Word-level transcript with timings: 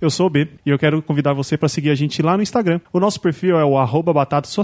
Eu 0.00 0.08
sou 0.10 0.28
o 0.28 0.30
B 0.30 0.48
e 0.64 0.70
eu 0.70 0.78
quero 0.78 1.02
convidar 1.02 1.34
você 1.34 1.58
para 1.58 1.68
seguir 1.68 1.90
a 1.90 1.94
gente 1.94 2.22
lá 2.22 2.34
no 2.34 2.42
Instagram. 2.42 2.80
O 2.90 2.98
nosso 2.98 3.20
perfil 3.20 3.58
é 3.58 3.64
o 3.64 3.76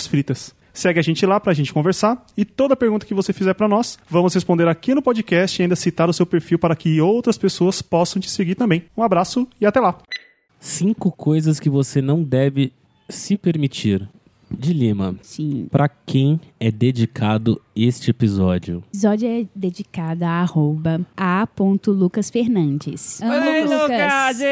fritas. 0.07 0.55
Segue 0.73 0.99
a 0.99 1.03
gente 1.03 1.27
lá 1.27 1.39
pra 1.39 1.53
gente 1.53 1.75
conversar 1.75 2.25
e 2.37 2.45
toda 2.45 2.75
pergunta 2.75 3.05
que 3.05 3.13
você 3.13 3.35
fizer 3.35 3.53
para 3.53 3.69
nós, 3.69 3.99
vamos 4.09 4.33
responder 4.33 4.67
aqui 4.67 4.95
no 4.95 5.03
podcast 5.03 5.61
e 5.61 5.63
ainda 5.63 5.77
citar 5.77 6.09
o 6.09 6.13
seu 6.13 6.25
perfil 6.25 6.59
para 6.59 6.75
que 6.75 7.01
outras 7.03 7.37
pessoas 7.37 7.83
possam 7.83 8.21
te 8.21 8.31
seguir 8.31 8.55
também. 8.55 8.85
Um 8.97 9.03
abraço 9.03 9.47
e 9.61 9.67
até 9.67 9.79
lá. 9.79 9.99
Cinco 10.59 11.13
coisas 11.13 11.61
que 11.61 11.69
você 11.69 12.01
não 12.01 12.23
deve 12.23 12.73
se 13.09 13.37
permitir. 13.37 14.09
De 14.51 14.73
Lima, 14.73 15.17
Sim. 15.23 15.67
pra 15.71 15.89
quem 15.89 16.41
é 16.61 16.71
dedicado 16.71 17.61
este 17.75 18.11
episódio? 18.11 18.79
O 18.79 18.85
episódio 18.91 19.29
é 19.29 19.47
dedicado 19.55 20.25
a 20.25 20.29
arroba 20.29 21.01
a.lucasfernandes. 21.17 23.21
Amo 23.21 23.33
Oi, 23.33 23.63
Lucas! 23.65 24.41
Oi, 24.41 24.47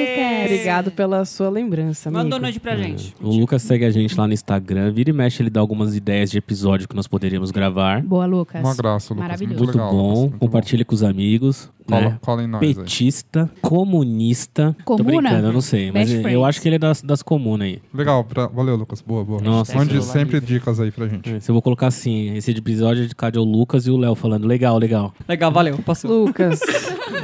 Lucas! 0.00 0.44
Obrigado 0.44 0.90
pela 0.90 1.24
sua 1.24 1.48
lembrança, 1.48 2.08
amigo. 2.08 2.22
Manda 2.22 2.36
um 2.36 2.40
noite 2.40 2.60
pra 2.60 2.76
gente. 2.76 3.14
O 3.20 3.30
Lucas 3.30 3.62
segue 3.62 3.84
a 3.84 3.90
gente 3.90 4.16
lá 4.16 4.26
no 4.26 4.34
Instagram. 4.34 4.92
Vira 4.92 5.10
e 5.10 5.12
mexe, 5.12 5.42
ele 5.42 5.50
dá 5.50 5.60
algumas 5.60 5.96
ideias 5.96 6.30
de 6.30 6.38
episódio 6.38 6.88
que 6.88 6.94
nós 6.94 7.06
poderíamos 7.06 7.50
gravar. 7.50 8.02
Boa, 8.02 8.26
Lucas. 8.26 8.60
Uma 8.60 8.74
graça, 8.74 9.14
Lucas. 9.14 9.28
Maravilhoso. 9.28 9.64
Muito 9.64 9.76
legal, 9.76 9.90
bom. 9.90 10.08
Lucas, 10.08 10.20
muito 10.20 10.38
Compartilhe 10.38 10.84
com 10.84 10.94
os 10.94 11.02
amigos. 11.02 11.70
Cola, 11.88 12.00
né? 12.10 12.18
cola 12.20 12.42
em 12.42 12.46
nós 12.46 12.62
aí. 12.62 12.74
Petista, 12.74 13.50
comunista. 13.60 14.74
Tô 14.84 14.96
Comuna? 14.96 15.20
brincando, 15.30 15.46
eu 15.48 15.52
não 15.52 15.60
sei. 15.60 15.86
Mas 15.92 16.08
Best 16.08 16.14
eu 16.16 16.22
friends. 16.22 16.44
acho 16.44 16.60
que 16.62 16.68
ele 16.68 16.76
é 16.76 16.78
das, 16.78 17.02
das 17.02 17.22
comunas 17.22 17.66
aí. 17.66 17.80
Legal, 17.94 18.24
pra- 18.24 18.46
valeu, 18.48 18.76
Lucas. 18.76 19.00
Boa, 19.00 19.24
boa. 19.24 19.40
Nossa. 19.40 19.74
Mande 19.76 19.94
Hashtag 19.94 20.12
sempre 20.18 20.40
dicas 20.40 20.80
aí 20.80 20.90
pra 20.90 21.06
gente. 21.08 21.40
Se 21.40 21.50
eu 21.50 21.54
vou 21.54 21.62
colocar 21.62 21.86
assim, 21.86 22.34
esse 22.36 22.50
episódio 22.50 23.00
é 23.00 23.02
dedicado 23.02 23.38
ao 23.38 23.44
Lucas 23.44 23.86
e 23.86 23.90
o 23.90 23.96
Léo 23.96 24.14
falando 24.14 24.46
legal, 24.46 24.78
legal. 24.78 25.14
Legal, 25.28 25.50
valeu. 25.52 25.78
Posso. 25.78 26.06
Lucas, 26.08 26.60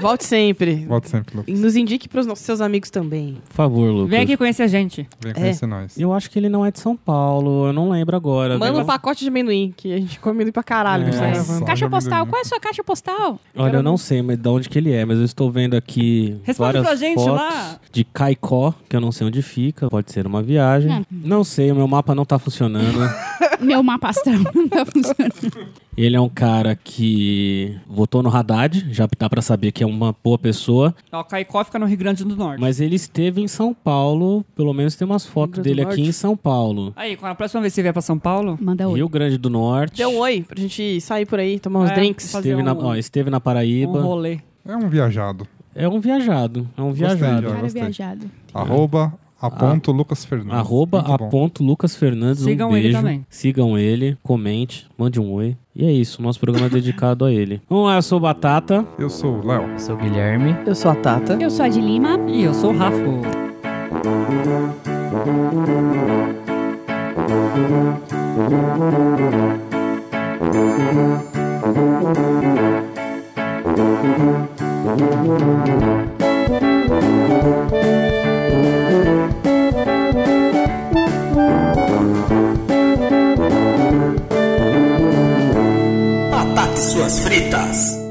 volte 0.01 0.25
sempre. 0.25 0.85
Volte 0.87 1.09
sempre, 1.09 1.35
E 1.35 1.37
Lucas. 1.39 1.61
nos 1.61 1.77
indique 1.77 2.09
pros 2.09 2.27
nossos 2.27 2.45
seus 2.45 2.61
amigos 2.61 2.91
também. 2.91 3.39
Por 3.49 3.55
favor, 3.55 3.91
Lucas. 3.91 4.11
Vem 4.11 4.21
aqui 4.21 4.37
conhecer 4.37 4.63
a 4.65 4.67
gente. 4.69 5.09
Vem 5.21 5.31
É. 5.33 5.35
conhecer 5.35 5.67
nós. 5.67 5.99
Eu 5.99 6.13
acho 6.13 6.31
que 6.31 6.39
ele 6.39 6.49
não 6.49 6.65
é 6.65 6.71
de 6.71 6.79
São 6.81 6.97
Paulo, 6.97 7.67
eu 7.67 7.73
não 7.73 7.91
lembro 7.91 8.17
agora. 8.17 8.59
Manda 8.59 8.81
um 8.81 8.85
pacote 8.85 9.21
de 9.25 9.29
amendoim, 9.29 9.73
que 9.77 9.93
a 9.93 9.99
gente 9.99 10.19
come 10.21 10.37
amendoim 10.37 10.53
pra 10.53 10.63
caralho. 10.63 11.07
É. 11.07 11.65
Caixa 11.65 11.89
postal. 11.89 12.27
Qual 12.27 12.39
é 12.39 12.43
a 12.43 12.45
sua 12.45 12.61
caixa 12.61 12.83
postal? 12.85 13.39
Olha, 13.57 13.77
eu 13.77 13.83
não 13.83 13.97
sei 13.97 14.23
mas 14.23 14.39
de 14.39 14.49
onde 14.55 14.69
que 14.69 14.79
ele 14.79 14.93
é, 14.93 15.05
mas 15.05 15.19
eu 15.19 15.25
estou 15.25 15.51
vendo 15.51 15.75
aqui 15.75 16.37
Responde 16.43 16.73
várias 16.79 16.87
pra 16.87 16.97
gente 16.97 17.15
fotos 17.17 17.35
lá. 17.35 17.81
de 17.91 18.05
Caicó, 18.05 18.75
que 18.89 18.97
eu 18.97 19.01
não 19.01 19.13
sei 19.13 19.27
onde 19.27 19.43
fica, 19.43 19.89
pode 19.89 20.13
ser 20.13 20.27
uma 20.27 20.43
viagem. 20.43 20.91
Ah. 20.93 21.03
Não 21.11 21.45
sei, 21.45 21.71
o 21.73 21.75
meu 21.75 21.89
mapa 21.89 22.15
não 22.15 22.25
tá 22.25 22.39
funcionando. 22.39 22.99
Meu 23.61 23.81
mapa 23.81 24.09
astral 24.09 24.41
não 24.53 24.69
tá 24.69 24.85
funcionando. 24.85 25.69
Ele 25.97 26.17
é 26.17 26.21
um 26.21 26.29
cara 26.29 26.75
que 26.77 27.77
votou 27.87 28.23
no 28.23 28.35
Haddad, 28.35 28.87
já 28.93 29.09
dá 29.19 29.29
pra 29.29 29.43
saber 29.43 29.73
que 29.73 29.83
é 29.83 29.87
uma 29.87 30.15
boa 30.23 30.39
pessoa, 30.39 30.95
Ó, 31.13 31.21
O 31.21 31.25
Caicó 31.25 31.63
fica 31.65 31.79
no 31.79 31.87
Rio 31.87 31.99
Grande 31.99 32.25
do 32.25 32.35
Norte. 32.37 32.61
mas 32.61 32.81
ele 32.81 32.97
esteve 32.97 33.41
em 33.41 33.49
São 33.49 33.75
Paulo, 33.75 34.45
pelo 34.57 34.73
menos 34.73 34.95
tem 34.97 35.07
umas 35.07 35.27
fotos 35.27 35.61
dele 35.63 35.83
aqui 35.83 36.01
em 36.03 36.13
São 36.13 36.37
Paulo. 36.37 36.93
Aí, 36.97 37.17
quando 37.17 37.33
a 37.33 37.35
próxima 37.35 37.61
vez 37.61 37.73
que 37.73 37.77
você 37.77 37.83
vier 37.83 37.93
pra 37.93 38.03
São 38.03 38.19
Paulo, 38.19 38.59
Manda 38.61 38.89
oi. 38.89 38.97
Rio 38.97 39.09
Grande 39.09 39.37
do 39.39 39.51
Norte. 39.51 39.97
Dê 39.99 40.07
um 40.07 40.19
oi 40.19 40.43
pra 40.47 40.61
gente 40.61 41.01
sair 41.01 41.27
por 41.27 41.39
aí, 41.39 41.59
tomar 41.59 41.81
uns 41.81 41.91
É, 41.91 41.95
drinks. 41.95 42.33
Esteve, 42.35 42.63
na, 42.63 42.73
um- 42.73 42.85
ó, 42.85 42.95
esteve 42.97 43.31
na 43.31 43.41
Paraíba. 43.41 43.99
um 43.99 44.03
rolê. 44.03 44.39
É 44.67 44.77
um 44.77 44.89
viajado. 44.89 45.47
É 45.75 45.89
um 45.89 45.99
viajado. 46.01 46.69
É 46.77 46.83
um 46.83 46.89
Gostei, 46.91 47.07
viajado. 47.09 47.43
já. 47.43 47.49
Cara 47.49 47.61
gostei. 47.63 47.83
viajado. 47.83 48.31
Arroba 48.53 49.15
a 49.43 49.51
ponto 49.51 49.91
Lucas 49.91 50.25
Fernandes. 50.25 50.55
Arroba 50.55 50.99
Muito 50.99 51.13
a 51.13 51.19
bom. 51.19 51.29
ponto 51.29 51.65
Lucas 51.65 51.97
Fernandes. 51.97 52.45
Sigam 52.45 52.71
um 52.71 52.77
ele 52.77 52.83
beijo. 52.85 52.99
também. 52.99 53.27
Sigam 53.29 53.77
ele, 53.77 54.17
comente, 54.23 54.87
mande 54.97 55.21
um 55.21 55.33
oi. 55.33 55.57
E 55.75 55.85
é 55.85 55.91
isso, 55.93 56.23
nosso 56.23 56.39
programa 56.39 56.67
é 56.67 56.71
dedicado 56.71 57.25
a 57.25 57.33
ele. 57.33 57.61
Vamos 57.69 57.87
lá, 57.87 57.97
eu 57.97 58.03
sou 58.03 58.19
o 58.19 58.21
Batata. 58.21 58.87
Eu 58.99 59.11
sou 59.11 59.41
o 59.41 59.47
Léo. 59.47 59.69
Sou 59.79 59.97
o 59.97 59.99
Guilherme. 59.99 60.57
Eu 60.65 60.75
sou 60.75 60.91
a 60.91 60.95
Tata. 60.95 61.37
Eu 61.41 61.51
sou 61.51 61.65
a 61.65 61.69
de 61.69 61.81
Lima. 61.81 62.19
E 62.29 62.45
eu 62.45 62.55
sou 62.55 62.73
o 62.73 62.77
Rafa. 62.77 63.03
Batata 86.31 86.75
e 86.75 86.83
suas 86.83 87.19
fritas. 87.21 88.02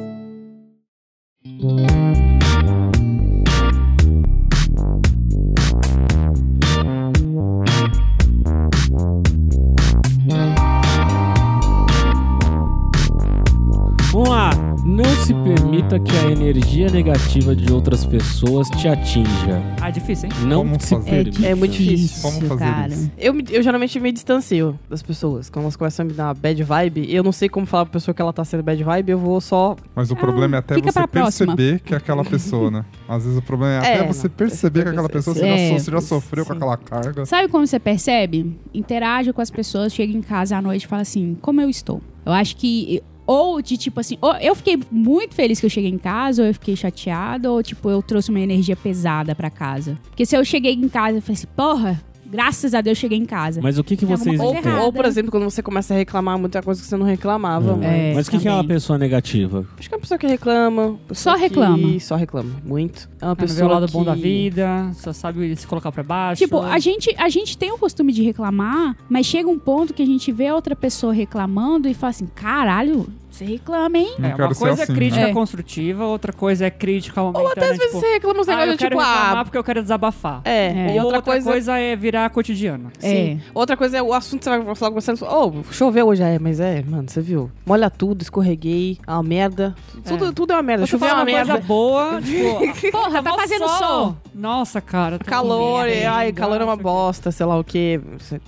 Negativa 17.16 17.54
de 17.54 17.72
outras 17.74 18.06
pessoas 18.06 18.70
te 18.70 18.88
atinja. 18.88 19.62
Ah, 19.82 19.90
é 19.90 19.92
difícil, 19.92 20.30
hein? 20.30 20.36
Não 20.48 20.60
Como 20.60 20.80
se 20.80 20.96
fazer? 20.96 21.10
permita. 21.10 21.46
É 21.46 21.54
muito 21.56 21.74
difícil. 21.74 22.22
Como 22.22 22.48
fazer 22.48 22.64
cara. 22.64 22.94
isso? 22.94 23.12
Eu, 23.18 23.36
eu 23.50 23.62
geralmente 23.62 24.00
me 24.00 24.12
distancio 24.14 24.80
das 24.90 25.02
pessoas. 25.04 25.50
Quando 25.50 25.64
elas 25.64 25.76
começam 25.76 26.06
a 26.06 26.08
me 26.08 26.14
dar 26.14 26.28
uma 26.28 26.34
bad 26.34 26.64
vibe, 26.64 27.14
eu 27.14 27.22
não 27.24 27.34
sei 27.34 27.50
como 27.50 27.66
falar 27.66 27.86
pra 27.86 27.94
pessoa 27.94 28.16
que 28.16 28.22
ela 28.22 28.32
tá 28.32 28.46
sendo 28.46 28.64
bad 28.64 28.82
vibe, 28.82 29.10
eu 29.12 29.20
vou 29.20 29.42
só. 29.42 29.76
Mas 29.94 30.10
o 30.10 30.16
problema 30.16 30.56
é 30.56 30.60
até 30.60 30.76
fica 30.76 30.90
você 30.92 31.00
pra 31.00 31.08
próxima. 31.08 31.56
perceber 31.56 31.80
que 31.82 31.94
é 31.94 31.98
aquela 31.98 32.24
pessoa, 32.24 32.72
né? 32.72 32.86
Às 33.10 33.24
vezes 33.26 33.38
o 33.38 33.42
problema 33.42 33.74
é 33.74 33.78
até 33.80 33.94
É, 34.04 34.08
você 34.08 34.28
não. 34.30 34.36
perceber 34.36 34.84
que 34.84 34.90
aquela 34.90 35.10
pessoa 35.10 35.36
você, 35.36 35.46
É, 35.46 35.58
já, 35.58 35.78
so- 35.80 35.84
você 35.84 35.92
já 35.92 36.02
sofreu 36.02 36.46
com 36.46 36.52
sim. 36.54 36.58
aquela 36.58 36.78
carga. 36.78 37.26
Sabe 37.26 37.50
como 37.50 37.68
você 37.68 37.80
percebe? 37.80 38.58
Interage 38.74 39.34
com 39.34 39.42
as 39.42 39.50
pessoas, 39.52 39.94
chega 39.94 40.14
em 40.18 40.22
casa 40.22 40.56
à 40.58 40.62
noite 40.62 40.84
e 40.84 40.88
fala 40.88 41.02
assim, 41.02 41.38
como 41.42 41.60
eu 41.60 41.70
estou? 41.70 42.02
Eu 42.26 42.32
acho 42.32 42.56
que... 42.56 43.02
Ou 43.31 43.62
de 43.62 43.78
tipo 43.78 44.00
assim, 44.00 44.18
ou 44.19 44.34
eu 44.36 44.53
fiquei 44.56 44.78
muito 44.92 45.34
feliz 45.36 45.59
que 45.59 45.66
eu 45.66 45.69
cheguei 45.69 45.90
em 45.90 45.97
casa, 45.97 46.42
ou 46.42 46.47
eu 46.50 46.53
fiquei 46.53 46.75
chateada, 46.75 47.50
ou 47.52 47.64
tipo, 47.64 47.90
eu 47.90 48.02
trouxe 48.02 48.30
uma 48.30 48.40
energia 48.42 48.75
pesada 48.75 49.34
pra 49.34 49.50
casa. 49.50 49.97
Porque 50.09 50.25
se 50.25 50.36
eu 50.36 50.44
cheguei 50.44 50.74
em 50.74 50.90
casa 50.90 51.18
e 51.18 51.22
falei 51.22 51.34
assim, 51.38 51.47
porra, 51.56 52.02
graças 52.25 52.74
a 52.74 52.80
Deus 52.81 52.97
cheguei 52.97 53.18
em 53.18 53.25
casa. 53.25 53.59
Mas 53.62 53.78
o 53.78 53.84
que, 53.84 53.96
que 53.97 54.06
Tem 54.06 54.16
vocês 54.16 54.40
Ou, 54.40 54.53
errada. 54.56 54.84
ou, 54.84 54.91
por 54.94 55.03
exemplo, 55.06 55.30
quando 55.31 55.44
você 55.44 55.62
começa 55.62 55.94
a 55.94 55.97
reclamar 55.97 56.38
muita 56.40 56.62
coisa 56.62 56.81
que 56.81 56.88
você 56.88 56.96
não 56.96 57.06
reclamava. 57.06 57.74
Hum. 57.74 57.78
Mas... 57.78 57.86
É, 57.91 58.14
Mas 58.16 58.28
o 58.28 58.31
que, 58.31 58.40
que 58.40 58.47
é 58.47 58.53
uma 58.53 58.64
pessoa 58.64 58.97
negativa? 58.97 59.66
Acho 59.78 59.88
que 59.90 59.94
é 59.94 59.97
uma 59.97 60.02
pessoa 60.02 60.18
que 60.18 60.28
reclama. 60.28 60.97
pessoa 61.08 61.36
Só 61.36 61.41
reclama. 61.41 61.78
que 61.78 62.00
Só 62.00 62.16
reclama. 62.16 62.50
Muito. 62.66 63.09
É 63.22 63.25
uma 63.25 63.31
Ah, 63.31 63.36
não 63.36 63.36
vê 63.36 63.41
pessoa 63.47 63.70
o 63.70 63.74
lado 63.74 63.88
que... 63.88 63.94
bom 63.94 64.03
da 64.03 64.16
vida, 64.16 64.91
só 64.94 65.12
sabe 65.14 65.56
se 65.56 65.68
colocar 65.68 65.91
pra 65.91 66.03
baixo. 66.03 66.41
Tipo, 66.44 66.62
a 66.62 66.80
gente, 66.80 67.14
a 67.18 67.28
gente 67.30 67.58
tem 67.58 67.72
o 67.72 67.78
costume 67.78 68.14
de 68.14 68.24
reclamar, 68.24 68.96
mas 69.09 69.25
chega 69.25 69.50
um 69.50 69.59
ponto 69.59 69.94
que 69.94 70.02
a 70.02 70.06
gente 70.06 70.31
vê 70.31 70.52
outra 70.52 70.75
pessoa 70.75 71.14
reclamando 71.14 71.88
e 71.90 71.94
fala 71.94 72.12
assim, 72.12 72.28
caralho, 72.28 73.08
você 73.41 73.46
reclama, 73.46 73.97
hein? 73.97 74.16
Não 74.19 74.29
É, 74.29 74.35
uma 74.35 74.56
coisa 74.56 74.84
assim, 74.84 74.91
é 74.91 74.96
crítica 74.96 75.24
né? 75.24 75.31
É. 75.31 75.34
construtiva, 75.34 76.06
outra 76.06 76.31
coisa 76.31 76.66
é 76.66 76.69
crítica 76.69 77.22
Ou 77.22 77.34
momentânea. 77.34 77.52
até 77.52 77.66
às 77.72 77.78
vezes 77.78 77.85
tipo, 77.88 78.00
você 78.00 78.13
reclama 78.13 78.40
uns 78.41 78.50
ah, 78.50 78.52
eu 78.52 78.57
negócios, 78.57 78.79
tipo, 78.79 79.00
reclamar 79.00 79.38
ah... 79.38 79.44
porque 79.44 79.57
eu 79.57 79.63
quero 79.63 79.81
desabafar. 79.81 80.41
É, 80.46 80.68
É. 80.68 80.96
e 80.96 81.00
outra, 81.00 81.03
outra 81.03 81.22
coisa... 81.22 81.52
coisa... 81.52 81.78
é 81.79 81.96
virar 81.96 82.29
cotidiano. 82.29 82.91
Sim. 83.00 83.41
É. 83.41 83.52
Outra 83.53 83.75
coisa 83.75 83.97
é 83.97 84.03
o 84.03 84.13
assunto 84.13 84.40
que 84.40 84.46
você 84.50 84.59
vai 84.59 84.75
falar 84.75 84.91
com 84.91 85.02
você. 85.02 85.12
Ô, 85.12 85.63
choveu 85.72 86.07
hoje, 86.07 86.22
é, 86.22 86.38
mas 86.38 86.59
é, 86.59 86.84
mano, 86.84 87.09
você 87.09 87.22
viu? 87.22 87.52
Molha 87.66 87.90
tudo, 87.90 88.22
escorreguei, 88.22 88.97
é 89.07 89.12
uma 89.12 89.24
merda. 89.24 89.75
Tudo 90.06 90.25
é, 90.28 90.31
tudo 90.31 90.53
é 90.53 90.56
uma 90.56 90.63
merda. 90.63 90.85
Choveu 90.85 91.08
é 91.09 91.13
uma 91.13 91.22
uma 91.22 91.25
coisa 91.25 91.46
merda. 91.53 91.68
boa, 91.68 92.22
tipo, 92.72 92.91
Porra, 92.91 93.23
tá 93.23 93.34
fazendo 93.34 93.68
sol. 93.68 94.18
Nossa, 94.34 94.79
cara. 94.81 95.18
tá 95.19 95.25
Calor, 95.25 95.88
e, 95.88 96.06
ai, 96.06 96.31
calor 96.31 96.62
é 96.62 96.63
uma 96.63 96.75
bosta, 96.75 97.31
sei 97.31 97.46
lá 97.46 97.58
o 97.58 97.63
quê. 97.63 98.00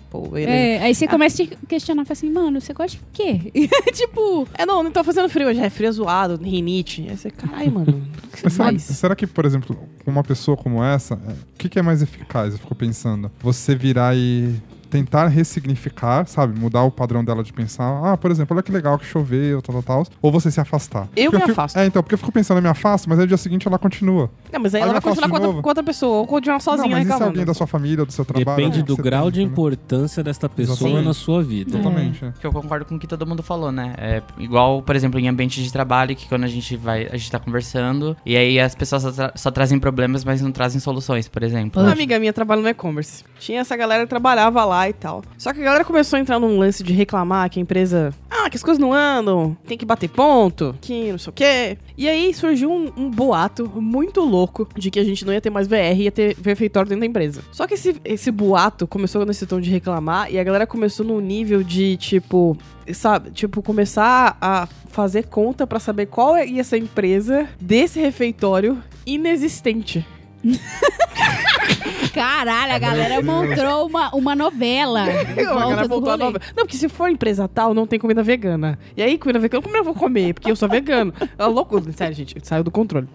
Pô, 0.10 0.38
ele... 0.38 0.50
É, 0.50 0.82
aí 0.82 0.94
você 0.96 1.08
começa 1.08 1.44
a 1.44 1.48
questionar, 1.68 2.06
fala 2.06 2.14
assim, 2.14 2.30
mano, 2.30 2.62
você 2.62 2.74
gosta 2.74 2.98
de 2.98 3.04
quê? 3.12 3.52
tipo, 3.94 4.48
É, 4.58 4.66
não, 4.66 4.83
não 4.84 4.92
tô 4.92 5.04
fazendo 5.04 5.30
frio 5.30 5.48
hoje, 5.48 5.60
é 5.60 5.70
frio 5.70 5.92
zoado, 5.92 6.36
rinite. 6.44 7.06
Aí 7.10 7.18
você, 7.18 7.32
caralho, 7.32 7.72
mano, 7.72 8.08
que 8.32 8.40
será, 8.50 8.52
faz? 8.52 8.84
será 8.84 9.16
que, 9.16 9.26
por 9.26 9.46
exemplo, 9.46 9.78
uma 10.06 10.24
pessoa 10.24 10.56
como 10.58 10.84
essa, 10.84 11.16
é, 11.16 11.32
o 11.32 11.58
que, 11.58 11.70
que 11.70 11.80
é 11.80 11.82
mais 11.82 12.02
eficaz? 12.02 12.54
Eu 12.54 12.60
fico 12.60 12.76
pensando. 12.76 13.32
Você 13.42 13.76
virar 13.76 14.16
e 14.16 14.56
tentar 14.94 15.28
ressignificar, 15.28 16.26
sabe? 16.28 16.60
Mudar 16.60 16.84
o 16.84 16.92
padrão 16.92 17.24
dela 17.24 17.44
de 17.44 17.52
pensar. 17.52 18.00
Ah, 18.04 18.16
por 18.18 18.30
exemplo, 18.30 18.56
olha 18.56 18.64
que 18.64 18.72
legal 18.72 18.98
que 19.00 19.06
choveu, 19.06 19.62
tal, 19.62 19.82
tal, 19.82 20.04
tal. 20.04 20.14
Ou 20.22 20.32
você 20.32 20.52
se 20.52 20.60
afastar. 20.60 21.08
Eu 21.16 21.32
Porque 21.32 21.38
me 21.38 21.42
fico- 21.50 21.52
afasto. 21.62 21.78
É, 21.80 21.86
então, 21.86 22.04
porque 22.04 22.14
eu 22.14 22.18
fico 22.20 22.32
pensando, 22.32 22.58
eu 22.58 22.62
me 22.62 22.70
afasto, 22.70 23.10
mas 23.10 23.18
aí 23.18 23.24
no 23.24 23.28
dia 23.28 23.38
seguinte 23.38 23.68
ela 23.68 23.80
continua. 23.80 24.30
Não, 24.52 24.60
mas 24.62 24.76
aí 24.76 24.82
Aí 24.82 24.90
ela 24.90 24.98
eu 24.98 25.02
vai 25.02 25.02
continuar 25.02 25.30
com 25.30 25.46
outra, 25.48 25.62
com 25.62 25.70
outra 25.70 25.84
pessoa, 25.84 26.28
ou 26.30 26.40
uma 26.44 26.60
sozinha 26.60 26.84
não, 26.84 26.98
mas 26.98 27.08
se 27.08 27.24
é 27.24 27.26
alguém 27.26 27.46
da 27.46 27.54
sua 27.54 27.66
família, 27.68 28.06
do 28.06 28.12
seu 28.12 28.24
trabalho? 28.26 28.58
Depende 28.58 28.84
do 28.84 28.96
grau 28.98 29.24
tem, 29.24 29.32
de 29.32 29.40
né? 29.40 29.46
importância 29.46 30.24
desta 30.24 30.48
pessoa 30.50 30.76
Exatamente. 30.76 31.06
na 31.08 31.14
sua 31.14 31.42
vida. 31.44 31.72
Totalmente. 31.72 32.26
é. 32.26 32.34
Que 32.40 32.46
eu 32.46 32.52
concordo 32.52 32.86
com 32.86 32.96
o 32.96 33.00
que 33.00 33.08
todo 33.08 33.26
mundo 33.26 33.42
falou, 33.42 33.72
né? 33.72 33.94
É 33.98 34.22
igual, 34.38 34.82
por 34.82 34.96
exemplo, 34.96 35.20
em 35.20 35.28
ambiente 35.28 35.64
de 35.64 35.72
trabalho, 35.72 36.16
que 36.16 36.28
quando 36.28 36.44
a 36.44 36.48
gente 36.48 36.76
vai, 36.76 37.08
a 37.12 37.18
gente 37.18 37.32
tá 37.32 37.40
conversando, 37.40 38.16
e 38.26 38.36
aí 38.38 38.60
as 38.60 38.76
pessoas 38.76 39.02
só, 39.04 39.12
tra- 39.12 39.34
só 39.36 39.50
trazem 39.52 39.80
problemas, 39.80 40.24
mas 40.24 40.42
não 40.42 40.52
trazem 40.52 40.80
soluções, 40.80 41.28
por 41.28 41.42
exemplo. 41.44 41.82
Uma 41.82 41.92
amiga 41.94 42.20
minha 42.20 42.34
trabalha 42.34 42.62
no 42.62 42.68
e-commerce. 42.68 43.24
Tinha 43.40 43.62
essa 43.62 43.76
galera 43.76 44.04
que 44.04 44.10
trabalhava 44.10 44.64
lá 44.66 44.83
e 44.90 44.94
tal. 44.94 45.24
Só 45.38 45.54
que 45.54 45.62
a 45.62 45.64
galera 45.64 45.86
começou 45.86 46.18
a 46.18 46.20
entrar 46.20 46.40
num 46.40 46.58
lance 46.58 46.84
de 46.84 46.94
reclamar 46.94 47.50
que 47.50 47.60
a 47.60 47.62
empresa. 47.62 48.14
Ah, 48.30 48.50
que 48.50 48.58
as 48.58 48.64
coisas 48.64 48.80
não 48.80 48.92
andam, 48.92 49.56
tem 49.66 49.78
que 49.78 49.86
bater 49.86 50.10
ponto, 50.10 50.76
que 50.82 51.12
não 51.12 51.18
sei 51.18 51.30
o 51.30 51.34
quê. 51.34 51.78
E 51.98 52.10
aí 52.10 52.34
surgiu 52.34 52.72
um, 52.72 52.92
um 52.98 53.10
boato 53.10 53.70
muito 53.76 54.22
louco 54.22 54.68
de 54.76 54.92
que 54.92 55.00
a 55.00 55.04
gente 55.04 55.26
não 55.26 55.32
ia 55.32 55.40
ter 55.40 55.50
mais 55.50 55.68
VR, 55.68 55.96
ia 55.96 56.12
ter 56.12 56.36
refeitório 56.44 56.90
dentro 56.90 57.02
da 57.02 57.06
empresa. 57.06 57.42
Só 57.52 57.68
que 57.68 57.76
esse, 57.76 57.96
esse 58.04 58.32
boato 58.32 58.88
começou 58.88 59.26
nesse 59.26 59.46
tom 59.46 59.62
de 59.62 59.70
reclamar 59.70 60.32
e 60.32 60.40
a 60.40 60.44
galera 60.44 60.68
começou 60.68 61.06
num 61.06 61.20
nível 61.20 61.64
de 61.64 61.96
tipo. 61.98 62.58
Sabe, 62.92 63.32
tipo, 63.32 63.62
começar 63.62 64.38
a 64.42 64.68
fazer 64.90 65.24
conta 65.28 65.66
pra 65.66 65.80
saber 65.80 66.08
qual 66.08 66.38
ia 66.38 66.64
ser 66.66 66.76
a 66.76 66.80
empresa 66.80 67.48
desse 67.60 68.00
refeitório 68.00 68.78
inexistente. 69.06 70.06
Caralho, 72.14 72.74
a 72.74 72.80
galera 72.80 73.22
montou 73.22 73.88
uma, 73.88 74.16
uma 74.16 74.36
novela. 74.36 75.06
Eu, 75.36 75.58
a 75.58 75.60
galera 75.62 75.82
do 75.84 75.90
voltou 75.90 76.14
a 76.14 76.18
nova. 76.18 76.40
Não, 76.56 76.64
porque 76.66 76.78
se 76.78 76.88
for 76.88 77.10
empresa 77.10 77.48
tal, 77.48 77.74
não 77.74 77.88
tem 77.88 78.00
comida 78.00 78.22
vegana. 78.22 78.78
E 78.96 79.02
aí, 79.02 79.18
comida 79.18 79.40
vegana, 79.40 79.64
como 79.64 79.76
eu 79.76 79.84
vou 79.84 79.94
comer? 79.94 80.34
Porque 80.34 80.50
eu 80.50 80.56
sou 80.56 80.70
vegano. 80.70 81.14
É 81.38 81.46
louco. 81.46 81.82
Sério, 81.94 82.16
gente, 82.16 82.36
saiu 82.44 82.64
do 82.64 82.70
controle. 82.70 83.08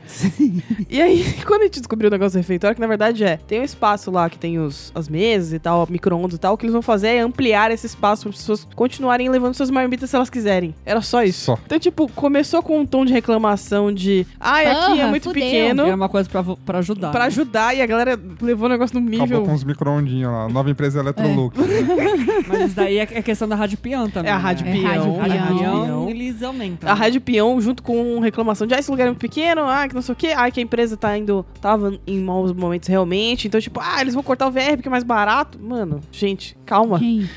e 0.91 1.01
aí, 1.01 1.25
quando 1.47 1.63
a 1.63 1.65
gente 1.65 1.79
descobriu 1.79 2.09
o 2.09 2.11
negócio 2.11 2.33
do 2.33 2.43
refeitório, 2.43 2.75
que 2.75 2.81
na 2.81 2.87
verdade 2.87 3.23
é, 3.23 3.37
tem 3.37 3.61
um 3.61 3.65
espaço 3.65 4.11
lá 4.11 4.29
que 4.29 4.39
tem 4.39 4.59
os, 4.59 4.91
as 4.95 5.09
mesas 5.09 5.53
e 5.53 5.59
tal, 5.59 5.87
micro-ondas 5.89 6.35
e 6.35 6.39
tal, 6.39 6.55
o 6.55 6.59
que 6.59 6.65
eles 6.65 6.73
vão 6.73 6.83
fazer 6.83 7.09
é 7.09 7.21
ampliar 7.21 7.71
esse 7.71 7.87
espaço 7.87 8.23
para 8.23 8.31
as 8.31 8.37
pessoas 8.37 8.69
continuarem 8.75 9.29
levando 9.29 9.55
suas 9.55 9.71
marmitas 9.71 10.11
se 10.11 10.17
elas 10.17 10.29
quiserem. 10.29 10.75
Era 10.85 11.01
só 11.01 11.23
isso. 11.23 11.45
Só. 11.45 11.59
Então, 11.65 11.79
tipo, 11.79 12.11
começou 12.13 12.63
com 12.63 12.81
um 12.81 12.87
tom 12.87 13.05
de 13.05 13.13
reclamação 13.13 13.93
de, 13.93 14.27
ai, 14.41 14.67
aqui 14.67 15.01
é 15.01 15.07
muito 15.07 15.25
fudeu. 15.25 15.43
pequeno. 15.43 15.83
Era 15.87 15.97
uma 15.97 16.09
coisa 16.09 16.29
pra 16.29 16.79
ajudar. 16.79 17.11
Pra 17.11 17.21
né? 17.21 17.27
ajudar, 17.27 17.77
e 17.77 17.83
a 17.83 17.87
galera 17.87 18.19
levou 18.41 18.67
o 18.67 18.69
negócio 18.69 18.88
no 18.93 19.01
nível. 19.01 19.25
Acabou 19.25 19.47
com 19.47 19.55
os 19.55 19.65
micro-ondinhos 19.65 20.31
lá. 20.31 20.49
Nova 20.49 20.71
empresa 20.71 21.01
Electrolux. 21.01 21.57
Mas 22.49 22.61
isso 22.67 22.77
daí 22.77 22.99
é, 22.99 23.03
é 23.03 23.23
questão 23.23 23.49
da 23.49 23.57
Rádio 23.57 23.79
Peão 23.79 24.11
também. 24.11 24.31
É 24.31 24.35
a 24.35 24.39
Rádio 24.39 24.67
né? 24.67 24.79
É 24.79 24.83
Rádio 24.83 25.03
Peão. 25.03 25.17
Rádio 25.17 25.59
Peão. 25.59 25.85
Peão, 25.85 26.11
eles 26.11 26.43
aumentam. 26.43 26.91
A 26.91 26.95
Rádio 26.95 27.21
Peão, 27.21 27.61
junto 27.61 27.83
com 27.83 28.19
reclamação 28.21 28.67
de, 28.67 28.75
ah, 28.75 28.79
esse 28.79 28.91
lugar 28.91 29.05
é 29.05 29.11
muito 29.11 29.21
pequeno, 29.21 29.63
ah, 29.63 29.87
que 29.89 29.95
não 29.95 30.03
sei 30.03 30.13
o 30.13 30.17
quê, 30.17 30.35
ah, 30.37 30.51
que 30.51 30.61
a 30.61 30.63
empresa 30.63 30.97
tá 30.97 31.17
indo, 31.17 31.45
tava 31.61 31.99
em 32.07 32.21
maus 32.21 32.53
momentos 32.53 32.89
realmente, 32.89 33.47
então, 33.47 33.61
tipo, 33.61 33.81
ah, 33.81 34.01
eles 34.01 34.15
vão 34.15 34.23
cortar 34.23 34.47
o 34.47 34.51
VR 34.51 34.75
porque 34.75 34.89
é 34.89 34.91
mais 34.91 35.05
barato. 35.05 35.59
Mano, 35.61 36.01
gente, 36.11 36.57
calma. 36.69 36.99
Gente. 36.99 37.31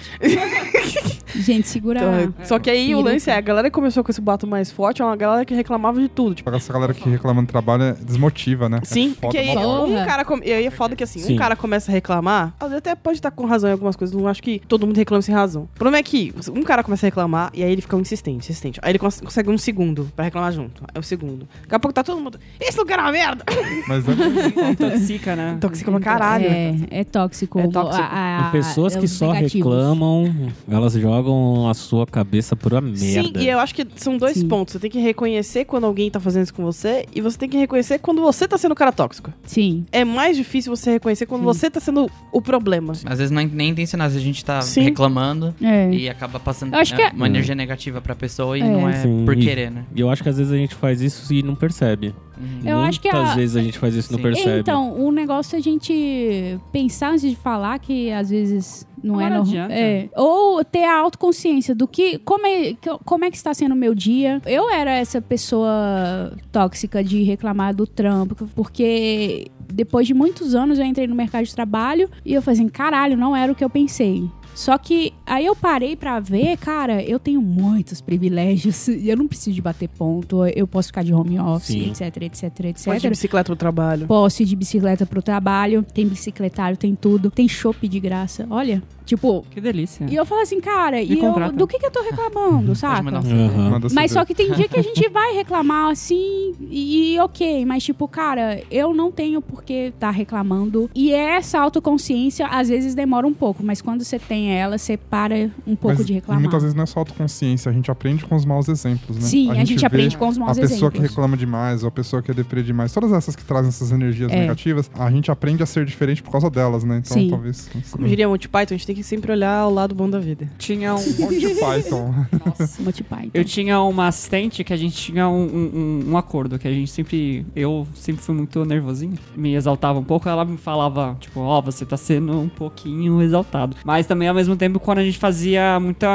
Gente, 1.36 1.68
segura. 1.68 2.00
Então, 2.24 2.45
só 2.45 2.60
que 2.60 2.69
aí 2.69 2.94
o 2.94 3.00
lance 3.01 3.30
é, 3.30 3.36
a 3.38 3.42
galera 3.42 3.69
que 3.69 3.74
começou 3.74 4.04
com 4.04 4.12
esse 4.12 4.19
bato 4.19 4.45
mais 4.45 4.69
forte 4.69 5.01
é 5.01 5.06
uma 5.06 5.16
galera 5.16 5.45
que 5.45 5.54
reclamava 5.54 6.00
de 6.01 6.10
tudo, 6.10 6.36
tipo, 6.36 6.50
Essa 6.54 6.74
galera 6.74 6.94
que 6.94 7.07
reclama 7.10 7.42
do 7.42 7.48
trabalho 7.48 7.83
é 7.83 7.94
desmotiva, 7.94 8.68
né? 8.68 8.80
Sim, 8.83 9.12
é 9.12 9.13
foda, 9.16 9.18
porque 9.22 9.38
aí 9.38 9.57
um 9.57 10.06
cara. 10.06 10.25
come- 10.25 10.45
E 10.45 10.51
aí 10.51 10.66
é 10.66 10.72
foda 10.72 10.94
que 10.95 11.04
assim, 11.04 11.19
Sim. 11.19 11.36
um 11.36 11.38
cara 11.38 11.56
começa 11.56 11.89
a 11.89 11.94
reclamar, 11.94 12.54
às 12.60 12.68
vezes 12.68 12.78
até 12.80 12.95
pode 12.95 13.18
estar 13.18 13.31
com 13.31 13.45
razão 13.45 13.69
em 13.69 13.74
algumas 13.74 13.95
coisas, 13.95 14.13
não 14.16 14.28
acho 14.28 14.44
que 14.44 14.62
todo 14.68 14.86
mundo 14.86 14.98
reclama 14.98 15.22
sem 15.22 15.33
razão. 15.33 15.63
O 15.63 15.68
problema 15.75 15.98
é 16.00 16.04
que 16.04 16.33
um 16.54 16.63
cara 16.63 16.83
começa 16.83 17.06
a 17.06 17.07
reclamar 17.07 17.50
e 17.54 17.63
aí 17.63 17.72
ele 17.72 17.81
fica 17.81 17.95
insistente, 17.95 18.39
insistente. 18.39 18.80
Aí 18.83 18.92
ele 18.92 19.00
cons- 19.00 19.22
consegue 19.22 19.50
um 19.50 19.57
segundo 19.57 20.12
pra 20.16 20.25
reclamar 20.25 20.51
junto. 20.51 20.83
É 20.94 21.00
o 21.00 21.04
segundo. 21.04 21.48
Daqui 21.63 21.75
a 21.75 21.80
pouco 21.80 21.94
tá 21.94 22.04
todo 22.04 22.19
mundo. 22.19 22.38
Esse 22.60 22.78
lugar 22.78 23.00
é 23.00 23.01
uma 23.04 23.12
merda! 23.12 23.45
Mas 23.88 24.04
é 24.07 24.72
Intoxica, 24.72 25.36
né? 25.36 25.57
Toxica 25.62 25.89
pra 25.92 26.00
caralho. 26.01 26.45
É, 26.45 26.75
é 26.92 27.04
tóxico. 27.06 27.57
É 27.60 27.68
tóxico. 27.69 28.04
A- 28.04 28.48
a- 28.50 28.51
pessoas 28.51 28.95
que 28.98 29.07
só 29.25 29.33
negativos. 29.33 29.71
reclamam, 29.73 30.51
elas 30.69 30.94
jogam 30.94 31.68
a 31.69 31.73
sua 31.73 32.06
cabeça 32.06 32.56
por 32.56 32.73
a 32.75 32.81
merda. 32.81 32.97
Sim, 32.97 33.33
e 33.38 33.47
eu 33.47 33.59
acho 33.59 33.73
que 33.75 33.85
são 33.95 34.18
dois 34.18 34.38
Sim. 34.38 34.47
pontos. 34.47 34.73
Você 34.73 34.79
tem 34.79 34.91
que 34.91 35.00
reconhecer 35.00 35.65
quando 35.65 35.85
alguém 35.85 36.09
tá 36.09 36.19
fazendo 36.19 36.44
isso 36.44 36.53
com 36.53 36.63
você 36.63 37.06
e 37.15 37.21
você 37.21 37.38
tem 37.38 37.50
que 37.50 37.57
reconhecer 37.57 38.00
quando 38.00 38.21
você 38.21 38.47
tá 38.47 38.57
sendo 38.57 38.71
o 38.73 38.75
cara 38.75 38.91
tóxico. 38.91 39.31
Sim. 39.44 39.85
É 39.91 40.03
mais 40.03 40.35
difícil 40.38 40.75
você 40.75 40.91
reconhecer 40.91 41.25
quando 41.25 41.41
Sim. 41.41 41.45
você 41.45 41.69
tá 41.69 41.79
sendo 41.79 42.09
o 42.31 42.41
problema. 42.41 42.94
Às 43.06 43.18
vezes 43.19 43.31
não 43.31 43.41
é 43.41 43.45
nem 43.45 43.69
intencional, 43.69 44.07
às 44.07 44.13
vezes 44.13 44.23
a 44.25 44.27
gente 44.27 44.44
tá 44.45 44.62
Sim. 44.62 44.81
reclamando 44.81 45.53
É. 45.62 45.91
e 45.94 46.09
acaba 46.09 46.39
passando 46.39 46.71
que 46.71 47.01
é, 47.01 47.09
uma 47.12 47.27
energia 47.27 47.56
negativa 47.56 48.01
pra 48.01 48.15
pessoa 48.15 48.57
e 48.57 48.62
É. 48.62 48.68
não 48.68 48.88
é 48.89 48.94
Sim, 49.01 49.23
por 49.25 49.35
querer, 49.35 49.71
né? 49.71 49.85
E 49.95 50.00
eu 50.01 50.09
acho 50.09 50.21
que 50.23 50.29
às 50.29 50.38
vezes 50.38 50.51
a 50.51 50.57
gente 50.57 50.75
faz 50.75 51.01
isso 51.01 51.33
e 51.33 51.41
não 51.44 51.56
percebe. 51.56 52.13
Uhum. 52.39 52.68
Eu 52.69 52.79
acho 52.79 53.00
que 53.00 53.07
a- 53.07 53.13
Muitas 53.13 53.35
vezes 53.35 53.56
a 53.56 53.62
gente 53.62 53.77
faz 53.77 53.94
isso 53.95 54.12
e 54.12 54.15
não 54.15 54.21
percebe. 54.21 54.59
Então, 54.62 55.00
o 55.00 55.12
negócio 55.12 55.56
é 55.56 55.59
a 55.59 55.62
gente 55.62 56.57
pensar 56.71 57.12
antes 57.12 57.29
de 57.29 57.35
falar 57.35 57.77
que 57.79 58.12
às 58.12 58.29
vezes 58.29 58.88
não 59.03 59.15
Não 59.15 59.21
é 59.21 59.30
normal. 59.30 59.68
É. 59.71 60.09
Ou 60.15 60.63
ter 60.63 60.83
a 60.86 60.98
autoconsciência 61.00 61.74
do 61.75 61.88
que 61.88 62.18
como, 62.19 62.45
é 62.45 62.74
que- 62.74 62.98
como 63.06 63.25
é 63.25 63.31
que 63.31 63.38
está 63.38 63.53
sendo 63.53 63.74
o 63.74 63.75
meu 63.75 63.94
dia. 63.95 64.42
Eu 64.45 64.69
era 64.69 64.92
essa 64.92 65.21
pessoa 65.21 66.33
tóxica 66.51 67.03
de 67.03 67.24
reclamar 67.24 67.75
do 67.75 67.86
trampo, 67.88 68.48
porque 68.56 69.48
depois 69.71 70.06
de 70.07 70.13
muitos 70.13 70.53
anos 70.56 70.80
eu 70.80 70.86
entrei 70.86 71.07
no 71.07 71.15
mercado 71.15 71.45
de 71.45 71.53
trabalho 71.56 72.09
e 72.25 72.33
eu 72.33 72.42
falei 72.42 72.59
assim, 72.59 72.69
caralho, 72.69 73.18
não 73.18 73.36
era 73.36 73.51
o 73.51 73.56
que 73.56 73.63
eu 73.63 73.69
pensei. 73.69 74.24
Só 74.53 74.77
que 74.77 75.13
aí 75.25 75.45
eu 75.45 75.56
parei 75.56 75.95
pra 75.95 76.19
ver, 76.19 76.57
cara, 76.57 77.03
eu 77.03 77.19
tenho 77.19 77.42
muitos 77.42 78.01
privilégios 78.01 78.88
e 78.89 79.09
eu 79.09 79.18
não 79.18 79.27
preciso 79.27 79.56
de 79.56 79.62
bater 79.62 79.88
ponto, 79.89 80.45
eu 80.45 80.68
posso 80.68 80.89
ficar 80.89 81.03
de 81.03 81.13
home 81.13 81.39
office, 81.39 81.68
Sim. 81.68 81.89
etc, 81.89 82.24
etc, 82.24 82.44
etc. 82.65 82.86
Pode 82.86 82.98
ir 82.98 83.01
de 83.01 83.09
bicicleta 83.09 83.45
pro 83.45 83.56
trabalho. 83.56 84.07
Posso 84.07 84.44
ir 84.44 84.45
de 84.45 84.56
bicicleta 84.56 85.06
pro 85.06 85.21
trabalho, 85.21 85.83
tem 85.83 86.07
bicicletário, 86.07 86.77
tem 86.77 86.95
tudo, 86.95 87.31
tem 87.31 87.48
chopp 87.48 87.88
de 87.88 88.00
graça. 88.00 88.45
Olha, 88.50 88.83
tipo, 89.15 89.45
Que 89.49 89.59
delícia. 89.59 90.05
e 90.09 90.15
eu 90.15 90.25
falo 90.25 90.41
assim, 90.41 90.61
cara, 90.61 91.01
e 91.01 91.19
eu, 91.19 91.51
do 91.51 91.67
que 91.67 91.77
que 91.77 91.85
eu 91.85 91.91
tô 91.91 92.01
reclamando, 92.01 92.71
um 92.81 93.45
Aham. 93.45 93.69
Manda 93.71 93.87
Mas 93.91 94.11
só 94.11 94.23
que 94.23 94.33
tem 94.33 94.53
dia 94.53 94.67
que 94.69 94.79
a 94.79 94.81
gente 94.81 95.07
vai 95.11 95.33
reclamar 95.35 95.91
assim 95.91 96.53
e, 96.61 97.17
ok, 97.19 97.65
mas 97.65 97.83
tipo, 97.83 98.07
cara, 98.07 98.61
eu 98.71 98.93
não 98.93 99.11
tenho 99.11 99.41
por 99.41 99.63
que 99.63 99.93
tá 99.99 100.09
reclamando. 100.11 100.89
E 100.95 101.11
essa 101.13 101.59
autoconsciência 101.59 102.47
às 102.47 102.69
vezes 102.69 102.95
demora 102.95 103.27
um 103.27 103.33
pouco, 103.33 103.61
mas 103.63 103.81
quando 103.81 104.03
você 104.03 104.17
tem 104.17 104.53
ela, 104.53 104.77
você 104.77 104.95
para 104.95 105.49
um 105.67 105.75
pouco 105.75 105.97
Mas, 105.97 106.05
de 106.07 106.13
E 106.13 106.15
reclamar. 106.15 106.41
muitas 106.41 106.61
vezes 106.63 106.75
não 106.75 106.83
é 106.83 106.85
só 106.85 106.99
autoconsciência, 106.99 107.69
a 107.69 107.73
gente 107.73 107.91
aprende 107.91 108.23
com 108.25 108.35
os 108.35 108.45
maus 108.45 108.69
exemplos, 108.69 109.17
né? 109.17 109.23
Sim, 109.23 109.51
a 109.51 109.55
gente, 109.65 109.75
vê 109.77 109.85
aprende 109.85 110.17
com 110.17 110.27
os 110.27 110.37
maus 110.37 110.57
A 110.57 110.61
pessoa 110.61 110.77
exemplos. 110.77 110.93
que 111.01 111.07
reclama 111.07 111.35
demais, 111.35 111.83
ou 111.83 111.89
a 111.89 111.91
pessoa 111.91 112.21
que 112.21 112.31
é 112.31 112.33
deprê 112.33 112.63
demais, 112.63 112.93
todas 112.93 113.11
essas 113.11 113.35
que 113.35 113.43
trazem 113.43 113.69
essas 113.69 113.91
energias 113.91 114.31
É. 114.31 114.39
negativas, 114.39 114.89
a 114.97 115.11
gente 115.11 115.29
aprende 115.31 115.61
a 115.63 115.65
ser 115.65 115.85
diferente 115.85 116.23
por 116.23 116.31
causa 116.31 116.49
delas, 116.49 116.83
né? 116.83 117.01
Então 117.03 117.17
Sim. 117.17 117.29
talvez. 117.29 117.69
Como 117.91 118.07
diria 118.07 118.27
Monty 118.27 118.47
Python, 118.47 118.73
a 118.75 118.77
gente 118.77 118.87
tem 118.87 118.95
que 118.95 119.00
sempre 119.03 119.31
olhar 119.31 119.68
o 119.68 119.74
lado 119.74 119.94
bom 119.95 120.09
da 120.09 120.19
vida. 120.19 120.50
Tinha 120.57 120.94
um. 120.95 120.98
Monty 121.19 121.56
Python. 121.56 122.13
Nossa. 122.45 122.81
Monty 122.83 123.03
Python. 123.03 123.30
Eu 123.33 123.44
tinha 123.45 123.80
uma 123.81 124.07
assistente 124.07 124.63
que 124.63 124.74
a 124.74 124.77
gente 124.77 124.95
tinha 124.95 125.27
um, 125.27 125.44
um- 125.44 126.03
um- 126.12 126.18
acordo, 126.18 126.57
que 126.59 126.68
a 126.68 126.71
gente 126.71 126.89
sempre. 126.92 127.45
Eu 127.56 127.88
sempre 127.95 128.21
fui 128.21 128.36
muito 128.36 128.63
nervosinho, 128.65 129.18
me 129.36 129.56
exaltava 129.56 130.00
um 130.00 130.03
pouco. 130.03 130.27
Ela 130.30 130.45
me 130.45 130.57
falava, 130.57 131.15
tipo, 131.19 131.39
ó, 131.39 131.62
você 131.62 131.86
tá 131.86 131.98
sendo 131.98 132.39
um 132.39 132.50
pouquinho 132.50 133.21
exaltado. 133.21 133.75
Mas 133.83 134.06
também, 134.06 134.27
ao 134.27 134.36
mesmo 134.36 134.56
tempo, 134.56 134.80
quando 134.80 135.00
a 135.00 135.04
gente 135.04 135.18
fazia 135.18 135.80
muita. 135.80 136.07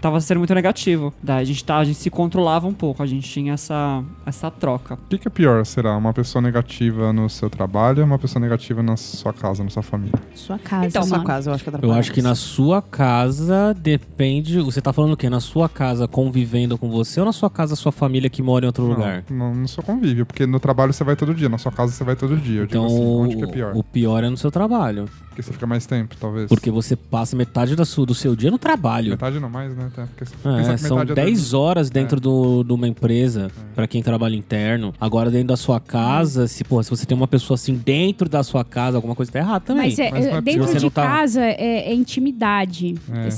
tava 0.00 0.20
sendo 0.20 0.38
muito 0.38 0.54
negativo. 0.54 1.12
Daí 1.22 1.42
a 1.42 1.44
gente, 1.44 1.64
tá, 1.64 1.78
a 1.78 1.84
gente 1.84 1.98
se 1.98 2.10
controlava 2.10 2.66
um 2.66 2.74
pouco, 2.74 3.02
a 3.02 3.06
gente 3.06 3.28
tinha 3.28 3.54
essa, 3.54 4.02
essa 4.26 4.50
troca. 4.50 4.94
O 4.94 5.08
que, 5.08 5.18
que 5.18 5.28
é 5.28 5.30
pior? 5.30 5.64
Será 5.64 5.96
uma 5.96 6.12
pessoa 6.12 6.42
negativa 6.42 7.12
no 7.12 7.28
seu 7.28 7.48
trabalho 7.50 8.00
ou 8.00 8.04
uma 8.06 8.18
pessoa 8.18 8.40
negativa 8.40 8.82
na 8.82 8.96
sua 8.96 9.32
casa, 9.32 9.62
na 9.64 9.70
sua 9.70 9.82
família? 9.82 10.14
Sua 10.34 10.58
casa, 10.58 10.86
Então, 10.86 11.02
sua 11.02 11.16
mano. 11.18 11.26
casa, 11.26 11.50
eu 11.50 11.54
acho 11.54 11.64
que 11.64 11.70
Eu 11.84 11.92
acho 11.92 12.07
que 12.12 12.22
na 12.22 12.34
sua 12.34 12.80
casa 12.82 13.74
depende. 13.74 14.60
Você 14.60 14.80
tá 14.80 14.92
falando 14.92 15.12
o 15.12 15.16
quê? 15.16 15.28
Na 15.28 15.40
sua 15.40 15.68
casa 15.68 16.08
convivendo 16.08 16.76
com 16.78 16.90
você 16.90 17.20
ou 17.20 17.26
na 17.26 17.32
sua 17.32 17.50
casa 17.50 17.76
sua 17.76 17.92
família 17.92 18.28
que 18.30 18.42
mora 18.42 18.64
em 18.64 18.68
outro 18.68 18.84
lugar? 18.84 19.24
Não, 19.30 19.54
no 19.54 19.68
seu 19.68 19.82
convívio, 19.82 20.26
porque 20.26 20.46
no 20.46 20.60
trabalho 20.60 20.92
você 20.92 21.04
vai 21.04 21.16
todo 21.16 21.34
dia, 21.34 21.48
na 21.48 21.58
sua 21.58 21.72
casa 21.72 21.92
você 21.92 22.04
vai 22.04 22.16
todo 22.16 22.36
dia. 22.36 22.60
Eu 22.60 22.64
Então, 22.64 22.86
assim, 22.86 23.42
é 23.42 23.46
pior? 23.46 23.76
o 23.76 23.82
pior 23.82 24.24
é 24.24 24.30
no 24.30 24.36
seu 24.36 24.50
trabalho. 24.50 25.06
Porque 25.38 25.42
você 25.44 25.52
fica 25.52 25.66
mais 25.68 25.86
tempo, 25.86 26.16
talvez. 26.18 26.48
Porque 26.48 26.68
você 26.68 26.96
passa 26.96 27.36
metade 27.36 27.76
da 27.76 27.84
sua, 27.84 28.04
do 28.04 28.12
seu 28.14 28.34
dia 28.34 28.50
no 28.50 28.58
trabalho. 28.58 29.10
Metade 29.10 29.38
não 29.38 29.48
mais, 29.48 29.72
né? 29.76 29.88
Porque 29.94 30.24
você 30.24 30.34
É, 30.72 30.76
são 30.76 30.96
metade 30.98 31.12
é 31.20 31.24
10 31.26 31.54
horas 31.54 31.90
dentro 31.90 32.18
do, 32.20 32.64
de 32.64 32.72
uma 32.72 32.88
empresa 32.88 33.48
pra 33.74 33.86
quem 33.86 34.02
trabalha 34.02 34.34
interno. 34.34 34.92
Agora, 35.00 35.30
dentro 35.30 35.48
da 35.48 35.56
sua 35.56 35.78
casa, 35.78 36.48
se, 36.48 36.64
porra, 36.64 36.82
se 36.82 36.90
você 36.90 37.06
tem 37.06 37.16
uma 37.16 37.28
pessoa 37.28 37.54
assim 37.54 37.74
dentro 37.74 38.28
da 38.28 38.42
sua 38.42 38.64
casa, 38.64 38.96
alguma 38.98 39.14
coisa 39.14 39.30
tá 39.30 39.38
errada 39.38 39.60
também. 39.60 39.84
Mas, 39.90 39.98
é, 40.00 40.10
Mas 40.10 40.26
não 40.26 40.36
é 40.38 40.40
dentro 40.40 40.74
de 40.74 40.82
não 40.82 40.90
tá- 40.90 41.06
casa 41.06 41.40
é, 41.40 41.88
é 41.90 41.94
intimidade. 41.94 42.96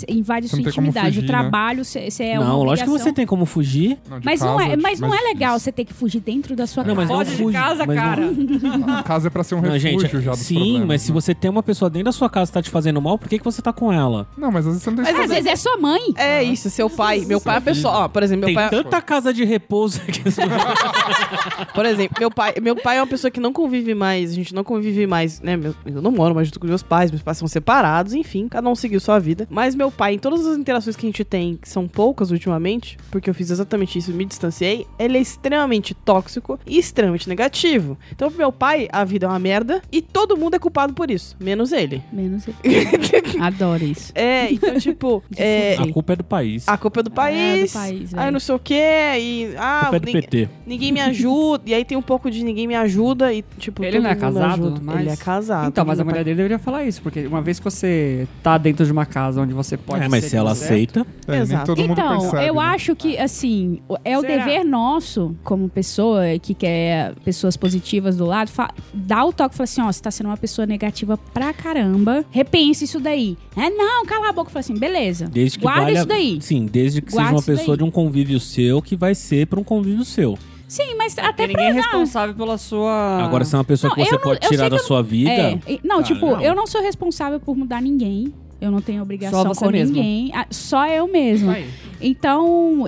É. 0.09 0.13
Invade 0.13 0.49
Você 0.49 0.57
sua 0.57 0.63
não 0.63 0.69
intimidade. 0.71 1.07
fugir, 1.09 1.19
o 1.19 1.23
né? 1.23 1.29
trabalho, 1.29 1.85
você 1.85 2.25
é 2.25 2.39
uma 2.41 2.49
não, 2.49 2.63
lógico 2.63 2.91
que 2.91 2.99
você 2.99 3.13
tem 3.13 3.27
como 3.27 3.45
fugir. 3.45 3.99
Não, 4.09 4.21
Mas 4.25 4.41
não 4.41 4.57
casa 4.57 4.73
é, 4.73 4.77
mas 4.77 5.01
não 5.01 5.15
é 5.15 5.21
legal 5.21 5.59
você 5.59 5.71
ter 5.71 5.85
que 5.85 5.93
fugir 5.93 6.21
dentro 6.21 6.57
da 6.57 6.67
sua 6.67 6.83
Não, 6.83 6.95
mas 6.95 7.09
casa. 7.09 7.19
não 7.19 7.27
Foge 7.27 7.45
de 7.47 7.53
casa, 7.53 7.85
mas 7.87 7.97
não- 7.97 8.03
cara. 8.03 8.99
A 9.01 9.03
casa 9.03 9.27
é 9.27 9.31
pra 9.31 9.45
ser 9.45 9.55
um 9.55 9.61
Não, 9.61 9.71
refúgio 9.73 10.01
gente, 10.09 10.21
já 10.21 10.35
sim, 10.35 10.55
problemas, 10.55 10.87
mas 10.89 11.03
se 11.03 11.09
né? 11.11 11.15
você 11.15 11.35
tem 11.35 11.51
uma 11.51 11.63
pessoa 11.63 11.90
dentro 11.91 12.07
da 12.07 12.13
sua 12.13 12.31
casa 12.31 12.53
tá 12.53 12.63
te 12.63 12.71
fazendo 12.71 13.01
mal, 13.03 13.19
por 13.19 13.29
que, 13.29 13.39
que 13.39 13.45
você 13.45 13.61
tá 13.61 13.73
com 13.73 13.93
ela? 13.93 14.27
Não, 14.37 14.51
mas 14.51 14.67
às 14.67 14.73
vezes 14.73 14.83
você 14.83 14.91
não 14.91 14.97
tem 14.97 15.05
Às 15.05 15.11
escolha. 15.13 15.29
vezes 15.29 15.47
é 15.47 15.57
sua 15.57 15.77
mãe. 15.77 16.01
É 16.17 16.43
isso, 16.43 16.71
seu 16.71 16.89
pai. 16.89 17.21
Meu 17.27 17.41
pai 17.41 17.57
é 17.57 17.59
a 17.59 17.61
pessoa. 17.61 17.95
Ó, 18.05 18.09
por 18.09 18.23
exemplo, 18.23 18.41
meu 18.41 18.47
tem 18.49 18.55
pai. 18.55 18.71
tanta 18.71 19.03
casa 19.03 19.33
de 19.35 19.45
repouso 19.45 20.01
que 20.01 20.23
Por 21.75 21.85
exemplo, 21.87 22.17
meu 22.19 22.31
pai, 22.31 22.55
meu 22.61 22.77
pai 22.77 22.99
é 22.99 23.01
uma 23.01 23.07
pessoa 23.07 23.31
que 23.31 23.41
não 23.41 23.53
convive 23.53 23.95
mais, 23.95 24.31
a 24.31 24.35
gente 24.35 24.55
não 24.55 24.65
convive 24.65 25.07
mais, 25.07 25.41
né? 25.41 25.57
meu- 25.57 25.75
eu 25.85 26.01
não 26.03 26.11
moro 26.11 26.35
mais 26.35 26.49
junto 26.49 26.61
com 26.61 26.67
meus 26.67 26.83
pais, 26.83 27.11
meus 27.11 27.23
pais 27.23 27.39
são 27.39 27.49
separados, 27.49 28.13
enfim, 28.15 28.49
cada 28.49 28.69
um 28.69 28.75
seguiu 28.75 29.01
sua 29.01 29.19
vida. 29.19 29.47
Mas 29.51 29.75
meu 29.75 29.91
pai, 29.91 30.15
em 30.15 30.19
todas 30.19 30.47
as 30.47 30.57
interações 30.57 30.97
que 30.97 31.07
a 31.07 31.09
gente 31.09 31.25
tem, 31.25 31.57
que 31.61 31.69
são 31.69 31.87
poucas 31.89 32.31
ultimamente, 32.31 32.99
porque 33.11 33.29
eu 33.31 33.35
fiz 33.35 33.51
exatamente 33.51 33.99
isso 33.99 34.11
e 34.11 34.15
me 34.15 34.25
distanciei, 34.25 34.87
ele 34.99 35.19
é 35.19 35.21
extremamente 35.21 35.95
tóxico 35.95 36.59
e 36.67 36.79
extremamente 36.79 37.29
negativo. 37.29 37.99
Então, 38.13 38.29
pro 38.29 38.39
meu 38.39 38.53
pai, 38.53 38.89
a 38.93 39.05
vida 39.05 39.27
é 39.27 39.29
uma 39.29 39.39
merda 39.39 39.83
e 39.91 40.01
todo 40.03 40.37
mundo 40.37 40.55
é 40.55 40.59
culpado 40.59 40.93
por 40.93 41.11
isso, 41.11 41.37
menos 41.41 41.73
ele. 41.73 41.80
Ele. 41.83 42.03
Menos 42.13 42.45
ele. 42.47 42.57
Adoro 43.41 43.85
isso. 43.85 44.13
É, 44.15 44.53
então, 44.53 44.79
tipo, 44.79 45.23
é, 45.37 45.77
A 45.79 45.87
culpa 45.93 46.13
é 46.13 46.17
do 46.17 46.25
país. 46.25 46.69
a 46.69 46.77
culpa 46.77 47.01
é 47.01 47.03
do 47.03 47.11
país. 47.11 47.75
É, 47.75 47.79
do 47.79 47.85
país, 47.87 48.15
aí 48.15 48.21
velho. 48.21 48.33
não 48.33 48.41
sei 48.41 48.55
o 48.55 48.59
quê, 48.59 48.83
e. 49.19 49.55
A 49.57 49.79
Ah, 49.79 49.81
culpa 49.83 49.97
é 49.97 50.01
do 50.01 50.07
ninguém, 50.07 50.23
PT. 50.23 50.49
ninguém 50.67 50.93
me 50.93 51.01
ajuda. 51.01 51.63
E 51.67 51.75
aí 51.75 51.85
tem 51.85 51.97
um 51.97 52.03
pouco 52.03 52.31
de 52.31 52.45
ninguém 52.45 52.67
me 52.67 52.75
ajuda 52.75 53.33
e, 53.33 53.45
tipo, 53.59 53.85
Ele 53.85 53.99
não 54.01 54.11
é 54.11 54.15
casado, 54.15 54.79
mas- 54.83 55.01
Ele 55.01 55.11
é 55.11 55.17
casado. 55.17 55.69
Então, 55.69 55.85
mas 55.85 55.99
a 56.01 56.05
mulher 56.05 56.25
dele 56.25 56.37
deveria 56.37 56.59
falar 56.59 56.85
isso, 56.85 57.01
porque 57.03 57.27
uma 57.27 57.41
vez 57.43 57.59
que 57.59 57.65
você 57.65 58.27
tá 58.43 58.59
dentro 58.59 58.85
de 58.85 58.93
uma 58.93 59.07
casa 59.07 59.41
onde 59.41 59.53
você 59.53 59.77
pode 59.77 60.05
É, 60.05 60.09
mas 60.09 60.25
ser 60.25 60.31
se 60.31 60.37
ela 60.37 60.55
certo, 60.55 60.71
aceita, 61.01 61.07
É, 61.27 61.33
nem 61.33 61.41
Exato. 61.43 61.67
todo 61.67 61.81
mundo 61.83 61.93
Então, 61.93 62.19
percebe. 62.21 62.47
eu 62.47 62.55
né? 62.55 62.61
acho 62.61 62.95
que, 62.97 63.19
assim, 63.19 63.81
é 64.05 64.17
o 64.19 64.21
Será? 64.21 64.45
dever 64.45 64.65
nosso, 64.65 65.35
como 65.43 65.69
pessoa 65.69 66.23
que 66.41 66.55
quer 66.55 67.15
pessoas 67.25 67.57
positivas 67.57 68.17
do 68.17 68.25
lado, 68.25 68.51
dar 68.93 69.25
o 69.25 69.33
toque 69.33 69.55
e 69.55 69.57
falar 69.57 69.65
assim: 69.65 69.81
ó, 69.83 69.91
você 69.93 70.03
tá 70.03 70.11
sendo 70.11 70.27
uma 70.27 70.37
pessoa 70.37 70.67
negativa 70.67 71.17
pra 71.17 71.53
caramba, 71.75 72.25
repense 72.31 72.85
isso 72.85 72.99
daí. 73.01 73.37
É, 73.57 73.71
não, 73.71 74.05
cala 74.05 74.29
a 74.29 74.33
boca. 74.33 74.51
Fala 74.51 74.61
assim, 74.61 74.75
beleza. 74.79 75.27
desde 75.27 75.59
que 75.59 75.65
Guarda 75.65 75.83
valha... 75.83 75.99
isso 75.99 76.07
daí. 76.07 76.39
Sim, 76.41 76.67
desde 76.67 77.01
que 77.01 77.13
Guarda 77.13 77.29
seja 77.29 77.37
uma 77.37 77.43
pessoa 77.59 77.77
daí. 77.77 77.85
de 77.85 77.89
um 77.89 77.91
convívio 77.91 78.41
seu 78.41 78.83
que 78.83 78.97
vai 78.97 79.15
ser 79.15 79.47
pra 79.47 79.61
um 79.61 79.65
convívio 79.65 80.05
seu. 80.05 80.39
Sim, 80.67 80.95
mas 80.97 81.15
Porque 81.15 81.29
até 81.29 81.47
ninguém 81.49 81.67
é 81.67 81.73
responsável 81.73 82.35
pela 82.35 82.57
sua. 82.57 83.25
Agora, 83.25 83.45
se 83.45 83.55
é 83.55 83.59
uma 83.59 83.65
pessoa 83.65 83.89
Não, 83.89 83.97
que 83.97 84.05
você 84.05 84.15
não- 84.15 84.21
pode 84.23 84.49
tirar 84.49 84.69
da 84.69 84.77
eu 84.77 84.83
sua 84.83 85.03
vida... 85.03 85.31
É, 85.31 85.59
não, 85.83 85.97
Cara, 85.97 86.03
tipo, 86.03 86.27
não. 86.27 86.41
eu 86.41 86.55
não 86.55 86.67
sou 86.67 86.81
responsável 86.81 87.41
por 87.41 87.57
mudar 87.57 87.81
ninguém. 87.83 88.33
Eu 88.61 88.71
não 88.71 88.81
tenho 88.81 89.03
obrigação 89.03 89.43
você 89.45 89.65
com 89.65 89.71
mesma. 89.71 89.95
ninguém. 89.97 90.31
Ah, 90.35 90.47
Só 90.51 90.87
eu 90.87 91.09
mesma. 91.09 91.57
Então, 92.01 92.85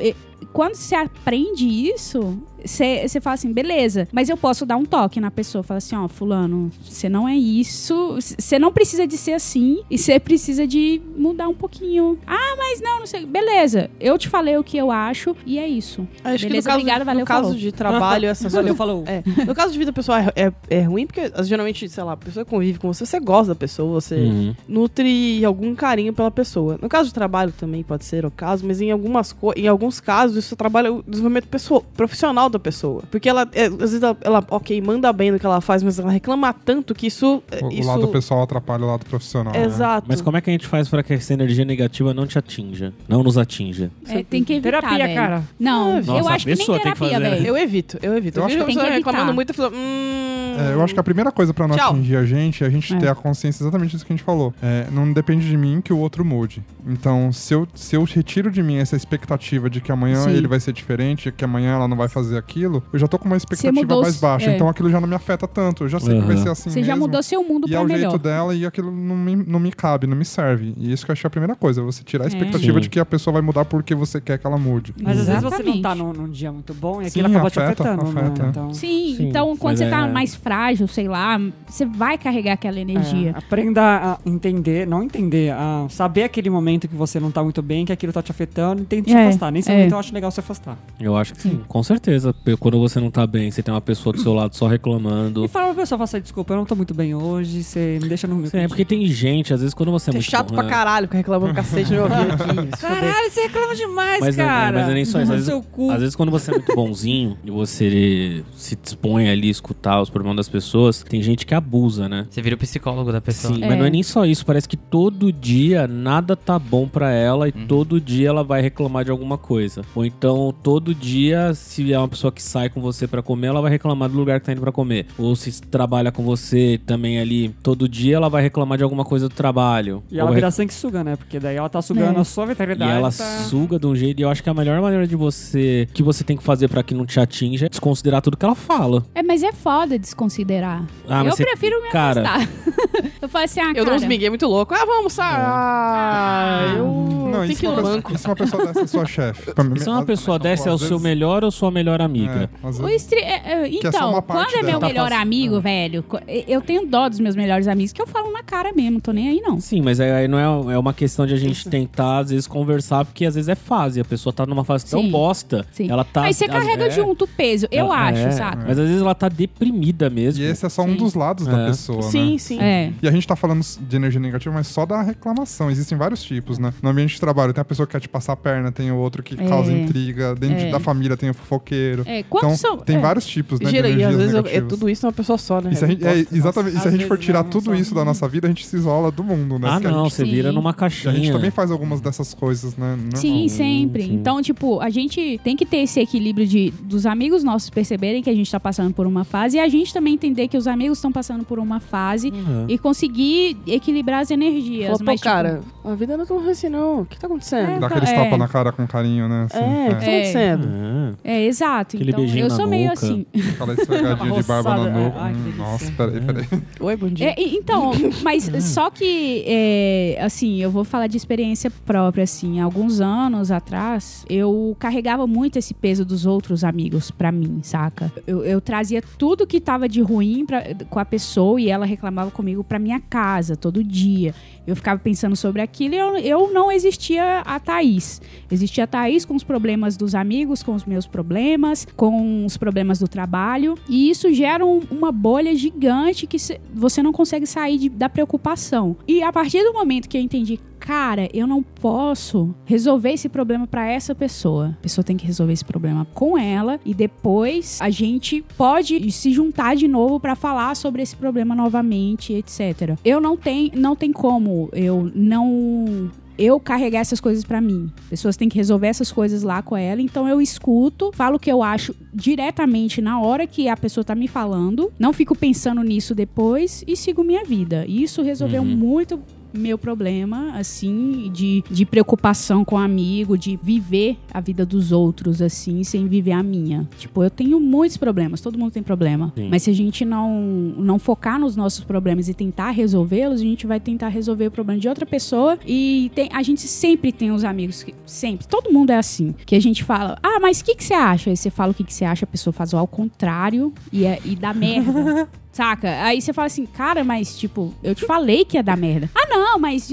quando 0.53 0.75
você 0.75 0.95
aprende 0.95 1.67
isso, 1.67 2.39
você 2.65 3.07
você 3.09 3.21
fala 3.21 3.35
assim, 3.35 3.53
beleza, 3.53 4.09
mas 4.13 4.29
eu 4.29 4.37
posso 4.37 4.65
dar 4.67 4.77
um 4.77 4.85
toque 4.85 5.21
na 5.21 5.31
pessoa, 5.31 5.63
falar 5.63 5.79
assim, 5.79 5.97
ó, 5.97 6.09
fulano, 6.09 6.71
você 6.83 7.09
não 7.09 7.29
é 7.29 7.35
isso, 7.37 8.17
você 8.19 8.59
não 8.59 8.73
precisa 8.73 9.07
de 9.07 9.17
ser 9.17 9.33
assim 9.33 9.83
e 9.91 9.99
você 9.99 10.19
precisa 10.21 10.67
de 10.67 11.01
mudar 11.17 11.49
um 11.49 11.55
pouquinho. 11.55 12.19
Ah, 12.27 12.55
mas 12.57 12.81
não, 12.81 13.01
não 13.01 13.07
sei. 13.07 13.25
Beleza, 13.27 13.91
eu 14.01 14.17
te 14.19 14.29
falei 14.29 14.57
o 14.57 14.65
que 14.65 14.77
eu 14.77 14.91
acho 14.91 15.37
e 15.47 15.59
é 15.59 15.67
isso. 15.69 16.07
Acho 16.25 16.45
Beleza, 16.45 16.47
que 16.47 16.49
no 16.49 16.63
caso, 16.63 16.77
obrigada, 16.79 17.05
valeu, 17.05 17.21
no 17.21 17.27
caso 17.27 17.43
falou. 17.45 17.59
de 17.59 17.73
trabalho, 17.73 18.27
essas 18.29 18.53
Valeu, 18.53 18.75
coisas. 18.75 18.79
falou. 18.79 19.05
É, 19.07 19.23
no 19.47 19.55
caso 19.55 19.73
de 19.73 19.79
vida 19.79 19.93
pessoal 19.93 20.19
é, 20.19 20.33
é, 20.37 20.53
é 20.71 20.83
ruim 20.83 21.07
porque 21.07 21.31
geralmente, 21.45 21.89
sei 21.89 22.05
lá, 22.05 22.13
a 22.13 22.17
pessoa 22.17 22.45
convive 22.45 22.79
com 22.79 22.93
você, 22.93 23.05
você 23.07 23.19
gosta 23.21 23.49
da 23.49 23.55
pessoa, 23.55 24.01
você 24.01 24.13
Uhum. 24.17 24.55
nutre 24.69 25.45
algum 25.45 25.75
carinho 25.75 26.13
pela 26.13 26.31
pessoa. 26.31 26.79
No 26.81 26.89
caso 26.89 27.09
de 27.09 27.15
trabalho 27.15 27.53
também 27.53 27.83
pode 27.83 28.05
ser 28.05 28.25
o 28.25 28.31
caso, 28.31 28.67
mas 28.67 28.81
em 28.81 28.91
algumas 28.91 29.35
em 29.57 29.67
alguns 29.69 30.01
casos 30.01 30.37
isso 30.37 30.55
trabalha 30.57 30.93
o 30.93 31.03
desenvolvimento 31.07 31.49
pessoal, 31.49 31.83
profissional 31.97 32.49
da 32.53 32.59
pessoa. 32.59 33.03
Porque 33.11 33.29
ela, 33.29 33.49
é, 33.53 33.65
às 33.67 33.75
vezes, 33.77 34.03
ela, 34.03 34.17
ela, 34.21 34.45
ok, 34.51 34.81
manda 34.81 35.13
bem 35.13 35.31
no 35.31 35.39
que 35.39 35.47
ela 35.47 35.61
faz, 35.61 35.83
mas 35.83 35.99
ela 35.99 36.11
reclama 36.11 36.53
tanto 36.53 36.95
que 36.95 37.07
isso. 37.07 37.43
O, 37.63 37.67
o 37.67 37.73
isso 37.73 37.89
lado 37.89 38.09
pessoal 38.09 38.43
atrapalha 38.43 38.85
o 38.85 38.87
lado 38.89 39.05
profissional. 39.07 39.53
né? 39.53 39.65
Exato. 39.65 40.07
Mas 40.09 40.21
como 40.21 40.37
é 40.37 40.41
que 40.41 40.51
a 40.51 40.53
gente 40.53 40.67
faz 40.67 40.89
pra 40.89 41.03
que 41.03 41.13
essa 41.15 41.33
energia 41.33 41.65
negativa 41.65 42.13
não 42.15 42.27
te 42.27 42.39
atinja? 42.39 42.93
Não 43.09 43.23
nos 43.23 43.37
atinja? 43.39 43.91
É, 44.09 44.23
tem 44.23 44.45
que 44.45 44.53
evitar, 44.53 44.81
Terapia, 44.83 44.99
velho. 45.07 45.15
cara. 45.15 45.43
Não, 45.59 45.99
eu 45.99 46.05
nossa, 46.05 46.31
a 46.31 46.35
acho 46.35 46.45
que 46.45 46.51
nem 46.51 46.59
pessoa 46.59 46.79
tem 46.81 46.93
que 46.93 46.99
terapia, 46.99 47.21
velho. 47.31 47.47
Eu 47.47 47.57
evito, 47.57 47.99
eu 48.03 48.17
evito. 48.17 48.39
Eu 48.39 48.43
Eu 48.43 48.47
acho 48.47 48.57
a 48.57 48.59
que 48.61 48.67
tem 48.67 48.75
pessoa 48.77 48.93
reclamando 48.93 49.33
muito 49.35 49.51
e 49.51 49.53
falo, 49.53 49.73
hum. 49.75 50.57
É, 50.59 50.75
eu 50.75 50.83
acho 50.83 50.93
que 50.93 51.01
a 51.01 51.03
primeira 51.03 51.33
coisa 51.33 51.55
pra 51.55 51.67
não 51.67 51.75
Tchau. 51.77 51.93
atingir 51.93 52.15
a 52.17 52.27
gente 52.27 52.63
é 52.63 52.67
a 52.67 52.71
gente 52.71 52.93
É. 52.95 52.99
ter 52.99 53.09
a 53.09 53.15
consciência 53.15 53.63
exatamente 53.63 53.93
disso 53.93 54.05
que 54.05 54.13
a 54.13 54.17
gente 54.17 54.25
falou. 54.25 54.53
É, 54.63 54.87
não 54.93 55.11
depende 55.11 55.49
de 55.49 55.57
mim 55.57 55.81
que 55.83 55.93
o 55.95 55.99
outro 55.99 56.23
mude. 56.25 56.63
Então, 56.87 57.33
se 57.33 57.55
eu, 57.55 57.67
se 57.75 57.97
eu 57.97 58.05
retiro 58.05 58.51
de 58.51 58.63
mim 58.63 58.77
essa 58.77 58.95
expectativa 58.95 59.71
de 59.71 59.81
que 59.81 59.91
amanhã 59.91 60.17
Sim. 60.25 60.33
ele 60.33 60.47
vai 60.47 60.61
ser 60.61 60.73
diferente, 60.75 61.33
que 61.33 61.45
amanhã 61.45 61.73
ela 61.75 61.89
não 61.89 61.97
vai 61.97 62.09
fazer 62.09 62.37
aquilo, 62.43 62.83
eu 62.93 62.99
já 62.99 63.07
tô 63.07 63.19
com 63.19 63.27
uma 63.27 63.37
expectativa 63.37 63.97
mais 64.01 64.17
baixa. 64.21 64.51
é. 64.51 64.55
Então 64.55 64.69
aquilo 64.69 64.91
já 64.91 65.01
não 65.01 65.09
me 65.09 65.15
afeta 65.15 65.47
tanto. 65.49 65.85
Eu 65.85 65.89
já 65.89 65.99
sei 66.01 66.21
que 66.21 66.27
vai 66.27 66.37
ser 66.37 66.49
assim 66.51 66.71
Você 66.71 66.83
já 66.83 66.95
mesmo. 66.95 67.07
mudou 67.07 67.23
seu 67.23 67.43
mundo 67.43 67.67
E 67.67 67.71
pra 67.71 67.81
é 67.81 67.83
o 67.83 67.87
melhor. 67.87 68.11
jeito 68.11 68.19
dela 68.23 68.55
e 68.55 68.67
aquilo 68.67 68.91
não 68.91 69.17
me, 69.17 69.37
não 69.37 69.59
me 69.61 69.73
cabe, 69.73 70.07
não 70.07 70.17
me 70.17 70.25
serve. 70.25 70.75
E 70.77 70.93
isso 70.93 71.05
que 71.07 71.13
eu 71.13 71.17
é 71.23 71.27
a 71.27 71.31
primeira 71.31 71.55
coisa, 71.55 71.83
você 71.83 72.03
tirar 72.03 72.25
a 72.25 72.27
É. 72.27 72.29
expectativa 72.29 72.75
Sim. 72.75 72.81
de 72.81 72.89
que 72.91 72.99
a 73.01 73.05
pessoa 73.07 73.33
vai 73.33 73.43
mudar 73.43 73.65
porque 73.65 73.95
você 73.95 74.21
quer 74.21 74.39
que 74.39 74.47
ela 74.47 74.59
mude. 74.59 74.95
Mas 75.01 75.21
às 75.21 75.27
vezes 75.27 75.43
você 75.43 75.63
não 75.63 75.81
tá 75.81 75.95
num, 75.95 76.13
num 76.13 76.29
dia 76.29 76.51
muito 76.53 76.75
bom 76.75 77.01
e 77.01 77.05
Sim, 77.09 77.21
aquilo 77.21 77.27
acaba 77.29 77.51
te 77.51 77.61
afeta, 77.61 77.83
afetando, 77.91 78.19
afeta. 78.19 78.43
né? 78.43 78.49
Então, 78.51 78.75
Sim, 78.75 79.15
Sim, 79.17 79.29
então 79.29 79.57
quando 79.57 79.79
mas 79.79 79.79
você 79.79 79.91
tá 79.91 80.07
é- 80.09 80.13
mais 80.13 80.35
frágil, 80.35 80.89
sei 80.89 81.07
lá, 81.09 81.41
você 81.67 81.85
vai 81.87 82.19
carregar 82.19 82.55
aquela 82.55 82.79
é, 82.79 82.83
energia. 82.83 83.35
aprenda 83.37 83.83
a 83.83 84.19
entender, 84.27 84.87
não 84.87 85.03
entender, 85.03 85.53
a 85.53 85.87
saber 85.89 86.25
aquele 86.25 86.51
momento 86.51 86.89
que 86.89 86.95
você 86.95 87.21
não 87.21 87.31
tá 87.31 87.43
muito 87.43 87.63
bem, 87.63 87.85
que 87.85 87.93
aquilo 87.93 88.13
tá 88.13 88.23
te 88.23 88.31
afetando 88.31 88.83
e 88.83 88.85
tente 88.85 89.09
te 89.11 89.15
É, 89.17 89.23
afastar. 89.27 89.53
Nesse 89.53 89.71
é. 89.71 89.75
momento 89.75 89.93
eu 89.93 89.99
acho 89.99 90.13
legal 90.15 90.31
se 90.31 90.41
afastar. 90.41 90.77
Eu 91.01 91.17
acho 91.17 91.35
que 91.35 91.43
sim, 91.43 91.61
com 91.69 91.83
certeza. 91.83 92.32
Porque 92.35 92.57
Quando 92.57 92.79
você 92.79 92.99
não 93.01 93.11
tá 93.11 93.27
bem, 93.27 93.51
você 93.51 93.63
tem 93.63 93.73
uma 93.73 93.81
pessoa 93.81 94.13
do 94.13 94.21
seu 94.21 94.33
lado 94.33 94.55
só 94.57 94.67
reclamando. 94.67 95.45
E 95.45 95.49
fala 95.49 95.73
pra 95.75 95.83
pessoa, 95.83 95.99
faça 95.99 96.21
desculpa, 96.21 96.53
eu 96.53 96.59
não 96.59 96.65
tô 96.65 96.75
muito 96.75 96.95
bem 96.95 97.15
hoje, 97.15 97.63
você 97.63 97.99
me 98.03 98.09
deixa 98.09 98.27
no 98.27 98.35
meu 98.37 98.47
Sim, 98.47 98.59
é 98.59 98.69
porque 98.69 98.85
tem 98.85 99.07
gente, 99.07 99.53
às 99.55 99.61
vezes, 99.61 99.75
quando 99.75 99.91
você 99.93 100.11
é 100.11 100.13
Você 100.13 100.17
é 100.17 100.21
muito 100.21 100.31
chato 100.31 100.49
bom, 100.51 100.55
pra 100.55 100.65
né? 100.65 100.71
caralho, 100.71 101.07
fica 101.07 101.17
reclamando 101.19 101.55
cacete 101.55 101.91
no 101.93 101.97
meu 101.97 102.03
ouvido 102.05 102.33
aqui. 102.33 102.81
Caralho, 102.81 103.31
você 103.31 103.41
reclama 103.43 103.75
demais, 103.75 104.21
Mas, 104.21 104.37
não- 104.37 104.45
cara. 104.45 104.79
mas 104.81 104.89
é 104.89 104.95
nem 104.95 105.05
só 105.05 105.21
isso. 105.21 105.33
Às 105.33 105.39
vezes, 105.39 105.47
Seu 105.47 105.63
cu. 105.63 105.91
às 105.91 106.01
vezes 106.01 106.17
quando 106.17 106.31
você 106.31 106.51
é 106.51 106.55
muito 106.55 106.75
bonzinho 106.75 107.37
e 107.45 107.51
você 107.51 108.45
se 108.55 108.77
dispõe 108.77 109.29
ali 109.29 109.49
a 109.49 109.51
escutar 109.51 110.01
os 110.01 110.11
problemas 110.11 110.37
das 110.37 110.49
pessoas, 110.49 111.03
tem 111.03 111.23
gente 111.23 111.47
que 111.47 111.55
abusa, 111.55 112.09
né? 112.09 112.27
Você 112.31 112.41
vira 112.43 112.55
o 112.55 112.59
psicólogo 112.59 113.11
da 113.13 113.21
pessoa. 113.21 113.55
Sim, 113.55 113.63
É. 113.65 113.69
mas 113.69 113.79
não 113.79 113.87
é 113.87 113.91
nem 113.91 114.03
só 114.03 114.25
isso. 114.25 114.45
Parece 114.45 114.69
que 114.69 114.77
todo 114.77 115.33
dia 115.33 115.87
nada 115.89 116.37
tá 116.37 116.59
bom 116.59 116.87
pra 116.87 117.11
ela 117.11 117.49
e 117.49 117.53
todo 117.53 118.01
dia 118.01 118.29
ela 118.29 118.45
vai 118.45 118.61
reclamar 118.63 119.05
de 119.05 119.11
alguma 119.11 119.39
coisa. 119.39 119.83
Ou 119.95 120.05
então 120.05 120.55
todo 120.63 120.95
dia, 120.95 121.55
se 121.55 121.93
é 121.93 121.99
uma 121.99 122.09
pessoa 122.09 122.22
que 122.31 122.43
sai 122.43 122.69
com 122.69 122.81
você 122.81 123.07
pra 123.07 123.23
comer, 123.23 123.49
ela 123.49 123.61
vai 123.61 123.71
reclamar 123.71 124.09
do 124.09 124.17
lugar 124.17 124.39
que 124.41 124.47
tá 124.47 124.53
indo 124.53 124.61
pra 124.61 124.71
comer. 124.73 125.07
Ou 125.19 125.35
se 125.35 125.61
trabalha 125.63 126.13
com 126.13 126.23
você 126.23 126.79
também 126.87 127.19
ali, 127.19 127.49
todo 127.63 127.89
dia 127.89 128.17
ela 128.17 128.29
vai 128.29 128.43
reclamar 128.43 128.79
de 128.79 128.85
alguma 128.85 129.05
coisa 129.05 129.29
do 129.29 129.35
trabalho. 129.35 130.03
E 130.11 130.19
ela 130.19 130.27
vai 130.31 130.37
vira 130.37 130.51
sanguessuga, 130.51 131.03
né? 131.03 131.17
Porque 131.17 131.39
daí 131.41 131.57
ela 131.57 131.69
tá 131.69 131.81
sugando 131.83 132.19
É. 132.19 132.21
a 132.21 132.25
sua 132.25 132.45
e 132.45 132.49
vitalidade. 132.49 132.91
ela 132.93 133.11
tá... 133.11 133.25
suga 133.49 133.79
de 133.79 133.87
um 133.87 133.97
jeito. 133.97 134.21
E 134.21 134.23
eu 134.23 134.29
acho 134.31 134.43
que 134.43 134.51
a 134.51 134.55
melhor 134.55 134.81
maneira 134.81 135.07
de 135.07 135.17
você. 135.17 135.89
que 135.93 136.03
você 136.03 136.23
tem 136.25 136.37
que 136.37 136.43
fazer 136.43 136.69
pra 136.69 136.83
que 136.83 136.95
não 136.95 137.07
te 137.07 137.19
atinja 137.19 137.67
é 137.67 137.69
desconsiderar 137.69 138.21
tudo 138.23 138.37
que 138.37 138.45
ela 138.45 138.55
fala. 138.55 139.05
É, 139.15 139.23
mas 139.23 139.43
é 139.43 139.53
foda 139.53 139.99
desconsiderar. 139.99 140.85
Ah, 141.09 141.25
eu 141.25 141.31
você- 141.31 141.45
prefiro 141.45 141.83
me 141.83 141.91
cara- 141.91 142.23
afastar. 142.23 142.49
eu 143.23 143.29
falo 143.29 143.45
assim, 143.45 143.61
ah, 143.61 143.69
Eu 143.71 143.75
dou 143.77 143.85
cara, 143.87 143.97
uns 143.97 144.05
migué 144.05 144.29
muito 144.29 144.47
louco. 144.47 144.75
Ah, 144.75 144.79
vamos 144.81 144.97
almoçar. 144.97 145.41
Ah, 145.41 146.75
eu 146.77 146.85
Não, 147.33 147.45
isso 147.45 147.61
que 147.61 147.67
ir 147.67 147.69
é, 147.69 147.71
no 147.71 147.77
uma 147.77 147.83
pessoa, 147.83 147.97
banco. 147.97 148.15
isso 148.15 148.27
é 148.27 148.31
uma 148.31 148.37
pessoa 148.37 148.67
dessa 148.67 148.81
é 148.81 148.87
sua 148.87 149.07
chefe. 149.07 149.53
Se 149.83 149.89
uma 149.89 150.01
às- 150.01 150.05
pessoa 150.05 150.39
dessa 150.39 150.69
é 150.69 150.73
o 150.73 150.79
seu 150.79 150.99
melhor 150.99 151.45
ou 151.45 151.51
sua 151.51 151.71
melhor 151.71 152.02
amiga? 152.05 152.51
É, 152.63 152.67
O 152.83 152.89
estre... 152.89 153.19
é, 153.21 153.43
é, 153.45 153.63
é 153.63 153.69
Então, 153.69 154.21
parte 154.23 154.53
quando 154.53 154.65
é 154.65 154.71
meu 154.71 154.79
dela. 154.81 154.93
melhor 154.93 155.11
Tá 155.11 155.21
amigo, 155.21 155.57
É. 155.57 155.61
velho, 155.61 156.05
eu 156.49 156.61
tenho 156.61 156.87
dó 156.87 157.09
dos 157.09 157.21
meus 157.21 157.37
melhores 157.37 157.69
amigos, 157.69 157.93
que 157.93 158.01
eu 158.01 158.07
falo 158.07 158.33
na 158.33 158.43
cara 158.43 158.73
mesmo, 158.73 159.01
tô 159.01 159.13
nem 159.13 159.29
aí 159.29 159.41
não. 159.41 159.61
Sim, 159.61 159.83
mas 159.83 160.01
aí 160.01 160.27
não 160.29 160.39
é, 160.39 160.75
é 160.75 160.79
uma 160.79 160.93
questão 160.95 161.27
de 161.27 161.35
a 161.35 161.37
gente 161.37 161.69
tentar, 161.69 162.19
às 162.19 162.31
vezes, 162.31 162.47
conversar, 162.47 163.05
porque 163.05 163.25
às 163.25 163.35
vezes 163.35 163.49
é 163.49 163.55
fase. 163.55 164.01
A 164.01 164.05
pessoa 164.05 164.33
tá 164.33 164.47
numa 164.47 164.65
fase 164.65 164.87
tão 164.87 165.03
Sim. 165.03 165.11
bosta. 165.11 165.67
Sim. 165.73 165.91
Ela 165.91 166.05
tá. 166.05 166.23
Aí 166.23 166.35
você 166.35 166.47
carrega 166.49 166.87
é, 166.87 166.91
junto 166.91 167.25
o 167.25 167.29
peso, 167.29 167.67
eu 167.71 167.87
ela- 167.87 168.09
acho, 168.09 168.21
é, 168.21 168.31
sabe? 168.31 168.65
Mas 168.67 168.79
às 168.79 168.87
vezes 168.87 169.01
ela 169.03 169.15
tá 169.15 169.29
deprimida 169.29 170.09
mesmo. 170.11 170.43
E 170.43 170.47
esse 170.47 170.65
é 170.65 170.69
só 170.69 170.83
um 170.83 170.93
Sim. 170.93 170.97
dos 170.97 171.15
lados 171.15 171.47
da 171.47 171.63
É. 171.63 171.67
pessoa, 171.67 172.03
Sim, 172.03 172.33
né? 172.33 172.39
sim. 172.39 172.59
É. 172.61 172.93
E 173.03 173.09
a 173.09 173.11
gente 173.11 173.27
tá 173.27 173.37
falando 173.37 173.63
de 173.81 173.97
energia 173.97 174.21
negativa, 174.21 174.55
mas 174.55 174.67
só 174.67 174.87
da 174.87 175.03
reclamação. 175.03 175.71
Existem 175.71 175.97
vários 175.99 176.23
tipos, 176.23 176.59
né? 176.59 176.73
No 176.83 176.89
ambiente 176.91 177.15
de 177.15 177.21
trabalho, 177.21 177.53
tem 177.53 177.61
a 177.61 177.65
pessoa 177.65 177.87
que 177.87 177.93
quer 177.93 178.01
te 178.01 178.09
passar 178.09 178.33
a 178.33 178.37
perna, 178.37 178.73
tem 178.73 178.91
o 178.91 178.97
outro 178.97 179.23
que 179.23 179.35
É. 179.41 179.47
causa 179.49 179.73
intriga. 179.73 180.35
Dentro 180.35 180.67
É. 180.67 180.71
da 180.71 180.81
família 180.81 181.17
tem 181.17 181.29
o 181.31 181.35
fofoqueiro. 181.35 181.92
É, 182.07 182.23
quantos 182.23 182.59
Então, 182.59 182.77
são. 182.77 182.79
tem 182.85 182.97
é. 182.97 182.99
vários 183.01 183.27
tipos, 183.27 183.61
né? 183.61 183.71
Gira, 183.71 183.91
de 183.93 183.99
e 183.99 184.05
às 184.05 184.17
vezes 184.17 184.35
eu- 184.35 184.45
é 184.47 184.61
tudo 184.61 184.89
isso 184.89 185.05
numa 185.07 185.13
pessoa 185.13 185.39
só, 185.39 185.61
né? 185.61 185.71
E 185.73 185.77
se 185.77 185.85
a 185.85 185.89
gente, 185.89 186.05
é, 186.07 186.19
exatamente. 186.33 186.77
E 186.77 186.81
se 186.81 186.89
a 186.89 186.91
gente 186.91 187.05
for 187.07 187.17
vezes 187.17 187.27
tirar 187.27 187.43
não, 187.43 187.51
tudo 187.51 187.75
isso 187.75 187.95
da 187.95 188.05
nossa 188.05 188.27
vida, 188.29 188.47
a 188.47 188.51
gente 188.51 188.67
se 188.67 188.77
isola 188.77 189.11
do 189.11 189.23
mundo, 189.23 189.59
né? 189.59 189.69
Ah, 189.69 189.73
Porque 189.75 189.89
não, 189.89 190.05
gente- 190.05 190.15
você 190.15 190.25
vira 190.25 190.51
numa 190.53 190.71
E 190.71 190.73
a 190.73 190.75
caixinha. 190.75 191.15
gente 191.15 191.33
também 191.33 191.51
faz 191.51 191.71
algumas 191.71 192.01
dessas 192.01 192.35
coisas, 192.35 192.77
né? 192.77 192.91
Normal. 192.97 193.17
Sim, 193.17 193.49
sempre. 193.49 194.03
sim. 194.05 194.15
Então, 194.15 194.41
tipo, 194.43 194.81
a 194.81 194.91
gente 194.91 195.39
tem 195.45 195.57
que 195.57 195.65
ter 195.67 195.79
esse 195.79 196.01
equilíbrio 196.01 196.47
de 196.47 196.73
dos 196.83 197.07
amigos 197.07 197.45
nossos 197.45 197.71
perceberem 197.71 198.23
que 198.23 198.31
a 198.31 198.35
gente 198.35 198.51
tá 198.51 198.59
passando 198.61 198.93
por 198.95 199.07
uma 199.07 199.25
fase 199.25 199.57
e 199.57 199.61
a 199.61 199.69
gente 199.69 199.93
também 199.93 200.15
entender 200.15 200.49
que 200.49 200.57
os 200.57 200.67
amigos 200.67 200.99
estão 200.99 201.13
passando 201.13 201.45
por 201.45 201.59
uma 201.59 201.81
fase 201.81 202.31
Uhum. 202.31 202.67
e 202.69 202.79
conseguir 202.79 203.57
equilibrar 203.67 204.21
as 204.21 204.31
energias. 204.31 204.85
Falou, 204.87 204.99
pô, 204.99 205.05
mas, 205.05 205.21
tipo, 205.21 205.33
cara, 205.33 205.61
a 205.85 205.95
vida 205.95 206.17
não 206.17 206.25
é 206.25 206.27
tão 206.27 206.39
assim, 206.49 206.69
não. 206.69 207.01
O 207.01 207.05
que 207.07 207.19
tá 207.19 207.27
acontecendo? 207.27 207.81
Dá 207.81 207.87
aqueles 207.87 208.11
É. 208.11 208.15
tapas 208.15 208.39
na 208.39 208.49
cara 208.49 208.73
com 208.73 208.87
carinho, 208.87 209.29
né? 209.29 209.47
Assim, 209.51 209.59
É, 209.59 209.61
o 209.63 209.95
que 209.97 210.05
tá 210.05 210.11
É. 210.11 210.17
acontecendo? 210.17 210.69
Ah, 210.71 211.13
É, 211.25 211.45
exato. 211.47 211.82
Aquele 211.83 212.11
então, 212.11 212.21
beijinho 212.21 212.45
eu 212.45 212.49
na 212.49 212.57
sou 212.57 212.67
meio 212.67 212.93
assim. 212.93 213.27
Aquela 213.55 213.75
esfregadinha 213.75 214.33
de 214.33 214.43
barba 214.43 214.89
é. 214.89 214.91
nuca. 214.91 215.19
Ai, 215.19 215.33
que 215.33 215.53
Hum. 215.53 215.57
Nossa, 215.59 215.93
peraí, 215.93 216.21
peraí. 216.21 216.63
Oi, 216.81 216.97
bom 216.97 217.09
dia. 217.09 217.31
É, 217.31 217.35
então, 217.39 217.93
mas 218.23 218.51
só 218.65 218.91
que, 218.91 219.45
é, 219.47 220.19
assim, 220.21 220.63
eu 220.63 220.71
vou 220.71 220.85
falar 220.85 221.07
de 221.07 221.17
experiência 221.17 221.71
própria, 221.71 222.25
assim. 222.25 222.61
Alguns 222.61 223.01
anos 223.01 223.51
atrás, 223.51 224.25
eu 224.29 224.77
carregava 224.79 225.27
muito 225.27 225.59
esse 225.59 225.75
peso 225.75 226.05
dos 226.05 226.27
outros 226.27 226.65
amigos 226.65 227.11
pra 227.11 227.31
mim, 227.31 227.61
saca? 227.63 228.13
Eu, 228.27 228.45
eu 228.45 228.61
trazia 228.61 229.03
tudo 229.19 229.47
que 229.47 229.61
tava 229.61 229.89
de 229.89 230.01
ruim 230.01 230.47
pra, 230.47 230.63
com 230.89 230.99
a 230.99 231.05
pessoa 231.05 231.61
e 231.61 231.69
ela 231.69 231.85
reclamava 231.85 232.31
comigo 232.31 232.53
comigo 232.53 232.65
pra 232.65 232.79
minha 232.79 233.01
casa 233.01 233.57
todo 233.57 233.83
dia. 233.83 234.35
Eu 234.67 234.77
ficava 234.77 235.01
pensando 235.01 235.35
sobre 235.35 235.61
aquilo 235.61 235.95
e 235.95 235.99
eu, 235.99 236.17
eu 236.19 236.53
não 236.53 236.71
existia 236.71 237.41
a 237.41 237.59
Thaís. 237.59 238.21
Existia 238.51 238.85
a 238.85 238.87
Thaís 238.87 239.25
com 239.25 239.35
os 239.35 239.43
problemas 239.43 239.97
dos 239.97 240.15
amigos, 240.15 240.63
com 240.63 240.75
os 240.75 240.85
meus 240.85 241.07
problemas, 241.07 241.72
com 241.97 242.45
os 242.47 242.57
problemas 242.57 242.99
do 242.99 243.09
trabalho. 243.09 243.75
E 243.89 244.11
isso 244.11 244.33
gera 244.33 244.65
um- 244.65 244.81
uma 244.91 245.11
bolha 245.13 245.55
gigante 245.55 246.27
que 246.27 246.39
cê- 246.39 246.61
você 246.75 247.03
não 247.03 247.13
consegue 247.13 247.47
sair 247.47 247.79
de- 247.79 247.89
da 247.89 248.09
preocupação. 248.09 248.97
E 249.07 249.23
a 249.23 249.33
partir 249.33 249.63
do 249.63 249.73
momento 249.73 250.09
que 250.09 250.17
eu 250.17 250.21
entendi, 250.21 250.59
cara, 250.79 251.29
eu 251.33 251.47
não 251.47 251.63
posso 251.63 252.55
resolver 252.65 253.13
esse 253.13 253.29
problema 253.29 253.67
pra 253.67 253.87
essa 253.89 254.15
pessoa. 254.15 254.75
A 254.79 254.83
pessoa 254.83 255.05
tem 255.05 255.17
que 255.17 255.25
resolver 255.27 255.53
esse 255.53 255.65
problema 255.65 256.07
com 256.13 256.37
ela 256.37 256.81
e 256.85 256.93
depois 256.93 257.79
a 257.81 257.89
gente 257.91 258.45
pode 258.57 259.11
se 259.13 259.31
juntar 259.33 259.77
de 259.77 259.87
novo 259.87 260.19
pra 260.19 260.35
falar 260.35 260.75
sobre 260.75 261.03
esse 261.03 261.15
problema 261.15 261.55
novamente, 261.55 262.33
etc. 262.33 262.97
Eu 263.05 263.21
não 263.21 263.37
tenho, 263.37 263.71
não 263.77 263.95
tem 263.95 264.13
como 264.13 264.69
eu 264.73 265.11
não 265.15 266.11
eu 266.39 266.59
carregar 266.59 267.01
essas 267.01 267.21
coisas 267.21 267.45
pra 267.45 267.61
mim. 267.61 267.91
Pessoas 268.09 268.37
têm 268.37 268.49
que 268.49 268.57
resolver 268.57 268.89
essas 268.89 269.13
coisas 269.13 269.43
lá 269.43 269.63
com 269.63 269.77
ela, 269.77 270.01
então 270.01 270.29
eu 270.29 270.41
escuto, 270.41 271.11
falo 271.15 271.37
o 271.37 271.39
que 271.39 271.51
eu 271.51 271.63
acho 271.63 271.95
diretamente 272.13 273.01
na 273.01 273.21
hora 273.21 273.47
que 273.47 273.69
a 273.69 273.77
pessoa 273.77 274.05
tá 274.05 274.15
me 274.15 274.29
falando, 274.29 274.93
não 274.99 275.13
fico 275.13 275.37
pensando 275.37 275.83
nisso 275.83 276.15
depois 276.15 276.85
e 276.87 276.97
sigo 276.97 277.25
minha 277.25 277.45
vida. 277.45 277.85
E 277.87 278.03
isso 278.03 278.23
resolveu 278.23 278.65
muito 278.65 279.21
meu 279.53 279.79
problema, 279.79 280.53
assim, 280.55 281.31
de, 281.33 281.63
de 281.71 281.85
preocupação 281.85 282.65
com 282.65 282.77
o 282.77 282.79
amigo, 282.79 283.37
de 283.37 283.59
viver 283.63 284.19
a 284.33 284.41
vida 284.41 284.65
dos 284.65 284.93
outros, 284.93 285.43
assim, 285.43 285.85
sem 285.85 286.07
viver 286.07 286.33
a 286.33 286.43
minha. 286.43 286.89
Tipo, 286.99 287.23
eu 287.23 287.31
tenho 287.31 287.61
muitos 287.61 287.97
problemas, 287.97 288.41
todo 288.41 288.59
mundo 288.59 288.73
tem 288.73 288.83
problema. 288.83 289.33
Sim. 289.37 289.49
Mas 289.51 289.63
se 289.63 289.71
a 289.71 289.75
gente 289.75 290.05
não, 290.05 290.41
não 290.77 290.99
focar 290.99 291.39
nos 291.39 291.57
nossos 291.57 291.85
problemas 291.85 292.29
e 292.29 292.35
tentar 292.35 292.71
resolvê-los, 292.71 293.41
a 293.41 293.45
gente 293.45 293.67
vai 293.67 293.81
tentar 293.81 294.09
resolver 294.09 294.47
o 294.47 294.51
problema 294.51 294.81
de 294.81 294.89
outra 294.89 295.07
pessoa. 295.07 295.59
E 295.67 296.11
tem, 296.15 296.29
a 296.33 296.43
gente 296.43 296.63
sempre 296.63 297.13
tem 297.13 297.31
os 297.31 297.45
amigos, 297.45 297.83
que, 297.83 297.95
sempre, 298.07 298.47
todo 298.47 298.73
mundo 298.73 298.91
é 298.91 298.97
assim, 298.97 299.35
que 299.47 299.55
a 299.55 299.61
gente 299.61 299.85
fala, 299.85 300.19
ah, 300.23 300.39
mas 300.41 300.61
o 300.61 300.65
que, 300.65 300.75
que 300.75 300.85
você 300.85 300.95
acha? 300.95 301.31
Aí 301.31 301.37
você 301.37 301.51
fala 301.51 301.73
o 301.73 301.75
que, 301.75 301.85
que 301.85 301.93
você 301.93 302.05
acha, 302.05 302.25
a 302.25 302.29
pessoa 302.29 302.53
faz 302.53 302.73
o 302.73 302.77
ao 302.77 302.87
contrário 302.87 303.73
e, 303.93 304.05
é, 304.05 304.19
e 304.25 304.35
dá 304.35 304.53
merda. 304.53 305.29
Saca? 305.53 306.03
Aí 306.03 306.21
você 306.21 306.33
fala 306.33 306.47
assim, 306.47 306.65
cara, 306.65 307.05
mas 307.05 307.39
tipo, 307.39 307.75
eu 307.83 307.95
te 307.95 308.07
falei 308.07 308.45
que 308.45 308.57
ia 308.57 308.63
dar 308.63 308.77
merda. 308.77 309.11
Ah, 309.15 309.29
não, 309.29 309.59
mas. 309.59 309.93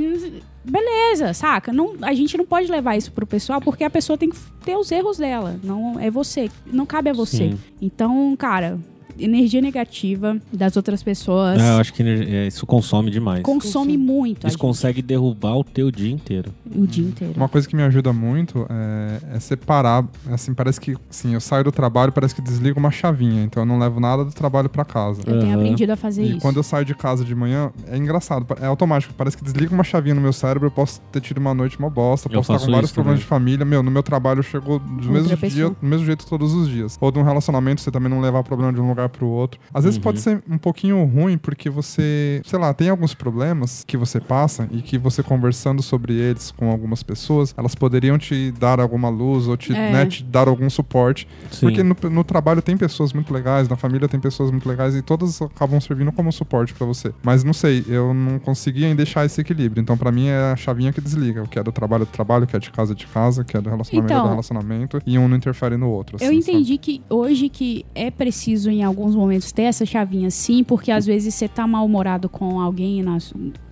Beleza, 0.63 1.33
saca? 1.33 1.73
Não, 1.73 1.95
a 2.01 2.13
gente 2.13 2.37
não 2.37 2.45
pode 2.45 2.71
levar 2.71 2.95
isso 2.95 3.11
pro 3.11 3.25
pessoal 3.27 3.59
porque 3.59 3.83
a 3.83 3.89
pessoa 3.89 4.17
tem 4.17 4.29
que 4.29 4.37
ter 4.63 4.77
os 4.77 4.91
erros 4.91 5.17
dela. 5.17 5.59
Não 5.63 5.99
é 5.99 6.09
você. 6.09 6.49
Não 6.65 6.85
cabe 6.85 7.09
a 7.09 7.13
você. 7.13 7.49
Sim. 7.49 7.59
Então, 7.81 8.35
cara, 8.37 8.79
energia 9.19 9.61
negativa 9.61 10.37
das 10.51 10.75
outras 10.77 11.01
pessoas 11.03 11.59
É, 11.59 11.73
eu 11.73 11.77
acho 11.77 11.93
que 11.93 12.03
é, 12.03 12.47
isso 12.47 12.65
consome 12.65 13.09
demais. 13.11 13.41
consome 13.41 13.97
muito 13.97 14.45
a 14.45 14.47
Isso 14.47 14.55
gente, 14.55 14.61
consegue 14.61 15.01
derrubar 15.01 15.55
o 15.57 15.63
teu 15.63 15.91
dia 15.91 16.11
inteiro. 16.11 16.51
o 16.73 16.85
dia 16.87 17.05
inteiro. 17.07 17.33
Uma 17.35 17.49
coisa 17.49 17.67
que 17.67 17.75
me 17.75 17.83
ajuda 17.83 18.11
muito 18.13 18.65
é, 18.69 19.35
é 19.35 19.39
separar. 19.39 20.05
Assim, 20.31 20.53
parece 20.53 20.79
que 20.79 20.95
assim, 21.09 21.33
eu 21.33 21.41
saio 21.41 21.63
do 21.63 21.71
trabalho, 21.71 22.11
parece 22.11 22.33
que 22.35 22.41
desligo 22.41 22.79
uma 22.79 22.91
chavinha. 22.91 23.43
Então 23.43 23.63
eu 23.63 23.67
não 23.67 23.77
levo 23.79 23.99
nada 23.99 24.23
do 24.25 24.31
trabalho 24.31 24.69
pra 24.69 24.85
casa. 24.85 25.21
Eu 25.25 25.39
tenho 25.39 25.51
Aham. 25.53 25.61
aprendido 25.61 25.91
a 25.91 25.95
fazer 25.95 26.23
E 26.23 26.31
isso. 26.31 26.39
quando 26.39 26.57
eu 26.57 26.63
saio 26.63 26.85
de 26.85 26.95
casa 26.95 27.23
de 27.25 27.33
manhã, 27.35 27.71
é 27.87 27.97
engraçado, 27.97 28.45
é 28.61 28.65
automático. 28.65 29.13
Parece 29.17 29.37
que 29.37 29.43
desliga 29.43 29.73
uma 29.73 29.83
chavinha 29.83 30.15
no 30.15 30.21
meu 30.21 30.33
cérebro, 30.33 30.67
eu 30.67 30.71
posso 30.71 31.01
ter 31.11 31.21
tido 31.21 31.37
uma 31.39 31.53
noite 31.53 31.77
uma 31.79 31.89
bosta, 31.89 32.27
Eu 32.29 32.33
posso 32.39 32.53
estar 32.53 32.65
com 32.65 32.71
vários 32.71 32.91
problemas 32.91 33.19
também. 33.19 33.23
de 33.23 33.27
família. 33.29 33.65
Meu, 33.65 33.81
no 33.83 33.91
meu 33.91 34.03
trabalho 34.03 34.41
chegou 34.43 34.79
do 34.79 35.11
mesmo, 35.11 35.29
pessoa. 35.37 35.49
dia, 35.49 35.69
do 35.69 35.75
mesmo 35.87 36.05
jeito 36.05 36.25
todos 36.25 36.53
os 36.53 36.67
dias. 36.69 36.97
Ou 37.01 37.11
de 37.11 37.19
um 37.19 37.23
relacionamento, 37.23 37.81
você 37.81 37.91
também 37.91 38.09
não 38.09 38.21
levar 38.21 38.43
problema 38.43 38.71
de 38.71 38.79
um 38.79 38.87
lugar 38.87 39.08
pro 39.09 39.27
outro. 39.27 39.59
Às 39.73 39.83
vezes 39.83 39.97
Uhum. 39.97 40.03
pode 40.03 40.19
ser 40.21 40.41
um 40.49 40.57
pouquinho 40.57 41.03
ruim, 41.05 41.37
porque 41.37 41.69
você, 41.69 42.41
sei 42.45 42.59
lá, 42.59 42.73
tem 42.73 42.89
alguns 42.89 43.13
problemas 43.13 43.83
que 43.85 43.97
você 43.97 44.19
passa 44.19 44.67
e 44.71 44.81
que 44.81 44.97
você 44.97 45.21
conversando 45.23 45.81
sobre 45.81 46.13
eles 46.13 46.51
com 46.51 46.69
algumas 46.71 47.03
pessoas, 47.03 47.53
elas 47.57 47.75
poderiam 47.75 48.17
te 48.17 48.51
dar 48.51 48.79
alguma 48.79 49.09
luz 49.09 49.47
ou 49.47 49.57
te, 49.57 49.73
É. 49.73 49.91
né, 49.91 50.05
te 50.05 50.23
dar 50.23 50.47
algum 50.47 50.69
suporte. 50.69 51.27
Sim. 51.51 51.61
Porque 51.67 51.83
no, 51.83 51.95
no 52.09 52.23
trabalho 52.23 52.61
tem 52.61 52.77
pessoas 52.77 53.11
muito 53.13 53.33
legais, 53.33 53.67
na 53.67 53.75
família 53.75 54.07
tem 54.07 54.19
pessoas 54.19 54.51
muito 54.51 54.67
legais 54.67 54.95
e 54.95 55.01
todas 55.01 55.41
acabam 55.41 55.79
servindo 55.81 56.11
como 56.11 56.31
suporte 56.31 56.73
pra 56.73 56.85
você. 56.85 57.11
Mas 57.23 57.43
não 57.43 57.53
sei, 57.53 57.83
eu 57.87 58.13
não 58.13 58.37
consegui 58.39 58.85
ainda 58.85 58.99
deixar 58.99 59.25
esse 59.25 59.39
equilíbrio. 59.39 59.81
Então 59.81 59.97
pra 59.97 60.11
mim 60.11 60.27
é 60.27 60.51
a 60.51 60.55
chavinha 60.55 60.91
que 60.91 60.99
desliga. 60.99 61.43
O 61.43 61.47
que 61.47 61.57
é 61.57 61.63
do 61.63 61.71
trabalho 61.71 62.05
do 62.05 62.11
trabalho, 62.11 62.43
o 62.43 62.47
que 62.47 62.55
é 62.55 62.59
de 62.59 62.69
casa 62.69 62.93
de 62.93 63.07
casa, 63.07 63.41
o 63.41 63.45
que 63.45 63.55
é 63.55 63.61
do 63.61 63.69
relacionamento 63.69 64.13
Então, 64.13 64.23
do 64.25 64.29
relacionamento. 64.29 65.01
E 65.05 65.17
um 65.17 65.27
não 65.27 65.37
interfere 65.37 65.77
no 65.77 65.89
outro. 65.89 66.17
Eu 66.19 66.27
assim, 66.27 66.41
sabe? 66.41 66.57
entendi 66.57 66.77
que 66.77 67.01
hoje 67.09 67.47
que 67.49 67.85
é 67.95 68.11
preciso 68.11 68.69
em 68.69 68.83
alguns 68.99 69.15
momentos 69.15 69.51
ter 69.53 69.63
essa 69.63 69.85
chavinha 69.85 70.29
sim, 70.29 70.61
porque 70.61 70.91
às 70.91 71.05
vezes 71.05 71.33
você 71.33 71.47
tá 71.47 71.65
mal-humorado 71.65 72.27
com 72.27 72.59
alguém 72.59 73.01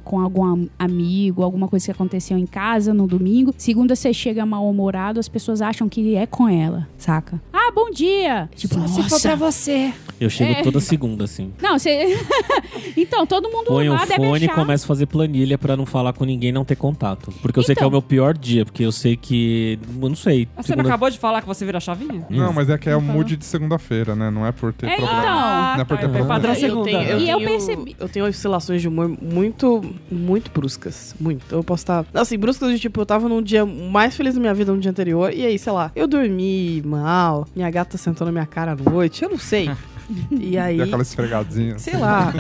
com 0.08 0.22
algum 0.22 0.46
am- 0.46 0.70
amigo, 0.80 1.44
alguma 1.44 1.68
coisa 1.68 1.86
que 1.86 1.92
aconteceu 1.92 2.38
em 2.38 2.46
casa 2.46 2.94
no 2.94 3.06
domingo. 3.06 3.54
Segunda 3.58 3.94
você 3.94 4.14
chega 4.14 4.46
mal-humorado, 4.46 5.20
as 5.20 5.28
pessoas 5.28 5.62
acham 5.62 5.90
que 5.90 6.16
é 6.16 6.26
com 6.26 6.48
ela, 6.48 6.88
saca? 6.98 7.42
Ah, 7.52 7.72
bom 7.76 7.92
dia! 7.92 8.50
Tipo, 8.56 8.76
Só 8.76 8.88
se 8.88 8.94
for 9.04 9.10
nossa. 9.12 9.28
pra 9.28 9.36
você. 9.36 9.94
Eu 10.20 10.30
chego 10.30 10.52
É. 10.54 10.64
toda 10.64 10.80
segunda, 10.80 11.26
assim. 11.26 11.52
Não, 11.62 11.78
você 11.78 12.18
Então, 12.96 13.26
todo 13.28 13.50
mundo 13.50 13.66
Põe 13.68 13.90
o 13.90 13.94
lá 13.94 14.06
deve 14.06 14.16
fone 14.16 14.46
e 14.46 14.50
começo 14.50 14.86
a 14.86 14.88
fazer 14.88 15.06
planilha 15.06 15.58
pra 15.58 15.76
não 15.78 15.86
falar 15.86 16.14
com 16.14 16.24
ninguém 16.26 16.50
e 16.50 16.52
não 16.54 16.64
ter 16.66 16.76
contato. 16.76 17.32
Porque 17.42 17.60
eu 17.60 17.64
sei 17.64 17.76
que 17.76 17.82
é 17.82 17.84
Então. 17.84 17.90
o 17.90 17.92
meu 17.92 18.02
pior 18.02 18.36
dia, 18.38 18.66
porque 18.66 18.84
eu 18.84 18.92
sei 18.92 19.16
que. 19.16 19.78
Eu 20.02 20.10
não 20.10 20.16
sei. 20.16 20.48
Ah, 20.56 20.64
Você 20.64 20.76
não 20.76 20.86
acabou 20.86 21.10
de 21.10 21.20
falar 21.20 21.42
que 21.42 21.48
você 21.48 21.66
vira 21.66 21.80
chavinha? 21.80 22.26
Não, 22.30 22.52
mas 22.54 22.70
é 22.70 22.78
que 22.78 22.90
é 22.90 22.96
o 22.96 23.02
mood 23.02 23.36
de 23.36 23.46
segunda-feira, 23.46 24.16
né? 24.16 24.32
Não 24.32 24.46
é 24.46 24.52
por 24.52 24.72
ter 24.74 24.88
É, 24.88 24.96
problema. 24.96 25.20
então. 25.20 25.74
Não 25.76 25.82
é 25.82 25.86
por 25.86 25.98
ter 25.98 26.06
é 26.06 26.08
problema. 26.08 26.28
padrão 26.28 26.54
Eu 26.54 26.60
segunda. 26.60 26.86
tenho, 26.86 27.02
eu 27.04 27.20
E 27.20 27.30
eu 27.30 27.38
tenho- 27.38 27.50
percebi- 27.50 27.96
Eu 28.00 28.10
tenho 28.10 28.26
oscilações 28.26 28.82
de 28.82 28.88
humor 28.88 29.10
muito, 29.22 29.84
muito 30.12 30.52
bruscas. 30.52 31.16
Muito. 31.20 31.44
Eu 31.54 31.64
posso 31.64 31.84
estar. 31.84 32.06
Assim, 32.14 32.38
bruscas 32.38 32.72
de 32.72 32.80
tipo, 32.80 33.02
eu 33.02 33.06
tava 33.06 33.28
num 33.28 33.42
dia 33.42 33.66
mais 33.66 34.16
feliz 34.16 34.36
da 34.36 34.40
minha 34.40 34.54
vida 34.54 34.72
no 34.72 34.80
dia 34.80 34.92
anterior. 34.92 35.34
E 35.34 35.46
aí, 35.46 35.58
sei 35.58 35.74
lá, 35.74 35.92
eu 35.96 36.08
dormi 36.08 36.82
mal, 36.86 37.48
minha 37.56 37.70
gata 37.70 37.98
sentou 37.98 38.26
na 38.26 38.32
minha 38.32 38.46
cara 38.46 38.74
à 38.74 38.76
noite, 38.76 39.24
eu 39.24 39.30
não 39.30 39.38
sei. 39.40 39.70
E 40.32 40.58
aí. 40.58 40.78
E 40.78 40.82
aquela 40.82 41.02
esfregadinha. 41.02 41.78
Sei 41.80 41.98
lá, 41.98 42.34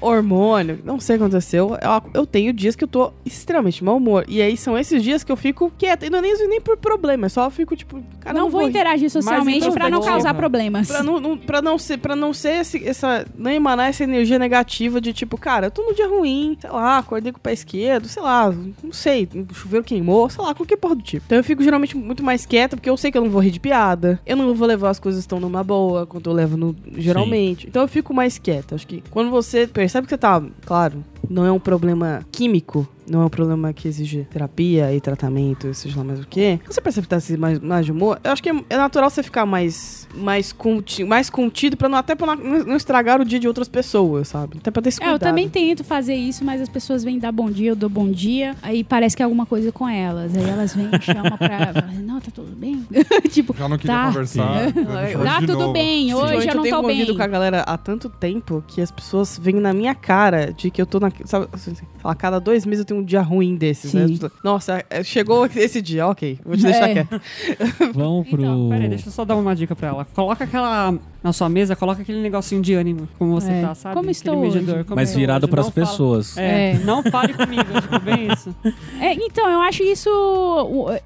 hormônio, 0.00 0.78
não 0.84 1.00
sei 1.00 1.16
o 1.16 1.18
que 1.18 1.24
aconteceu. 1.24 1.76
Eu, 1.80 2.10
eu 2.20 2.26
tenho 2.26 2.52
dias 2.52 2.76
que 2.76 2.84
eu 2.84 2.88
tô 2.88 3.12
extremamente 3.24 3.82
mau 3.82 3.96
humor. 3.96 4.24
E 4.28 4.40
aí 4.40 4.56
são 4.56 4.76
esses 4.78 5.02
dias 5.02 5.24
que 5.24 5.32
eu 5.32 5.36
fico 5.36 5.72
quieta. 5.76 6.06
E 6.06 6.10
não 6.10 6.18
é 6.18 6.22
nem, 6.22 6.48
nem 6.48 6.60
por 6.60 6.76
problema, 6.76 7.26
é 7.26 7.28
só 7.28 7.44
eu 7.44 7.50
fico 7.50 7.74
tipo. 7.76 8.02
Cara, 8.20 8.38
não, 8.38 8.50
vou 8.50 8.62
interagir 8.62 9.10
socialmente 9.10 9.58
então 9.58 9.72
pra 9.72 9.90
não 9.90 10.00
causar 10.00 10.34
problemas. 10.34 10.88
Pra 10.88 11.02
não, 11.02 11.20
não, 11.20 11.36
pra 11.36 11.60
não 11.60 11.78
ser, 11.78 11.98
pra 11.98 12.14
não 12.14 12.32
ser 12.32 12.60
esse, 12.60 12.86
essa. 12.86 13.26
Não 13.36 13.50
emanar 13.50 13.88
essa 13.88 14.04
energia 14.04 14.38
negativa 14.38 15.00
de 15.00 15.12
tipo, 15.12 15.36
cara, 15.36 15.66
eu 15.66 15.70
tô 15.70 15.82
num 15.82 15.92
dia 15.92 16.08
ruim, 16.08 16.56
sei 16.60 16.70
lá, 16.70 16.98
acordei 16.98 17.32
com 17.32 17.38
o 17.38 17.40
pé 17.40 17.52
esquerdo, 17.52 18.08
sei 18.08 18.22
lá, 18.22 18.52
não 18.82 18.92
sei, 18.92 19.28
o 19.50 19.54
chuveiro 19.54 19.84
queimou, 19.84 20.28
sei 20.30 20.44
lá, 20.44 20.54
qualquer 20.54 20.76
porra 20.76 20.94
do 20.94 21.02
tipo. 21.02 21.24
Então 21.26 21.38
eu 21.38 21.44
fico 21.44 21.62
geralmente 21.62 21.96
muito 21.96 22.22
mais 22.22 22.46
quieta, 22.46 22.76
porque 22.76 22.88
eu 22.88 22.96
sei 22.96 23.10
que 23.10 23.18
eu 23.18 23.22
não 23.22 23.30
vou 23.30 23.42
rir 23.42 23.50
de 23.50 23.60
piada, 23.60 24.20
eu 24.26 24.36
não 24.36 24.54
vou 24.54 24.66
levar 24.66 24.90
as 24.90 25.00
coisas 25.00 25.26
tão 25.26 25.40
numa 25.40 25.64
boa, 25.64 26.06
quanto 26.06 26.30
eu 26.30 26.34
levo 26.34 26.56
no, 26.56 26.74
geralmente. 27.08 27.66
Então 27.66 27.82
eu 27.82 27.88
fico 27.88 28.14
mais 28.14 28.38
quieta. 28.38 28.74
Acho 28.74 28.86
que 28.86 29.02
quando 29.10 29.30
você 29.30 29.66
percebe 29.66 30.06
que 30.06 30.10
você 30.10 30.18
tá, 30.18 30.42
claro, 30.64 31.04
não 31.28 31.44
é 31.44 31.52
um 31.52 31.58
problema 31.58 32.24
químico, 32.30 32.86
não 33.10 33.22
é 33.22 33.24
um 33.26 33.28
problema 33.28 33.72
que 33.72 33.88
exige 33.88 34.26
terapia 34.30 34.92
e 34.94 35.00
tratamento, 35.00 35.72
seja 35.74 35.98
lá 35.98 36.04
mais 36.04 36.20
o 36.20 36.26
que. 36.26 36.58
Você 36.66 36.80
percebe 36.80 37.06
que 37.06 37.10
tá 37.10 37.16
assim, 37.16 37.36
mais, 37.36 37.58
mais 37.58 37.86
de 37.86 37.92
humor. 37.92 38.18
Eu 38.22 38.32
acho 38.32 38.42
que 38.42 38.48
é, 38.50 38.76
natural 38.76 39.10
você 39.10 39.22
ficar 39.22 39.46
mais, 39.46 40.06
mais, 40.14 40.52
conti, 40.52 41.04
mais 41.04 41.28
contido 41.30 41.76
pra 41.76 41.88
não, 41.88 41.98
até 41.98 42.14
pra 42.14 42.34
não, 42.36 42.64
não 42.64 42.76
estragar 42.76 43.20
o 43.20 43.24
dia 43.24 43.38
de 43.38 43.48
outras 43.48 43.68
pessoas, 43.68 44.28
sabe? 44.28 44.58
Até 44.58 44.70
pra 44.70 44.82
ter 44.82 44.88
esse 44.90 45.02
É, 45.02 45.12
eu 45.12 45.18
também 45.18 45.48
tento 45.48 45.84
fazer 45.84 46.14
isso, 46.14 46.44
mas 46.44 46.60
as 46.60 46.68
pessoas 46.68 47.02
vêm 47.04 47.18
dar 47.18 47.32
bom 47.32 47.50
dia, 47.50 47.70
eu 47.70 47.76
dou 47.76 47.88
bom 47.88 48.08
dia, 48.10 48.54
aí 48.62 48.82
parece 48.84 49.16
que 49.16 49.22
é 49.22 49.24
alguma 49.24 49.46
coisa 49.46 49.70
com 49.72 49.88
elas. 49.88 50.36
Aí 50.36 50.48
elas 50.48 50.74
vêm 50.74 50.88
e 50.92 51.00
chamam 51.02 51.36
pra. 51.36 51.72
Não, 52.02 52.20
tá 52.20 52.30
tudo 52.34 52.54
bem? 52.56 52.84
tipo, 53.30 53.54
Já 53.56 53.68
não 53.68 53.78
queria 53.78 53.96
Tá. 53.96 54.06
conversar. 54.08 54.68
Sim. 54.72 54.80
né, 54.84 55.12
Tá 55.24 55.40
tudo 55.40 55.58
novo. 55.58 55.72
bem, 55.72 56.14
hoje 56.14 56.22
Ultimamente 56.34 56.48
eu 56.48 56.54
não 56.56 56.62
tenho 56.62 56.76
tô 56.76 56.86
bem. 56.86 57.16
com 57.16 57.22
a 57.22 57.26
galera 57.26 57.60
há 57.62 57.76
tanto 57.78 58.08
tempo 58.08 58.62
que 58.66 58.80
as 58.80 58.90
pessoas 58.90 59.38
vêm 59.42 59.54
na 59.56 59.72
minha 59.72 59.94
cara 59.94 60.52
de 60.52 60.70
que 60.70 60.80
eu 60.80 60.86
tô 60.86 60.98
na. 61.00 61.10
Sabe, 61.24 61.48
assim, 61.52 61.72
a 62.02 62.14
cada 62.14 62.38
dois 62.38 62.64
meses 62.66 62.80
eu 62.80 62.84
tenho 62.86 62.97
um 62.98 63.04
dia 63.04 63.20
ruim 63.22 63.56
desses, 63.56 63.92
né? 63.94 64.06
Sim. 64.06 64.12
Pessoas, 64.14 64.32
Nossa, 64.44 64.84
é, 64.90 65.02
chegou 65.02 65.46
esse 65.56 65.80
dia, 65.82 66.06
ok, 66.06 66.38
vou 66.44 66.56
te 66.56 66.62
deixar 66.62 66.88
É. 66.90 66.92
quieto. 66.94 67.20
Vamos 67.94 68.28
pro. 68.28 68.40
Então, 68.42 68.68
Pera 68.70 68.82
aí, 68.84 68.88
deixa 68.88 69.08
eu 69.08 69.12
só 69.12 69.24
dar 69.24 69.36
uma 69.36 69.54
dica 69.54 69.74
pra 69.74 69.88
ela. 69.88 70.04
Coloca 70.14 70.44
aquela. 70.44 70.94
Na 71.20 71.32
sua 71.32 71.48
mesa, 71.48 71.74
coloca 71.74 72.00
aquele 72.00 72.20
negocinho 72.22 72.62
de 72.62 72.74
ânimo, 72.74 73.08
como 73.18 73.32
você 73.40 73.50
É. 73.50 73.60
tá, 73.62 73.74
sabe? 73.74 73.94
Como 73.96 74.04
Aquele 74.08 74.12
estou 74.12 74.40
medidor. 74.40 74.74
hoje? 74.76 74.84
Como 74.84 74.94
Mas 74.94 75.08
estou 75.08 75.20
virado 75.20 75.44
hoje. 75.46 75.50
pras 75.50 75.66
Não 75.66 75.72
fala- 75.72 75.86
pessoas. 75.88 76.38
É, 76.38 76.70
É. 76.70 76.78
não 76.84 77.02
fale 77.02 77.34
comigo, 77.34 77.64
tipo, 77.80 77.98
bem 77.98 78.28
isso. 78.32 78.54
É, 79.00 79.14
então, 79.14 79.50
eu 79.50 79.60
acho 79.60 79.82
isso. 79.82 80.08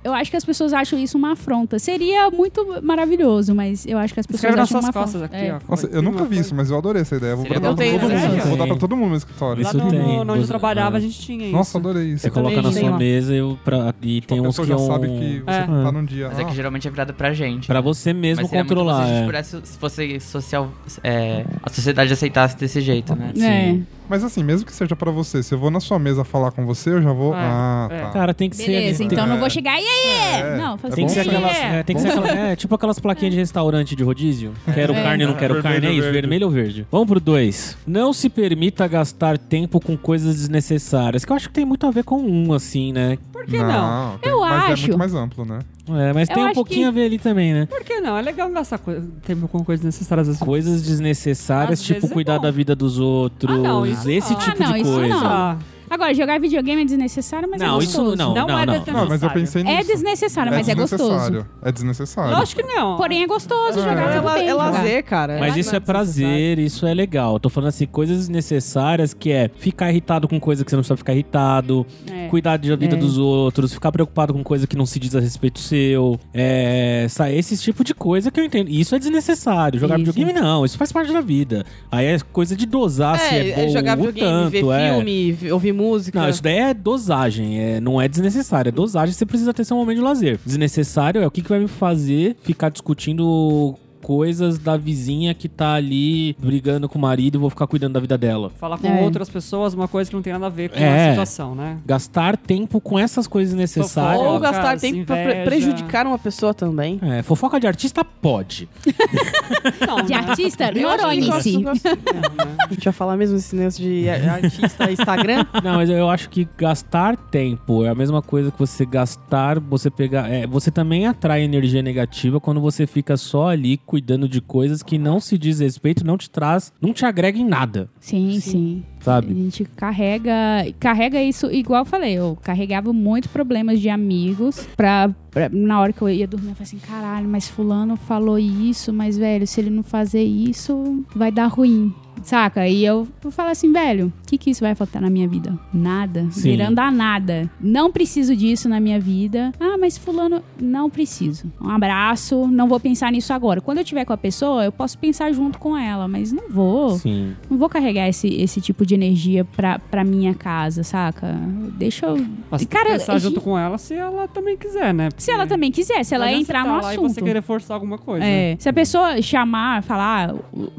Eu 0.04 0.12
acho 0.12 0.30
que 0.30 0.36
as 0.36 0.44
pessoas 0.44 0.74
acham 0.74 0.98
isso 0.98 1.16
uma 1.16 1.32
afronta. 1.32 1.78
Seria 1.78 2.30
muito 2.30 2.78
maravilhoso, 2.82 3.54
mas 3.54 3.86
eu 3.86 3.96
acho 3.96 4.12
que 4.12 4.20
as 4.20 4.26
pessoas 4.26 4.44
Escreve 4.44 4.60
acham 4.60 4.80
suas 4.82 4.84
uma 4.84 4.92
costas 4.92 5.22
afronta. 5.22 5.36
aqui, 5.36 5.46
É. 5.46 5.54
ó. 5.54 5.58
Nossa, 5.70 5.86
eu 5.86 6.02
nunca 6.02 6.24
vi 6.24 6.38
isso, 6.40 6.54
mas 6.54 6.70
eu 6.70 6.76
adorei 6.76 7.00
essa 7.02 7.16
ideia. 7.16 7.34
Vou 7.34 7.44
Seria 7.46 7.58
dar 7.60 7.68
pra 7.74 7.76
todo 7.76 7.82
Eu 7.86 7.92
mundo. 7.92 8.08
tenho, 8.08 8.42
Vou 8.48 8.56
dar 8.58 8.64
né? 8.64 8.66
pra 8.70 8.76
todo 8.76 8.96
mundo 8.96 9.10
no 9.10 9.16
escritório. 9.16 9.62
Lá 9.62 9.68
Isso 9.70 9.78
no, 9.78 9.90
tem. 9.90 9.98
no, 10.24 10.32
onde 10.32 10.42
eu 10.42 10.46
trabalhava, 10.48 10.96
é. 10.96 10.98
a 10.98 11.00
gente 11.00 11.18
tinha 11.18 11.44
isso. 11.46 11.52
Nossa, 11.56 11.78
adorei 11.90 12.08
isso. 12.12 12.22
Você 12.22 12.30
coloca 12.30 12.62
na 12.62 12.72
sua 12.72 12.96
mesa 12.96 13.34
eu, 13.34 13.58
pra, 13.64 13.94
e 14.02 14.20
tem 14.20 14.38
a 14.38 14.42
uns 14.42 14.58
que 14.58 14.66
já 14.66 14.74
é 14.74 14.76
um... 14.76 14.86
sabe 14.86 15.08
que 15.08 15.42
você 15.44 15.50
É. 15.58 15.66
tá 15.66 15.92
num 15.92 16.04
dia. 16.04 16.28
Mas 16.28 16.38
é 16.38 16.44
que 16.44 16.50
Ah, 16.50 16.54
geralmente 16.54 16.88
é 16.88 16.90
virado 16.90 17.14
pra 17.14 17.32
gente. 17.32 17.66
Pra 17.66 17.80
você 17.80 18.12
mesmo 18.12 18.48
controlar. 18.48 19.06
se 19.06 19.12
é. 19.12 19.24
pudesse, 19.26 19.60
se 19.64 19.78
fosse 19.78 20.20
social, 20.20 20.70
é, 21.02 21.44
a 21.62 21.70
sociedade 21.70 22.12
aceitasse 22.12 22.56
desse 22.56 22.80
jeito, 22.80 23.14
né? 23.14 23.32
É. 23.40 23.78
Mas 24.08 24.22
assim, 24.24 24.42
mesmo 24.42 24.66
que 24.66 24.72
seja 24.74 24.94
pra 24.94 25.10
você, 25.10 25.42
se 25.42 25.54
eu 25.54 25.58
vou 25.58 25.70
na 25.70 25.80
sua 25.80 25.98
mesa 25.98 26.22
falar 26.22 26.50
com 26.50 26.66
você, 26.66 26.90
eu 26.90 27.00
já 27.00 27.12
vou. 27.12 27.32
É, 27.34 27.38
ah, 27.38 27.88
é. 27.90 27.98
tá. 28.00 28.10
Cara, 28.10 28.34
tem 28.34 28.50
que 28.50 28.56
ser... 28.56 28.66
Beleza, 28.66 28.98
tem- 28.98 29.06
então 29.06 29.24
É. 29.24 29.26
não 29.26 29.38
vou 29.38 29.48
chegar 29.48 29.80
e 29.80 29.84
aí? 29.86 30.42
É. 30.42 30.56
Não, 30.58 30.76
faz 30.76 30.94
Tem 30.94 31.06
que 31.06 31.12
ser 31.12 31.20
aquelas, 31.20 31.56
tem 31.86 31.96
que 31.96 32.02
ser 32.02 32.08
aquela- 32.08 32.28
é, 32.30 32.56
tipo 32.56 32.74
aquelas 32.74 32.98
plaquinhas 32.98 33.32
de 33.32 33.40
restaurante 33.40 33.96
de 33.96 34.02
rodízio. 34.02 34.52
Quero 34.74 34.92
É. 34.92 35.02
carne, 35.02 35.24
não 35.24 35.34
quero 35.34 35.62
carne, 35.62 35.86
é 35.86 35.92
isso? 35.92 36.12
Vermelho 36.12 36.46
ou 36.46 36.52
verde? 36.52 36.86
Vamos 36.90 37.06
pro 37.08 37.20
dois. 37.20 37.76
Não 37.86 38.12
se 38.12 38.28
permita 38.28 38.86
gastar 38.86 39.38
tempo 39.38 39.80
com 39.80 39.96
coisas 39.96 40.34
desnecessárias. 40.36 41.24
Que 41.24 41.32
eu 41.32 41.36
acho 41.36 41.48
que 41.48 41.54
tem 41.54 41.64
muito 41.72 41.86
a 41.86 41.90
ver 41.90 42.04
com 42.04 42.20
um, 42.20 42.52
assim, 42.52 42.92
né? 42.92 43.18
Por 43.32 43.44
que 43.46 43.58
não? 43.58 44.18
tem- 44.18 44.30
Eu 44.30 44.40
mas 44.40 44.68
é 44.68 44.72
acho. 44.72 44.82
muito 44.82 44.98
mais 44.98 45.14
amplo, 45.14 45.44
né? 45.44 45.58
É, 45.88 46.12
mas 46.12 46.28
Eu 46.28 46.34
tem 46.34 46.44
um 46.44 46.46
acho 46.46 46.54
pouquinho 46.54 46.82
que- 46.82 46.88
a 46.88 46.90
ver 46.90 47.06
ali 47.06 47.18
também, 47.18 47.52
né? 47.54 47.66
Por 47.66 47.82
que 47.82 48.00
não? 48.00 48.16
É 48.16 48.22
legal 48.22 48.48
gastar 48.50 48.78
coi- 48.78 49.02
tempo 49.26 49.48
com 49.48 49.64
coisas 49.64 49.84
necessárias 49.84 50.26
vezes. 50.28 50.40
Coisas 50.42 50.82
desnecessárias, 50.82 51.80
Às 51.80 51.84
tipo 51.84 51.94
vezes 52.00 52.10
é 52.10 52.14
cuidar 52.14 52.36
bom. 52.36 52.42
da 52.42 52.50
vida 52.50 52.76
dos 52.76 52.98
outros. 52.98 53.56
Ah, 53.56 53.58
não, 53.58 53.86
isso 53.86 54.08
esse 54.10 54.32
não. 54.32 54.38
tipo 54.38 54.62
Ah, 54.62 54.66
não, 54.66 54.72
de 54.74 54.80
isso 54.80 54.92
coisa. 54.92 55.08
não. 55.14 55.26
Ah, 55.26 55.58
Agora, 55.92 56.14
jogar 56.14 56.40
videogame 56.40 56.80
é 56.80 56.84
desnecessário, 56.86 57.46
mas 57.50 57.60
Não, 57.60 57.78
é 57.78 57.84
isso 57.84 57.98
gostoso. 57.98 58.16
não, 58.16 58.34
Não 58.34 58.46
não, 58.46 58.58
é 58.58 58.64
não. 58.64 58.72
desnecessário. 58.72 59.00
Não, 59.02 59.08
mas 59.10 59.22
eu 59.22 59.30
pensei 59.30 59.62
nisso. 59.62 59.76
É 59.78 59.84
desnecessário, 59.84 60.52
mas 60.52 60.66
é 60.68 60.74
gostoso. 60.74 61.02
desnecessário. 61.04 61.46
É 61.62 61.70
desnecessário. 61.72 62.36
Lógico 62.38 62.62
que 62.62 62.66
não. 62.74 62.96
Porém, 62.96 63.22
é 63.22 63.26
gostoso 63.26 63.78
É. 63.78 63.82
jogar 63.82 64.16
É, 64.16 64.20
la- 64.22 64.34
bem. 64.34 64.46
é 64.46 64.50
jogar. 64.52 64.70
lazer, 64.70 65.04
cara. 65.04 65.34
Mas 65.38 65.50
isso 65.56 65.74
é 65.76 65.78
desnecessário. 65.80 65.84
prazer, 65.86 66.58
isso 66.58 66.86
é 66.86 66.94
legal. 66.94 67.38
Tô 67.38 67.50
falando 67.50 67.68
assim, 67.68 67.84
coisas 67.86 68.16
desnecessárias 68.20 69.12
que 69.12 69.30
é 69.30 69.50
ficar 69.54 69.90
irritado 69.90 70.26
com 70.26 70.40
coisa 70.40 70.64
que 70.64 70.70
você 70.70 70.76
não 70.76 70.80
precisa 70.80 70.96
ficar 70.96 71.12
irritado, 71.12 71.86
É. 72.10 72.28
cuidar 72.28 72.56
da 72.56 72.74
vida 72.74 72.96
É. 72.96 72.98
dos 72.98 73.18
outros, 73.18 73.74
ficar 73.74 73.92
preocupado 73.92 74.32
com 74.32 74.42
coisa 74.42 74.66
que 74.66 74.76
não 74.76 74.86
se 74.86 74.98
diz 74.98 75.14
a 75.14 75.20
respeito 75.20 75.58
seu. 75.58 76.18
É, 76.32 77.06
esse 77.34 77.56
tipo 77.58 77.84
de 77.84 77.94
coisa 77.94 78.30
que 78.30 78.40
eu 78.40 78.44
entendo. 78.44 78.70
Isso 78.70 78.94
é 78.94 78.98
desnecessário. 78.98 79.78
Jogar 79.78 79.98
Isso. 80.00 80.10
videogame 80.12 80.40
não, 80.40 80.64
isso 80.64 80.78
faz 80.78 80.90
parte 80.90 81.12
da 81.12 81.20
vida. 81.20 81.66
Aí 81.90 82.06
é 82.06 82.18
coisa 82.32 82.56
de 82.56 82.64
dosar 82.64 83.18
se 83.18 83.34
é, 83.34 83.48
É, 83.50 83.54
bom 83.56 83.60
é 83.62 83.68
jogar 83.68 83.98
ou 83.98 84.06
videogame, 84.06 84.50
tanto, 84.50 84.50
ver 84.68 84.80
é. 84.80 84.94
filme, 84.94 85.36
ouvir 85.52 85.72
música. 85.72 85.81
Não, 86.24 86.30
isso 86.30 86.42
daí 86.42 86.58
é 86.58 86.74
dosagem, 86.74 87.60
é, 87.60 87.80
não 87.80 88.00
é 88.00 88.08
desnecessário. 88.08 88.68
É 88.68 88.72
dosagem, 88.72 89.14
você 89.14 89.26
precisa 89.26 89.52
ter 89.52 89.64
seu 89.64 89.76
momento 89.76 89.96
de 89.98 90.02
lazer. 90.02 90.38
Desnecessário 90.44 91.20
é 91.22 91.26
o 91.26 91.30
que, 91.30 91.42
que 91.42 91.48
vai 91.48 91.58
me 91.60 91.68
fazer 91.68 92.36
ficar 92.42 92.68
discutindo 92.70 93.76
coisas 94.02 94.58
da 94.58 94.76
vizinha 94.76 95.32
que 95.34 95.48
tá 95.48 95.74
ali 95.74 96.34
brigando 96.38 96.88
com 96.88 96.98
o 96.98 97.02
marido 97.02 97.36
e 97.36 97.38
vou 97.38 97.48
ficar 97.50 97.66
cuidando 97.66 97.94
da 97.94 98.00
vida 98.00 98.18
dela. 98.18 98.50
Falar 98.58 98.78
com 98.78 98.88
É. 98.88 99.02
outras 99.02 99.28
pessoas 99.30 99.74
uma 99.74 99.88
coisa 99.88 100.10
que 100.10 100.16
não 100.16 100.22
tem 100.22 100.32
nada 100.32 100.46
a 100.46 100.50
ver 100.50 100.70
com 100.70 100.78
É. 100.78 101.06
a 101.08 101.10
situação, 101.10 101.54
né? 101.54 101.78
Gastar 101.86 102.36
tempo 102.36 102.80
com 102.80 102.98
essas 102.98 103.26
coisas 103.26 103.54
necessárias. 103.54 104.20
Ou 104.20 104.32
Fofoca, 104.34 104.50
gastar 104.52 104.78
tempo 104.78 105.04
pra 105.06 105.16
pre- 105.16 105.44
prejudicar 105.44 106.06
uma 106.06 106.18
pessoa 106.18 106.52
também. 106.52 106.98
É, 107.02 107.22
fofoca 107.22 107.58
de 107.60 107.66
artista 107.66 108.04
pode. 108.04 108.68
Não, 109.86 110.02
De 110.02 110.10
né? 110.10 110.16
artista, 110.16 110.70
gosto- 110.72 111.62
gosto- 111.62 111.88
A 111.88 112.72
gente 112.72 112.84
vai 112.84 112.92
falar 112.92 113.16
mesmo 113.16 113.36
esse 113.36 113.54
negócio 113.54 113.82
de 113.82 114.08
artista 114.08 114.90
Instagram. 114.90 115.46
Não, 115.62 115.74
mas 115.76 115.88
eu 115.90 116.08
acho 116.10 116.28
que 116.28 116.48
gastar 116.56 117.16
tempo 117.16 117.84
é 117.84 117.88
a 117.90 117.94
mesma 117.94 118.22
coisa 118.22 118.50
que 118.50 118.58
você 118.58 118.84
gastar, 118.84 119.58
você 119.60 119.90
pegar. 119.90 120.28
É, 120.30 120.46
você 120.46 120.70
também 120.70 121.06
atrai 121.06 121.42
energia 121.42 121.82
negativa 121.82 122.40
quando 122.40 122.60
você 122.60 122.86
fica 122.86 123.16
só 123.16 123.48
ali 123.48 123.76
cuidando 123.92 124.26
de 124.26 124.40
coisas 124.40 124.82
que 124.82 124.96
não 124.96 125.20
se 125.20 125.36
diz 125.36 125.60
respeito, 125.60 126.02
não 126.02 126.16
te 126.16 126.30
traz, 126.30 126.72
não 126.80 126.94
te 126.94 127.04
agrega 127.04 127.38
em 127.38 127.44
nada, 127.44 127.90
Sim, 128.00 128.40
sim. 128.40 128.82
A 129.00 129.04
sabe? 129.04 129.34
gente 129.34 129.66
carrega, 129.66 130.32
carrega 130.80 131.22
isso, 131.22 131.50
igual 131.50 131.82
eu 131.82 131.84
falei, 131.84 132.14
eu 132.14 132.38
carregava 132.42 132.90
muito 132.90 133.28
problemas 133.28 133.80
de 133.80 133.90
amigos 133.90 134.66
pra, 134.78 135.14
pra- 135.30 135.50
na 135.50 135.78
hora 135.78 135.92
que 135.92 136.00
eu 136.00 136.08
ia 136.08 136.26
dormir, 136.26 136.48
eu 136.48 136.54
falei 136.54 136.62
assim, 136.68 136.78
caralho, 136.78 137.28
mas 137.28 137.48
fulano 137.48 137.94
falou 137.96 138.38
isso, 138.38 138.94
mas 138.94 139.18
velho, 139.18 139.46
se 139.46 139.60
ele 139.60 139.68
não 139.68 139.82
fazer 139.82 140.22
isso, 140.24 141.04
vai 141.14 141.30
dar 141.30 141.48
ruim. 141.48 141.92
Saca? 142.22 142.66
E 142.68 142.84
eu, 142.84 143.06
falo 143.30 143.50
assim, 143.50 143.72
velho, 143.72 144.06
o 144.06 144.26
que 144.26 144.38
que 144.38 144.50
isso 144.50 144.60
vai 144.60 144.74
faltar 144.74 145.00
na 145.02 145.10
minha 145.10 145.28
vida? 145.28 145.58
Nada. 145.72 146.26
Sim. 146.30 146.52
Virando 146.52 146.78
a 146.78 146.90
nada. 146.90 147.50
Não 147.60 147.90
preciso 147.90 148.34
disso 148.36 148.68
na 148.68 148.80
minha 148.80 148.98
vida. 149.00 149.52
Ah, 149.60 149.76
mas 149.78 149.98
fulano, 149.98 150.42
não 150.60 150.88
preciso. 150.88 151.50
Um 151.60 151.70
abraço, 151.70 152.46
não 152.46 152.68
vou 152.68 152.80
pensar 152.80 153.10
nisso 153.12 153.32
agora. 153.32 153.60
Quando 153.60 153.78
eu 153.78 153.84
tiver 153.84 154.04
com 154.04 154.12
a 154.12 154.16
pessoa, 154.16 154.64
eu 154.64 154.72
posso 154.72 154.96
pensar 154.98 155.32
junto 155.32 155.58
com 155.58 155.76
ela, 155.76 156.06
mas 156.08 156.32
não 156.32 156.48
vou. 156.50 156.90
Sim. 156.98 157.34
Não 157.50 157.58
vou 157.58 157.68
carregar 157.68 158.08
esse, 158.08 158.28
esse 158.28 158.60
tipo 158.60 158.86
de 158.86 158.94
energia 158.94 159.44
pra, 159.44 159.78
pra 159.78 160.04
minha 160.04 160.34
casa, 160.34 160.82
saca? 160.82 161.34
Deixa 161.76 162.06
eu. 162.06 162.24
Mas 162.50 162.64
Cara, 162.66 162.90
pensar 162.90 163.14
a 163.14 163.18
junto 163.18 163.34
gente- 163.34 163.44
com 163.44 163.58
ela 163.58 163.76
se 163.78 163.94
ela 163.94 164.28
também 164.28 164.56
quiser, 164.56 164.92
né? 164.94 165.08
Se 165.16 165.30
ela 165.30 165.46
também 165.46 165.70
quiser, 165.70 166.04
se 166.04 166.14
ela 166.14 166.30
entrar 166.32 166.64
no 166.64 166.72
lá 166.80 166.92
E 166.92 166.96
assunto. 166.96 167.12
você 167.14 167.22
querer 167.22 167.42
forçar 167.42 167.74
alguma 167.74 167.98
coisa. 167.98 168.24
É, 168.24 168.56
se 168.58 168.68
a 168.68 168.72
pessoa 168.72 169.20
chamar, 169.22 169.82
falar 169.82 170.34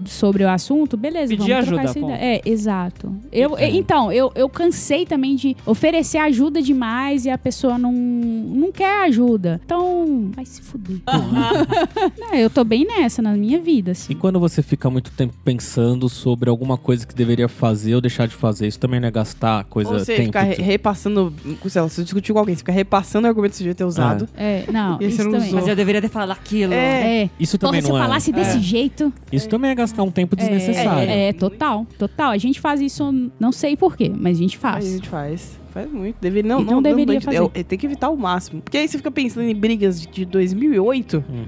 sobre 0.06 0.44
o 0.44 0.50
assunto, 0.50 0.96
beleza, 0.98 1.33
Pedir 1.38 1.54
ajuda. 1.54 2.14
É, 2.14 2.42
exato. 2.46 3.16
Eu, 3.32 3.58
e- 3.60 3.78
Então, 3.78 4.12
eu, 4.12 4.32
eu 4.36 4.48
cansei 4.50 5.06
também 5.06 5.36
de 5.36 5.56
oferecer 5.66 6.18
ajuda 6.20 6.62
demais 6.62 7.26
e 7.26 7.30
a 7.30 7.38
pessoa 7.38 7.78
não, 7.78 7.92
não 7.92 8.72
quer 8.72 9.06
ajuda. 9.06 9.60
Então, 9.66 10.30
vai 10.36 10.46
se 10.46 10.62
fuder. 10.62 10.98
Não, 12.18 12.34
eu 12.36 12.50
tô 12.50 12.64
bem 12.64 12.86
nessa 12.86 13.22
na 13.22 13.34
minha 13.34 13.60
vida, 13.60 13.90
E 13.90 13.94
assim. 13.94 14.16
quando 14.16 14.40
você 14.40 14.62
fica 14.62 14.90
muito 14.90 15.12
tempo 15.12 15.34
pensando 15.44 16.08
sobre 16.10 16.50
alguma 16.50 16.78
coisa 16.78 17.06
que 17.06 17.14
deveria 17.16 17.48
fazer 17.48 17.96
ou 17.96 18.02
deixar 18.02 18.28
de 18.28 18.36
fazer, 18.36 18.68
isso 18.68 18.80
também 18.80 19.00
não 19.00 19.08
é 19.08 19.12
gastar 19.12 19.64
coisa 19.66 19.92
Ou 19.92 20.00
você 20.00 20.14
tempo. 20.16 20.26
ficar 20.28 20.44
re- 20.44 20.56
repassando, 20.62 21.34
sei 21.68 21.82
lá, 21.82 21.90
se 21.90 21.96
você 21.96 22.04
discutir 22.04 22.34
com 22.34 22.40
alguém, 22.40 22.56
você 22.56 22.60
fica 22.60 22.72
repassando 22.72 23.26
o 23.26 23.30
argumento 23.30 23.52
que 23.52 23.58
você 23.58 23.64
devia 23.64 23.76
ter 23.76 23.84
usado. 23.86 24.28
É, 24.36 24.64
não, 24.72 24.98
E 25.00 25.06
aí 25.06 25.10
isso 25.10 25.18
você 25.18 25.24
não 25.24 25.32
também. 25.32 25.48
usou. 25.48 25.60
Mas 25.60 25.68
eu 25.70 25.76
deveria 25.76 26.02
ter 26.02 26.10
falado 26.10 26.32
aquilo. 26.32 26.74
É. 26.74 27.24
É. 27.24 27.30
Isso 27.40 27.58
Porra, 27.58 27.70
também 27.72 27.82
se 27.82 27.88
eu 27.90 27.94
não 27.96 28.02
é. 28.02 28.06
falasse 28.08 28.32
desse 28.32 28.58
É. 28.58 28.62
jeito, 28.62 29.14
Isso 29.32 29.48
também 29.50 29.72
é 29.72 29.76
gastar 29.76 30.04
um 30.04 30.12
tempo 30.12 30.36
desnecessário. 30.36 31.10
É, 31.10 31.23
é, 31.30 31.34
total, 31.34 31.86
total. 31.98 32.32
A 32.32 32.38
gente 32.38 32.60
faz 32.60 32.82
isso, 32.82 33.32
não 33.40 33.52
sei 33.52 33.76
porquê, 33.76 34.12
mas 34.14 34.38
a 34.38 34.42
gente 34.42 34.58
faz. 34.58 34.86
a 34.86 34.90
gente 34.90 35.10
faz. 35.10 35.60
Faz 35.74 35.92
muito. 35.92 36.18
Deveria, 36.22 36.48
não, 36.48 36.62
não 36.62 36.74
não, 36.74 36.82
deveria 36.82 37.16
não, 37.16 37.22
fazer. 37.22 37.50
é, 37.56 37.64
Tem 37.64 37.80
que 37.80 37.86
evitar 37.86 38.10
o 38.10 38.16
máximo. 38.16 38.62
Porque 38.62 38.78
aí 38.78 38.88
você 38.88 38.98
fica 38.98 39.10
pensando 39.10 39.48
em 39.48 39.56
brigas 39.56 40.00
de, 40.00 40.08
de 40.08 40.26
2008. 40.26 41.24
Uhum. 41.28 41.46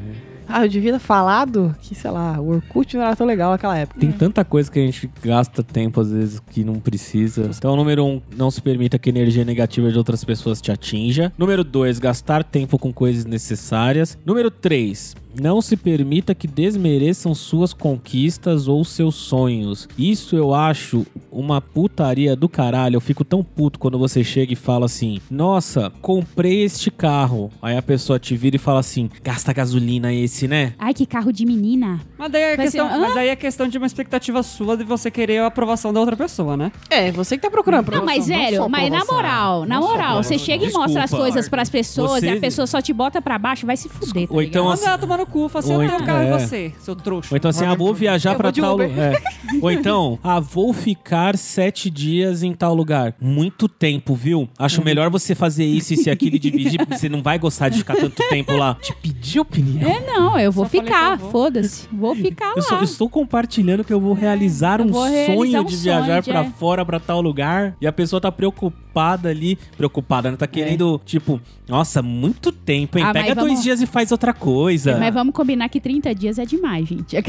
Ah, 0.48 0.64
eu 0.64 0.70
devia 0.70 0.94
ter 0.94 1.00
falado 1.00 1.76
que, 1.82 1.96
sei 1.96 2.12
lá, 2.12 2.40
o 2.40 2.50
Orkut 2.50 2.96
não 2.96 3.04
era 3.04 3.16
tão 3.16 3.26
legal 3.26 3.52
naquela 3.52 3.78
época. 3.78 4.00
Tem 4.00 4.12
tanta 4.12 4.46
coisa 4.46 4.72
que 4.72 4.80
a 4.80 4.82
gente 4.82 5.10
gasta 5.24 5.64
tempo, 5.64 6.00
às 6.00 6.12
vezes, 6.12 6.40
que 6.40 6.64
não 6.64 6.76
precisa. 6.76 7.50
Então, 7.56 7.76
número 7.76 8.06
um, 8.06 8.22
não 8.36 8.52
se 8.52 8.62
permita 8.62 9.00
que 9.00 9.10
a 9.10 9.12
energia 9.12 9.44
negativa 9.44 9.92
de 9.92 9.98
outras 9.98 10.24
pessoas 10.24 10.62
te 10.62 10.72
atinja. 10.72 11.34
Número 11.38 11.64
dois, 11.64 12.00
gastar 12.00 12.44
tempo 12.44 12.78
com 12.78 12.94
coisas 12.94 13.26
necessárias. 13.26 14.18
Número 14.26 14.52
três, 14.52 15.16
não 15.39 15.62
se 15.62 15.76
permita 15.78 16.34
que 16.36 16.48
desmereçam 16.48 17.34
suas 17.36 17.74
conquistas 17.74 18.67
ou 18.67 18.84
seus 18.84 19.15
sonhos. 19.15 19.88
Isso 19.98 20.36
eu 20.36 20.54
acho 20.54 21.06
uma 21.32 21.60
putaria 21.62 22.36
do 22.36 22.48
caralho. 22.48 22.95
Eu 22.95 23.02
fico 23.02 23.24
tão 23.24 23.43
puto 23.43 23.80
quando 23.80 23.98
você 23.98 24.24
chega 24.24 24.54
e 24.54 24.56
fala 24.56 24.86
assim: 24.86 25.19
Nossa, 25.30 25.91
comprei 26.02 26.63
este 26.63 26.89
carro. 26.91 27.52
Aí 27.62 27.76
a 27.78 27.82
pessoa 27.82 28.19
te 28.19 28.36
vira 28.36 28.56
e 28.56 28.60
fala 28.60 28.80
assim: 28.80 29.10
Gasta 29.24 29.52
gasolina 29.54 30.13
esse, 30.13 30.48
né? 30.48 30.74
Ai, 30.80 30.93
que 30.93 31.06
carro 31.06 31.32
de 31.32 31.45
menina. 31.45 32.00
Mas 32.17 32.32
daí, 32.32 32.41
é 32.43 32.58
questão, 32.58 32.89
ser- 32.89 33.00
mas 33.00 33.13
daí 33.15 33.28
é 33.30 33.36
questão 33.36 33.67
de 33.67 33.78
uma 33.78 33.88
expectativa 33.88 34.41
sua 34.43 34.78
de 34.78 34.84
você 34.84 35.10
querer 35.12 35.39
a 35.39 35.48
aprovação 35.48 35.91
da 35.93 36.00
outra 36.00 36.15
pessoa, 36.15 36.56
né? 36.56 36.71
É, 36.89 37.12
você 37.12 37.36
que 37.38 37.41
tá 37.43 37.50
procurando 37.52 37.88
Não, 37.91 37.98
aprovação. 38.00 38.17
mas 38.17 38.28
não 38.28 38.38
velho, 38.38 38.58
só 38.58 38.69
mas 38.69 38.91
na 38.91 39.06
moral, 39.06 39.65
na 39.65 39.80
Não 39.80 39.88
moral, 39.88 40.24
você 40.24 40.38
chega 40.38 40.65
e 40.65 40.71
mostra 40.71 41.04
as 41.04 41.10
Desculpa, 41.10 41.24
coisas 41.24 41.50
pras 41.50 41.69
pessoas 41.69 42.19
Você- 42.21 42.28
e 42.28 42.30
a 42.30 42.39
pessoa 42.39 42.65
só 42.67 42.82
te 42.82 42.93
bota 42.93 43.21
pra 43.21 43.38
baixo, 43.38 43.65
vai 43.65 43.78
se 43.78 43.89
fuder. 43.89 44.28
tá 44.28 44.34
Ou 44.34 44.41
então, 44.41 44.69
assim, 44.69 44.86
tomar 45.00 45.25
no 45.26 45.32
cu, 45.32 45.58
assim, 45.58 45.74
eu 45.74 45.80
tenho 45.80 45.92
um 45.92 45.96
então- 45.96 46.06
carro 46.06 46.20
é. 46.24 46.28
em 46.28 46.40
você, 46.40 46.74
seu 46.80 46.96
trouxa. 46.96 47.30
Ou 47.34 47.38
então 47.38 47.50
assim, 47.50 47.66
ah, 47.66 47.74
vou 47.76 47.94
viajar 47.94 48.32
Eu 48.34 48.38
pra 48.38 48.48
vou 48.50 48.52
de 48.54 48.62
tal 48.62 48.78
lugar. 48.78 49.22
Ou 49.62 49.72
então, 49.72 50.20
ah, 50.24 50.40
vou 50.40 50.74
ficar 50.74 51.38
sete 51.38 51.90
dias 51.90 52.44
em 52.44 52.54
tal 52.54 52.74
lugar. 52.76 53.16
Muito 53.20 53.68
tempo, 53.68 54.16
viu? 54.16 54.48
Acho 54.58 54.80
Uhum. 54.80 54.86
melhor 54.86 55.10
você 55.10 55.34
fazer 55.36 55.66
isso 55.66 55.94
e 55.94 55.98
se 55.98 56.10
aquilo 56.10 56.36
e 56.36 56.40
dividir, 56.40 56.78
porque 56.80 56.98
você 56.98 57.10
não 57.10 57.22
vai 57.22 57.38
gostar 57.40 57.70
de 57.70 57.80
ficar 57.80 57.96
tanto 57.96 58.22
tempo 58.30 58.54
lá. 58.54 58.76
Te 58.82 58.94
pedir 58.96 59.40
opinião. 59.40 59.90
É, 59.90 60.00
não, 60.06 60.40
eu 60.40 60.52
vou 60.52 60.66
Só 60.66 60.70
ficar, 60.70 61.18
foda-se. 61.20 61.88
Vou 61.92 62.16
ficar 62.16 62.54
Eu, 62.56 62.62
só- 62.62 62.78
eu 62.78 62.84
estou 62.84 63.10
compartilhando 63.10 63.84
que 63.84 63.94
eu 63.94 64.00
vou 64.00 64.14
realizar 64.14 64.82
um 64.82 64.86
Eu 64.88 64.92
vou 64.94 65.04
realizar 65.04 65.34
sonho 65.36 65.62
um 65.62 65.66
de 65.66 65.76
sonho 65.76 65.84
viajar 65.84 66.22
de- 66.22 66.30
pra 66.32 66.42
é. 66.42 66.50
fora, 66.60 66.86
pra 66.86 67.00
tal 67.00 67.22
lugar. 67.22 67.76
E 67.82 67.88
a 67.88 67.92
pessoa 67.92 68.20
tá 68.22 68.32
preocupada 68.32 68.85
ali. 68.99 69.58
Preocupada, 69.77 70.31
né? 70.31 70.38
Tá 70.38 70.47
querendo, 70.47 70.99
tipo, 71.05 71.39
nossa, 71.67 72.01
muito 72.01 72.51
tempo, 72.51 72.97
hein? 72.97 73.05
Ah, 73.05 73.13
Pega 73.13 73.36
dois 73.36 73.47
vamos- 73.49 73.63
dias 73.63 73.81
e 73.81 73.86
faz 73.88 74.12
outra 74.12 74.34
coisa. 74.34 74.97
Mas 74.97 75.13
vamos 75.13 75.34
combinar 75.34 75.69
que 75.69 75.79
30 75.79 76.13
dias 76.15 76.39
é 76.39 76.45
demais, 76.45 76.88
gente. 76.88 77.15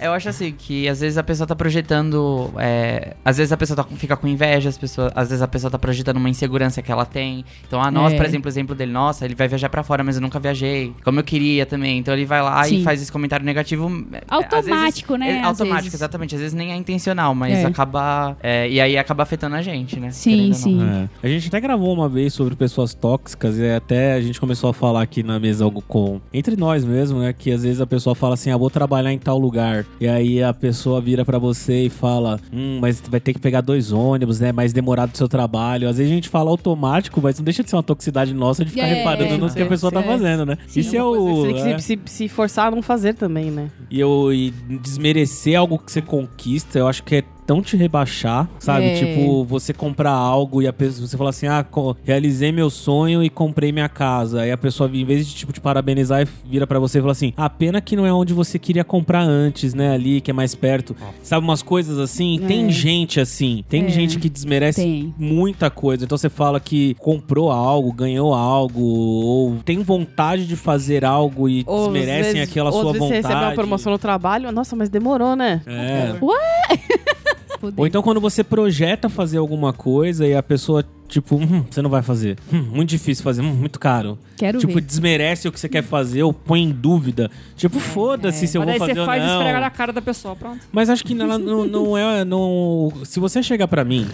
Eu 0.00 0.12
acho 0.12 0.28
assim, 0.28 0.52
que 0.56 0.88
às 0.88 1.00
vezes 1.00 1.18
a 1.18 1.22
pessoa 1.22 1.46
tá 1.46 1.54
projetando. 1.54 2.50
é, 2.58 3.14
às 3.24 3.36
vezes 3.36 3.52
a 3.52 3.56
pessoa 3.56 3.76
tá- 3.76 3.84
fica 3.96 4.16
com 4.16 4.26
inveja, 4.26 4.68
as 4.68 4.78
pessoas, 4.78 5.12
às 5.14 5.28
vezes 5.28 5.42
a 5.42 5.48
pessoa 5.48 5.70
tá 5.70 5.78
projetando 5.78 6.16
uma 6.16 6.28
insegurança 6.28 6.82
que 6.82 6.90
ela 6.90 7.04
tem. 7.04 7.44
Então, 7.66 7.80
a 7.82 7.90
nós, 7.90 8.12
É. 8.12 8.16
por 8.16 8.24
exemplo, 8.26 8.46
o 8.46 8.50
exemplo 8.50 8.74
dele, 8.74 8.92
nossa, 8.92 9.24
ele 9.24 9.34
vai 9.34 9.48
viajar 9.48 9.68
pra 9.68 9.82
fora, 9.82 10.02
mas 10.02 10.16
eu 10.16 10.22
nunca 10.22 10.38
viajei. 10.38 10.92
Como 11.04 11.18
eu 11.20 11.24
queria 11.24 11.66
também. 11.66 11.98
Então 11.98 12.14
ele 12.14 12.24
vai 12.24 12.42
lá 12.42 12.62
Sim. 12.64 12.80
e 12.80 12.84
faz 12.84 13.02
esse 13.02 13.12
comentário 13.12 13.44
negativo. 13.44 13.90
é, 14.12 14.22
Automático, 14.28 15.16
vezes- 15.18 15.34
né, 15.34 15.40
É, 15.40 15.44
automático, 15.44 15.82
vezes. 15.84 15.94
exatamente. 15.94 16.34
Às 16.34 16.40
vezes 16.40 16.54
nem 16.54 16.72
é 16.72 16.76
intencional, 16.76 17.34
mas 17.34 17.58
É. 17.58 17.66
acaba. 17.66 18.36
é, 18.42 18.68
e 18.68 18.80
aí 18.80 18.96
acaba 18.98 19.22
afetando 19.22 19.49
a 19.56 19.62
gente, 19.62 19.98
né? 19.98 20.10
Sim, 20.10 20.52
sim. 20.52 20.80
É. 20.82 21.08
A 21.22 21.28
gente 21.28 21.48
até 21.48 21.60
gravou 21.60 21.92
uma 21.92 22.08
vez 22.08 22.32
sobre 22.32 22.54
pessoas 22.54 22.94
tóxicas 22.94 23.58
e 23.58 23.68
até 23.70 24.14
a 24.14 24.20
gente 24.20 24.40
começou 24.40 24.70
a 24.70 24.74
falar 24.74 25.02
aqui 25.02 25.22
na 25.22 25.38
mesa 25.38 25.64
algo 25.64 25.82
com 25.86 26.20
entre 26.32 26.56
nós 26.56 26.84
mesmo, 26.84 27.20
né, 27.20 27.32
que 27.32 27.50
às 27.50 27.62
vezes 27.62 27.80
a 27.80 27.86
pessoa 27.86 28.14
fala 28.14 28.34
assim: 28.34 28.50
"Ah, 28.50 28.56
vou 28.56 28.70
trabalhar 28.70 29.12
em 29.12 29.18
tal 29.18 29.38
lugar". 29.38 29.84
E 30.00 30.08
aí 30.08 30.42
a 30.42 30.52
pessoa 30.52 31.00
vira 31.00 31.24
pra 31.24 31.38
você 31.38 31.84
e 31.86 31.90
fala: 31.90 32.40
"Hum, 32.52 32.78
mas 32.80 33.02
vai 33.08 33.20
ter 33.20 33.32
que 33.32 33.38
pegar 33.40 33.60
dois 33.60 33.92
ônibus, 33.92 34.40
né, 34.40 34.52
mais 34.52 34.72
demorado 34.72 35.10
do 35.12 35.16
seu 35.16 35.28
trabalho". 35.28 35.88
Às 35.88 35.96
vezes 35.98 36.10
a 36.10 36.14
gente 36.14 36.28
fala 36.28 36.50
automático, 36.50 37.20
mas 37.22 37.38
não 37.38 37.44
deixa 37.44 37.62
de 37.62 37.70
ser 37.70 37.76
uma 37.76 37.82
toxicidade 37.82 38.32
nossa 38.34 38.64
de 38.64 38.70
ficar 38.70 38.86
É, 38.86 38.94
reparando 38.94 39.38
no 39.38 39.52
que 39.52 39.62
a 39.62 39.64
é, 39.64 39.68
pessoa 39.68 39.90
tá 39.92 40.00
é. 40.00 40.04
fazendo, 40.04 40.46
né? 40.46 40.56
Sim. 40.66 40.80
Isso 40.80 40.96
é 40.96 41.00
coisa 41.00 41.20
o 41.20 41.26
que 41.26 41.40
você 41.40 41.62
tem 41.62 41.72
é. 41.72 41.74
que 41.76 41.82
se, 41.82 42.00
se, 42.04 42.14
se 42.16 42.28
forçar 42.28 42.68
a 42.68 42.70
não 42.70 42.82
fazer 42.82 43.14
também, 43.14 43.50
né? 43.50 43.70
E 43.90 43.98
eu 44.00 44.32
e 44.32 44.50
desmerecer 44.82 45.58
algo 45.58 45.78
que 45.78 45.90
você 45.90 46.02
conquista, 46.02 46.78
eu 46.78 46.88
acho 46.88 47.02
que 47.02 47.16
é 47.16 47.24
tão 47.50 47.60
te 47.60 47.76
rebaixar, 47.76 48.48
sabe? 48.60 48.84
É. 48.90 48.94
Tipo, 48.94 49.42
você 49.44 49.72
comprar 49.72 50.12
algo 50.12 50.62
e 50.62 50.68
a 50.68 50.72
pessoa, 50.72 51.08
você 51.08 51.16
fala 51.16 51.30
assim: 51.30 51.48
"Ah, 51.48 51.66
realizei 52.04 52.52
meu 52.52 52.70
sonho 52.70 53.24
e 53.24 53.28
comprei 53.28 53.72
minha 53.72 53.88
casa". 53.88 54.42
Aí 54.42 54.52
a 54.52 54.56
pessoa 54.56 54.88
em 54.92 55.04
vez 55.04 55.26
de 55.26 55.34
tipo 55.34 55.52
te 55.52 55.60
parabenizar, 55.60 56.24
vira 56.48 56.64
pra 56.64 56.78
você 56.78 56.98
e 56.98 57.00
fala 57.00 57.10
assim: 57.10 57.32
"A 57.36 57.50
pena 57.50 57.80
que 57.80 57.96
não 57.96 58.06
é 58.06 58.12
onde 58.12 58.32
você 58.32 58.56
queria 58.56 58.84
comprar 58.84 59.22
antes, 59.22 59.74
né, 59.74 59.92
ali 59.94 60.20
que 60.20 60.30
é 60.30 60.34
mais 60.34 60.54
perto". 60.54 60.94
Sabe 61.24 61.44
umas 61.44 61.60
coisas 61.60 61.98
assim? 61.98 62.38
É. 62.44 62.46
Tem 62.46 62.70
gente 62.70 63.18
assim, 63.18 63.64
tem 63.68 63.86
É. 63.86 63.88
gente 63.88 64.20
que 64.20 64.28
desmerece 64.28 64.80
Tem. 64.82 65.12
muita 65.18 65.68
coisa. 65.70 66.04
Então 66.04 66.16
você 66.16 66.28
fala 66.28 66.60
que 66.60 66.94
comprou 67.00 67.50
algo, 67.50 67.92
ganhou 67.92 68.32
algo, 68.32 68.80
ou 68.80 69.56
tem 69.64 69.82
vontade 69.82 70.46
de 70.46 70.54
fazer 70.54 71.04
algo 71.04 71.48
e 71.48 71.64
Ou 71.66 71.84
desmerecem 71.90 72.34
vezes- 72.34 72.48
aquela 72.48 72.70
ou 72.70 72.80
sua 72.80 72.92
vontade. 72.92 73.08
você 73.08 73.14
recebe 73.16 73.34
uma 73.44 73.52
promoção 73.54 73.90
no 73.90 73.98
trabalho, 73.98 74.52
nossa, 74.52 74.76
mas 74.76 74.88
demorou, 74.88 75.34
né? 75.34 75.62
É. 75.66 76.14
Fudeu. 77.60 77.74
Ou 77.76 77.86
então 77.86 78.02
quando 78.02 78.20
você 78.20 78.42
projeta 78.42 79.08
fazer 79.08 79.38
alguma 79.38 79.72
coisa 79.72 80.26
e 80.26 80.34
a 80.34 80.42
pessoa, 80.42 80.84
tipo, 81.06 81.36
"Hum, 81.36 81.64
você 81.70 81.82
não 81.82 81.90
vai 81.90 82.00
fazer. 82.02 82.38
Hum, 82.52 82.62
muito 82.72 82.88
difícil 82.88 83.22
fazer, 83.22 83.42
hum, 83.42 83.52
muito 83.54 83.78
caro. 83.78 84.18
Quero 84.36 84.58
tipo, 84.58 84.72
ver. 84.74 84.80
desmerece 84.80 85.46
o 85.46 85.52
que 85.52 85.60
você 85.60 85.68
quer 85.68 85.82
fazer 85.82 86.22
ou 86.22 86.32
põe 86.32 86.62
em 86.62 86.70
dúvida. 86.70 87.30
Tipo, 87.56 87.78
foda-se 87.78 88.46
se 88.46 88.56
eu 88.56 88.62
Mas 88.64 88.70
vou 88.70 88.78
fazer 88.78 88.94
você 88.94 89.00
ou 89.00 89.06
faz 89.06 89.22
não. 89.22 89.36
esfregar 89.38 89.60
na 89.60 89.70
cara 89.70 89.92
da 89.92 90.00
pessoa, 90.00 90.34
pronto. 90.34 90.60
Mas 90.72 90.88
acho 90.88 91.04
que 91.04 91.12
ela 91.20 91.38
não, 91.38 91.66
não 91.66 91.98
é. 91.98 92.24
Não... 92.24 92.90
Se 93.04 93.20
você 93.20 93.42
chegar 93.42 93.68
pra 93.68 93.84
mim 93.84 94.06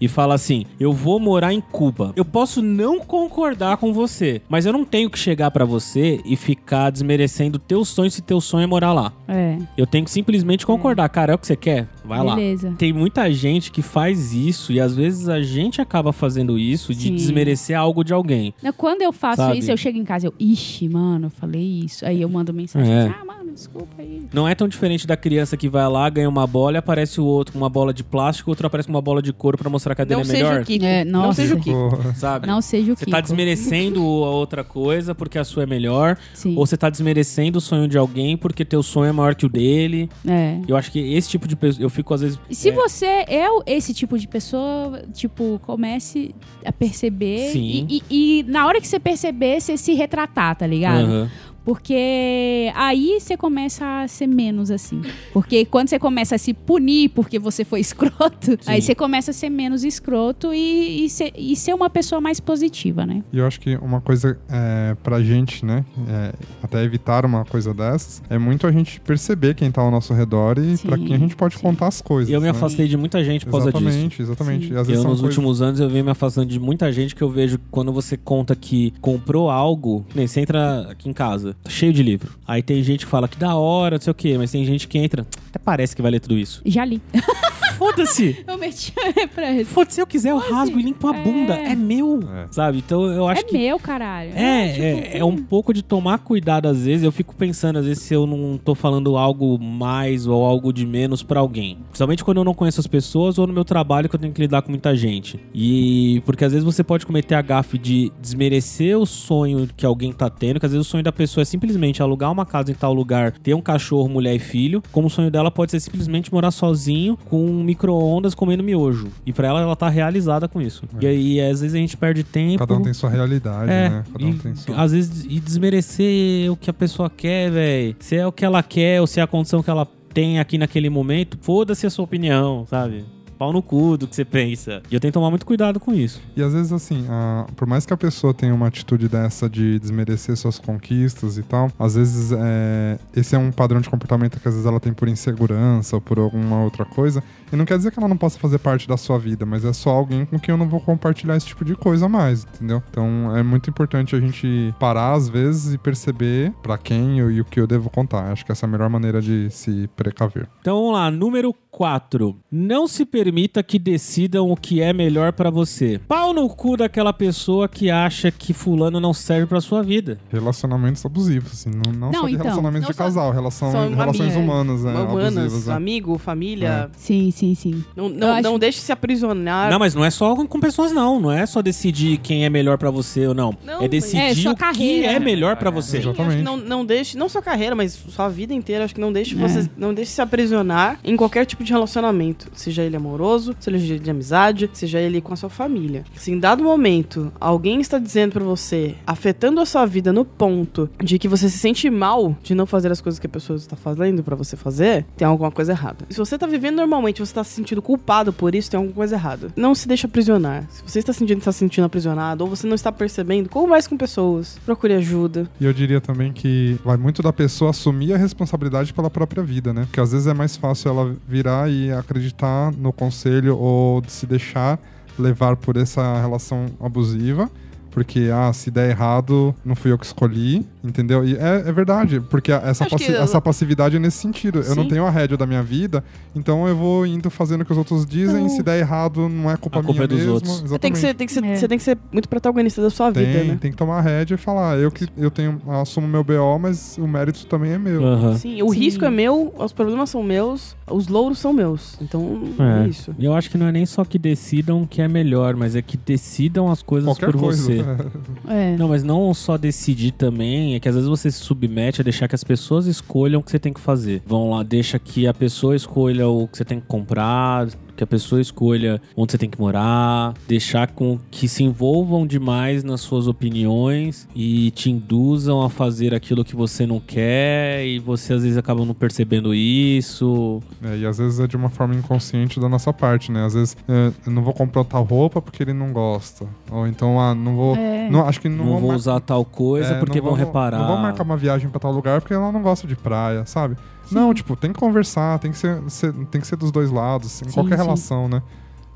e 0.00 0.06
falar 0.08 0.34
assim, 0.34 0.64
eu 0.78 0.92
vou 0.92 1.18
morar 1.18 1.52
em 1.52 1.60
Cuba, 1.60 2.12
eu 2.16 2.24
posso 2.24 2.62
não 2.62 2.98
concordar 3.00 3.76
com 3.78 3.92
você, 3.92 4.40
mas 4.48 4.64
eu 4.66 4.72
não 4.72 4.84
tenho 4.84 5.10
que 5.10 5.18
chegar 5.18 5.50
pra 5.50 5.64
você 5.64 6.20
e 6.24 6.36
ficar 6.36 6.90
desmerecendo 6.90 7.58
teu 7.58 7.84
sonho 7.84 8.10
se 8.10 8.22
teu 8.22 8.40
sonho 8.40 8.64
é 8.64 8.66
morar 8.66 8.92
lá. 8.92 9.12
É, 9.26 9.58
Eu 9.76 9.86
tenho 9.86 10.04
que 10.04 10.10
simplesmente 10.10 10.64
concordar. 10.66 11.08
Cara, 11.08 11.32
é 11.32 11.34
o 11.34 11.38
que 11.38 11.46
você 11.46 11.56
quer? 11.56 11.88
Vai 12.04 12.22
lá. 12.22 12.34
beleza. 12.34 12.74
Tem 12.78 12.92
muita 12.92 13.30
gente 13.32 13.70
que 13.70 13.82
faz 13.82 14.32
isso 14.32 14.72
e 14.72 14.80
às 14.80 14.94
vezes 14.94 15.28
a 15.28 15.42
gente 15.42 15.80
acaba 15.80 16.12
fazendo 16.12 16.58
isso 16.58 16.94
de 16.94 17.08
Sim. 17.08 17.14
desmerecer 17.14 17.78
algo 17.78 18.02
de 18.04 18.12
alguém. 18.12 18.54
Quando 18.76 19.02
eu 19.02 19.12
faço 19.12 19.36
Sabe? 19.42 19.58
isso, 19.58 19.70
eu 19.70 19.76
chego 19.76 19.98
em 19.98 20.04
casa, 20.04 20.26
eu, 20.26 20.34
ixi, 20.38 20.88
mano, 20.88 21.26
eu 21.26 21.30
falei 21.30 21.80
isso. 21.84 22.06
Aí 22.06 22.22
eu 22.22 22.28
mando 22.28 22.52
mensagem, 22.54 22.90
É. 22.92 23.08
ah, 23.20 23.24
mano, 23.24 23.37
desculpa 23.58 23.94
aí. 23.98 24.22
Não 24.32 24.46
é 24.46 24.54
tão 24.54 24.68
diferente 24.68 25.06
da 25.06 25.16
criança 25.16 25.56
que 25.56 25.68
vai 25.68 25.86
lá, 25.88 26.08
ganha 26.08 26.28
uma 26.28 26.46
bola 26.46 26.76
e 26.76 26.78
aparece 26.78 27.20
o 27.20 27.24
outro 27.24 27.52
com 27.52 27.58
uma 27.58 27.68
bola 27.68 27.92
de 27.92 28.04
plástico, 28.04 28.50
o 28.50 28.52
outro 28.52 28.66
aparece 28.66 28.86
com 28.86 28.94
uma 28.94 29.02
bola 29.02 29.20
de 29.20 29.32
couro 29.32 29.58
pra 29.58 29.68
mostrar 29.68 29.94
que 29.94 30.02
a 30.02 30.04
dele 30.04 30.16
Não 30.16 30.22
é 30.22 30.24
seja 30.24 30.44
melhor. 30.48 30.62
o 30.62 30.64
Kiko. 30.64 30.84
É, 30.84 31.04
não 31.04 31.32
seja 31.32 31.54
o 31.54 31.60
Kiko. 31.60 32.14
Sabe? 32.14 32.46
Não 32.46 32.60
seja 32.60 32.92
o 32.92 32.96
Você 32.96 33.04
Kiko. 33.04 33.10
tá 33.16 33.20
desmerecendo 33.20 34.00
a 34.24 34.30
outra 34.30 34.62
coisa 34.64 35.14
porque 35.14 35.38
a 35.38 35.44
sua 35.44 35.64
é 35.64 35.66
melhor, 35.66 36.16
Sim, 36.34 36.56
ou 36.56 36.66
você 36.66 36.76
tá 36.76 36.88
desmerecendo 36.88 37.58
o 37.58 37.60
sonho 37.60 37.88
de 37.88 37.98
alguém 37.98 38.36
porque 38.36 38.64
teu 38.64 38.82
sonho 38.82 39.08
é 39.08 39.12
maior 39.12 39.34
que 39.34 39.44
o 39.46 39.48
dele. 39.48 40.08
é. 40.26 40.58
Eu 40.68 40.76
acho 40.76 40.90
que 40.92 40.98
esse 41.14 41.28
tipo 41.28 41.48
de 41.48 41.56
pessoa, 41.56 41.82
eu 41.82 41.90
fico 41.90 42.12
às 42.14 42.20
vezes 42.20 42.38
E 42.48 42.54
Se 42.54 42.68
é, 42.68 42.72
você 42.72 43.06
é 43.06 43.46
esse 43.66 43.92
tipo 43.94 44.18
de 44.18 44.28
pessoa, 44.28 45.02
tipo, 45.12 45.60
comece 45.66 46.34
a 46.64 46.72
perceber. 46.72 47.50
Sim. 47.52 47.86
E, 47.88 48.02
e- 48.10 48.40
e 48.40 48.42
na 48.44 48.66
hora 48.66 48.80
que 48.80 48.86
você 48.86 49.00
perceber, 49.00 49.60
você 49.60 49.76
se 49.76 49.94
retratar, 49.94 50.54
tá 50.56 50.66
ligado? 50.66 51.04
aham. 51.04 51.30
Porque 51.68 52.72
aí 52.74 53.20
você 53.20 53.36
começa 53.36 53.84
a 54.00 54.08
ser 54.08 54.26
menos 54.26 54.70
assim. 54.70 55.02
Porque 55.34 55.66
quando 55.66 55.88
você 55.88 55.98
começa 55.98 56.34
a 56.34 56.38
se 56.38 56.54
punir 56.54 57.10
porque 57.10 57.38
você 57.38 57.62
foi 57.62 57.80
escroto, 57.84 58.58
aí 58.66 58.80
você 58.80 58.94
começa 58.94 59.32
a 59.32 59.34
ser 59.34 59.50
menos 59.50 59.84
escroto 59.84 60.54
e, 60.54 61.04
e, 61.04 61.10
ser, 61.10 61.30
e 61.36 61.54
ser 61.54 61.74
uma 61.74 61.90
pessoa 61.90 62.22
mais 62.22 62.40
positiva, 62.40 63.04
né? 63.04 63.22
E 63.30 63.36
eu 63.36 63.46
acho 63.46 63.60
que 63.60 63.76
uma 63.76 64.00
coisa 64.00 64.38
é, 64.48 64.96
pra 65.02 65.22
gente, 65.22 65.62
né, 65.62 65.84
é, 66.08 66.32
até 66.62 66.82
evitar 66.82 67.26
uma 67.26 67.44
coisa 67.44 67.74
dessas, 67.74 68.22
é 68.30 68.38
muito 68.38 68.66
a 68.66 68.72
gente 68.72 68.98
perceber 69.02 69.54
quem 69.54 69.70
tá 69.70 69.82
ao 69.82 69.90
nosso 69.90 70.14
redor 70.14 70.58
e 70.58 70.74
Sim, 70.78 70.88
pra 70.88 70.96
quem 70.96 71.12
a 71.14 71.18
gente 71.18 71.36
pode 71.36 71.56
sim. 71.56 71.60
contar 71.60 71.88
as 71.88 72.00
coisas. 72.00 72.30
E 72.30 72.32
eu 72.32 72.40
me 72.40 72.46
né? 72.46 72.50
afastei 72.52 72.88
de 72.88 72.96
muita 72.96 73.22
gente 73.22 73.44
por 73.44 73.50
causa 73.50 73.70
disso. 73.70 73.84
Exatamente, 73.86 74.22
exatamente. 74.22 74.68
Sim. 74.68 74.72
E 74.72 74.74
Eu, 74.74 74.82
nos 74.84 75.02
coisas- 75.04 75.20
últimos 75.20 75.60
anos, 75.60 75.80
eu 75.80 75.90
venho 75.90 76.06
me 76.06 76.10
afastando 76.12 76.46
de 76.46 76.58
muita 76.58 76.90
gente 76.90 77.14
que 77.14 77.20
eu 77.20 77.28
vejo 77.28 77.58
quando 77.70 77.92
você 77.92 78.16
conta 78.16 78.56
que 78.56 78.94
comprou 79.02 79.50
algo, 79.50 80.06
nem 80.14 80.26
você 80.26 80.40
entra 80.40 80.88
aqui 80.90 81.10
em 81.10 81.12
casa, 81.12 81.57
cheio 81.66 81.92
de 81.92 82.02
livro. 82.02 82.32
Aí 82.46 82.62
tem 82.62 82.82
gente 82.82 83.04
que 83.04 83.10
fala 83.10 83.28
que 83.28 83.36
da 83.36 83.54
hora, 83.54 83.96
não 83.96 84.02
sei 84.02 84.10
o 84.10 84.14
quê, 84.14 84.36
mas 84.38 84.50
tem 84.50 84.64
gente 84.64 84.86
que 84.86 84.98
entra, 84.98 85.26
até 85.48 85.58
parece 85.58 85.94
que 85.94 86.02
vai 86.02 86.10
ler 86.10 86.20
tudo 86.20 86.36
isso. 86.36 86.62
Já 86.64 86.84
li. 86.84 87.00
Foda-se! 87.78 88.42
Eu 88.46 88.58
meti 88.58 88.92
pra 89.34 89.50
ele. 89.50 89.64
Foda-se, 89.64 89.94
se 89.96 90.00
eu 90.00 90.06
quiser, 90.06 90.30
eu 90.30 90.38
rasgo 90.38 90.78
e 90.78 90.82
limpo 90.82 91.08
a 91.08 91.16
É. 91.16 91.22
bunda. 91.22 91.54
É 91.54 91.74
meu. 91.74 92.20
É. 92.34 92.46
Sabe? 92.50 92.78
Então 92.78 93.04
eu 93.06 93.26
acho 93.28 93.40
É 93.42 93.44
que. 93.44 93.56
meu, 93.56 93.78
caralho. 93.78 94.32
É, 94.34 94.68
tipo, 94.72 94.82
é, 94.84 95.18
é 95.18 95.24
um 95.24 95.36
pouco 95.36 95.72
de 95.72 95.82
tomar 95.82 96.18
cuidado 96.18 96.66
às 96.66 96.84
vezes. 96.84 97.04
Eu 97.04 97.12
fico 97.12 97.34
pensando, 97.34 97.78
às 97.78 97.86
vezes, 97.86 98.02
se 98.02 98.14
eu 98.14 98.26
não 98.26 98.58
tô 98.58 98.74
falando 98.74 99.16
algo 99.16 99.58
mais 99.58 100.26
ou 100.26 100.44
algo 100.44 100.72
de 100.72 100.84
menos 100.86 101.22
pra 101.22 101.40
alguém. 101.40 101.78
Principalmente 101.88 102.24
quando 102.24 102.38
eu 102.38 102.44
não 102.44 102.54
conheço 102.54 102.80
as 102.80 102.86
pessoas 102.86 103.38
ou 103.38 103.46
no 103.46 103.52
meu 103.52 103.64
trabalho 103.64 104.08
que 104.08 104.14
eu 104.14 104.20
tenho 104.20 104.32
que 104.32 104.40
lidar 104.40 104.62
com 104.62 104.70
muita 104.70 104.94
gente. 104.96 105.38
E 105.54 106.22
porque 106.26 106.44
às 106.44 106.52
vezes 106.52 106.64
você 106.64 106.82
pode 106.82 107.06
cometer 107.06 107.34
a 107.34 107.42
gafe 107.42 107.78
de 107.78 108.10
desmerecer 108.20 108.98
o 108.98 109.06
sonho 109.06 109.68
que 109.76 109.84
alguém 109.86 110.12
tá 110.12 110.28
tendo, 110.30 110.58
que 110.60 110.66
às 110.66 110.72
vezes 110.72 110.86
o 110.86 110.90
sonho 110.90 111.02
da 111.04 111.12
pessoa 111.12 111.42
é 111.42 111.44
simplesmente 111.44 112.02
alugar 112.02 112.30
uma 112.32 112.44
casa 112.46 112.70
em 112.70 112.74
tal 112.74 112.92
lugar, 112.92 113.32
ter 113.32 113.54
um 113.54 113.60
cachorro, 113.60 114.08
mulher 114.08 114.34
e 114.34 114.38
filho, 114.38 114.82
como 114.92 115.06
o 115.06 115.10
sonho 115.10 115.30
dela 115.30 115.50
pode 115.50 115.70
ser 115.70 115.80
simplesmente 115.80 116.32
morar 116.32 116.50
sozinho 116.50 117.16
com 117.28 117.44
um 117.44 117.67
micro-ondas 117.68 118.34
comendo 118.34 118.62
miojo. 118.62 119.08
E 119.26 119.32
pra 119.32 119.48
ela, 119.48 119.60
ela 119.60 119.76
tá 119.76 119.88
realizada 119.90 120.48
com 120.48 120.60
isso. 120.60 120.84
E 121.00 121.06
aí, 121.06 121.40
às 121.40 121.60
vezes, 121.60 121.74
a 121.74 121.78
gente 121.78 121.96
perde 121.96 122.24
tempo. 122.24 122.58
Cada 122.58 122.74
um 122.74 122.82
tem 122.82 122.94
sua 122.94 123.10
realidade, 123.10 123.70
É, 123.70 123.88
né? 123.90 124.04
Cada 124.10 124.24
um 124.24 124.30
e, 124.30 124.34
tem 124.34 124.54
sua... 124.56 124.76
às 124.80 124.92
vezes 124.92 125.26
e 125.28 125.38
desmerecer 125.38 126.50
o 126.50 126.56
que 126.56 126.70
a 126.70 126.72
pessoa 126.72 127.10
quer, 127.10 127.50
velho. 127.50 127.96
Se 128.00 128.16
é 128.16 128.26
o 128.26 128.32
que 128.32 128.44
ela 128.44 128.62
quer 128.62 129.00
ou 129.00 129.06
se 129.06 129.20
é 129.20 129.22
a 129.22 129.26
condição 129.26 129.62
que 129.62 129.68
ela 129.68 129.86
tem 130.14 130.40
aqui 130.40 130.56
naquele 130.56 130.88
momento, 130.88 131.38
foda-se 131.42 131.86
a 131.86 131.90
sua 131.90 132.04
opinião, 132.04 132.66
sabe? 132.68 133.04
Pau 133.38 133.52
no 133.52 133.62
cu 133.62 133.96
do 133.96 134.06
que 134.08 134.14
você 134.16 134.24
pensa. 134.24 134.82
E 134.90 134.94
eu 134.94 135.00
tenho 135.00 135.10
que 135.12 135.14
tomar 135.14 135.30
muito 135.30 135.46
cuidado 135.46 135.78
com 135.78 135.94
isso. 135.94 136.20
E 136.36 136.42
às 136.42 136.52
vezes, 136.52 136.72
assim, 136.72 137.06
a- 137.08 137.46
por 137.56 137.66
mais 137.68 137.86
que 137.86 137.92
a 137.92 137.96
pessoa 137.96 138.34
tenha 138.34 138.54
uma 138.54 138.66
atitude 138.66 139.08
dessa 139.08 139.48
de 139.48 139.78
desmerecer 139.78 140.36
suas 140.36 140.58
conquistas 140.58 141.38
e 141.38 141.42
tal, 141.42 141.70
às 141.78 141.94
vezes 141.94 142.32
é, 142.32 142.98
esse 143.14 143.34
é 143.36 143.38
um 143.38 143.52
padrão 143.52 143.80
de 143.80 143.88
comportamento 143.88 144.40
que 144.40 144.48
às 144.48 144.54
vezes 144.54 144.66
ela 144.66 144.80
tem 144.80 144.92
por 144.92 145.08
insegurança 145.08 145.96
ou 145.96 146.00
por 146.02 146.18
alguma 146.18 146.62
outra 146.62 146.84
coisa. 146.84 147.22
E 147.52 147.56
não 147.56 147.64
quer 147.64 147.76
dizer 147.78 147.92
que 147.92 147.98
ela 147.98 148.08
não 148.08 148.16
possa 148.16 148.38
fazer 148.38 148.58
parte 148.58 148.88
da 148.88 148.96
sua 148.96 149.18
vida, 149.18 149.46
mas 149.46 149.64
é 149.64 149.72
só 149.72 149.90
alguém 149.90 150.24
com 150.26 150.38
quem 150.38 150.52
eu 150.52 150.58
não 150.58 150.68
vou 150.68 150.80
compartilhar 150.80 151.36
esse 151.36 151.46
tipo 151.46 151.64
de 151.64 151.74
coisa 151.76 152.08
mais, 152.08 152.44
entendeu? 152.44 152.82
Então 152.90 153.34
é 153.36 153.42
muito 153.42 153.70
importante 153.70 154.14
a 154.16 154.20
gente 154.20 154.74
parar 154.80 155.12
às 155.14 155.28
vezes 155.28 155.74
e 155.74 155.78
perceber 155.78 156.52
pra 156.62 156.76
quem 156.76 157.18
eu, 157.20 157.30
e 157.30 157.40
o 157.40 157.44
que 157.44 157.60
eu 157.60 157.66
devo 157.66 157.88
contar. 157.88 158.32
Acho 158.32 158.44
que 158.44 158.52
essa 158.52 158.66
é 158.66 158.68
a 158.68 158.70
melhor 158.70 158.90
maneira 158.90 159.22
de 159.22 159.48
se 159.50 159.88
precaver. 159.96 160.48
Então 160.60 160.76
vamos 160.76 160.92
lá, 160.92 161.10
número 161.10 161.54
4. 161.70 162.36
Não 162.50 162.86
se 162.88 163.04
permita 163.06 163.27
que 163.62 163.78
decidam 163.78 164.50
o 164.50 164.56
que 164.56 164.80
é 164.80 164.92
melhor 164.92 165.32
pra 165.32 165.50
você. 165.50 166.00
Pau 166.08 166.32
no 166.32 166.48
cu 166.48 166.76
daquela 166.76 167.12
pessoa 167.12 167.68
que 167.68 167.90
acha 167.90 168.30
que 168.30 168.52
fulano 168.52 169.00
não 169.00 169.12
serve 169.12 169.46
pra 169.46 169.60
sua 169.60 169.82
vida. 169.82 170.18
Relacionamentos 170.30 171.04
abusivos, 171.04 171.52
assim, 171.52 171.70
não, 171.70 171.92
não, 171.92 172.10
Não, 172.10 172.20
só 172.20 172.26
de 172.26 172.32
então, 172.34 172.44
relacionamentos 172.44 172.82
não 172.84 172.90
de 172.90 172.96
só- 172.96 173.04
casal, 173.04 173.32
relação, 173.32 173.70
relações 173.94 174.34
amigo, 174.36 174.40
humanas, 174.40 174.84
né? 174.84 174.92
Humanas, 174.92 175.36
abusivas, 175.38 175.66
né? 175.66 175.74
amigo, 175.74 176.18
família. 176.18 176.90
Sim, 176.96 177.30
sim, 177.30 177.54
sim. 177.54 177.84
Não, 177.96 178.08
não, 178.08 178.32
acho- 178.32 178.42
não 178.42 178.58
deixe 178.58 178.78
se 178.80 178.92
aprisionar. 178.92 179.70
Não, 179.70 179.78
mas 179.78 179.94
não 179.94 180.04
é 180.04 180.10
só 180.10 180.34
com 180.46 180.60
pessoas, 180.60 180.92
não. 180.92 181.20
Não 181.20 181.30
é 181.32 181.44
só 181.46 181.60
decidir 181.62 182.18
quem 182.18 182.44
é 182.44 182.50
melhor 182.50 182.78
pra 182.78 182.90
você 182.90 183.26
ou 183.26 183.34
não. 183.34 183.56
Não, 183.64 183.82
é 183.82 183.88
decidir 183.88 184.46
É, 184.46 184.50
o 184.50 184.54
que 184.54 184.60
carreira. 184.60 185.12
é 185.12 185.18
melhor 185.18 185.56
pra 185.56 185.70
você. 185.70 185.92
Sim, 185.92 185.96
acho 185.98 186.12
que 186.12 186.20
Exatamente. 186.22 186.42
não, 186.44 186.56
não 186.56 186.84
deixe, 186.84 187.16
não 187.18 187.28
sua 187.28 187.42
carreira, 187.42 187.74
mas 187.74 187.92
sua 187.92 188.28
vida 188.28 188.52
inteira, 188.54 188.84
acho 188.84 188.94
que 188.94 189.00
não 189.00 189.12
deixe 189.12 189.34
É. 189.34 189.38
você, 189.38 189.68
não 189.76 189.92
deixe 189.92 190.12
se 190.12 190.20
aprisionar 190.20 190.98
em 191.04 191.16
qualquer 191.16 191.44
tipo 191.46 191.64
de 191.64 191.72
relacionamento, 191.72 192.48
seja 192.54 192.82
ele 192.82 192.96
amoroso 192.96 193.17
amoroso, 193.18 193.54
seja 193.58 193.98
de 193.98 194.10
amizade, 194.10 194.70
seja 194.72 195.00
ele 195.00 195.20
com 195.20 195.32
a 195.32 195.36
sua 195.36 195.50
família. 195.50 196.04
Se 196.14 196.30
em 196.30 196.38
dado 196.38 196.62
momento 196.62 197.32
alguém 197.40 197.80
está 197.80 197.98
dizendo 197.98 198.32
pra 198.32 198.44
você, 198.44 198.94
afetando 199.06 199.60
a 199.60 199.66
sua 199.66 199.84
vida 199.84 200.12
no 200.12 200.24
ponto 200.24 200.88
de 201.02 201.18
que 201.18 201.26
você 201.26 201.48
se 201.48 201.58
sente 201.58 201.90
mal 201.90 202.36
de 202.42 202.54
não 202.54 202.64
fazer 202.64 202.92
as 202.92 203.00
coisas 203.00 203.18
que 203.18 203.26
a 203.26 203.30
pessoa 203.30 203.56
está 203.56 203.76
fazendo 203.76 204.22
pra 204.22 204.36
você 204.36 204.56
fazer, 204.56 205.04
tem 205.16 205.26
alguma 205.26 205.50
coisa 205.50 205.72
errada. 205.72 206.04
Se 206.08 206.18
você 206.18 206.38
tá 206.38 206.46
vivendo 206.46 206.76
normalmente, 206.76 207.20
você 207.20 207.34
tá 207.34 207.42
se 207.42 207.50
sentindo 207.50 207.82
culpado 207.82 208.32
por 208.32 208.54
isso, 208.54 208.70
tem 208.70 208.78
alguma 208.78 208.94
coisa 208.94 209.16
errada. 209.16 209.48
Não 209.56 209.74
se 209.74 209.88
deixa 209.88 210.06
aprisionar. 210.06 210.66
Se 210.70 210.82
você 210.86 211.00
está 211.00 211.12
sentindo 211.12 211.38
está 211.38 211.52
se 211.52 211.58
sentindo 211.58 211.84
aprisionado 211.84 212.44
ou 212.44 212.50
você 212.50 212.66
não 212.66 212.74
está 212.74 212.92
percebendo, 212.92 213.48
converse 213.48 213.88
com 213.88 213.96
pessoas, 213.96 214.58
procure 214.64 214.94
ajuda. 214.94 215.48
E 215.60 215.64
eu 215.64 215.72
diria 215.72 216.00
também 216.00 216.32
que 216.32 216.78
vai 216.84 216.96
muito 216.96 217.22
da 217.22 217.32
pessoa 217.32 217.70
assumir 217.70 218.12
a 218.12 218.16
responsabilidade 218.16 218.92
pela 218.92 219.10
própria 219.10 219.42
vida, 219.42 219.72
né? 219.72 219.82
Porque 219.82 220.00
às 220.00 220.12
vezes 220.12 220.26
é 220.26 220.34
mais 220.34 220.56
fácil 220.56 220.90
ela 220.90 221.16
virar 221.26 221.70
e 221.70 221.90
acreditar 221.90 222.72
no 222.72 222.92
conselho 223.08 223.56
ou 223.56 224.02
se 224.06 224.26
deixar 224.26 224.78
levar 225.18 225.56
por 225.56 225.76
essa 225.76 226.20
relação 226.20 226.66
abusiva. 226.78 227.50
Porque, 227.98 228.30
ah, 228.32 228.52
se 228.52 228.70
der 228.70 228.90
errado, 228.90 229.52
não 229.64 229.74
fui 229.74 229.90
eu 229.90 229.98
que 229.98 230.06
escolhi, 230.06 230.64
entendeu? 230.84 231.24
E 231.26 231.34
é, 231.36 231.64
é 231.66 231.72
verdade, 231.72 232.20
porque 232.20 232.52
essa, 232.52 232.86
passi- 232.86 233.10
eu- 233.10 233.20
essa 233.20 233.40
passividade 233.40 233.96
é 233.96 233.98
nesse 233.98 234.18
sentido. 234.18 234.60
Eu 234.60 234.76
não 234.76 234.84
Sim. 234.84 234.90
tenho 234.90 235.04
a 235.04 235.10
rédea 235.10 235.36
da 235.36 235.44
minha 235.44 235.64
vida, 235.64 236.04
então 236.34 236.68
eu 236.68 236.76
vou 236.76 237.04
indo 237.04 237.28
fazendo 237.28 237.62
o 237.62 237.64
que 237.64 237.72
os 237.72 237.78
outros 237.78 238.06
dizem, 238.06 238.48
se 238.50 238.62
der 238.62 238.78
errado, 238.78 239.28
não 239.28 239.50
é 239.50 239.56
culpa 239.56 239.80
A 239.80 239.82
culpa 239.82 239.94
minha 239.94 240.04
é 240.04 240.06
dos 240.06 240.18
mesmo. 240.18 240.32
outros. 240.34 240.62
Exatamente. 240.62 240.70
Você 240.70 240.78
tem 240.78 240.92
que 240.92 240.98
ser, 240.98 241.14
tem 241.14 241.26
que 241.26 241.32
ser, 241.32 241.44
É. 241.44 241.56
você 241.56 241.68
tem 241.68 241.78
que 241.78 241.82
ser 241.84 241.98
muito 242.12 242.28
protagonista 242.28 242.80
da 242.80 242.88
sua 242.88 243.10
Tem, 243.10 243.26
vida, 243.26 243.44
né? 243.44 243.58
tem 243.60 243.72
que 243.72 243.76
tomar 243.76 243.98
a 243.98 244.00
rédea 244.00 244.36
e 244.36 244.38
falar, 244.38 244.78
eu 244.78 244.92
que 244.92 245.08
eu 245.18 245.30
tenho, 245.30 245.60
eu 245.66 245.72
assumo 245.80 246.06
meu 246.06 246.22
BO, 246.22 246.56
mas 246.60 246.96
o 246.98 247.08
mérito 247.08 247.44
também 247.46 247.72
é 247.72 247.78
meu. 247.78 248.04
Aham. 248.04 248.36
Sim, 248.36 248.62
o 248.62 248.70
Sim. 248.72 248.78
risco 248.78 249.04
é 249.04 249.10
meu, 249.10 249.52
os 249.58 249.72
problemas 249.72 250.08
são 250.10 250.22
meus, 250.22 250.76
os 250.88 251.08
louros 251.08 251.40
são 251.40 251.52
meus. 251.52 251.98
Então, 252.00 252.42
é, 252.60 252.84
É. 252.84 252.88
isso. 252.88 253.12
E 253.18 253.24
eu 253.24 253.34
acho 253.34 253.50
que 253.50 253.58
não 253.58 253.66
é 253.66 253.72
nem 253.72 253.84
só 253.84 254.04
que 254.04 254.20
decidam 254.20 254.82
o 254.82 254.86
que 254.86 255.02
é 255.02 255.08
melhor, 255.08 255.56
mas 255.56 255.74
é 255.74 255.82
que 255.82 255.96
decidam 255.96 256.70
as 256.70 256.82
coisas 256.82 257.08
Qualquer 257.08 257.32
por 257.32 257.40
coisa. 257.40 257.62
você. 257.62 257.82
É. 258.48 258.76
Não, 258.76 258.88
mas 258.88 259.02
não 259.02 259.32
só 259.34 259.58
decidir 259.58 260.12
também, 260.12 260.74
é 260.74 260.80
que 260.80 260.88
às 260.88 260.94
vezes 260.94 261.08
você 261.08 261.30
se 261.30 261.38
submete 261.38 262.00
a 262.00 262.04
deixar 262.04 262.26
que 262.28 262.34
as 262.34 262.44
pessoas 262.44 262.86
escolham 262.86 263.40
o 263.40 263.42
que 263.42 263.50
você 263.50 263.58
tem 263.58 263.72
que 263.72 263.80
fazer. 263.80 264.22
Vão 264.26 264.50
lá, 264.50 264.62
deixa 264.62 264.98
que 264.98 265.26
a 265.26 265.34
pessoa 265.34 265.76
escolha 265.76 266.28
o 266.28 266.48
que 266.48 266.56
você 266.56 266.64
tem 266.64 266.80
que 266.80 266.86
comprar, 266.86 267.68
que 267.98 268.04
a 268.04 268.06
pessoa 268.06 268.40
escolha 268.40 269.02
onde 269.16 269.32
você 269.32 269.38
tem 269.38 269.50
que 269.50 269.60
morar, 269.60 270.32
deixar 270.46 270.86
com 270.88 271.18
que 271.30 271.48
se 271.48 271.64
envolvam 271.64 272.24
demais 272.26 272.84
nas 272.84 273.00
suas 273.00 273.26
opiniões 273.26 274.28
e 274.34 274.70
te 274.70 274.88
induzam 274.90 275.60
a 275.62 275.68
fazer 275.68 276.14
aquilo 276.14 276.44
que 276.44 276.54
você 276.54 276.86
não 276.86 277.00
quer 277.00 277.84
e 277.84 277.98
você 277.98 278.34
às 278.34 278.42
vezes 278.44 278.56
acaba 278.56 278.84
não 278.84 278.94
percebendo 278.94 279.52
isso. 279.54 280.62
É, 280.82 280.96
e 280.98 281.04
às 281.06 281.18
vezes 281.18 281.40
é 281.40 281.46
de 281.46 281.56
uma 281.56 281.68
forma 281.68 281.94
inconsciente 281.94 282.60
da 282.60 282.68
nossa 282.68 282.92
parte, 282.92 283.32
né? 283.32 283.44
Às 283.44 283.54
vezes 283.54 283.76
é, 283.88 284.12
eu 284.26 284.32
não 284.32 284.42
vou 284.42 284.54
comprar 284.54 284.84
tal 284.84 285.02
roupa 285.02 285.42
porque 285.42 285.62
ele 285.62 285.72
não 285.72 285.92
gosta. 285.92 286.46
Ou 286.70 286.86
então, 286.86 287.20
ah, 287.20 287.34
não 287.34 287.56
vou. 287.56 287.76
É. 287.76 288.08
Não, 288.08 288.26
acho 288.26 288.40
que 288.40 288.48
não, 288.48 288.58
Não, 288.58 288.64
vou 288.66 288.78
vou 288.80 288.88
mar- 288.90 288.96
usar 288.96 289.20
tal 289.20 289.44
coisa 289.44 289.94
é, 289.94 289.98
porque 289.98 290.20
vão 290.20 290.30
vou- 290.30 290.38
reparar. 290.38 290.78
Não 290.78 290.86
vou 290.86 290.96
marcar 290.98 291.24
uma 291.24 291.36
viagem 291.36 291.68
pra 291.68 291.80
tal 291.80 291.92
lugar 291.92 292.20
porque 292.20 292.34
ela 292.34 292.52
não 292.52 292.62
gosta 292.62 292.86
de 292.86 292.94
praia, 292.94 293.44
sabe? 293.44 293.76
Não, 294.10 294.32
tipo, 294.34 294.56
tem 294.56 294.72
que 294.72 294.78
conversar, 294.80 295.38
tem 295.38 295.50
que 295.50 295.58
ser, 295.58 295.82
ser- 295.88 296.12
tem 296.30 296.40
que 296.40 296.46
ser 296.46 296.56
dos 296.56 296.70
dois 296.70 296.90
lados, 296.90 297.42
em 297.42 297.46
Sim, 297.48 297.52
qualquer 297.54 297.76
sim. 297.78 297.84
relação, 297.84 298.28
né? 298.28 298.42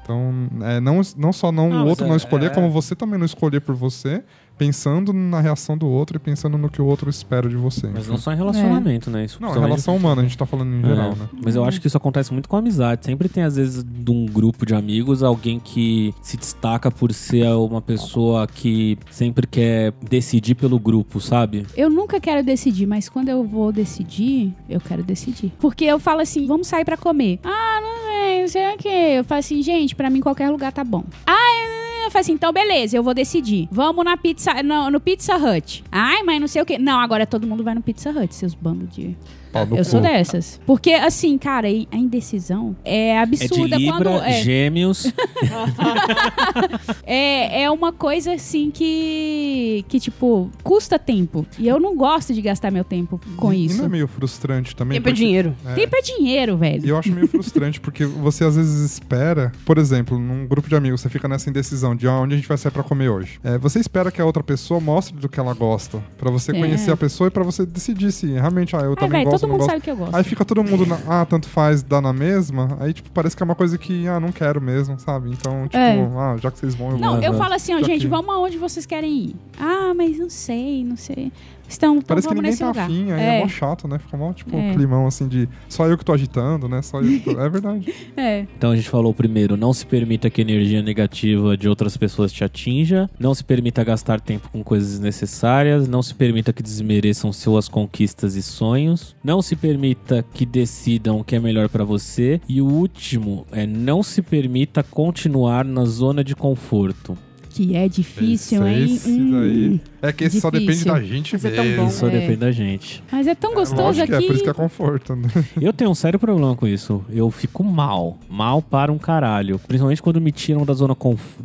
Então, 0.03 0.33
é, 0.63 0.81
não, 0.81 1.01
não 1.17 1.33
só 1.33 1.53
não 1.53 1.69
Não, 1.71 1.85
o 1.85 1.89
outro 1.89 2.05
é- 2.05 2.09
não 2.09 2.17
escolher, 2.17 2.47
é- 2.47 2.51
como 2.55 2.71
você 2.71 2.95
também 2.97 3.19
não 3.19 3.27
escolher 3.27 3.61
por 3.61 3.75
você, 3.75 4.23
pensando 4.67 5.13
na 5.13 5.41
reação 5.41 5.77
do 5.77 5.89
outro 5.89 6.17
e 6.17 6.19
pensando 6.21 6.57
no 6.57 6.69
que 6.71 6.81
o 6.81 6.87
outro 6.87 7.11
espera 7.11 7.49
de 7.49 7.57
você. 7.57 7.89
Mas 7.89 8.03
enfim. 8.03 8.11
não 8.11 8.19
só 8.19 8.33
em 8.33 8.37
relacionamento, 8.37 9.11
né? 9.11 9.25
Isso 9.25 9.39
Não, 9.41 9.51
em 9.51 9.55
também- 9.55 9.69
relação 9.71 9.97
humana, 9.97 10.21
a 10.23 10.25
gente 10.25 10.39
tá 10.39 10.47
falando 10.47 10.73
em 10.75 10.81
geral, 10.87 11.13
É, 11.13 11.15
né? 11.17 11.29
Mas 11.45 11.57
eu 11.57 11.65
acho 11.65 11.81
que 11.81 11.87
isso 11.87 11.97
acontece 11.97 12.33
muito 12.33 12.49
com 12.49 12.57
amizade. 12.57 13.05
Sempre 13.05 13.29
tem, 13.29 13.43
às 13.43 13.57
vezes, 13.57 13.83
de 13.85 14.11
um 14.11 14.27
grupo 14.27 14.65
de 14.65 14.75
amigos, 14.75 15.23
alguém 15.23 15.59
que 15.59 16.15
se 16.23 16.37
destaca 16.37 16.91
por 16.91 17.13
ser 17.13 17.47
uma 17.49 17.81
pessoa 17.83 18.47
que 18.47 18.97
sempre 19.11 19.47
quer 19.47 19.93
decidir 20.09 20.55
pelo 20.55 20.79
grupo, 20.79 21.21
sabe? 21.21 21.67
Eu 21.77 21.91
nunca 21.91 22.21
quero 22.21 22.45
decidir, 22.45 22.87
mas 22.87 23.09
quando 23.09 23.29
eu 23.29 23.45
vou 23.45 23.73
decidir, 23.73 24.55
eu 24.69 24.81
quero 24.81 25.03
decidir. 25.03 25.53
Porque 25.59 25.85
eu 25.85 25.99
falo 25.99 26.21
assim, 26.21 26.47
vamos 26.47 26.67
sair 26.69 26.85
pra 26.85 26.97
comer. 26.97 27.41
Ah, 27.43 27.81
não 27.81 28.05
sei, 28.11 28.41
não 28.43 28.49
sei 28.49 28.75
o 28.75 28.79
quê. 28.79 28.89
Eu 29.19 29.25
falo 29.25 29.39
assim, 29.41 29.63
gente, 29.63 29.95
pra 29.97 30.09
mim 30.11 30.21
qualquer 30.21 30.51
lugar 30.51 30.73
tá 30.73 30.85
bom. 30.85 31.05
Ah, 31.27 31.33
eu- 31.33 31.92
eu 32.05 32.11
falo 32.11 32.21
assim, 32.21 32.33
então 32.33 32.53
beleza, 32.53 32.97
eu 32.97 33.03
vou 33.03 33.15
decidir. 33.15 33.69
Vamos 33.71 34.05
na 34.05 34.17
pizza, 34.17 34.63
no, 34.63 34.91
no 34.91 35.01
Pizza 35.01 35.37
Hut. 35.37 35.85
Ai, 35.91 36.23
mas 36.23 36.41
não 36.41 36.49
sei 36.49 36.63
o 36.63 36.67
quê. 36.67 36.79
Não, 36.79 37.01
agora 37.01 37.27
todo 37.27 37.47
mundo 37.47 37.63
vai 37.65 37.75
no 37.75 37.83
Pizza 37.83 38.11
Hut, 38.11 38.35
seus 38.35 38.55
bandos 38.55 38.95
de... 38.95 39.17
Pau 39.53 39.67
no 39.67 39.75
Eu 39.77 39.85
cu. 39.85 39.91
sou 39.91 40.01
dessas. 40.01 40.61
Porque, 40.67 40.93
assim, 40.93 41.37
cara, 41.39 41.69
a 41.69 41.97
indecisão 41.97 42.75
é 42.85 43.11
É 43.11 43.27
de 43.27 43.45
absurda 43.45 43.77
Libra, 43.77 43.93
quando... 43.97 44.09
É, 44.23 44.43
gêmeos. 44.43 45.13
é, 47.05 47.63
é 47.63 47.71
uma 47.71 47.93
coisa, 47.93 48.33
assim, 48.35 48.71
que... 48.71 49.85
Que, 49.89 50.01
tipo, 50.01 50.51
custa 50.63 50.99
tempo. 50.99 51.47
E 51.59 51.69
eu 51.69 51.79
não 51.79 51.97
gosto 51.97 52.33
de 52.35 52.41
gastar 52.43 52.71
meu 52.71 52.85
tempo 52.85 53.21
com 53.37 53.53
E- 53.53 53.57
E 53.63 53.67
isso. 53.67 53.79
não 53.79 53.85
é 53.87 53.89
meio 53.89 54.09
frustrante 54.09 54.75
também? 54.75 54.97
Tempo 54.99 55.09
é 55.09 55.13
porque- 55.13 55.25
dinheiro. 55.25 55.55
É. 55.67 55.75
Tempo 55.75 55.97
é 55.97 56.01
dinheiro, 56.01 56.57
velho. 56.57 56.85
E 56.87 56.89
eu 56.89 56.97
acho 56.99 57.13
meio 57.13 57.29
frustrante, 57.29 57.81
porque 57.81 58.05
você 58.05 58.45
às 58.45 58.57
vezes 58.57 58.81
espera, 58.93 59.53
por 59.65 59.79
exemplo, 59.79 60.19
num 60.19 60.47
grupo 60.47 60.69
de 60.69 60.75
amigos, 60.75 61.01
você 61.01 61.09
fica 61.09 61.29
nessa 61.29 61.49
indecisão 61.51 61.95
de 61.95 62.07
ah, 62.09 62.19
onde 62.19 62.35
a 62.35 62.37
gente 62.37 62.49
vai 62.49 62.57
sair 62.57 62.73
pra 62.73 62.83
comer 62.83 63.09
hoje. 63.09 63.39
É, 63.45 63.59
você 63.59 63.79
espera 63.79 64.11
que 64.11 64.21
a 64.21 64.25
outra 64.25 64.43
pessoa 64.43 64.81
mostre 64.81 65.17
do 65.17 65.29
que 65.29 65.39
ela 65.39 65.55
gosta, 65.55 66.03
pra 66.19 66.31
você 66.31 66.53
É. 66.53 66.55
conhecer 66.59 66.91
a 66.91 66.97
pessoa 66.97 67.29
e 67.29 67.31
pra 67.31 67.43
você 67.43 67.65
decidir 67.67 68.13
se 68.13 68.27
realmente, 68.33 68.75
ah, 68.77 68.81
eu 68.81 68.95
também 68.97 69.21
velho, 69.21 69.31
gosto, 69.31 69.42
todo 69.43 69.49
não 69.51 69.55
mundo 69.55 69.61
gosto. 69.61 69.71
sabe 69.71 69.83
que 69.83 69.91
eu 69.91 69.97
gosto. 69.97 70.15
Aí 70.17 70.25
fica 70.25 70.45
todo 70.45 70.65
mundo, 70.65 70.87
na, 70.87 70.99
ah, 71.07 71.25
tanto 71.27 71.49
faz, 71.49 71.83
dá 71.83 72.01
na 72.01 72.13
mesma. 72.13 72.77
Aí, 72.81 72.93
tipo, 72.95 73.11
parece 73.11 73.37
que 73.37 73.43
é 73.43 73.45
uma 73.45 73.55
coisa 73.55 73.77
que, 73.77 74.07
ah, 74.09 74.19
não 74.19 74.33
quero 74.33 74.61
mesmo, 74.61 74.99
sabe? 74.99 75.31
Então, 75.31 75.65
tipo, 75.65 75.77
É. 75.77 76.01
ah, 76.17 76.37
já 76.41 76.51
que 76.51 76.59
vocês 76.59 76.75
vão, 76.75 76.93
eu 76.93 76.99
Não, 76.99 77.15
vou. 77.17 77.23
eu 77.23 77.35
falo 77.35 77.53
assim, 77.55 77.75
ó, 77.75 77.83
gente, 77.83 78.03
que- 78.03 78.07
vamos 78.09 78.35
aonde 78.35 78.57
vocês 78.59 78.87
querem 78.87 79.13
ir. 79.13 79.37
Ah, 79.61 79.93
mas 79.95 80.19
não 80.19 80.31
sei, 80.31 80.85
não 80.85 80.97
sei. 80.97 81.31
Então, 81.77 81.97
então 81.97 82.07
Parece 82.07 82.29
que 82.29 82.35
ninguém 82.35 82.51
nesse 82.51 82.61
tá 82.61 82.69
lugar. 82.69 82.85
afim, 82.85 83.13
aí 83.13 83.21
é. 83.21 83.39
é, 83.39 83.41
mó 83.43 83.49
chato, 83.49 83.89
né? 83.89 83.99
Fica 83.99 84.17
mó, 84.17 84.33
tipo, 84.33 84.57
É. 84.57 84.61
um 84.61 84.75
climão 84.75 85.07
assim 85.07 85.29
de 85.29 85.49
só 85.69 85.87
eu 85.87 85.97
que 85.99 86.05
tô 86.05 86.13
agitando, 86.13 86.69
né? 86.69 86.83
Só 86.83 87.01
eu 87.01 87.09
que 87.09 87.21
tô... 87.21 87.31
É 87.41 87.49
verdade. 87.49 87.93
é. 88.17 88.47
Então 88.57 88.71
a 88.71 88.77
gente 88.77 88.89
falou 88.89 89.13
primeiro, 89.15 89.57
não 89.57 89.73
se 89.73 89.87
permita 89.87 90.29
que 90.31 90.41
a 90.41 90.45
energia 90.45 90.83
negativa 90.83 91.57
de 91.57 91.69
outras 91.69 91.97
pessoas 91.97 92.33
te 92.33 92.45
atinja, 92.45 93.09
não 93.19 93.35
se 93.35 93.45
permita 93.45 93.83
gastar 93.85 94.21
tempo 94.21 94.49
com 94.51 94.63
coisas 94.63 94.91
desnecessárias, 94.91 95.89
não 95.89 96.03
se 96.03 96.15
permita 96.15 96.53
que 96.53 96.63
desmereçam 96.63 97.33
suas 97.33 97.69
conquistas 97.69 98.35
e 98.37 98.43
sonhos, 98.43 99.15
não 99.23 99.41
se 99.43 99.57
permita 99.57 100.25
que 100.35 100.45
decidam 100.47 101.21
o 101.21 101.25
que 101.25 101.37
é 101.37 101.41
melhor 101.41 101.69
pra 101.69 101.85
você 101.85 102.41
e 102.49 102.61
o 102.61 102.67
último 102.67 103.47
é 103.53 103.67
não 103.67 104.03
se 104.03 104.23
permita 104.23 104.83
continuar 104.83 105.65
na 105.65 105.85
zona 105.85 106.23
de 106.25 106.35
conforto. 106.35 107.17
Que 107.55 107.77
é 107.77 107.87
difícil, 107.89 108.67
Esse- 108.67 108.79
hein? 108.79 108.95
esse 108.95 109.11
Hum. 109.11 109.31
daí. 109.31 109.81
É 110.01 110.13
que 110.13 110.25
esse 110.25 110.41
só 110.41 110.51
depende 110.51 110.73
Difícil. 110.73 110.93
da 110.93 111.01
gente 111.03 111.33
Mas 111.35 111.45
é 111.45 111.51
tão 111.51 111.65
mesmo. 111.65 111.83
bom. 111.83 111.89
Isso 111.89 112.07
É. 112.07 112.11
depende 112.11 112.37
da 112.37 112.51
gente. 112.51 113.05
Mas 113.13 113.27
é 113.27 113.35
tão 113.37 113.55
gostoso 113.55 113.83
Lógico 113.83 114.07
que 114.09 114.15
aqui. 114.15 114.25
é, 114.25 114.27
por 114.27 114.35
isso 114.35 114.45
que 114.45 114.51
é 114.51 114.55
conforto. 114.55 115.15
Né? 115.15 115.29
Eu 115.61 115.73
tenho 115.73 115.91
um 115.91 115.95
sério 115.95 116.19
problema 116.19 116.57
com 116.57 116.67
isso. 116.67 117.05
Eu 117.11 117.31
fico 117.31 117.63
mal. 117.63 118.19
Mal 118.29 118.61
para 118.63 118.91
um 118.91 118.99
caralho. 118.99 119.61
Principalmente 119.61 120.03
quando 120.03 120.21
me 120.21 120.33
tiram 120.33 120.65
da 120.65 120.73
zona 120.73 120.97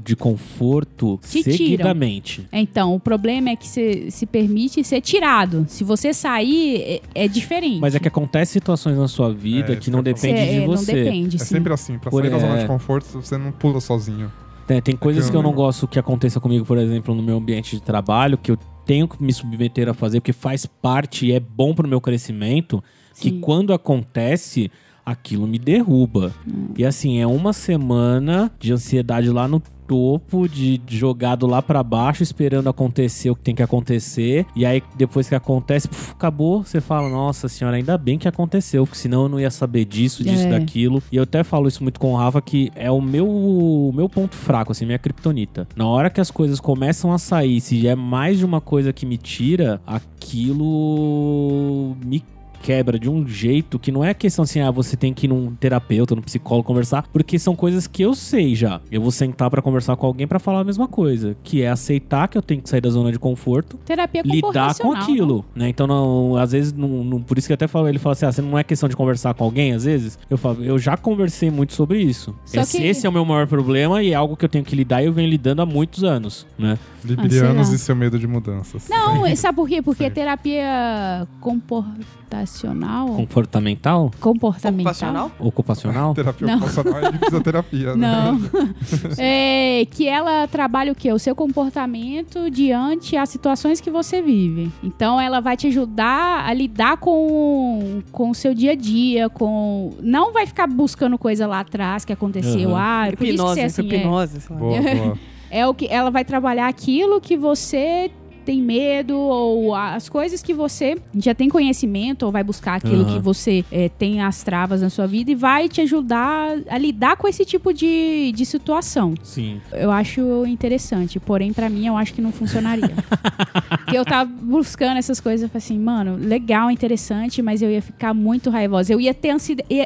de 0.04 0.16
conforto 0.16 1.20
Te 1.24 1.44
tiram. 1.44 1.58
seguidamente. 1.58 2.48
Então, 2.52 2.96
o 2.96 3.00
problema 3.00 3.50
é 3.50 3.56
que 3.56 3.68
você 3.68 4.10
se 4.10 4.26
permite 4.26 4.84
ser 4.84 5.02
tirado. 5.02 5.66
Se 5.68 5.84
você 5.84 6.14
sair, 6.14 6.82
é, 6.82 7.02
é 7.26 7.28
diferente. 7.28 7.80
Mas 7.80 7.96
é 7.96 8.00
que 8.00 8.08
acontece 8.08 8.54
situações 8.54 8.98
na 8.98 9.08
sua 9.08 9.32
vida 9.34 9.74
É, 9.74 9.76
que 9.76 9.92
não 9.92 10.02
depende 10.02 10.40
é, 10.40 10.54
de 10.54 10.60
não 10.62 10.68
você. 10.68 10.94
depende, 10.94 11.36
É 11.36 11.40
sim. 11.40 11.46
sempre 11.46 11.74
assim. 11.74 12.00
Pra 12.00 12.10
sair 12.10 12.30
da 12.30 12.40
zona 12.40 12.58
é. 12.58 12.62
de 12.62 12.68
conforto, 12.68 13.06
você 13.22 13.38
não 13.38 13.52
pula 13.52 13.80
sozinho. 13.80 14.32
Tem, 14.68 14.82
tem 14.82 14.96
coisas 14.98 15.26
que 15.26 15.32
que 15.32 15.38
eu 15.38 15.42
não 15.42 15.54
gosto 15.54 15.88
que 15.88 15.98
aconteça 15.98 16.42
comigo, 16.42 16.66
por 16.66 16.78
exemplo, 16.78 17.16
no 17.16 17.24
meu 17.24 17.38
ambiente 17.38 17.78
de 17.78 17.82
trabalho, 17.82 18.38
que 18.38 18.52
eu 18.52 18.58
tenho 18.86 19.08
que 19.08 19.22
me 19.24 19.32
submeter 19.32 19.88
a 19.88 19.94
fazer, 19.94 20.20
porque 20.20 20.34
faz 20.34 20.66
parte 20.66 21.26
e 21.26 21.32
é 21.32 21.40
bom 21.40 21.74
pro 21.74 21.88
meu 21.88 22.02
crescimento, 22.02 22.84
que 23.16 23.30
Sim. 23.30 23.40
quando 23.40 23.74
acontece, 23.74 24.70
aquilo 25.08 25.48
me 25.48 25.58
derruba. 25.58 26.34
E 26.78 26.86
assim, 26.86 27.20
é 27.20 27.26
uma 27.26 27.54
semana 27.54 28.52
de 28.60 28.74
ansiedade 28.74 29.30
lá 29.30 29.48
no 29.48 29.62
topo, 29.88 30.50
de 30.50 30.82
jogado 30.86 31.48
lá 31.48 31.62
pra 31.62 31.82
baixo, 31.82 32.22
esperando 32.22 32.68
acontecer 32.68 33.30
o 33.30 33.36
que 33.38 33.42
tem 33.42 33.56
que 33.56 33.64
acontecer. 33.64 34.46
E 34.54 34.66
aí, 34.66 34.84
depois 34.98 35.30
que 35.30 35.36
acontece, 35.36 35.88
puf, 35.88 36.12
acabou, 36.12 36.62
você 36.62 36.82
fala, 36.82 37.08
nossa 37.08 37.48
senhora, 37.48 37.78
ainda 37.78 37.98
bem 37.98 38.18
que 38.18 38.28
aconteceu, 38.28 38.86
porque 38.86 38.98
senão 39.00 39.24
eu 39.24 39.30
não 39.30 39.40
ia 39.40 39.50
saber 39.50 39.86
disso, 39.86 40.26
disso, 40.26 40.46
É. 40.46 40.60
daquilo. 40.60 41.02
E 41.10 41.16
eu 41.16 41.24
até 41.24 41.42
falo 41.42 41.70
isso 41.70 41.82
muito 41.84 42.02
com 42.02 42.12
o 42.12 42.18
Rafa, 42.18 42.42
que 42.42 42.70
é 42.76 42.92
o 42.92 43.00
meu, 43.00 43.30
o 43.30 43.94
meu 43.96 44.10
ponto 44.10 44.36
fraco, 44.36 44.74
assim, 44.74 44.86
minha 44.86 45.00
kriptonita. 45.00 45.66
Na 45.74 45.88
hora 45.88 46.10
que 46.10 46.20
as 46.20 46.30
coisas 46.30 46.60
começam 46.60 47.14
a 47.14 47.18
sair, 47.18 47.62
se 47.62 47.88
é 47.88 47.96
mais 47.96 48.40
de 48.40 48.46
uma 48.46 48.60
coisa 48.60 48.92
que 48.92 49.06
me 49.06 49.18
tira, 49.18 49.80
aquilo 49.88 51.96
me 52.06 52.22
quebra 52.62 53.00
de 53.00 53.10
um 53.10 53.28
jeito 53.28 53.78
que 53.80 53.92
não 53.92 54.04
é 54.04 54.14
questão 54.14 54.44
assim, 54.44 54.60
ah, 54.60 54.72
você 54.72 54.96
tem 54.96 55.14
que 55.14 55.26
ir 55.26 55.30
num 55.30 55.54
terapeuta, 55.56 56.16
num 56.16 56.22
psicólogo 56.22 56.68
conversar, 56.68 57.06
porque 57.14 57.38
são 57.40 57.56
coisas 57.56 57.88
que 57.88 58.02
eu 58.04 58.14
sei 58.14 58.56
já. 58.56 58.82
Eu 58.92 59.02
vou 59.02 59.12
sentar 59.12 59.50
pra 59.50 59.62
conversar 59.62 59.96
com 59.96 60.06
alguém 60.06 60.28
pra 60.28 60.40
falar 60.40 60.62
a 60.62 60.64
mesma 60.64 60.88
coisa, 60.88 61.36
que 61.44 61.62
é 61.62 61.70
aceitar 61.70 62.28
que 62.28 62.38
eu 62.38 62.42
tenho 62.42 62.62
que 62.62 62.70
sair 62.70 62.82
da 62.82 62.90
zona 62.90 63.12
de 63.12 63.20
conforto 63.20 63.78
Terapia 63.86 64.22
lidar 64.24 64.36
com 64.36 64.42
comportacional, 64.48 65.02
aquilo, 65.04 65.46
né? 65.56 65.70
Então, 65.70 65.88
não, 65.88 66.36
às 66.38 66.52
vezes, 66.52 66.74
não, 66.74 66.88
não- 67.04 67.22
por 67.22 67.38
isso 67.38 67.48
que 67.48 67.54
eu 67.54 67.56
até 67.56 67.68
falo, 67.68 67.88
ele 67.88 68.00
fala 68.00 68.14
assim, 68.14 68.26
ah, 68.26 68.42
não 68.42 68.58
é 68.58 68.64
questão 68.64 68.88
de 68.90 68.96
conversar 68.96 69.34
com 69.34 69.44
alguém, 69.44 69.74
às 69.74 69.84
vezes? 69.86 70.18
Eu 70.30 70.38
falo, 70.38 70.64
eu 70.64 70.78
já 70.80 70.98
conversei 70.98 71.50
muito 71.50 71.74
sobre 71.74 72.00
isso. 72.02 72.36
Esse, 72.62 72.78
que- 72.78 72.84
esse 72.88 73.06
é 73.06 73.10
o 73.10 73.14
meu 73.14 73.24
maior 73.26 73.48
problema 73.48 74.02
e 74.04 74.12
é 74.12 74.16
algo 74.16 74.36
que 74.36 74.46
eu 74.46 74.50
tenho 74.50 74.64
que 74.64 74.76
lidar 74.76 75.02
e 75.02 75.06
eu 75.06 75.14
venho 75.14 75.30
lidando 75.30 75.62
há 75.62 75.66
muitos 75.66 76.04
anos, 76.04 76.46
né? 76.58 76.78
Librianos 77.08 77.70
lá. 77.70 77.76
e 77.76 77.78
seu 77.78 77.96
medo 77.96 78.20
de 78.20 78.28
mudanças. 78.28 78.88
Não, 78.90 79.36
sabe 79.36 79.56
por 79.56 79.68
quê? 79.68 79.82
Porque 79.82 80.06
Sim. 80.06 80.12
terapia 80.12 81.28
comportacional. 81.40 83.08
Comportamental? 83.08 84.12
comportamental. 84.20 84.92
Ocupacional? 84.92 85.32
Ocupacional? 85.40 86.14
Terapia 86.16 86.48
Não. 86.48 86.58
ocupacional 86.58 87.00
é 87.00 87.12
de 87.12 87.18
fisioterapia, 87.20 87.96
né? 87.96 88.08
Não. 88.08 88.40
é 89.18 89.86
que 89.90 90.08
ela 90.08 90.48
trabalha 90.48 90.92
o 90.92 90.96
quê? 90.96 91.12
O 91.12 91.20
seu 91.20 91.36
comportamento 91.36 92.50
diante 92.50 93.16
as 93.16 93.30
situações 93.30 93.80
que 93.80 93.90
você 93.90 94.22
vive. 94.22 94.72
Então 94.84 95.20
ela 95.20 95.40
vai 95.40 95.56
te 95.56 95.68
ajudar 95.68 96.46
a 96.48 96.54
lidar 96.54 96.98
com, 96.98 98.02
com 98.12 98.30
o 98.30 98.36
seu 98.36 98.54
dia 98.54 98.72
a 98.72 98.76
dia, 98.76 99.30
com. 99.30 99.94
Não 100.02 100.34
vai 100.34 100.46
ficar 100.46 100.68
buscando 100.68 101.18
coisa 101.18 101.48
lá 101.48 101.60
atrás 101.62 102.04
que 102.06 102.14
aconteceu. 102.14 102.70
Uhum. 102.70 102.78
Ah, 102.78 103.08
por 103.16 103.26
isso 103.26 103.34
que 103.34 103.38
você 103.38 103.38
Hipnose, 103.38 103.60
é 103.62 103.66
assim. 103.66 103.92
é. 103.92 103.96
hipnose, 103.96 104.40
lá. 104.50 104.58
Boa, 104.58 104.82
boa. 104.82 105.18
É 105.50 105.66
o 105.66 105.74
que 105.74 105.88
ela 105.90 106.10
vai 106.10 106.26
trabalhar 106.26 106.68
aquilo 106.68 107.22
que 107.22 107.38
você 107.38 108.12
tem 108.48 108.62
medo 108.62 109.18
ou 109.20 109.76
as 109.76 110.08
coisas 110.08 110.42
que 110.42 110.54
você 110.54 110.98
já 111.18 111.36
tem 111.36 111.50
conhecimento 111.50 112.24
ou 112.26 112.32
vai 112.32 112.46
buscar 112.46 112.76
aquilo 112.76 113.02
Aham. 113.04 113.14
que 113.16 113.20
você 113.20 113.66
eh, 113.70 113.90
tem 113.90 114.22
as 114.22 114.42
travas 114.42 114.82
na 114.82 114.90
sua 114.90 115.06
vida 115.06 115.30
e 115.30 115.36
vai 115.36 115.68
te 115.68 115.82
ajudar 115.82 116.56
a 116.70 116.78
lidar 116.78 117.18
com 117.18 117.28
esse 117.28 117.44
tipo 117.44 117.74
de, 117.74 118.32
de 118.34 118.46
situação. 118.46 119.16
Sim. 119.22 119.60
Eu 119.74 119.92
acho 119.92 120.46
interessante, 120.46 121.20
porém 121.20 121.52
pra 121.52 121.70
mim 121.70 121.88
eu 121.88 121.98
acho 121.98 122.14
que 122.14 122.22
não 122.22 122.32
funcionaria. 122.32 122.96
Porque 123.84 123.98
eu 123.98 124.06
tava 124.06 124.30
buscando 124.30 124.98
essas 124.98 125.20
coisas, 125.20 125.44
eu 125.44 125.50
falei 125.50 125.58
assim, 125.66 125.80
mano, 125.80 126.16
legal, 126.16 126.72
interessante, 126.72 127.42
mas 127.42 127.62
eu 127.62 127.70
ia 127.70 127.82
ficar 127.82 128.14
muito 128.14 128.50
raivosa. 128.50 128.94
Eu 128.94 129.00
ia 129.02 129.14
ter 129.14 129.30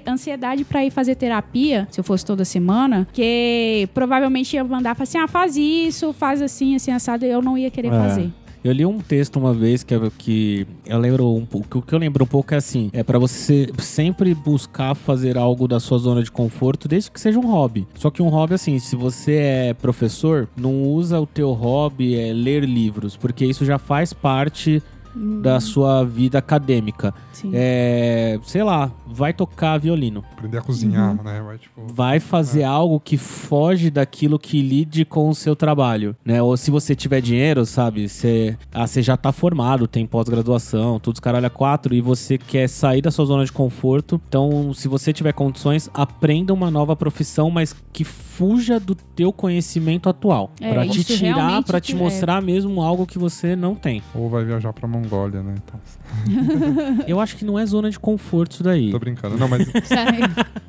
ansiedade 0.07 0.64
pra 0.66 0.86
ir 0.86 0.91
fazer 0.91 1.16
terapia, 1.16 1.88
se 1.91 1.99
eu 1.99 2.03
fosse 2.03 2.24
toda 2.26 2.45
semana, 2.45 3.07
que 3.12 3.88
provavelmente 3.93 4.55
ia 4.55 4.64
mandar, 4.64 4.95
falar 4.95 5.03
assim, 5.03 5.18
ah, 5.18 5.28
faz 5.28 5.55
isso, 5.57 6.14
faz 6.14 6.41
assim, 6.41 6.76
assim, 6.76 6.91
assado, 6.91 7.26
e 7.26 7.30
eu 7.30 7.41
não 7.41 7.57
ia 7.57 7.72
querer 7.72 7.89
É. 7.89 7.97
fazer. 7.97 8.30
Eu 8.64 8.72
li 8.74 8.86
um 8.86 8.99
texto 8.99 9.38
uma 9.38 9.53
vez 9.55 9.84
que, 9.84 9.95
que 10.20 10.68
eu 10.86 10.99
lembro 10.99 11.34
um 11.34 11.45
pouco. 11.45 11.80
O 11.80 11.82
que 11.82 11.93
eu 11.93 11.99
lembro 11.99 12.24
um 12.24 12.28
pouco 12.28 12.53
é 12.53 12.57
assim: 12.57 12.91
é 12.93 13.03
pra 13.03 13.18
você 13.18 13.68
sempre 13.80 14.36
buscar 14.36 14.93
fazer 14.93 15.36
algo 15.36 15.68
da 15.68 15.80
sua 15.80 15.97
zona 15.97 16.22
de 16.22 16.32
conforto, 16.32 16.88
desde 16.88 17.09
que 17.09 17.20
seja 17.20 17.39
um 17.39 17.47
hobby. 17.47 17.88
Só 17.95 18.12
que 18.12 18.22
um 18.22 18.28
hobby, 18.28 18.53
assim, 18.53 18.78
se 18.78 18.95
você 18.95 19.36
é 19.36 19.74
professor, 19.74 20.47
não 20.55 20.84
usa 20.84 21.20
o 21.20 21.26
teu 21.26 21.53
hobby 21.53 22.16
é 22.16 22.32
ler 22.32 22.64
livros, 22.64 23.18
porque 23.18 23.45
isso 23.45 23.66
já 23.66 23.80
faz 23.80 24.14
parte 24.14 24.82
da 25.16 25.59
sua 25.59 26.03
vida 26.03 26.38
acadêmica. 26.38 27.14
Sim. 27.34 27.51
É, 27.53 28.39
sei 28.43 28.64
lá, 28.64 28.91
vai 29.07 29.34
tocar 29.34 29.78
violino. 29.78 30.24
Aprender 30.34 30.57
a 30.57 30.62
cozinhar, 30.62 31.18
Uhum. 31.18 31.24
né? 31.24 31.41
Vai, 31.41 31.57
tipo... 31.57 31.82
Vai 31.93 32.20
fazer 32.20 32.64
algo 32.64 32.99
que 32.99 33.18
foge 33.18 33.89
daquilo 33.89 34.38
que 34.39 34.62
lide 34.62 35.03
com 35.05 35.30
o 35.30 35.36
seu 35.36 35.55
trabalho, 35.55 36.16
né? 36.24 36.41
Ou 36.41 36.55
se 36.55 36.70
você 36.72 36.95
tiver 36.95 37.22
dinheiro, 37.22 37.66
sabe? 37.66 38.07
Você, 38.07 38.57
ah, 38.74 38.86
você 38.88 39.01
já 39.01 39.18
tá 39.18 39.32
formado, 39.32 39.88
tem 39.88 40.05
pós-graduação, 40.05 40.99
tudo 40.99 41.16
os 41.16 41.20
caralho 41.20 41.47
a 41.47 41.49
quatro, 41.49 41.93
e 41.93 42.01
você 42.01 42.38
quer 42.38 42.68
sair 42.70 43.01
da 43.01 43.12
sua 43.12 43.26
zona 43.26 43.43
de 43.45 43.51
conforto. 43.51 44.22
Então, 44.28 44.74
se 44.74 44.88
você 44.88 45.12
tiver 45.12 45.34
condições, 45.34 45.89
aprenda 45.93 46.53
uma 46.53 46.72
nova 46.72 46.95
profissão, 46.95 47.49
mas 47.49 47.76
que 47.91 48.03
fuja 48.03 48.80
do 48.80 48.95
teu 48.95 49.32
conhecimento 49.34 50.09
atual. 50.09 50.51
É, 50.59 50.72
pra 50.74 50.88
te 50.88 51.03
tirar, 51.03 51.64
pra 51.64 51.80
te 51.80 51.93
é. 51.93 51.95
mostrar 51.95 52.41
mesmo 52.41 52.82
algo 52.82 53.05
que 53.05 53.20
você 53.20 53.55
não 53.55 53.76
tem. 53.76 54.01
Ou 54.16 54.30
vai 54.30 54.43
viajar 54.45 54.74
pra 54.74 54.88
Mongólia, 55.02 55.41
né? 55.41 55.56
Então, 55.64 55.80
Eu 57.08 57.20
acho 57.20 57.36
que 57.38 57.45
não 57.45 57.58
é 57.58 57.66
zona 57.66 57.89
de 57.89 57.99
conforto 57.99 58.54
isso 58.54 58.64
daí. 58.64 58.91
tô 58.91 58.99
brincando. 58.99 59.38
Não, 59.38 59.47
mas... 59.47 59.68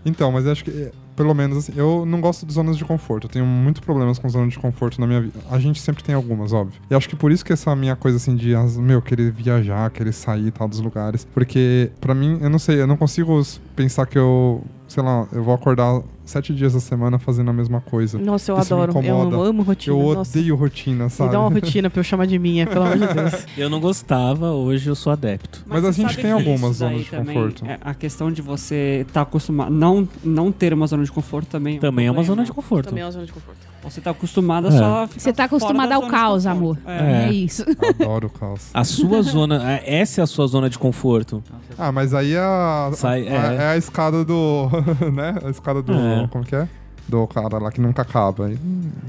Então, 0.05 0.33
mas 0.33 0.45
eu 0.47 0.53
acho 0.53 0.65
que, 0.65 0.91
pelo 1.15 1.33
menos 1.33 1.59
assim, 1.59 1.73
eu 1.77 2.05
não 2.05 2.21
gosto 2.21 2.45
de 2.45 2.53
zonas 2.53 2.77
de 2.77 2.85
conforto. 2.85 3.27
Eu 3.27 3.31
tenho 3.31 3.47
muitos 3.47 3.81
problemas 3.81 4.19
com 4.19 4.29
zonas 4.29 4.53
de 4.53 4.59
conforto 4.59 5.01
na 5.01 5.07
minha 5.07 5.21
vida. 5.21 5.39
A 5.49 5.59
gente 5.61 5.81
sempre 5.81 6.03
tem 6.03 6.13
algumas, 6.15 6.53
óbvio. 6.53 6.81
E 6.91 6.95
acho 6.95 7.09
que 7.09 7.15
por 7.15 7.31
isso 7.31 7.45
que 7.45 7.53
essa 7.53 7.75
minha 7.77 7.95
coisa 7.95 8.17
assim 8.17 8.35
de, 8.35 8.53
meu, 8.79 9.01
querer 9.01 9.31
viajar, 9.31 9.91
querer 9.91 10.13
sair 10.13 10.49
e 10.49 10.51
tal 10.51 10.67
dos 10.67 10.81
lugares. 10.81 11.25
Porque, 11.33 11.91
pra 12.01 12.15
mim, 12.15 12.39
eu 12.41 12.51
não 12.51 12.59
sei, 12.59 12.81
eu 12.81 12.87
não 12.87 12.97
consigo 12.97 13.41
pensar 13.77 14.07
que 14.07 14.19
eu, 14.19 14.65
sei 14.89 15.03
lá, 15.05 15.27
eu 15.33 15.45
vou 15.45 15.55
acordar 15.55 16.03
sete 16.25 16.55
dias 16.55 16.73
da 16.73 16.81
semana 16.81 17.19
fazendo 17.19 17.51
a 17.51 17.53
mesma 17.53 17.81
coisa. 17.81 18.19
Nossa, 18.19 18.53
eu 18.53 18.59
Isso 18.59 18.75
me 18.75 18.83
adoro. 18.83 19.05
Eu 19.07 19.21
amo, 19.21 19.43
amo 19.43 19.63
rotina. 19.63 19.97
Eu 19.97 20.15
Nossa. 20.15 20.39
odeio 20.39 20.55
rotina, 20.57 21.05
Me 21.05 21.11
sabe? 21.11 21.33
dá 21.33 21.41
uma 21.41 21.51
rotina 21.51 21.91
pra 21.91 22.01
eu 22.01 22.05
chamar 22.05 22.27
de 22.27 22.39
minha, 22.39 22.67
pelo 22.67 22.85
amor 22.85 22.99
de 22.99 23.07
Deus. 23.15 23.47
Eu 23.57 23.69
não 23.69 23.81
gostava, 23.81 24.51
hoje 24.53 24.89
eu 24.89 24.95
sou 24.95 25.13
adepto. 25.13 25.63
Mas 25.67 25.85
a 25.85 25.93
você 25.93 26.03
gente 26.03 26.17
tem 26.17 26.31
algumas 26.33 26.77
zonas 26.77 27.03
de 27.05 27.11
conforto. 27.11 27.65
é 27.67 27.79
a 27.81 27.95
questão 27.95 28.31
de 28.31 28.41
você 28.43 29.05
estar 29.07 29.23
acostumado. 29.23 29.71
Não, 29.73 30.09
não 30.25 30.53
ter 30.53 30.73
uma 30.73 30.87
zona 30.87 31.05
de 31.05 31.13
conforto 31.13 31.49
também. 31.49 31.79
Também 31.79 32.07
é 32.07 32.11
uma 32.11 32.23
zona 32.23 32.45
de 32.45 32.53
conforto. 32.53 32.89
Também 32.89 33.03
é 33.03 33.07
uma 33.07 33.13
zona 33.13 33.27
de 33.27 33.33
conforto. 33.33 33.72
Você 33.85 34.01
tá 34.01 34.11
acostumado 34.11 34.69
a 34.69 34.71
É. 34.71 34.79
só. 34.79 35.07
ficar 35.09 35.21
Você 35.21 35.33
tá 35.33 35.35
fora 35.49 35.57
acostumado 35.57 35.89
da 35.89 35.95
ao 35.97 36.07
caos, 36.07 36.47
amor. 36.47 36.79
É. 36.87 37.27
É, 37.29 37.33
isso. 37.33 37.65
Adoro 38.01 38.29
o 38.29 38.31
caos. 38.31 38.71
A 38.73 38.85
sua 38.85 39.21
zona, 39.23 39.73
é- 39.73 40.01
essa 40.01 40.21
é 40.21 40.25
a 40.25 40.27
sua 40.27 40.47
zona 40.47 40.71
de 40.71 40.79
conforto. 40.79 41.43
Ah, 41.79 41.91
mas 41.91 42.15
aí 42.15 42.35
é 42.35 42.39
a, 42.39 42.91
Sai- 42.95 43.27
a- 43.29 43.53
é. 43.53 43.57
é 43.57 43.67
a 43.69 43.77
escada 43.77 44.25
do. 44.25 44.69
né? 45.13 45.35
A 45.45 45.51
escada 45.51 45.83
do. 45.83 45.93
É. 45.93 46.29
Como 46.31 46.45
que 46.45 46.55
é? 46.55 46.69
Do 47.09 47.27
cara 47.27 47.59
lá 47.59 47.71
que 47.71 47.81
nunca 47.81 48.03
acaba. 48.03 48.47
aí, 48.47 48.59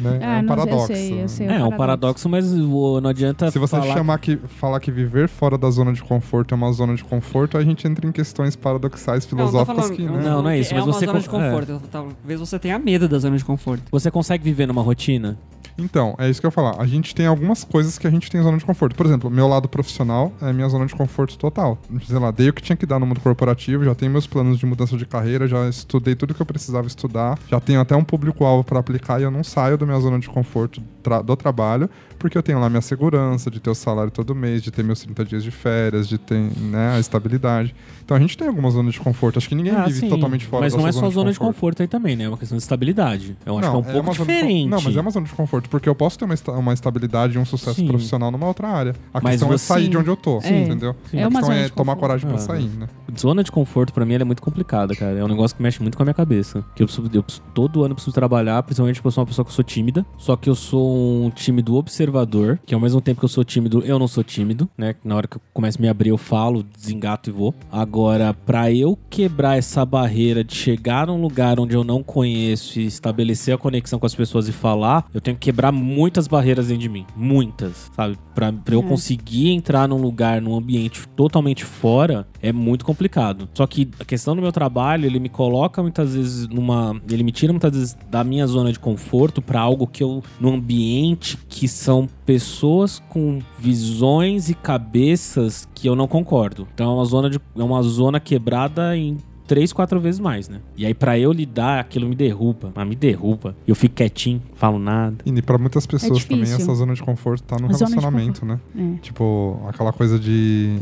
Né? 0.02 0.20
Ah, 0.22 0.38
é 0.38 0.40
um 0.40 0.42
não, 0.42 0.42
eu 0.42 0.48
paradoxo. 0.48 0.88
sei, 0.88 1.22
eu 1.24 1.30
sei. 1.30 1.48
É, 1.48 1.56
é 1.60 1.64
um 1.64 1.78
paradoxo, 1.78 2.28
mas 2.28 2.52
o- 2.52 3.00
não 3.00 3.10
adianta 3.10 3.50
Se 3.52 3.60
você 3.60 3.78
falar... 3.78 3.94
chamar 3.94 4.18
que, 4.18 4.36
falar 4.60 4.80
que 4.80 4.92
viver 4.92 5.30
fora 5.30 5.58
da 5.58 5.70
zona 5.70 5.94
de 5.94 6.04
conforto 6.04 6.54
é 6.54 6.56
uma 6.56 6.72
zona 6.74 6.96
de 6.96 7.04
conforto, 7.04 7.58
a 7.58 7.64
gente 7.64 7.88
entra 7.88 8.06
em 8.08 8.12
questões 8.12 8.56
paradoxais 8.56 9.26
Não, 9.32 9.40
eu 9.40 9.48
filosóficas 9.48 9.76
falando- 9.86 9.96
que, 9.96 10.04
eu 10.04 10.12
né? 10.12 10.24
Não, 10.24 10.42
não 10.42 10.50
é 10.50 10.60
isso, 10.60 10.74
mas 10.74 10.82
é 10.84 10.86
uma 10.86 10.94
você 10.94 11.06
zona 11.06 11.20
de 11.20 11.30
con- 11.30 11.42
é. 11.42 11.50
conforto. 11.52 11.82
Talvez 11.92 12.40
você 12.40 12.60
tenha 12.60 12.78
medo 12.80 13.08
da 13.08 13.20
zona 13.20 13.38
de 13.38 13.46
conforto. 13.46 13.84
Você 13.92 14.10
consegue 14.12 14.44
viver 14.44 14.68
numa 14.68 14.82
rotina? 14.82 15.38
Então, 15.78 16.16
é 16.20 16.30
isso 16.30 16.40
que 16.40 16.46
eu 16.46 16.50
ia 16.50 16.52
falar. 16.52 16.80
A 16.82 16.86
gente 16.86 17.16
tem 17.16 17.26
algumas 17.26 17.64
coisas 17.64 17.98
que 17.98 18.06
a 18.06 18.10
gente 18.12 18.30
tem 18.30 18.42
zona 18.42 18.58
de 18.58 18.66
conforto. 18.66 18.96
Por 18.96 19.06
exemplo, 19.06 19.30
meu 19.30 19.48
lado 19.48 19.68
profissional 19.68 20.32
é 20.42 20.54
minha 20.54 20.70
zona 20.70 20.86
de 20.86 20.94
conforto 20.94 21.38
total. 21.38 21.78
Sei 22.06 22.18
lá, 22.20 22.30
dei 22.32 22.50
o 22.50 22.54
que 22.54 22.62
tinha 22.62 22.76
que 22.76 22.86
dar 22.86 23.00
no 23.00 23.06
mundo 23.06 23.20
corporativo, 23.20 23.84
já 23.84 23.96
tenho 23.96 24.12
meus 24.12 24.28
planos 24.28 24.60
de 24.60 24.66
mudança 24.66 24.96
de 24.98 25.06
carreira, 25.06 25.48
já 25.48 25.68
estudei 25.68 26.16
tudo 26.16 26.34
que 26.34 26.42
eu 26.42 26.46
precisava 26.46 26.86
estudar, 26.88 27.40
já 27.50 27.60
tenho 27.60 27.80
até 27.82 27.96
um 27.96 28.04
público-alvo 28.04 28.64
para 28.64 28.80
aplicar 28.80 29.20
e 29.20 29.24
eu 29.24 29.32
não 29.32 29.44
saio 29.44 29.78
da 29.78 29.86
minha 29.86 30.00
zona 30.00 30.20
de 30.20 30.30
conforto 30.30 30.82
tra- 31.02 31.22
do 31.22 31.36
trabalho, 31.36 31.90
porque 32.20 32.38
eu 32.38 32.44
tenho 32.44 32.60
lá 32.60 32.70
minha 32.70 32.82
segurança 32.82 33.50
de 33.52 33.60
ter 33.60 33.70
o 33.70 33.76
salário 33.76 34.12
todo 34.12 34.34
mês, 34.36 34.62
de 34.62 34.72
ter 34.72 34.84
meus 34.84 35.02
30 35.02 35.26
dias 35.26 35.44
de 35.44 35.52
férias, 35.52 36.08
de 36.08 36.18
ter 36.18 36.40
né, 36.58 36.96
a 36.96 37.00
estabilidade. 37.00 37.76
Então 38.06 38.16
a 38.16 38.20
gente 38.20 38.38
tem 38.38 38.48
algumas 38.48 38.74
zonas 38.74 38.94
de 38.94 39.00
conforto. 39.00 39.38
Acho 39.40 39.50
que 39.50 39.56
ninguém 39.56 39.74
Ah, 39.74 39.86
vive 39.86 40.02
sim. 40.02 40.10
totalmente 40.10 40.46
fora 40.46 40.62
Mas 40.64 40.74
da 40.74 40.78
não 40.78 40.84
sua 40.84 40.90
é 40.90 40.94
só 41.04 41.10
zona 41.10 41.32
de 41.32 41.40
conforto. 41.40 41.56
conforto 41.56 41.82
aí 41.82 41.88
também, 41.88 42.16
né? 42.16 42.26
É 42.26 42.28
uma 42.30 42.38
questão 42.38 42.58
de 42.58 42.64
estabilidade. 42.64 43.36
Eu 43.46 43.58
acho 43.58 43.68
Não, 43.72 43.82
que 43.82 43.88
é 43.88 43.92
um 43.92 43.94
pouco 43.94 44.06
zona 44.08 44.12
de 44.14 44.18
con- 44.20 44.26
diferente. 44.26 44.70
não, 44.70 44.82
mas 44.82 44.96
é 44.96 45.02
uma 45.02 45.12
zona 45.12 45.26
de 45.26 45.32
conforto, 45.34 45.63
porque 45.70 45.88
eu 45.90 45.96
posso 45.96 46.18
ter 46.18 46.26
uma, 46.26 46.34
esta- 46.34 46.52
uma 46.52 46.74
estabilidade 46.74 47.36
e 47.36 47.40
um 47.40 47.46
sucesso 47.46 47.76
Sim. 47.76 47.88
profissional 47.88 48.32
numa 48.32 48.48
outra 48.48 48.68
área. 48.68 48.96
A 49.14 49.20
Mas 49.22 49.34
questão 49.34 49.50
é 49.50 49.58
você- 49.58 49.66
sair 49.66 49.88
de 49.88 49.98
onde 49.98 50.10
eu 50.10 50.16
tô, 50.16 50.40
Sim. 50.42 50.64
entendeu? 50.64 50.96
É 51.14 51.24
a 51.24 51.28
uma 51.28 51.40
questão 51.40 51.56
é 51.56 51.70
tomar 51.70 51.94
conforto. 51.96 52.00
coragem 52.00 52.28
pra 52.28 52.36
Ah. 52.38 52.40
sair, 52.42 52.70
né? 52.70 52.88
Zona 53.20 53.44
de 53.44 53.52
conforto 53.52 53.94
pra 53.94 54.06
mim 54.06 54.14
é 54.16 54.24
muito 54.24 54.42
complicada, 54.42 54.96
cara. 54.96 55.18
É 55.20 55.24
um 55.24 55.28
negócio 55.28 55.56
que 55.56 55.62
mexe 55.64 55.82
muito 55.82 55.96
com 55.98 56.04
a 56.04 56.06
minha 56.06 56.14
cabeça. 56.14 56.64
Que 56.76 56.84
eu, 56.84 56.88
preciso, 56.88 57.10
eu 57.14 57.24
preciso- 57.24 57.44
todo 57.54 57.84
ano 57.84 57.92
eu 57.92 57.96
preciso 57.96 58.14
trabalhar, 58.14 58.62
principalmente 58.64 58.96
porque 58.96 59.08
eu 59.08 59.12
sou 59.12 59.22
uma 59.22 59.28
pessoa 59.28 59.46
que 59.46 59.52
eu 59.52 59.56
sou 59.56 59.64
tímida. 59.64 60.06
Só 60.18 60.36
que 60.36 60.50
eu 60.50 60.56
sou 60.56 61.26
um 61.26 61.30
tímido 61.30 61.76
observador, 61.76 62.60
que 62.66 62.74
ao 62.74 62.80
mesmo 62.82 63.00
tempo 63.02 63.20
que 63.20 63.26
eu 63.26 63.30
sou 63.30 63.44
tímido, 63.44 63.82
eu 63.86 64.00
não 64.00 64.08
sou 64.08 64.24
tímido, 64.24 64.68
né? 64.78 64.96
Na 65.04 65.16
hora 65.16 65.28
que 65.28 65.38
eu 65.38 65.42
começo 65.54 65.78
a 65.78 65.82
me 65.82 65.88
abrir, 65.88 66.10
eu 66.10 66.18
falo, 66.18 66.64
desengato 66.64 67.30
e 67.30 67.34
vou. 67.34 67.54
Agora, 67.72 68.34
pra 68.34 68.72
eu 68.72 68.98
quebrar 69.10 69.58
essa 69.58 69.86
barreira 69.86 70.44
de 70.44 70.56
chegar 70.56 71.08
num 71.08 71.22
lugar 71.22 71.60
onde 71.60 71.76
eu 71.76 71.84
não 71.84 72.02
conheço 72.02 72.80
e 72.80 72.86
estabelecer 72.86 73.54
a 73.54 73.58
conexão 73.58 74.00
com 74.00 74.06
as 74.06 74.16
pessoas 74.16 74.48
e 74.48 74.52
falar, 74.52 75.06
eu 75.14 75.22
tenho 75.22 75.38
que 75.38 75.44
quebrar 75.54 75.72
muitas 75.72 76.28
barreiras 76.28 76.68
dentro 76.68 76.82
de 76.82 76.90
mim. 76.90 77.06
Muitas, 77.16 77.92
sabe? 77.96 78.18
Pra, 78.34 78.52
pra 78.52 78.74
eu 78.74 78.80
É. 78.80 78.84
conseguir 78.84 79.52
entrar 79.52 79.88
num 79.88 79.98
lugar, 80.02 80.42
num 80.42 80.56
ambiente 80.56 81.08
totalmente 81.16 81.64
fora, 81.64 82.28
é 82.42 82.52
muito 82.52 82.84
complicado. 82.84 83.48
Só 83.54 83.68
que 83.68 83.90
a 84.00 84.06
questão 84.06 84.36
do 84.36 84.42
meu 84.42 84.52
trabalho, 84.52 85.06
ele 85.06 85.20
me 85.20 85.30
coloca 85.30 85.82
muitas 85.82 86.16
vezes 86.16 86.48
numa. 86.48 87.00
Ele 87.10 87.24
me 87.24 87.32
tira 87.32 87.54
muitas 87.54 87.72
vezes 87.72 87.98
da 88.10 88.24
minha 88.24 88.48
zona 88.48 88.72
de 88.72 88.80
conforto 88.80 89.42
pra 89.42 89.60
algo 89.62 89.86
que 89.86 90.04
eu. 90.04 90.24
num 90.40 90.56
ambiente 90.56 91.38
que 91.48 91.68
são 91.68 92.08
pessoas 92.26 93.00
com 93.10 93.40
visões 93.60 94.50
e 94.50 94.54
cabeças 94.56 95.68
que 95.76 95.88
eu 95.88 95.96
não 95.96 96.08
concordo. 96.08 96.68
Então 96.74 96.92
é 96.92 96.96
uma 96.96 97.06
zona, 97.06 97.30
de, 97.30 97.40
é 97.56 97.64
uma 97.64 97.82
zona 97.84 98.20
quebrada 98.20 98.96
em 98.98 99.18
três, 99.48 99.72
quatro 99.74 100.00
vezes 100.00 100.20
mais, 100.20 100.48
né? 100.50 100.60
E 100.76 100.86
aí 100.86 100.94
pra 100.94 101.18
eu 101.18 101.32
lidar, 101.32 101.80
aquilo 101.80 102.08
me 102.08 102.16
derruba, 102.16 102.72
mas 102.76 102.88
me 102.88 102.96
derruba. 102.96 103.56
Eu 103.68 103.76
fico 103.76 103.96
quietinho, 103.96 104.42
falo 104.56 104.80
nada. 104.80 105.16
E 105.26 105.42
pra 105.42 105.58
muitas 105.58 105.86
pessoas 105.86 106.24
também 106.26 106.44
difícil. 106.44 106.64
essa 106.64 106.74
zona 106.76 106.94
de 106.94 107.02
conforto 107.04 107.44
tá 107.44 107.58
no 107.60 107.66
A 107.66 107.70
relacionamento, 107.70 108.46
né? 108.46 108.60
É. 108.78 109.00
Tipo, 109.02 109.60
aquela 109.68 109.92
coisa 109.94 110.18
de 110.20 110.80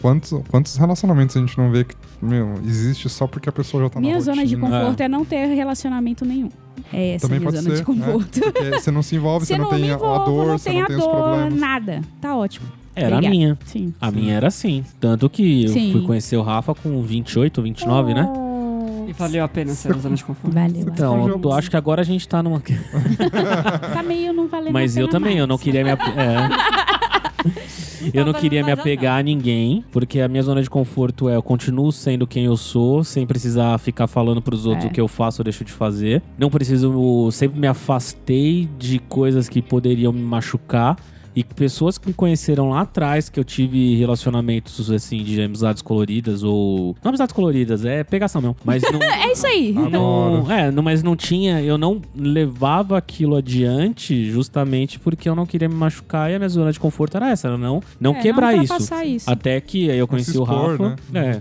Quantos, 0.00 0.32
quantos 0.48 0.76
relacionamentos 0.76 1.36
a 1.36 1.40
gente 1.40 1.56
não 1.58 1.70
vê 1.70 1.84
que, 1.84 1.94
meu, 2.22 2.54
existe 2.64 3.08
só 3.08 3.26
porque 3.26 3.48
a 3.48 3.52
pessoa 3.52 3.84
já 3.84 3.90
tá 3.90 4.00
minha 4.00 4.14
na 4.14 4.20
zona 4.20 4.44
de 4.44 4.54
rotina? 4.54 4.78
conforto 4.80 5.00
é. 5.02 5.08
não 5.08 5.24
ter 5.24 5.46
relacionamento 5.54 6.24
nenhum. 6.24 6.48
É 6.92 7.14
essa 7.14 7.26
Também 7.28 7.40
minha 7.40 7.50
pode 7.52 7.62
zona 7.62 7.76
ser, 7.76 7.80
de 7.80 7.84
conforto. 7.86 8.40
né? 8.40 8.50
Porque 8.52 8.70
você 8.80 8.90
não 8.90 9.02
se 9.02 9.16
envolve, 9.16 9.44
você, 9.46 9.58
não, 9.58 9.68
tem 9.68 9.90
a- 9.90 9.94
envolvo, 9.94 10.14
a 10.22 10.24
dor, 10.24 10.46
não 10.46 10.58
você 10.58 10.70
tem 10.70 10.78
não 10.78 10.84
a 10.84 10.86
tem 10.86 10.96
os 10.96 11.02
dor, 11.04 11.12
problemas. 11.12 11.54
nada. 11.60 12.00
Tá 12.20 12.34
ótimo. 12.36 12.66
Era 12.96 13.16
a 13.16 13.18
Obrigada. 13.18 13.28
minha. 13.30 13.58
Sim. 13.66 13.92
A 14.00 14.10
minha 14.10 14.34
era 14.34 14.48
assim. 14.48 14.82
Tanto 14.98 15.28
que 15.28 15.64
eu 15.64 15.68
Sim. 15.68 15.92
fui 15.92 16.00
conhecer 16.02 16.36
o 16.38 16.42
Rafa 16.42 16.74
com 16.74 17.02
28, 17.02 17.60
29, 17.62 18.14
né? 18.14 18.26
E 19.06 19.12
valeu 19.12 19.44
a 19.44 19.48
pena 19.48 19.72
ser 19.74 19.90
na 19.94 19.98
zona 20.00 20.16
de 20.16 20.24
conforto. 20.24 20.52
Valeu. 20.52 20.80
Então, 20.80 21.28
eu 21.28 21.38
tô- 21.38 21.52
acho 21.52 21.70
que 21.70 21.76
agora 21.76 22.00
a 22.00 22.04
gente 22.04 22.26
tá 22.26 22.42
numa. 22.42 22.60
Tá 23.92 24.02
meio 24.02 24.32
não 24.32 24.48
valendo 24.48 24.72
Mas 24.72 24.96
a 24.96 25.00
eu 25.00 25.06
pena 25.06 25.20
também, 25.20 25.38
eu 25.38 25.46
não 25.46 25.54
mais. 25.56 25.62
queria 25.62 25.84
me. 25.84 25.90
É. 25.90 25.96
Eu 28.12 28.24
não 28.24 28.32
queria 28.32 28.64
me 28.64 28.70
apegar 28.70 29.18
a 29.18 29.22
ninguém, 29.22 29.84
porque 29.90 30.20
a 30.20 30.28
minha 30.28 30.42
zona 30.42 30.62
de 30.62 30.68
conforto 30.68 31.28
é 31.28 31.36
eu 31.36 31.42
continuo 31.42 31.90
sendo 31.90 32.26
quem 32.26 32.44
eu 32.44 32.56
sou, 32.56 33.02
sem 33.02 33.26
precisar 33.26 33.78
ficar 33.78 34.06
falando 34.06 34.42
pros 34.42 34.66
outros 34.66 34.84
É. 34.84 34.88
o 34.88 34.90
que 34.90 35.00
eu 35.00 35.08
faço 35.08 35.40
ou 35.40 35.44
deixo 35.44 35.64
de 35.64 35.72
fazer. 35.72 36.22
Não 36.38 36.50
preciso, 36.50 37.30
sempre 37.32 37.58
me 37.58 37.66
afastei 37.66 38.68
de 38.78 38.98
coisas 38.98 39.48
que 39.48 39.62
poderiam 39.62 40.12
me 40.12 40.20
machucar. 40.20 40.96
E 41.36 41.44
pessoas 41.44 41.98
que 41.98 42.08
me 42.08 42.14
conheceram 42.14 42.70
lá 42.70 42.80
atrás, 42.80 43.28
que 43.28 43.38
eu 43.38 43.44
tive 43.44 43.94
relacionamentos 43.96 44.90
assim 44.90 45.22
de 45.22 45.40
amizades 45.42 45.82
coloridas 45.82 46.42
ou. 46.42 46.96
Não 47.04 47.10
amizades 47.10 47.34
coloridas, 47.34 47.84
é 47.84 48.02
pegação 48.02 48.40
mesmo. 48.40 48.56
Mas 48.64 48.82
não. 48.82 48.98
É 49.26 49.32
isso 49.32 49.46
aí. 49.46 49.72
Não, 49.72 50.50
é, 50.50 50.70
não, 50.70 50.82
mas 50.82 51.02
não 51.02 51.14
tinha, 51.16 51.60
eu 51.60 51.76
não 51.76 52.00
levava 52.14 52.96
aquilo 52.96 53.36
adiante 53.36 54.30
justamente 54.30 54.98
porque 54.98 55.28
eu 55.28 55.34
não 55.34 55.44
queria 55.44 55.68
me 55.68 55.74
machucar 55.74 56.30
e 56.30 56.34
a 56.34 56.38
minha 56.38 56.48
zona 56.48 56.72
de 56.72 56.78
conforto 56.80 57.16
era 57.16 57.30
essa, 57.30 57.48
era 57.48 57.58
não, 57.58 57.82
não 58.00 58.12
É, 58.14 58.20
quebrar 58.20 58.54
não 58.56 58.62
isso. 58.62 58.74
isso. 59.04 59.30
Até 59.30 59.60
que 59.60 59.90
aí 59.90 59.98
eu 59.98 60.06
conheci 60.08 60.32
Se 60.32 60.38
o 60.38 60.42
expor, 60.42 60.70
Rafa, 60.70 60.96
né? 61.10 61.40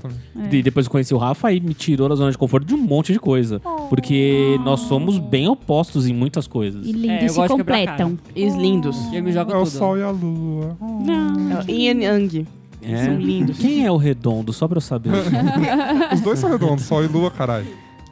é, 0.51 0.55
e 0.55 0.61
depois 0.63 0.87
que 0.87 0.89
eu 0.89 0.91
conheci 0.91 1.13
o 1.13 1.17
Rafa 1.17 1.47
aí 1.47 1.59
me 1.59 1.73
tirou 1.73 2.09
da 2.09 2.15
zona 2.15 2.31
de 2.31 2.37
conforto 2.37 2.65
de 2.65 2.73
um 2.73 2.77
monte 2.77 3.13
de 3.13 3.19
coisa, 3.19 3.61
porque 3.89 4.59
nós 4.63 4.81
somos 4.81 5.17
bem 5.17 5.47
opostos 5.47 6.07
em 6.07 6.13
muitas 6.13 6.47
coisas. 6.47 6.85
E 6.85 6.89
É, 6.89 6.93
lindos 6.93 7.37
eu 7.37 7.43
se 7.43 7.47
completam. 7.49 8.19
Is 8.35 8.55
lindos. 8.55 8.97
E 9.11 9.17
eu 9.17 9.23
me 9.23 9.31
jogo 9.31 9.51
É 9.51 9.53
tudo. 9.53 9.65
Sol 9.85 9.97
e 9.97 10.03
a 10.03 10.09
lua. 10.11 10.77
Não. 10.81 11.51
É 11.51 11.63
o 11.63 11.71
Yin 11.71 11.99
e 11.99 12.03
Yang. 12.03 12.47
É. 12.81 13.05
São 13.05 13.15
lindos. 13.19 13.57
Quem 13.57 13.85
é 13.85 13.91
o 13.91 13.97
redondo? 13.97 14.53
Só 14.53 14.67
pra 14.67 14.77
eu 14.77 14.81
saber. 14.81 15.09
Os 16.13 16.21
dois 16.21 16.37
são 16.39 16.49
redondos, 16.51 16.85
sol 16.85 17.03
e 17.03 17.07
lua, 17.07 17.31
caralho. 17.31 17.65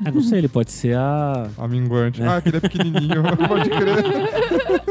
ah, 0.03 0.09
não 0.11 0.21
sei, 0.21 0.39
ele 0.39 0.47
pode 0.47 0.71
ser 0.71 0.95
a. 0.97 1.47
A 1.57 1.67
minguante. 1.67 2.21
Ah, 2.23 2.37
aquele 2.37 2.57
é 2.57 2.59
pequenininho, 2.59 3.21
pode 3.47 3.69
crer. 3.69 3.99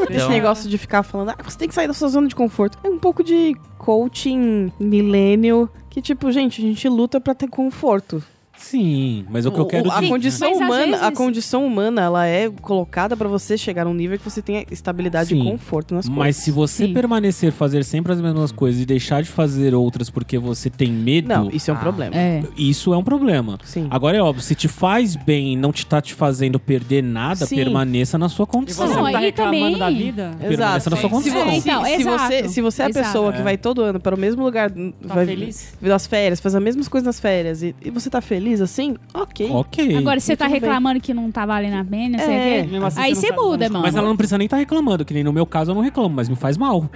Esse 0.09 0.13
Então- 0.15 0.29
negócio 0.31 0.71
de 0.71 0.79
ficar 0.79 1.03
falando, 1.03 1.31
ah, 1.31 1.37
você 1.43 1.59
tem 1.59 1.69
que 1.69 1.75
sair 1.75 1.89
da 1.89 1.95
sua 1.95 2.09
zona 2.09 2.29
de 2.29 2.35
conforto. 2.35 2.79
É 2.85 2.89
um 2.89 2.99
pouco 2.99 3.25
de 3.25 3.57
coaching 3.79 4.71
milênio, 4.79 5.69
que 5.91 6.01
tipo, 6.01 6.31
gente, 6.31 6.61
a 6.63 6.65
gente 6.65 6.89
luta 6.89 7.21
pra 7.21 7.35
ter 7.35 7.49
conforto. 7.49 8.23
Sim, 8.63 9.25
mas 9.29 9.45
o 9.47 9.51
que 9.53 9.59
eu 9.59 9.67
quero 9.67 9.91
a 9.91 9.97
dizer. 9.97 10.09
condição 10.09 10.51
Mas 10.51 10.59
humana, 10.61 10.97
a 10.97 11.01
vezes- 11.01 11.17
condição 11.19 11.67
humana, 11.67 12.03
ela 12.03 12.27
é 12.27 12.49
colocada 12.49 13.17
pra 13.17 13.29
você 13.29 13.59
chegar 13.59 13.85
num 13.85 13.95
nível 13.95 14.19
que 14.19 14.25
você 14.25 14.41
tenha 14.41 14.65
estabilidade 14.71 15.35
e 15.35 15.39
Sim. 15.39 15.45
conforto 15.45 15.95
nas 15.95 16.09
Mas 16.09 16.17
coisas. 16.17 16.37
se 16.45 16.51
você 16.51 16.87
Sim. 16.87 16.95
permanecer 16.95 17.53
fazer 17.53 17.85
sempre 17.85 18.13
as 18.13 18.21
mesmas 18.21 18.53
coisas 18.53 18.81
e 18.81 18.87
deixar 18.87 19.23
de 19.23 19.29
fazer 19.29 19.75
outras 19.75 20.09
porque 20.11 20.39
você 20.39 20.71
tem 20.71 20.91
medo, 20.93 21.29
Não, 21.29 21.51
isso 21.51 21.71
é 21.71 21.75
um 21.75 21.77
Ah. 21.77 21.81
problema. 21.81 22.17
É. 22.17 22.43
isso 22.57 22.93
é 22.95 22.97
um 22.97 23.03
problema. 23.05 23.59
Sim. 23.65 23.87
Agora 23.91 24.17
é 24.17 24.23
óbvio, 24.23 24.43
se 24.43 24.55
te 24.55 24.69
faz 24.69 25.17
bem 25.17 25.53
e 25.53 25.57
não 25.57 25.73
te 25.73 25.85
tá 25.87 26.01
te 26.01 26.15
fazendo 26.15 26.59
perder 26.59 27.03
nada, 27.03 27.47
Sim. 27.47 27.57
permaneça 27.57 28.17
na 28.17 28.29
sua 28.29 28.45
E 28.45 28.47
condição. 28.47 28.87
você 28.87 28.95
Não, 28.95 29.05
não 29.05 29.13
tá 29.13 29.21
e 29.21 29.25
reclamando 29.27 29.59
também- 29.61 29.79
da 29.79 29.91
vida? 29.91 30.31
Permaneça 30.41 30.91
na 30.91 30.97
sua 30.97 31.09
Se, 31.09 31.15
condição. 31.15 31.43
É, 31.43 31.51
se- 31.53 31.59
então, 31.59 31.85
se 31.85 31.93
exato. 31.93 32.19
você, 32.25 32.49
se 32.49 32.61
você 32.61 32.83
é 32.83 32.85
a 32.87 32.89
Exato. 32.89 33.07
pessoa 33.07 33.33
que 33.33 33.41
É. 33.41 33.43
vai 33.43 33.57
todo 33.57 33.83
ano 33.83 33.99
para 34.01 34.15
o 34.15 34.19
mesmo 34.19 34.43
lugar, 34.43 34.71
Tá 34.71 35.15
vai 35.15 35.27
feliz? 35.27 35.75
das 35.81 36.07
férias, 36.07 36.41
faz 36.41 36.55
as 36.55 36.63
mesmas 36.63 36.89
coisas 36.89 37.07
nas 37.07 37.19
férias 37.21 37.63
e, 37.63 37.75
e 37.85 37.91
você 37.91 38.09
tá 38.11 38.21
feliz 38.21 38.52
assim, 38.61 38.97
ok. 39.15 39.49
Ok. 39.51 39.97
Agora, 39.97 40.21
se 40.21 40.27
você 40.27 40.37
tá 40.37 40.47
reclamando 40.47 41.01
que 41.01 41.15
não 41.15 41.31
tá 41.31 41.47
valendo 41.47 41.75
a 41.77 41.85
pena, 41.85 42.19
sei 42.19 42.35
É. 42.35 42.39
o 42.39 42.65
quê, 42.65 42.71
Mesmo 42.73 42.87
assim, 42.87 43.01
aí 43.01 43.15
você 43.15 43.21
você 43.23 43.27
sabe 43.29 43.41
muda, 43.41 43.69
mano. 43.69 43.85
mas 43.85 43.95
ela 43.97 44.09
não 44.09 44.17
precisa 44.17 44.39
nem 44.39 44.45
estar 44.47 44.57
reclamando, 44.57 45.05
que 45.05 45.15
nem 45.15 45.25
no 45.25 45.33
meu 45.33 45.47
caso 45.47 45.71
eu 45.71 45.75
não 45.75 45.83
reclamo, 45.83 46.15
mas 46.15 46.29
me 46.29 46.37
faz 46.37 46.57
mal. 46.59 46.89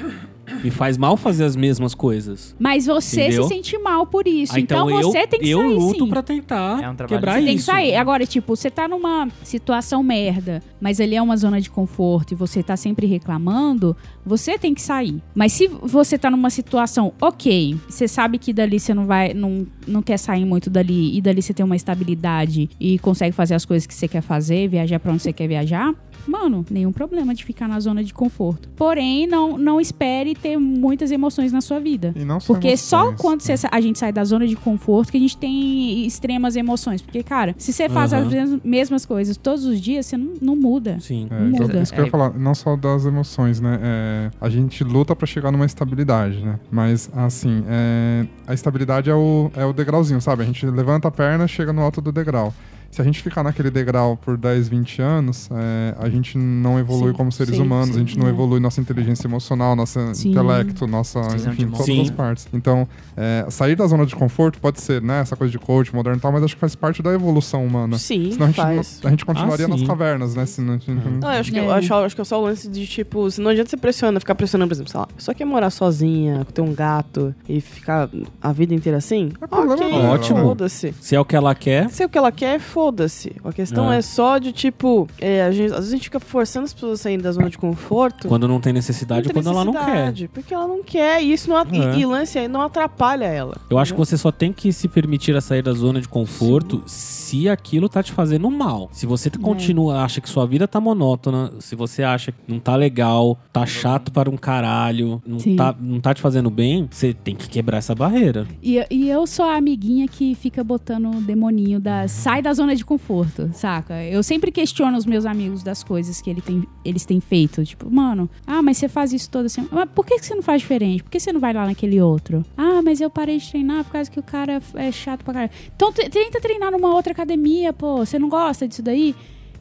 Me 0.62 0.70
faz 0.70 0.96
mal 0.96 1.16
fazer 1.16 1.44
as 1.44 1.56
mesmas 1.56 1.94
coisas. 1.94 2.54
Mas 2.58 2.86
você 2.86 3.22
Entendeu? 3.22 3.42
se 3.44 3.48
sente 3.48 3.78
mal 3.78 4.06
por 4.06 4.26
isso. 4.26 4.54
Ah, 4.54 4.60
então, 4.60 4.88
eu, 4.90 5.10
você 5.10 5.26
tem 5.26 5.40
que 5.40 5.50
eu 5.50 5.60
sair, 5.60 5.74
luto 5.74 6.04
sim. 6.04 6.10
pra 6.10 6.22
tentar 6.22 6.82
É 6.82 6.88
um 6.88 6.94
trabalho 6.94 7.08
quebrar 7.08 7.34
que 7.34 7.38
isso. 7.40 7.46
Tem 7.46 7.56
que 7.56 7.62
sair. 7.62 7.96
Agora, 7.96 8.26
tipo, 8.26 8.54
você 8.54 8.70
tá 8.70 8.86
numa 8.86 9.28
situação 9.42 10.02
merda, 10.02 10.62
mas 10.80 11.00
ali 11.00 11.16
é 11.16 11.22
uma 11.22 11.36
zona 11.36 11.60
de 11.60 11.70
conforto 11.70 12.32
e 12.32 12.34
você 12.34 12.62
tá 12.62 12.76
sempre 12.76 13.06
reclamando, 13.06 13.96
você 14.24 14.58
tem 14.58 14.74
que 14.74 14.82
sair. 14.82 15.22
Mas 15.34 15.52
se 15.52 15.68
você 15.68 16.18
tá 16.18 16.30
numa 16.30 16.50
situação 16.50 17.12
ok, 17.20 17.76
você 17.88 18.08
sabe 18.08 18.38
que 18.38 18.52
dali 18.52 18.78
você 18.78 18.94
não 18.94 19.06
vai, 19.06 19.34
não, 19.34 19.66
não 19.86 20.02
quer 20.02 20.18
sair 20.18 20.44
muito 20.44 20.70
dali 20.70 21.16
e 21.16 21.20
dali 21.20 21.42
você 21.42 21.54
tem 21.54 21.64
uma 21.64 21.76
estabilidade 21.76 22.68
e 22.80 22.98
consegue 22.98 23.34
fazer 23.34 23.54
as 23.54 23.64
coisas 23.64 23.86
que 23.86 23.94
você 23.94 24.08
quer 24.08 24.22
fazer, 24.22 24.68
viajar 24.68 24.98
pra 24.98 25.12
onde 25.12 25.22
você 25.22 25.32
quer 25.32 25.48
viajar, 25.48 25.94
mano, 26.30 26.64
nenhum 26.70 26.92
problema 26.92 27.34
de 27.34 27.44
ficar 27.44 27.68
na 27.68 27.78
zona 27.80 28.02
de 28.02 28.12
conforto. 28.14 28.68
Porém, 28.76 29.26
não, 29.26 29.56
não 29.58 29.80
espere 29.80 30.34
ter 30.34 30.56
muitas 30.58 31.10
emoções 31.10 31.52
na 31.52 31.60
sua 31.60 31.78
vida. 31.80 32.12
E 32.16 32.24
não 32.24 32.40
só 32.40 32.52
Porque 32.54 32.76
só 32.76 33.00
emoções, 33.08 33.20
quando 33.20 33.40
você 33.42 33.52
né? 33.52 33.58
a 33.70 33.80
gente 33.80 33.98
sai 33.98 34.12
da 34.12 34.24
zona 34.24 34.46
de 34.46 34.56
conforto 34.56 35.10
que 35.10 35.16
a 35.16 35.20
gente 35.20 35.36
tem 35.36 36.04
extremas 36.06 36.56
emoções. 36.56 37.00
Porque, 37.02 37.22
cara, 37.22 37.54
se 37.58 37.72
você 37.72 37.88
faz 37.88 38.12
Aham. 38.12 38.22
as 38.26 38.32
mes- 38.32 38.60
mesmas 38.64 39.06
coisas 39.06 39.36
todos 39.36 39.64
os 39.64 39.80
dias, 39.80 40.06
você 40.06 40.16
não, 40.16 40.32
não 40.40 40.56
muda. 40.56 40.98
Sim. 41.00 41.26
É, 41.30 41.40
muda. 41.40 41.80
Isso 41.80 41.92
que 41.92 42.00
eu 42.00 42.04
ia 42.04 42.08
É. 42.08 42.10
falar, 42.10 42.32
não 42.38 42.54
só 42.54 42.76
das 42.76 43.04
emoções, 43.06 43.60
né? 43.60 43.78
É, 43.82 44.30
a 44.40 44.48
gente 44.48 44.82
luta 44.84 45.14
pra 45.14 45.26
chegar 45.26 45.50
numa 45.52 45.66
estabilidade, 45.66 46.42
né? 46.44 46.58
Mas, 46.70 47.10
assim, 47.14 47.62
é, 47.68 48.26
a 48.46 48.54
estabilidade 48.54 49.10
é 49.10 49.14
o, 49.14 49.50
é 49.56 49.64
o 49.64 49.72
degrauzinho, 49.72 50.20
sabe? 50.20 50.42
A 50.42 50.46
gente 50.46 50.64
levanta 50.66 51.08
a 51.08 51.10
perna, 51.10 51.46
chega 51.46 51.72
no 51.72 51.82
alto 51.82 52.00
do 52.00 52.10
degrau. 52.12 52.52
Se 52.96 53.02
a 53.02 53.04
gente 53.04 53.22
ficar 53.22 53.42
naquele 53.42 53.70
degrau 53.70 54.16
por 54.16 54.38
10, 54.38 54.70
20 54.70 55.02
anos, 55.02 55.50
é, 55.52 55.94
a 55.98 56.08
gente 56.08 56.38
não 56.38 56.78
evolui 56.78 57.10
Sim, 57.10 57.16
como 57.18 57.30
seres 57.30 57.54
sim, 57.56 57.60
humanos, 57.60 57.88
sim, 57.90 57.96
a 57.96 57.98
gente 57.98 58.18
não 58.18 58.26
é. 58.26 58.30
evisão 58.30 58.58
nossa 58.58 58.80
inteligência 58.80 59.26
emocional, 59.26 59.76
nosso 59.76 60.00
Sim. 60.14 60.30
intelecto, 60.30 60.86
nossa, 60.86 61.20
enfim, 61.36 61.68
todas 61.68 61.84
Sim. 61.84 62.00
as 62.00 62.08
partes. 62.10 62.48
Então, 62.54 62.88
é, 63.14 63.44
sair 63.50 63.76
da 63.76 63.86
zona 63.86 64.06
de 64.06 64.16
conforto 64.16 64.58
pode 64.58 64.80
ser, 64.80 65.02
né, 65.02 65.20
essa 65.20 65.36
coisa 65.36 65.50
de 65.52 65.58
coach, 65.58 65.94
moderno 65.94 66.16
e 66.16 66.22
tal, 66.22 66.32
mas 66.32 66.42
acho 66.42 66.54
que 66.54 66.60
faz 66.60 66.74
parte 66.74 67.02
da 67.02 67.12
evolução 67.12 67.66
humana. 67.66 67.98
Sim, 67.98 68.32
Senão 68.32 68.44
a 68.44 68.48
gente, 68.48 68.56
faz. 68.56 69.00
não- 69.02 69.08
a 69.08 69.10
gente 69.10 69.26
continuaria 69.26 69.66
Ah, 69.66 69.68
nas 69.68 69.82
cavernas, 69.82 70.34
né? 70.34 70.46
Se 70.46 70.62
não, 70.62 70.72
a 70.72 70.78
gente 70.78 70.90
não- 70.90 71.20
eu 71.20 71.28
acho 71.38 71.52
que, 71.52 71.58
É. 71.58 71.62
eu 71.66 71.70
acho, 71.72 71.92
eu 71.92 71.98
acho 71.98 72.14
que 72.14 72.22
é 72.22 72.24
só 72.24 72.40
o 72.40 72.44
lance 72.44 72.66
de, 72.66 72.86
tipo, 72.86 73.30
se 73.30 73.42
não 73.42 73.50
adianta 73.50 73.68
você 73.68 73.76
pressiona, 73.76 74.18
ficar 74.18 74.34
pressionando, 74.34 74.70
por 74.70 74.74
exemplo, 74.74 74.90
sei 74.90 75.00
lá, 75.00 75.08
só 75.18 75.34
quer 75.34 75.44
morar 75.44 75.68
sozinha, 75.68 76.46
ter 76.54 76.62
um 76.62 76.72
gato 76.72 77.34
e 77.46 77.60
ficar 77.60 78.08
a 78.40 78.52
vida 78.54 78.72
inteira 78.72 78.96
assim, 78.96 79.32
É 79.42 79.46
problema 79.46 79.74
ok, 79.74 79.90
dela, 79.90 80.14
Ótimo. 80.14 80.56
Se 80.98 81.14
é 81.14 81.20
o 81.20 81.26
que 81.26 81.36
ela 81.36 81.54
quer, 81.54 81.90
Se 81.90 82.02
é 82.02 82.06
o 82.06 82.08
que 82.08 82.16
ela 82.16 82.32
quer, 82.32 82.58
foda-se. 82.86 83.32
A 83.44 83.52
questão 83.52 83.92
É. 83.92 83.98
é, 83.98 84.02
só 84.02 84.38
de, 84.38 84.52
tipo, 84.52 85.08
é, 85.20 85.42
a 85.42 85.50
gente- 85.50 85.72
às 85.72 85.78
vezes 85.78 85.88
a 85.92 85.96
gente 85.96 86.04
fica 86.04 86.20
forçando 86.20 86.64
as 86.66 86.72
pessoas 86.72 87.00
a 87.00 87.02
saírem 87.02 87.22
da 87.22 87.32
zona 87.32 87.50
de 87.50 87.58
conforto. 87.58 88.28
quando 88.28 88.46
não 88.46 88.60
tem 88.60 88.72
necessidade 88.72 89.22
não 89.26 89.30
ou 89.30 89.34
tem 89.34 89.42
quando 89.42 89.54
ela 89.54 89.64
não 89.64 89.72
quer. 89.72 89.80
necessidade, 89.80 90.28
Porque 90.32 90.54
ela 90.54 90.66
não 90.68 90.82
quer, 90.84 91.22
e 91.22 91.32
isso 91.32 91.48
não, 91.50 91.56
a- 91.56 91.66
e- 91.70 91.78
É. 91.80 91.98
e, 91.98 92.06
lance 92.06 92.38
aí 92.38 92.46
não 92.48 92.60
atrapalha 92.62 93.24
ela. 93.24 93.56
Eu 93.68 93.78
acho 93.78 93.92
que 93.92 93.98
você 93.98 94.16
só 94.16 94.30
tem 94.30 94.52
que 94.52 94.72
se 94.72 94.86
permitir 94.88 95.34
a 95.36 95.40
sair 95.40 95.62
da 95.62 95.72
zona 95.72 96.00
de 96.00 96.08
conforto 96.08 96.82
se 96.86 97.48
aquilo 97.48 97.88
tá 97.88 98.02
te 98.02 98.12
fazendo 98.12 98.48
mal. 98.50 98.88
Se 98.92 99.04
você 99.06 99.28
É. 99.28 99.32
continua, 99.32 100.02
acha 100.02 100.20
que 100.20 100.28
sua 100.28 100.46
vida 100.46 100.68
tá 100.68 100.80
monótona, 100.80 101.52
se 101.58 101.74
você 101.74 102.02
acha 102.04 102.30
que 102.30 102.38
não 102.46 102.60
tá 102.60 102.76
legal, 102.76 103.36
tá 103.52 103.66
chato 103.66 104.12
para 104.12 104.30
um 104.30 104.36
caralho, 104.36 105.20
não 105.26 105.38
Sim. 105.40 105.56
tá, 105.56 105.74
não 105.80 106.00
tá 106.00 106.14
te 106.14 106.20
fazendo 106.20 106.50
bem, 106.50 106.86
você 106.90 107.12
tem 107.12 107.34
que 107.34 107.48
quebrar 107.48 107.78
essa 107.78 107.94
barreira. 107.94 108.46
E, 108.62 108.84
e 108.90 109.08
eu 109.10 109.26
sou 109.26 109.44
a 109.44 109.56
amiguinha 109.56 110.06
que 110.06 110.34
fica 110.36 110.62
botando 110.62 111.10
o 111.16 111.20
demoninho 111.20 111.80
da 111.80 112.06
sai 112.08 112.40
da 112.42 112.52
zona 112.52 112.75
de 112.76 112.84
conforto, 112.84 113.50
saca? 113.52 114.02
Eu 114.04 114.22
sempre 114.22 114.50
questiono 114.52 114.96
os 114.96 115.06
meus 115.06 115.24
amigos 115.26 115.62
das 115.62 115.82
coisas 115.82 116.20
que 116.20 116.28
ele 116.30 116.40
tem, 116.40 116.64
eles 116.84 117.04
têm 117.04 117.20
feito. 117.20 117.64
Tipo, 117.64 117.90
mano, 117.90 118.28
ah, 118.46 118.62
mas 118.62 118.78
você 118.78 118.88
faz 118.88 119.12
isso 119.12 119.28
toda 119.30 119.48
semana. 119.48 119.72
Mas 119.74 119.88
por 119.94 120.04
que, 120.06 120.18
você 120.18 120.34
não 120.34 120.42
faz 120.42 120.60
diferente? 120.62 121.02
Por 121.02 121.10
que 121.10 121.18
você 121.20 121.32
não 121.32 121.40
vai 121.40 121.52
lá 121.52 121.66
naquele 121.66 122.00
outro? 122.00 122.44
Ah, 122.56 122.80
mas 122.82 123.00
eu 123.00 123.10
parei 123.10 123.38
de 123.38 123.48
treinar 123.50 123.84
por 123.84 123.92
causa 123.92 124.10
que 124.10 124.18
o 124.20 124.22
cara 124.22 124.60
é 124.74 124.92
chato 124.92 125.24
pra 125.24 125.34
caralho. 125.34 125.52
Então 125.74 125.92
te- 125.92 126.08
tenta 126.08 126.40
treinar 126.40 126.70
numa 126.70 126.94
outra 126.94 127.12
academia, 127.12 127.72
pô. 127.72 127.98
Você 127.98 128.18
não 128.18 128.28
gosta 128.28 128.66
disso 128.68 128.82
daí? 128.82 129.14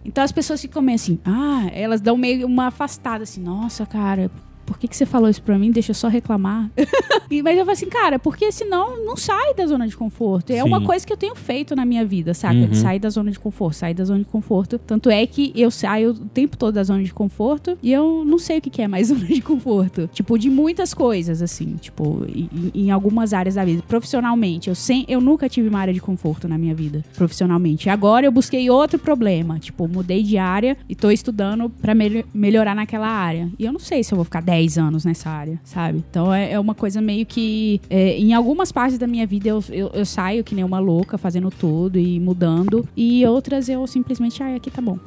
Então 0.04 0.24
as 0.24 0.32
pessoas 0.32 0.62
ficam 0.62 0.82
meio 0.84 0.96
assim, 0.98 1.18
ah, 1.26 1.68
elas 1.74 2.00
dão 2.00 2.16
meio 2.16 2.46
uma 2.46 2.68
afastada 2.68 3.24
assim, 3.24 3.42
nossa, 3.42 3.86
cara, 3.88 4.30
por 4.66 4.78
que, 4.80 4.88
que 4.88 4.96
você 4.96 5.06
falou 5.06 5.30
isso 5.30 5.42
pra 5.42 5.58
mim? 5.58 5.72
Deixa 5.72 5.92
eu 5.92 5.96
só 5.96 6.08
reclamar. 6.08 6.70
E- 7.30 7.42
Mas 7.42 7.58
eu 7.58 7.66
falo 7.66 7.72
assim, 7.74 7.88
cara, 7.90 8.20
porque 8.20 8.52
senão 8.52 9.04
não 9.04 9.18
sai 9.18 9.54
da 9.56 9.66
zona 9.66 9.88
de 9.88 9.98
conforto. 9.98 10.52
É 10.52 10.58
Sim. 10.62 10.68
uma 10.68 10.80
coisa 10.82 11.06
que 11.06 11.12
eu 11.12 11.18
tenho 11.18 11.36
feito 11.36 11.76
na 11.76 11.84
minha 11.84 12.06
vida, 12.06 12.34
saca? 12.36 12.54
Uhum. 12.56 12.74
Sair 12.76 13.00
da 13.00 13.10
zona 13.10 13.32
de 13.32 13.40
conforto, 13.40 13.76
sair 13.78 13.96
da 13.96 14.04
zona 14.06 14.20
de 14.20 14.26
conforto. 14.26 14.78
Tanto 14.78 15.10
é 15.10 15.26
que 15.26 15.52
eu 15.56 15.72
saio 15.72 16.12
o 16.12 16.14
tempo 16.14 16.56
todo 16.56 16.76
da 16.76 16.84
zona 16.84 17.04
de 17.04 17.12
conforto 17.12 17.78
e 17.82 17.92
eu 17.92 18.24
não 18.24 18.38
sei 18.38 18.60
o 18.60 18.62
que 18.62 18.70
que 18.70 18.82
é 18.84 18.88
mais 18.88 19.08
zona 19.10 19.26
de 19.26 19.42
conforto. 19.42 20.08
Tipo, 20.14 20.38
de 20.38 20.52
muitas 20.52 20.94
coisas, 20.94 21.42
assim. 21.42 21.76
Tipo, 21.82 22.26
em, 22.30 22.50
em 22.76 22.92
algumas 22.92 23.34
áreas 23.34 23.56
da 23.56 23.66
vida. 23.66 23.84
Profissionalmente, 23.88 24.70
eu, 24.70 24.76
sem, 24.76 25.04
eu 25.08 25.20
nunca 25.20 25.50
tive 25.50 25.68
uma 25.68 25.80
área 25.80 25.94
de 25.94 26.00
conforto 26.00 26.48
na 26.48 26.58
minha 26.60 26.76
vida, 26.76 27.04
profissionalmente. 27.16 27.90
Agora 27.90 28.26
eu 28.28 28.32
busquei 28.32 28.70
outro 28.70 29.00
problema. 29.00 29.58
Tipo, 29.58 29.88
mudei 29.88 30.22
de 30.22 30.38
área 30.38 30.78
e 30.88 30.94
tô 30.96 31.10
estudando 31.10 31.72
pra 31.82 31.96
melho- 31.96 32.24
melhorar 32.32 32.76
naquela 32.76 33.08
área. 33.10 33.50
E 33.58 33.66
eu 33.66 33.74
não 33.74 33.80
sei 33.80 34.04
se 34.04 34.14
eu 34.14 34.16
vou 34.16 34.26
ficar 34.26 34.42
10 34.44 34.55
10 34.56 34.78
anos 34.78 35.04
nessa 35.04 35.30
área, 35.30 35.60
sabe? 35.64 36.04
Então 36.10 36.34
é, 36.34 36.54
é 36.54 36.60
uma 36.60 36.74
coisa 36.74 37.02
meio 37.02 37.26
que. 37.26 37.82
é, 37.90 38.18
em 38.18 38.34
algumas 38.34 38.72
partes 38.72 38.98
da 38.98 39.06
minha 39.06 39.28
vida 39.28 39.50
eu, 39.50 39.62
eu, 39.70 39.90
eu 39.94 40.06
saio 40.06 40.44
que 40.44 40.56
nem 40.56 40.64
uma 40.64 40.80
louca, 40.80 41.18
fazendo 41.18 41.50
tudo 41.52 42.00
e 42.00 42.20
mudando. 42.20 42.88
E 42.96 43.26
outras 43.26 43.68
eu 43.68 43.86
simplesmente, 43.86 44.42
ah, 44.42 44.56
aqui 44.56 44.72
tá 44.72 44.82
bom. 44.82 44.98